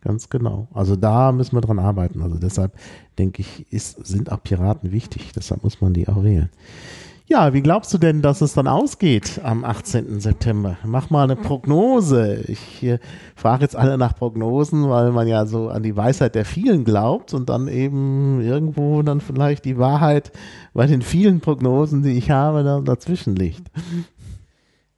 ganz 0.03 0.29
genau. 0.29 0.69
Also 0.75 0.95
da 0.97 1.33
müssen 1.33 1.57
wir 1.57 1.63
dran 1.63 1.79
arbeiten. 1.79 2.21
Also 2.21 2.37
deshalb 2.37 2.73
denke 3.19 3.41
ich, 3.41 3.73
ist, 3.73 4.05
sind 4.07 4.31
auch 4.31 4.43
Piraten 4.43 4.93
wichtig. 4.93 5.33
Deshalb 5.35 5.65
muss 5.65 5.81
man 5.81 5.95
die 5.95 6.07
auch 6.07 6.23
wählen. 6.23 6.51
Ja, 7.27 7.55
wie 7.55 7.63
glaubst 7.63 7.95
du 7.95 7.97
denn, 7.97 8.21
dass 8.21 8.43
es 8.43 8.53
dann 8.53 8.69
ausgeht 8.69 9.41
am 9.43 9.65
18. 9.65 10.21
September? 10.21 10.77
Mach 10.85 11.09
mal 11.09 11.25
eine 11.25 11.37
Prognose. 11.37 12.45
Ich 12.49 12.83
äh, 12.83 12.99
frage 13.35 13.63
jetzt 13.63 13.77
alle 13.77 13.97
nach 13.97 14.15
Prognosen, 14.15 14.91
weil 14.91 15.11
man 15.11 15.27
ja 15.27 15.47
so 15.47 15.71
an 15.71 15.83
die 15.83 15.97
Weisheit 15.97 16.35
der 16.35 16.45
vielen 16.45 16.85
glaubt 16.85 17.33
und 17.33 17.49
dann 17.49 17.67
eben 17.69 18.43
irgendwo 18.43 19.01
dann 19.01 19.23
vielleicht 19.23 19.65
die 19.65 19.79
Wahrheit 19.79 20.33
bei 20.75 20.87
den 20.87 21.01
vielen 21.01 21.41
Prognosen, 21.41 22.03
die 22.03 22.13
ich 22.13 22.31
habe, 22.31 22.63
da, 22.63 22.81
dazwischen 22.81 23.35
liegt. 23.37 23.71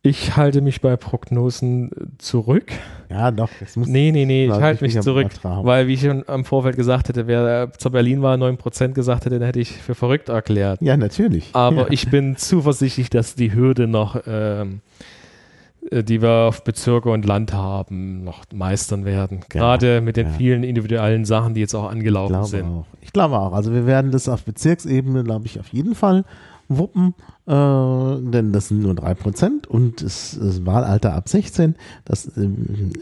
Ich 0.06 0.36
halte 0.36 0.60
mich 0.60 0.80
bei 0.80 0.96
Prognosen 0.96 1.90
zurück. 2.18 2.70
Ja, 3.10 3.32
doch. 3.32 3.50
Es 3.60 3.74
muss 3.74 3.88
nee, 3.88 4.12
nee, 4.12 4.24
nee, 4.24 4.46
ich 4.46 4.52
halte 4.52 4.84
mich 4.84 5.00
zurück, 5.00 5.28
weil, 5.42 5.88
wie 5.88 5.94
ich 5.94 6.02
schon 6.02 6.22
am 6.28 6.44
Vorfeld 6.44 6.76
gesagt 6.76 7.08
hätte, 7.08 7.26
wer 7.26 7.72
zur 7.76 7.90
Berlin-Wahl 7.90 8.40
9% 8.40 8.92
gesagt 8.92 9.24
hätte, 9.24 9.40
dann 9.40 9.46
hätte 9.46 9.58
ich 9.58 9.72
für 9.72 9.96
verrückt 9.96 10.28
erklärt. 10.28 10.80
Ja, 10.80 10.96
natürlich. 10.96 11.50
Aber 11.54 11.82
ja. 11.82 11.86
ich 11.90 12.08
bin 12.08 12.36
zuversichtlich, 12.36 13.10
dass 13.10 13.34
die 13.34 13.52
Hürde 13.52 13.88
noch, 13.88 14.20
ähm, 14.28 14.80
äh, 15.90 16.04
die 16.04 16.22
wir 16.22 16.46
auf 16.48 16.62
Bezirke 16.62 17.10
und 17.10 17.26
Land 17.26 17.52
haben, 17.52 18.22
noch 18.22 18.44
meistern 18.54 19.04
werden. 19.04 19.40
Gerade 19.48 19.94
ja, 19.94 20.00
mit 20.00 20.16
den 20.16 20.28
ja. 20.28 20.32
vielen 20.34 20.62
individuellen 20.62 21.24
Sachen, 21.24 21.54
die 21.54 21.60
jetzt 21.60 21.74
auch 21.74 21.90
angelaufen 21.90 22.42
ich 22.42 22.48
sind. 22.48 22.64
Auch. 22.64 22.86
Ich 23.00 23.12
glaube 23.12 23.38
auch. 23.38 23.52
Also 23.52 23.72
wir 23.72 23.86
werden 23.86 24.12
das 24.12 24.28
auf 24.28 24.44
Bezirksebene, 24.44 25.24
glaube 25.24 25.46
ich, 25.46 25.58
auf 25.58 25.68
jeden 25.68 25.96
Fall 25.96 26.24
wuppen, 26.68 27.14
äh, 27.46 27.50
denn 28.30 28.52
das 28.52 28.68
sind 28.68 28.82
nur 28.82 28.94
3% 28.94 29.66
und 29.66 30.02
das, 30.02 30.38
das 30.40 30.66
Wahlalter 30.66 31.14
ab 31.14 31.28
16, 31.28 31.74
das 32.04 32.26
äh, 32.36 32.48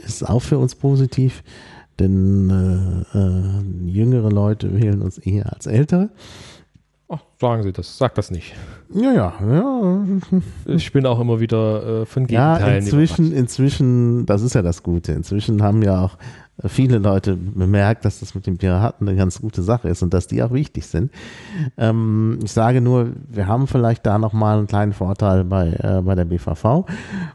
ist 0.05 0.29
auch 0.29 0.41
für 0.41 0.59
uns 0.59 0.75
positiv, 0.75 1.43
denn 1.99 3.07
äh, 3.15 3.19
äh, 3.19 3.89
jüngere 3.89 4.31
Leute 4.31 4.75
wählen 4.75 5.03
uns 5.03 5.19
eher 5.19 5.53
als 5.53 5.67
ältere. 5.67 6.11
Ach, 7.09 7.21
sagen 7.39 7.63
Sie 7.63 7.73
das, 7.73 7.99
sag 7.99 8.15
das 8.15 8.31
nicht. 8.31 8.55
Ja, 8.93 9.13
ja, 9.13 9.35
ja. 9.41 10.05
Ich 10.67 10.91
bin 10.93 11.05
auch 11.07 11.21
immer 11.21 11.39
wieder 11.39 12.03
äh, 12.03 12.07
von 12.07 12.27
Gegenteilen. 12.27 12.67
Ja, 12.67 12.77
inzwischen, 12.77 13.33
inzwischen, 13.33 14.27
das 14.27 14.43
ist 14.43 14.55
ja 14.55 14.63
das 14.63 14.83
Gute. 14.83 15.13
Inzwischen 15.13 15.63
haben 15.63 15.83
ja 15.83 16.03
auch 16.03 16.17
viele 16.63 16.99
Leute 16.99 17.37
bemerkt, 17.37 18.05
dass 18.05 18.21
das 18.21 18.35
mit 18.35 18.47
den 18.47 18.59
Piraten 18.59 19.09
eine 19.09 19.17
ganz 19.17 19.41
gute 19.41 19.63
Sache 19.63 19.89
ist 19.89 20.03
und 20.03 20.15
dass 20.15 20.27
die 20.27 20.43
auch 20.43 20.53
wichtig 20.53 20.87
sind. 20.87 21.11
Ähm, 21.77 22.39
ich 22.45 22.53
sage 22.53 22.81
nur, 22.81 23.13
wir 23.29 23.47
haben 23.47 23.67
vielleicht 23.67 24.07
da 24.07 24.19
nochmal 24.19 24.59
einen 24.59 24.67
kleinen 24.67 24.93
Vorteil 24.93 25.45
bei, 25.45 25.73
äh, 25.73 26.01
bei 26.03 26.15
der 26.15 26.25
BVV 26.25 26.87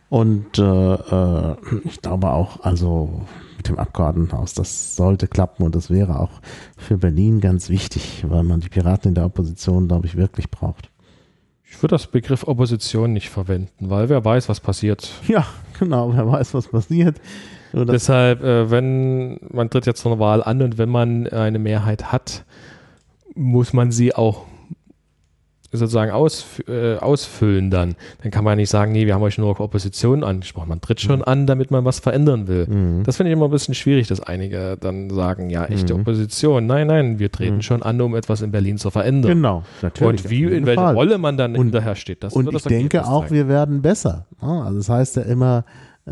und 0.10 0.58
äh, 0.58 0.94
äh, 0.94 1.56
ich 1.84 2.02
glaube 2.02 2.30
auch, 2.30 2.64
also 2.64 3.26
mit 3.58 3.68
dem 3.68 3.78
Abgeordnetenhaus, 3.78 4.54
das 4.54 4.96
sollte 4.96 5.28
klappen 5.28 5.64
und 5.66 5.76
das 5.76 5.90
wäre 5.90 6.20
auch 6.20 6.32
für 6.78 6.98
Berlin 6.98 7.42
ganz 7.42 7.70
wichtig, 7.70 8.24
weil 8.28 8.44
man 8.44 8.62
die 8.62 8.70
Piraten 8.70 9.10
in 9.10 9.16
der 9.16 9.26
Opposition, 9.26 9.90
glaube 9.90 10.08
ich, 10.08 10.16
wirklich 10.16 10.50
braucht. 10.50 10.90
Ich 11.66 11.84
würde 11.84 11.96
das 11.96 12.08
Begriff 12.08 12.48
Opposition 12.48 13.14
nicht 13.14 13.30
verwenden, 13.30 13.90
weil 13.90 14.10
wer 14.10 14.24
weiß, 14.24 14.50
was 14.50 14.60
passiert. 14.62 15.12
Ja, 15.28 15.46
genau, 15.78 16.14
wer 16.14 16.26
weiß, 16.26 16.54
was 16.54 16.70
passiert. 16.70 17.20
Deshalb, 17.74 18.44
äh, 18.44 18.72
wenn 18.72 19.40
man 19.52 19.70
tritt 19.70 19.86
jetzt 19.86 20.02
zur 20.02 20.20
Wahl 20.20 20.44
an 20.44 20.62
und 20.62 20.78
wenn 20.78 20.90
man 20.90 21.28
eine 21.28 21.60
Mehrheit 21.60 22.12
hat, 22.12 22.46
muss 23.36 23.74
man 23.74 23.92
sie 23.92 24.14
auch 24.16 24.46
sozusagen 25.72 26.12
aus, 26.12 26.46
äh, 26.68 26.96
ausfüllen 26.96 27.70
dann. 27.70 27.96
Dann 28.24 28.32
kann 28.32 28.44
man 28.44 28.58
nicht 28.58 28.70
sagen, 28.70 28.92
nee, 28.92 29.06
wir 29.06 29.14
haben 29.14 29.22
euch 29.22 29.38
nur 29.38 29.50
auf 29.50 29.60
Opposition 29.60 30.24
angesprochen. 30.24 30.70
Man 30.70 30.82
tritt 30.82 31.00
schon 31.00 31.18
mhm. 31.18 31.26
an, 31.26 31.48
damit 31.48 31.70
man 31.70 31.86
was 31.86 32.00
verändern 32.00 32.48
will. 32.48 32.68
Mhm. 32.68 33.04
Das 33.04 33.18
finde 33.18 33.32
ich 33.32 33.38
immer 33.38 33.46
ein 33.46 33.52
bisschen 33.52 33.76
schwierig, 33.76 34.08
dass 34.08 34.20
einige 34.20 34.78
dann 34.80 35.10
sagen, 35.10 35.50
ja, 35.50 35.66
echte 35.66 35.94
mhm. 35.94 36.02
Opposition. 36.02 36.66
Nein, 36.66 36.88
nein, 36.88 37.20
wir 37.20 37.32
treten 37.32 37.58
mhm. 37.58 37.62
schon 37.62 37.84
an, 37.84 38.02
um 38.02 38.16
etwas 38.16 38.42
in 38.42 38.52
Berlin 38.52 38.78
zu 38.78 38.90
verändern. 38.90 39.32
Genau, 39.32 39.64
natürlich. 39.82 40.24
Und 40.24 40.30
wie, 40.32 40.44
in 40.46 40.66
welcher. 40.66 40.94
Rolle 40.94 41.18
man 41.18 41.38
dann 41.38 41.56
und, 41.56 41.66
hinterher 41.66 41.96
steht, 41.96 42.24
das 42.24 42.34
Und 42.34 42.52
ich 42.54 42.64
denke 42.64 43.06
auch, 43.06 43.30
wir 43.30 43.48
werden 43.48 43.82
besser. 43.82 44.26
Also 44.40 44.78
das 44.78 44.90
heißt 44.90 45.16
ja 45.18 45.22
immer, 45.24 45.66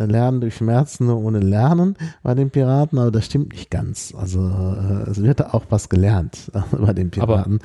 Lernen 0.06 0.42
durch 0.42 0.56
Schmerzen 0.56 1.08
nur 1.08 1.18
ohne 1.18 1.40
Lernen 1.40 1.96
bei 2.24 2.36
den 2.36 2.50
Piraten, 2.50 3.00
aber 3.00 3.12
das 3.12 3.26
stimmt 3.26 3.54
nicht 3.54 3.70
ganz. 3.72 4.14
Also 4.18 4.40
äh, 4.40 5.10
es 5.10 5.22
wird 5.22 5.54
auch 5.54 5.64
was 5.70 5.90
gelernt 5.90 6.52
äh, 6.54 6.60
bei 6.78 6.94
den 6.94 7.10
Piraten. 7.10 7.60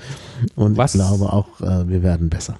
Aber 0.57 0.64
und 0.64 0.78
ich 0.78 0.93
glaube 0.93 1.33
auch, 1.33 1.61
äh, 1.61 1.89
wir 1.89 2.03
werden 2.03 2.28
besser. 2.28 2.57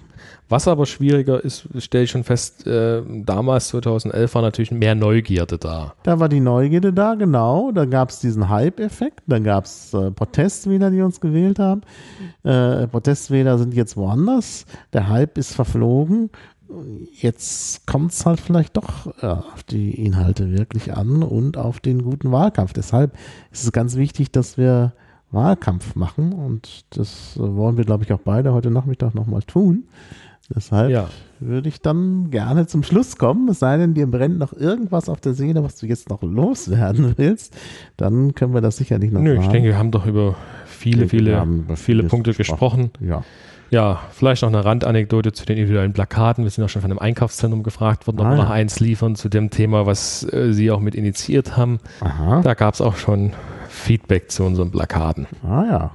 Was 0.53 0.69
aber 0.69 0.85
schwieriger 0.85 1.43
ist, 1.43 1.67
stelle 1.79 2.05
ich 2.05 2.11
schon 2.11 2.25
fest, 2.25 2.67
äh, 2.67 3.01
damals 3.25 3.69
2011 3.69 4.35
war 4.35 4.43
natürlich 4.43 4.71
mehr 4.71 4.95
Neugierde 4.95 5.57
da. 5.57 5.95
Da 6.03 6.21
war 6.21 6.29
die 6.29 6.41
Neugierde 6.41 6.93
da, 6.93 7.15
genau. 7.15 7.73
Da 7.73 7.87
gab 7.87 8.11
es 8.11 8.21
diesen 8.21 8.51
Hype-Effekt. 8.51 9.23
Dann 9.27 9.45
gab 9.45 9.65
es 9.65 9.95
äh, 9.95 10.11
Protestwähler, 10.11 10.91
die 10.91 11.01
uns 11.01 11.21
gewählt 11.21 11.59
haben. 11.59 11.81
Äh, 12.43 12.87
Protestwähler 12.87 13.57
sind 13.57 13.73
jetzt 13.73 13.97
woanders. 13.97 14.67
Der 14.93 15.09
Hype 15.09 15.39
ist 15.39 15.55
verflogen 15.55 16.29
jetzt 17.13 17.87
kommt 17.87 18.13
es 18.13 18.27
halt 18.27 18.41
vielleicht 18.41 18.77
doch 18.77 19.13
ja, 19.23 19.45
auf 19.55 19.63
die 19.63 19.93
Inhalte 20.05 20.57
wirklich 20.57 20.95
an 20.95 21.23
und 21.23 21.57
auf 21.57 21.81
den 21.81 22.03
guten 22.03 22.33
Wahlkampf. 22.33 22.73
Deshalb 22.73 23.13
ist 23.51 23.65
es 23.65 23.73
ganz 23.73 23.97
wichtig, 23.97 24.31
dass 24.33 24.57
wir 24.59 24.93
Wahlkampf 25.31 25.95
machen 25.95 26.33
und 26.33 26.85
das 26.91 27.39
wollen 27.39 27.77
wir, 27.77 27.85
glaube 27.85 28.05
ich, 28.05 28.13
auch 28.13 28.21
beide 28.21 28.53
heute 28.53 28.71
Nachmittag 28.71 29.15
nochmal 29.15 29.43
tun. 29.43 29.85
Deshalb 30.55 30.91
ja. 30.91 31.09
würde 31.41 31.69
ich 31.69 31.81
dann 31.81 32.31
gerne 32.31 32.67
zum 32.67 32.83
Schluss 32.83 33.17
kommen, 33.17 33.49
es 33.49 33.61
sei 33.61 33.77
denn, 33.79 33.95
dir 33.95 34.07
brennt 34.07 34.39
noch 34.39 34.53
irgendwas 34.53 35.09
auf 35.09 35.21
der 35.21 35.35
Seele, 35.35 35.63
was 35.63 35.77
du 35.77 35.87
jetzt 35.87 36.11
noch 36.11 36.23
loswerden 36.23 37.15
willst, 37.17 37.57
dann 37.97 38.35
können 38.35 38.53
wir 38.53 38.61
das 38.61 38.77
sicherlich 38.77 39.11
noch 39.11 39.21
Nö, 39.21 39.39
ich 39.41 39.47
denke, 39.47 39.69
wir 39.69 39.79
haben 39.79 39.91
doch 39.91 40.07
über 40.07 40.37
viele, 40.67 41.09
viele, 41.09 41.47
viele 41.77 42.03
Punkte 42.05 42.35
gesprochen. 42.35 42.91
gesprochen. 42.93 43.09
Ja. 43.09 43.25
Ja, 43.73 44.03
vielleicht 44.11 44.43
noch 44.43 44.51
eine 44.51 44.67
Randanekdote 44.67 45.33
zu 45.33 45.47
den 45.47 45.57
individuellen 45.57 45.95
Plakaten. 45.95 46.45
Wir 46.45 46.51
sind 46.51 46.63
auch 46.63 46.69
schon 46.69 46.83
von 46.83 46.91
einem 46.91 46.99
Einkaufszentrum 46.99 47.63
gefragt 47.63 48.07
worden, 48.07 48.21
ob 48.21 48.27
ah, 48.27 48.31
wir 48.31 48.37
noch 48.37 48.51
eins 48.51 48.81
liefern 48.81 49.17
zu 49.17 49.31
dem 49.31 49.49
Thema, 49.49 49.87
was 49.87 50.31
äh, 50.31 50.53
Sie 50.53 50.71
auch 50.71 50.81
mit 50.81 50.95
initiiert 50.95 51.57
haben. 51.57 51.81
Aha. 52.01 52.43
Da 52.43 52.53
gab 52.53 52.75
es 52.75 52.83
auch 52.83 52.97
schon 52.97 53.33
Feedback 53.71 54.31
zu 54.31 54.45
unseren 54.45 54.71
Plakaten. 54.71 55.27
Ah 55.43 55.65
ja. 55.65 55.91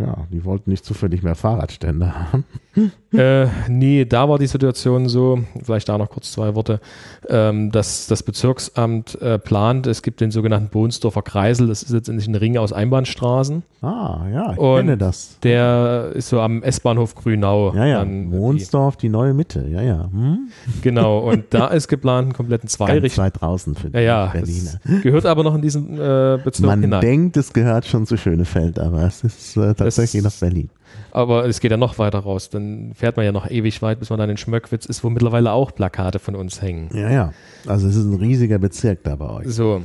Ja, 0.00 0.26
die 0.30 0.44
wollten 0.44 0.70
nicht 0.70 0.84
zufällig 0.84 1.22
mehr 1.22 1.34
Fahrradstände 1.34 2.14
haben. 2.14 2.44
äh, 3.12 3.46
nee, 3.68 4.04
da 4.04 4.28
war 4.28 4.38
die 4.38 4.46
Situation 4.46 5.08
so, 5.08 5.40
vielleicht 5.62 5.88
da 5.88 5.98
noch 5.98 6.08
kurz 6.08 6.32
zwei 6.32 6.54
Worte, 6.54 6.80
ähm, 7.28 7.70
dass 7.70 8.06
das 8.06 8.22
Bezirksamt 8.22 9.20
äh, 9.20 9.38
plant, 9.38 9.86
es 9.86 10.02
gibt 10.02 10.20
den 10.20 10.30
sogenannten 10.30 10.68
Bohnsdorfer 10.68 11.22
Kreisel, 11.22 11.66
das 11.66 11.82
ist 11.82 11.90
letztendlich 11.90 12.28
ein 12.28 12.34
Ring 12.34 12.56
aus 12.56 12.72
Einbahnstraßen. 12.72 13.62
Ah, 13.82 14.26
ja, 14.32 14.52
ich 14.52 14.58
Und 14.58 14.76
kenne 14.76 14.96
das. 14.96 15.38
Der 15.42 16.12
ist 16.14 16.28
so 16.28 16.40
am 16.40 16.62
S-Bahnhof 16.62 17.14
Grünau. 17.14 17.74
Ja, 17.74 17.86
ja, 17.86 18.04
Bohnsdorf, 18.04 18.96
die 18.96 19.08
neue 19.08 19.34
Mitte, 19.34 19.66
ja, 19.68 19.82
ja. 19.82 20.08
Hm? 20.12 20.50
Genau, 20.82 21.18
und 21.18 21.44
da 21.50 21.68
ist 21.68 21.88
geplant, 21.88 22.26
einen 22.26 22.32
kompletten 22.34 22.68
Zweirichtung. 22.68 23.24
weit 23.24 23.40
draußen 23.40 23.74
für 23.74 23.90
die 23.90 23.96
ja, 23.96 24.02
ja, 24.02 24.26
Berliner. 24.26 24.80
Gehört 25.02 25.26
aber 25.26 25.42
noch 25.44 25.54
in 25.54 25.62
diesen 25.62 25.94
äh, 25.94 26.38
Bezirk 26.42 26.66
Man 26.66 26.82
hinein. 26.82 27.00
denkt, 27.00 27.36
es 27.36 27.52
gehört 27.52 27.86
schon 27.86 28.06
zu 28.06 28.16
Schönefeld, 28.16 28.78
aber 28.78 29.02
es 29.02 29.24
ist 29.24 29.56
äh, 29.56 29.74
tatsächlich 29.96 30.22
nach 30.22 30.32
Berlin. 30.32 30.70
Aber 31.12 31.44
es 31.46 31.60
geht 31.60 31.70
ja 31.70 31.76
noch 31.76 31.98
weiter 31.98 32.20
raus. 32.20 32.50
Dann 32.50 32.92
fährt 32.94 33.16
man 33.16 33.26
ja 33.26 33.32
noch 33.32 33.50
ewig 33.50 33.82
weit, 33.82 33.98
bis 33.98 34.10
man 34.10 34.18
dann 34.18 34.30
in 34.30 34.36
Schmöckwitz 34.36 34.86
ist, 34.86 35.02
wo 35.02 35.10
mittlerweile 35.10 35.52
auch 35.52 35.74
Plakate 35.74 36.18
von 36.18 36.34
uns 36.34 36.62
hängen. 36.62 36.90
Ja, 36.94 37.10
ja. 37.10 37.32
Also 37.66 37.88
es 37.88 37.96
ist 37.96 38.04
ein 38.04 38.14
riesiger 38.14 38.58
Bezirk 38.58 39.04
da 39.04 39.16
bei 39.16 39.28
euch. 39.28 39.48
So. 39.48 39.82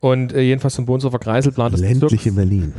Und 0.00 0.32
äh, 0.32 0.42
jedenfalls 0.42 0.74
zum 0.74 0.86
Bohnsdorfer 0.86 1.18
Kreiselplan 1.18 1.72
des 1.72 1.80
Ländliche 1.80 2.30
Bezirks. 2.30 2.36
Berlin. 2.36 2.72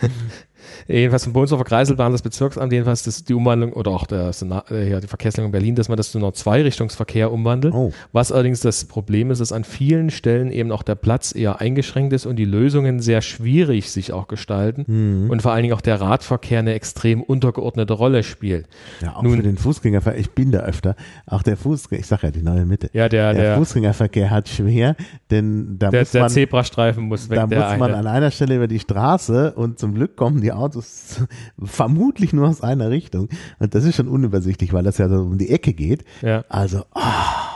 jedenfalls 0.88 1.24
vom 1.24 1.32
Bohnsdorfer 1.32 1.64
Kreiselplan 1.64 2.12
des 2.12 2.22
Bezirksamts, 2.22 2.72
jedenfalls 2.72 3.02
das, 3.02 3.24
die 3.24 3.34
Umwandlung 3.34 3.72
oder 3.72 3.90
auch 3.90 4.06
der, 4.06 4.30
äh, 4.70 4.90
ja, 4.90 5.00
die 5.00 5.06
Verkehrslegung 5.06 5.52
Berlin, 5.52 5.74
dass 5.74 5.88
man 5.88 5.96
das 5.96 6.12
zu 6.12 6.18
einer 6.18 6.32
Zweirichtungsverkehr 6.32 7.32
umwandelt. 7.32 7.74
Oh. 7.74 7.92
Was 8.12 8.32
allerdings 8.32 8.60
das 8.60 8.84
Problem 8.84 9.30
ist, 9.30 9.40
dass 9.40 9.52
an 9.52 9.64
vielen 9.64 10.10
Stellen 10.10 10.50
eben 10.50 10.72
auch 10.72 10.82
der 10.82 10.94
Platz 10.94 11.34
eher 11.34 11.60
eingeschränkt 11.60 12.12
ist 12.12 12.26
und 12.26 12.36
die 12.36 12.44
Lösungen 12.44 13.00
sehr 13.00 13.22
schwierig 13.22 13.90
sich 13.90 14.12
auch 14.12 14.28
gestalten 14.28 14.84
mhm. 14.86 15.30
und 15.30 15.42
vor 15.42 15.52
allen 15.52 15.62
Dingen 15.62 15.74
auch 15.74 15.80
der 15.80 16.00
Radverkehr 16.00 16.60
eine 16.60 16.74
extrem 16.74 17.22
untergeordnete 17.22 17.92
Rolle 17.92 18.22
spielt. 18.22 18.66
Ja, 19.00 19.16
auch 19.16 19.22
Nun, 19.22 19.36
für 19.36 19.42
den 19.42 19.58
Fußgängerverkehr, 19.58 20.20
ich 20.20 20.30
bin 20.30 20.50
da 20.50 20.60
öfter, 20.60 20.96
auch 21.26 21.42
der 21.42 21.56
Fußgänger, 21.56 22.00
ich 22.00 22.06
sage 22.06 22.28
ja 22.28 22.30
die 22.30 22.42
neue 22.42 22.64
Mitte. 22.64 22.90
Ja, 22.92 23.08
der, 23.08 23.32
der, 23.32 23.42
der 23.42 23.56
Fußgängerverkehr 23.56 24.30
hat 24.30 24.48
schwer, 24.48 24.96
denn 25.30 25.78
da 25.78 25.90
der, 25.90 26.00
muss 26.00 26.12
man, 26.14 26.22
der 26.22 26.28
Zebrastreifen 26.28 27.04
muss 27.04 27.28
weg. 27.30 27.36
Da 27.36 27.46
muss 27.46 27.78
man 27.78 27.94
an 27.94 28.06
einer 28.06 28.30
Stelle 28.30 28.56
über 28.56 28.68
die 28.68 28.78
Straße 28.78 29.52
und 29.52 29.78
zum 29.78 29.94
Glück 29.94 30.16
kommen 30.16 30.40
die 30.40 30.52
Autos 30.62 31.20
vermutlich 31.62 32.32
nur 32.32 32.48
aus 32.48 32.60
einer 32.62 32.90
Richtung. 32.90 33.28
Und 33.58 33.74
das 33.74 33.84
ist 33.84 33.96
schon 33.96 34.08
unübersichtlich, 34.08 34.72
weil 34.72 34.84
das 34.84 34.98
ja 34.98 35.08
so 35.08 35.16
um 35.16 35.38
die 35.38 35.50
Ecke 35.50 35.72
geht. 35.74 36.04
Ja. 36.22 36.44
Also, 36.48 36.84
oh, 36.94 37.51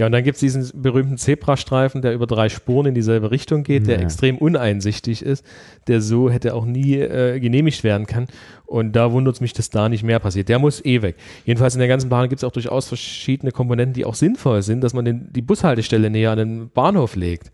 Ja, 0.00 0.06
und 0.06 0.12
dann 0.12 0.24
gibt 0.24 0.36
es 0.36 0.40
diesen 0.40 0.80
berühmten 0.80 1.18
Zebrastreifen, 1.18 2.00
der 2.00 2.14
über 2.14 2.26
drei 2.26 2.48
Spuren 2.48 2.86
in 2.86 2.94
dieselbe 2.94 3.30
Richtung 3.30 3.64
geht, 3.64 3.86
der 3.86 3.96
Ja. 3.98 4.02
extrem 4.02 4.38
uneinsichtig 4.38 5.20
ist, 5.22 5.44
der 5.88 6.00
so 6.00 6.30
hätte 6.30 6.54
auch 6.54 6.64
nie 6.64 6.94
äh, 6.96 7.38
genehmigt 7.38 7.84
werden 7.84 8.06
kann. 8.06 8.26
Und 8.64 8.92
da 8.96 9.12
wundert 9.12 9.34
es 9.34 9.40
mich, 9.40 9.52
dass 9.52 9.68
da 9.68 9.88
nicht 9.88 10.02
mehr 10.04 10.18
passiert. 10.20 10.48
Der 10.48 10.58
muss 10.60 10.82
eh 10.84 11.02
weg. 11.02 11.16
Jedenfalls 11.44 11.74
in 11.74 11.80
der 11.80 11.88
ganzen 11.88 12.08
Bahn 12.08 12.28
gibt 12.28 12.40
es 12.40 12.44
auch 12.44 12.52
durchaus 12.52 12.86
verschiedene 12.88 13.50
Komponenten, 13.52 13.92
die 13.94 14.04
auch 14.06 14.14
sinnvoll 14.14 14.62
sind, 14.62 14.80
dass 14.82 14.94
man 14.94 15.04
den, 15.04 15.28
die 15.32 15.42
Bushaltestelle 15.42 16.08
näher 16.08 16.30
an 16.30 16.38
den 16.38 16.70
Bahnhof 16.70 17.14
legt. 17.16 17.50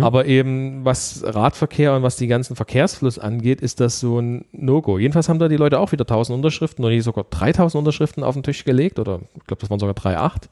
Aber 0.00 0.24
eben 0.24 0.84
was 0.84 1.22
Radverkehr 1.24 1.94
und 1.94 2.02
was 2.02 2.16
die 2.16 2.26
ganzen 2.28 2.56
Verkehrsfluss 2.56 3.18
angeht, 3.20 3.60
ist 3.60 3.78
das 3.78 4.00
so 4.00 4.18
ein 4.18 4.46
No-Go. 4.52 4.98
Jedenfalls 4.98 5.28
haben 5.28 5.38
da 5.38 5.48
die 5.48 5.56
Leute 5.58 5.78
auch 5.78 5.92
wieder 5.92 6.04
1000 6.04 6.34
Unterschriften 6.34 6.84
oder 6.84 6.98
sogar 7.02 7.24
3000 7.28 7.78
Unterschriften 7.78 8.24
auf 8.24 8.34
den 8.34 8.42
Tisch 8.42 8.64
gelegt 8.64 8.98
oder 8.98 9.20
ich 9.36 9.46
glaube, 9.46 9.60
das 9.60 9.68
waren 9.70 9.78
sogar 9.78 9.94
3,8. 9.94 10.48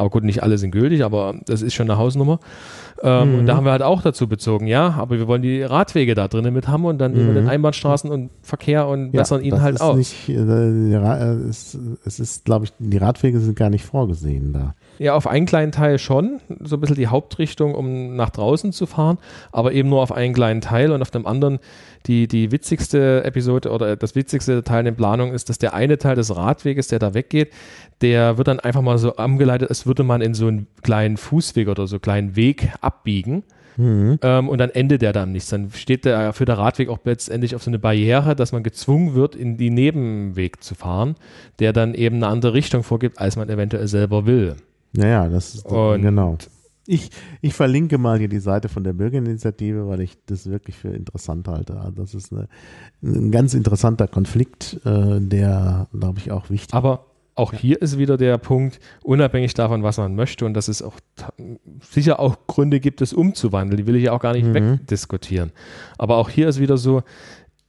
Aber 0.00 0.08
gut, 0.08 0.24
nicht 0.24 0.42
alle 0.42 0.56
sind 0.56 0.70
gültig, 0.70 1.04
aber 1.04 1.34
das 1.44 1.60
ist 1.60 1.74
schon 1.74 1.90
eine 1.90 1.98
Hausnummer. 1.98 2.40
Ähm, 3.02 3.40
Und 3.40 3.46
da 3.46 3.54
haben 3.54 3.66
wir 3.66 3.72
halt 3.72 3.82
auch 3.82 4.00
dazu 4.00 4.28
bezogen, 4.28 4.66
ja, 4.66 4.94
aber 4.98 5.18
wir 5.18 5.26
wollen 5.28 5.42
die 5.42 5.62
Radwege 5.62 6.14
da 6.14 6.26
drinnen 6.26 6.54
mit 6.54 6.68
haben 6.68 6.86
und 6.86 6.96
dann 6.96 7.12
nehmen 7.12 7.26
wir 7.26 7.34
den 7.34 7.50
Einbahnstraßen 7.50 8.10
und 8.10 8.30
Verkehr 8.40 8.88
und 8.88 9.12
bessern 9.12 9.42
ihn 9.42 9.60
halt 9.60 9.78
aus. 9.82 9.98
Nicht, 9.98 10.28
äh, 10.30 10.34
äh, 10.36 11.48
es, 11.50 11.78
es 12.06 12.18
ist, 12.18 12.46
glaube 12.46 12.64
ich, 12.64 12.72
die 12.78 12.96
Radwege 12.96 13.40
sind 13.40 13.56
gar 13.56 13.68
nicht 13.68 13.84
vorgesehen 13.84 14.54
da. 14.54 14.74
Ja, 14.98 15.14
auf 15.14 15.26
einen 15.26 15.46
kleinen 15.46 15.72
Teil 15.72 15.98
schon, 15.98 16.40
so 16.62 16.76
ein 16.76 16.80
bisschen 16.80 16.96
die 16.96 17.08
Hauptrichtung, 17.08 17.74
um 17.74 18.16
nach 18.16 18.30
draußen 18.30 18.72
zu 18.72 18.86
fahren, 18.86 19.18
aber 19.52 19.72
eben 19.72 19.88
nur 19.90 20.02
auf 20.02 20.12
einen 20.12 20.32
kleinen 20.34 20.62
Teil 20.62 20.92
und 20.92 21.00
auf 21.02 21.10
dem 21.10 21.26
anderen 21.26 21.58
die, 22.06 22.28
die 22.28 22.52
witzigste 22.52 23.24
Episode 23.24 23.70
oder 23.70 23.96
das 23.96 24.14
witzigste 24.14 24.62
Teil 24.62 24.80
in 24.80 24.84
der 24.86 24.92
Planung 24.92 25.32
ist, 25.32 25.48
dass 25.48 25.58
der 25.58 25.74
eine 25.74 25.98
Teil 25.98 26.16
des 26.16 26.34
Radweges, 26.34 26.88
der 26.88 26.98
da 26.98 27.14
weggeht, 27.14 27.50
der 28.00 28.38
wird 28.38 28.48
dann 28.48 28.60
einfach 28.60 28.80
mal 28.82 28.98
so 28.98 29.16
angeleitet, 29.16 29.68
als 29.68 29.86
würde 29.90 30.04
man 30.04 30.20
in 30.20 30.34
so 30.34 30.46
einen 30.46 30.68
kleinen 30.82 31.16
Fußweg 31.16 31.66
oder 31.68 31.86
so 31.88 31.96
einen 31.96 32.02
kleinen 32.02 32.36
Weg 32.36 32.72
abbiegen. 32.80 33.42
Ähm, 33.78 34.48
und 34.48 34.58
dann 34.58 34.68
endet 34.70 35.00
der 35.00 35.12
dann 35.12 35.32
nichts. 35.32 35.48
Dann 35.48 35.70
steht 35.70 36.04
der 36.04 36.32
für 36.34 36.44
der 36.44 36.58
Radweg 36.58 36.88
auch 36.90 36.98
letztendlich 37.04 37.54
auf 37.54 37.62
so 37.62 37.70
eine 37.70 37.78
Barriere, 37.78 38.36
dass 38.36 38.52
man 38.52 38.62
gezwungen 38.62 39.14
wird, 39.14 39.34
in 39.34 39.56
die 39.56 39.70
Nebenweg 39.70 40.62
zu 40.62 40.74
fahren, 40.74 41.14
der 41.60 41.72
dann 41.72 41.94
eben 41.94 42.16
eine 42.16 42.26
andere 42.26 42.52
Richtung 42.52 42.82
vorgibt, 42.82 43.18
als 43.18 43.36
man 43.36 43.48
eventuell 43.48 43.88
selber 43.88 44.26
will. 44.26 44.56
Naja, 44.92 45.28
das 45.28 45.54
ist 45.54 45.66
Und- 45.66 46.02
genau. 46.02 46.36
Ich, 46.86 47.10
ich 47.40 47.54
verlinke 47.54 47.98
mal 47.98 48.18
hier 48.18 48.28
die 48.28 48.40
Seite 48.40 48.68
von 48.68 48.82
der 48.84 48.92
Bürgerinitiative, 48.94 49.86
weil 49.86 50.00
ich 50.00 50.18
das 50.26 50.50
wirklich 50.50 50.76
für 50.76 50.88
interessant 50.88 51.46
halte. 51.48 51.78
Also 51.78 52.02
Das 52.02 52.14
ist 52.14 52.32
eine, 52.32 52.48
ein 53.02 53.30
ganz 53.30 53.54
interessanter 53.54 54.08
Konflikt, 54.08 54.80
äh, 54.84 55.20
der, 55.20 55.86
glaube 55.98 56.18
ich, 56.18 56.32
auch 56.32 56.50
wichtig 56.50 56.74
Aber 56.74 57.06
auch 57.40 57.52
hier 57.52 57.80
ist 57.82 57.98
wieder 57.98 58.16
der 58.16 58.38
Punkt, 58.38 58.78
unabhängig 59.02 59.54
davon, 59.54 59.82
was 59.82 59.98
man 59.98 60.14
möchte, 60.14 60.44
und 60.46 60.54
dass 60.54 60.68
es 60.68 60.82
auch 60.82 60.94
sicher 61.80 62.20
auch 62.20 62.36
Gründe 62.46 62.78
gibt, 62.80 63.00
es 63.00 63.12
umzuwandeln, 63.12 63.76
die 63.78 63.86
will 63.86 63.96
ich 63.96 64.04
ja 64.04 64.12
auch 64.12 64.20
gar 64.20 64.34
nicht 64.34 64.52
wegdiskutieren. 64.54 65.50
Aber 65.98 66.16
auch 66.16 66.28
hier 66.30 66.48
ist 66.48 66.60
wieder 66.60 66.76
so, 66.76 67.02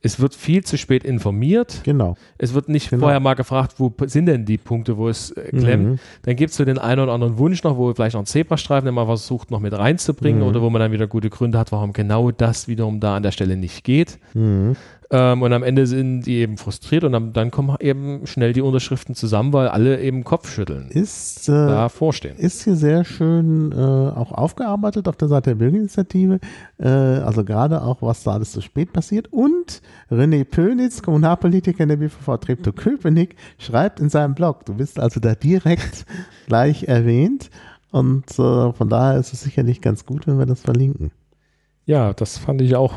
es 0.03 0.19
wird 0.19 0.33
viel 0.33 0.63
zu 0.63 0.79
spät 0.79 1.03
informiert. 1.03 1.81
Genau. 1.83 2.15
Es 2.39 2.55
wird 2.55 2.69
nicht 2.69 2.89
Genau. 2.89 3.01
vorher 3.03 3.19
mal 3.19 3.35
gefragt, 3.35 3.75
wo 3.77 3.93
sind 4.07 4.25
denn 4.25 4.45
die 4.45 4.57
Punkte, 4.57 4.97
wo 4.97 5.07
es 5.07 5.29
äh, 5.31 5.49
klemmt. 5.55 5.85
Mhm. 5.91 5.99
Dann 6.23 6.35
gibt 6.35 6.49
es 6.51 6.57
so 6.57 6.65
den 6.65 6.79
einen 6.79 7.01
oder 7.01 7.11
anderen 7.13 7.37
Wunsch 7.37 7.63
noch, 7.63 7.77
wo 7.77 7.93
vielleicht 7.93 8.15
noch 8.15 8.23
ein 8.23 8.25
Zebrastreifen, 8.25 8.85
den 8.87 8.95
man 8.95 9.05
versucht 9.05 9.51
noch 9.51 9.59
mit 9.59 9.73
reinzubringen 9.73 10.41
Mhm. 10.41 10.47
oder 10.47 10.61
wo 10.63 10.71
man 10.71 10.79
dann 10.79 10.91
wieder 10.91 11.05
gute 11.05 11.29
Gründe 11.29 11.59
hat, 11.59 11.71
warum 11.71 11.93
genau 11.93 12.31
das 12.31 12.67
wiederum 12.67 12.99
da 12.99 13.15
an 13.15 13.21
der 13.21 13.31
Stelle 13.31 13.55
nicht 13.57 13.83
geht. 13.83 14.17
Mhm. 14.33 14.75
Ähm, 15.13 15.41
und 15.41 15.51
am 15.51 15.61
Ende 15.61 15.87
sind 15.87 16.21
die 16.21 16.37
eben 16.37 16.57
frustriert 16.57 17.03
und 17.03 17.11
dann, 17.11 17.33
dann 17.33 17.51
kommen 17.51 17.75
eben 17.81 18.25
schnell 18.25 18.53
die 18.53 18.61
Unterschriften 18.61 19.13
zusammen, 19.13 19.51
weil 19.51 19.67
alle 19.67 19.99
eben 19.99 20.23
Kopfschütteln 20.23 20.89
Ist, 20.89 21.49
äh, 21.49 21.51
davor 21.51 22.13
stehen. 22.13 22.37
ist 22.37 22.63
hier 22.63 22.77
sehr 22.77 23.03
schön 23.03 23.73
äh, 23.73 23.75
auch 23.75 24.31
aufgearbeitet 24.31 25.09
auf 25.09 25.17
der 25.17 25.27
Seite 25.27 25.49
der 25.49 25.55
Bürgerinitiative. 25.55 26.39
Äh, 26.79 26.87
also 26.87 27.43
gerade 27.43 27.81
auch, 27.81 28.01
was 28.01 28.23
da 28.23 28.31
alles 28.31 28.53
zu 28.53 28.61
spät 28.61 28.93
passiert. 28.93 29.27
Und 29.31 29.81
René 30.09 30.45
Pönitz, 30.45 31.01
Kommunalpolitiker 31.01 31.83
in 31.83 31.89
der 31.89 31.97
BVV 31.97 32.37
Treptow-Köpenick, 32.37 33.35
schreibt 33.57 33.99
in 33.99 34.09
seinem 34.09 34.33
Blog, 34.33 34.65
du 34.65 34.75
bist 34.75 34.97
also 34.97 35.19
da 35.19 35.35
direkt 35.35 36.05
gleich 36.47 36.85
erwähnt. 36.85 37.49
Und 37.91 38.31
äh, 38.39 38.71
von 38.71 38.87
daher 38.87 39.19
ist 39.19 39.33
es 39.33 39.41
sicherlich 39.41 39.81
ganz 39.81 40.05
gut, 40.05 40.25
wenn 40.25 40.39
wir 40.39 40.45
das 40.45 40.61
verlinken. 40.61 41.11
Ja, 41.91 42.13
das 42.13 42.37
fand 42.37 42.61
ich 42.61 42.77
auch 42.77 42.93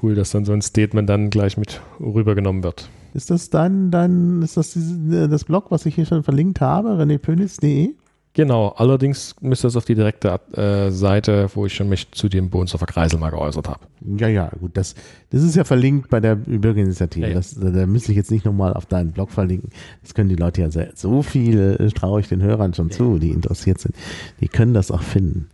cool, 0.00 0.14
dass 0.14 0.30
dann 0.30 0.44
so 0.44 0.52
ein 0.52 0.62
Statement 0.62 1.10
dann 1.10 1.28
gleich 1.28 1.56
mit 1.56 1.80
rübergenommen 1.98 2.62
wird. 2.62 2.88
Ist 3.12 3.30
das 3.30 3.50
dein, 3.50 3.90
dein 3.90 4.42
ist 4.42 4.56
das 4.56 4.74
diese, 4.74 5.28
das 5.28 5.42
Blog, 5.42 5.72
was 5.72 5.86
ich 5.86 5.96
hier 5.96 6.06
schon 6.06 6.22
verlinkt 6.22 6.60
habe, 6.60 6.90
renépönitz.de? 6.90 7.96
Genau, 8.34 8.68
allerdings 8.68 9.34
müsste 9.40 9.66
das 9.66 9.74
auf 9.74 9.86
die 9.86 9.96
direkte 9.96 10.38
äh, 10.52 10.92
Seite, 10.92 11.50
wo 11.52 11.66
ich 11.66 11.74
schon 11.74 11.88
mich 11.88 12.12
zu 12.12 12.28
dem 12.28 12.48
Bohnsdorfer 12.48 12.86
Kreisel 12.86 13.18
mal 13.18 13.30
geäußert 13.30 13.68
habe. 13.68 13.80
Ja, 14.16 14.28
ja, 14.28 14.52
gut, 14.60 14.76
das, 14.76 14.94
das 15.30 15.42
ist 15.42 15.56
ja 15.56 15.64
verlinkt 15.64 16.08
bei 16.08 16.20
der 16.20 16.36
Bürgerinitiative. 16.36 17.26
Ja, 17.26 17.32
ja. 17.32 17.38
Das, 17.38 17.58
da 17.58 17.86
müsste 17.86 18.12
ich 18.12 18.16
jetzt 18.16 18.30
nicht 18.30 18.44
nochmal 18.44 18.72
auf 18.72 18.86
deinen 18.86 19.10
Blog 19.10 19.32
verlinken. 19.32 19.70
Das 20.02 20.14
können 20.14 20.28
die 20.28 20.36
Leute 20.36 20.60
ja 20.60 20.70
sehr, 20.70 20.92
so 20.94 21.22
viel 21.22 21.76
äh, 21.80 21.88
traue 21.88 22.20
ich 22.20 22.28
den 22.28 22.40
Hörern 22.40 22.72
schon 22.72 22.92
zu, 22.92 23.18
die 23.18 23.30
interessiert 23.30 23.80
sind. 23.80 23.96
Die 24.40 24.46
können 24.46 24.74
das 24.74 24.92
auch 24.92 25.02
finden. 25.02 25.48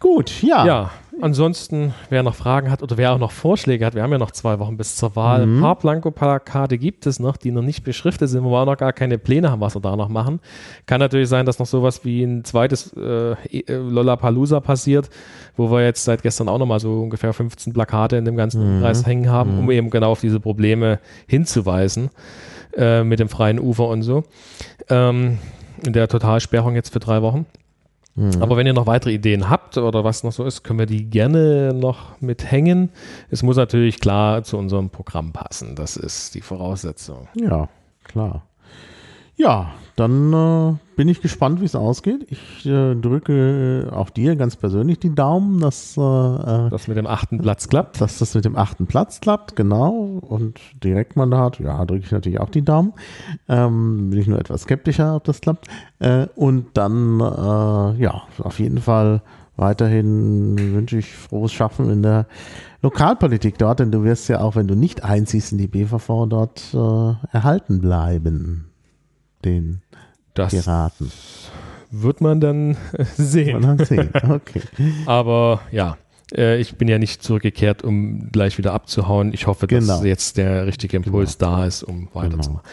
Gut, 0.00 0.42
ja. 0.42 0.66
Ja, 0.66 0.90
ansonsten, 1.20 1.94
wer 2.10 2.22
noch 2.22 2.34
Fragen 2.34 2.70
hat 2.70 2.82
oder 2.82 2.96
wer 2.96 3.12
auch 3.12 3.18
noch 3.18 3.30
Vorschläge 3.30 3.84
hat, 3.84 3.94
wir 3.94 4.02
haben 4.02 4.12
ja 4.12 4.18
noch 4.18 4.30
zwei 4.30 4.58
Wochen 4.58 4.76
bis 4.76 4.96
zur 4.96 5.16
Wahl. 5.16 5.46
Mhm. 5.46 5.58
Ein 5.58 5.60
paar 5.62 5.76
Blanko-Plakate 5.76 6.78
gibt 6.78 7.06
es 7.06 7.18
noch, 7.18 7.36
die 7.36 7.50
noch 7.50 7.62
nicht 7.62 7.84
beschriftet 7.84 8.28
sind, 8.28 8.44
wo 8.44 8.50
wir 8.50 8.58
auch 8.60 8.66
noch 8.66 8.76
gar 8.76 8.92
keine 8.92 9.18
Pläne 9.18 9.50
haben, 9.50 9.60
was 9.60 9.74
wir 9.74 9.80
da 9.80 9.96
noch 9.96 10.08
machen. 10.08 10.40
Kann 10.86 11.00
natürlich 11.00 11.28
sein, 11.28 11.46
dass 11.46 11.58
noch 11.58 11.66
sowas 11.66 12.04
wie 12.04 12.22
ein 12.22 12.44
zweites 12.44 12.92
äh, 12.96 13.32
äh, 13.32 13.62
Lollapalooza 13.74 14.60
passiert, 14.60 15.10
wo 15.56 15.70
wir 15.70 15.84
jetzt 15.84 16.04
seit 16.04 16.22
gestern 16.22 16.48
auch 16.48 16.58
nochmal 16.58 16.80
so 16.80 17.02
ungefähr 17.02 17.32
15 17.32 17.72
Plakate 17.72 18.16
in 18.16 18.24
dem 18.24 18.36
ganzen 18.36 18.76
Mhm. 18.76 18.80
Kreis 18.80 19.06
hängen 19.06 19.30
haben, 19.30 19.58
um 19.58 19.70
eben 19.70 19.90
genau 19.90 20.10
auf 20.12 20.20
diese 20.20 20.40
Probleme 20.40 20.98
hinzuweisen 21.26 22.10
äh, 22.76 23.04
mit 23.04 23.20
dem 23.20 23.28
freien 23.28 23.58
Ufer 23.58 23.88
und 23.88 24.02
so. 24.02 24.24
Ähm, 24.88 25.38
in 25.84 25.92
der 25.92 26.08
Totalsperrung 26.08 26.74
jetzt 26.74 26.92
für 26.92 27.00
drei 27.00 27.22
Wochen. 27.22 27.46
Mhm. 28.16 28.42
Aber 28.42 28.56
wenn 28.56 28.66
ihr 28.66 28.72
noch 28.72 28.86
weitere 28.86 29.12
Ideen 29.12 29.48
habt 29.48 29.76
oder 29.76 30.02
was 30.02 30.24
noch 30.24 30.32
so 30.32 30.44
ist, 30.44 30.64
können 30.64 30.78
wir 30.78 30.86
die 30.86 31.08
gerne 31.08 31.72
noch 31.74 32.20
mithängen. 32.20 32.90
Es 33.30 33.42
muss 33.42 33.56
natürlich 33.56 34.00
klar 34.00 34.42
zu 34.42 34.56
unserem 34.56 34.90
Programm 34.90 35.32
passen. 35.32 35.76
Das 35.76 35.96
ist 35.96 36.34
die 36.34 36.40
Voraussetzung. 36.40 37.28
Ja, 37.34 37.68
klar. 38.04 38.42
Ja, 39.38 39.74
dann 39.96 40.32
äh, 40.32 40.74
bin 40.96 41.08
ich 41.08 41.20
gespannt, 41.20 41.60
wie 41.60 41.66
es 41.66 41.74
ausgeht. 41.74 42.26
Ich 42.30 42.64
äh, 42.64 42.94
drücke 42.94 43.90
auch 43.92 44.08
dir 44.08 44.34
ganz 44.34 44.56
persönlich 44.56 44.98
die 44.98 45.14
Daumen, 45.14 45.60
dass, 45.60 45.96
äh, 45.96 46.00
äh, 46.00 46.70
Das 46.70 46.88
mit 46.88 46.96
dem 46.96 47.06
achten 47.06 47.38
Platz 47.38 47.68
klappt. 47.68 48.00
dass 48.00 48.18
das 48.18 48.34
mit 48.34 48.46
dem 48.46 48.56
achten 48.56 48.86
Platz 48.86 49.20
klappt, 49.20 49.56
genau. 49.56 50.20
Und 50.20 50.58
Direktmandat, 50.82 51.60
ja, 51.60 51.84
drücke 51.84 52.04
ich 52.04 52.12
natürlich 52.12 52.40
auch 52.40 52.48
die 52.48 52.64
Daumen. 52.64 52.94
Ähm, 53.48 54.08
bin 54.10 54.18
ich 54.18 54.26
nur 54.26 54.38
etwas 54.38 54.62
skeptischer, 54.62 55.16
ob 55.16 55.24
das 55.24 55.42
klappt. 55.42 55.68
Äh, 55.98 56.28
und 56.34 56.68
dann, 56.74 57.20
äh, 57.20 58.02
ja, 58.02 58.22
auf 58.38 58.58
jeden 58.58 58.78
Fall 58.78 59.20
weiterhin 59.56 60.74
wünsche 60.74 60.98
ich 60.98 61.14
frohes 61.14 61.52
Schaffen 61.52 61.90
in 61.90 62.02
der 62.02 62.26
Lokalpolitik 62.82 63.58
dort, 63.58 63.80
denn 63.80 63.90
du 63.90 64.04
wirst 64.04 64.28
ja 64.28 64.40
auch, 64.40 64.56
wenn 64.56 64.68
du 64.68 64.74
nicht 64.74 65.04
einziehst 65.04 65.52
in 65.52 65.58
die 65.58 65.68
BVV, 65.68 66.26
dort 66.26 66.74
äh, 66.74 67.34
erhalten 67.34 67.80
bleiben. 67.80 68.70
Den 69.44 69.82
Das 70.34 70.52
Piraten. 70.52 71.10
wird 71.90 72.20
man 72.20 72.40
dann 72.40 72.76
sehen. 73.16 73.60
Mal 73.60 73.84
sehen. 73.84 74.10
Okay. 74.28 74.62
Aber 75.06 75.60
ja, 75.70 75.96
äh, 76.36 76.58
ich 76.60 76.76
bin 76.76 76.88
ja 76.88 76.98
nicht 76.98 77.22
zurückgekehrt, 77.22 77.82
um 77.84 78.30
gleich 78.32 78.58
wieder 78.58 78.72
abzuhauen. 78.72 79.32
Ich 79.32 79.46
hoffe, 79.46 79.66
dass 79.66 79.86
Genau. 79.86 80.02
jetzt 80.04 80.36
der 80.36 80.66
richtige 80.66 80.96
Impuls 80.96 81.38
da 81.38 81.64
ist, 81.66 81.82
um 81.82 82.08
weiterzumachen. 82.12 82.66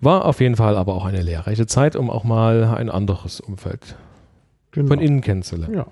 War 0.00 0.24
auf 0.24 0.40
jeden 0.40 0.56
Fall 0.56 0.76
aber 0.78 0.94
auch 0.94 1.04
eine 1.04 1.20
lehrreiche 1.22 1.66
Zeit, 1.66 1.94
um 1.94 2.08
auch 2.10 2.24
mal 2.24 2.64
ein 2.64 2.88
anderes 2.88 3.38
Umfeld 3.40 3.96
genau. 4.72 4.88
von 4.88 4.98
innen 4.98 5.20
kennenzulernen. 5.20 5.74
Ja. 5.76 5.86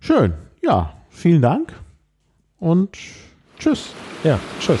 Schön. 0.00 0.34
Ja, 0.60 0.92
vielen 1.10 1.40
Dank 1.40 1.72
und 2.58 2.98
tschüss. 3.58 3.90
Ja, 4.24 4.38
tschüss. 4.60 4.80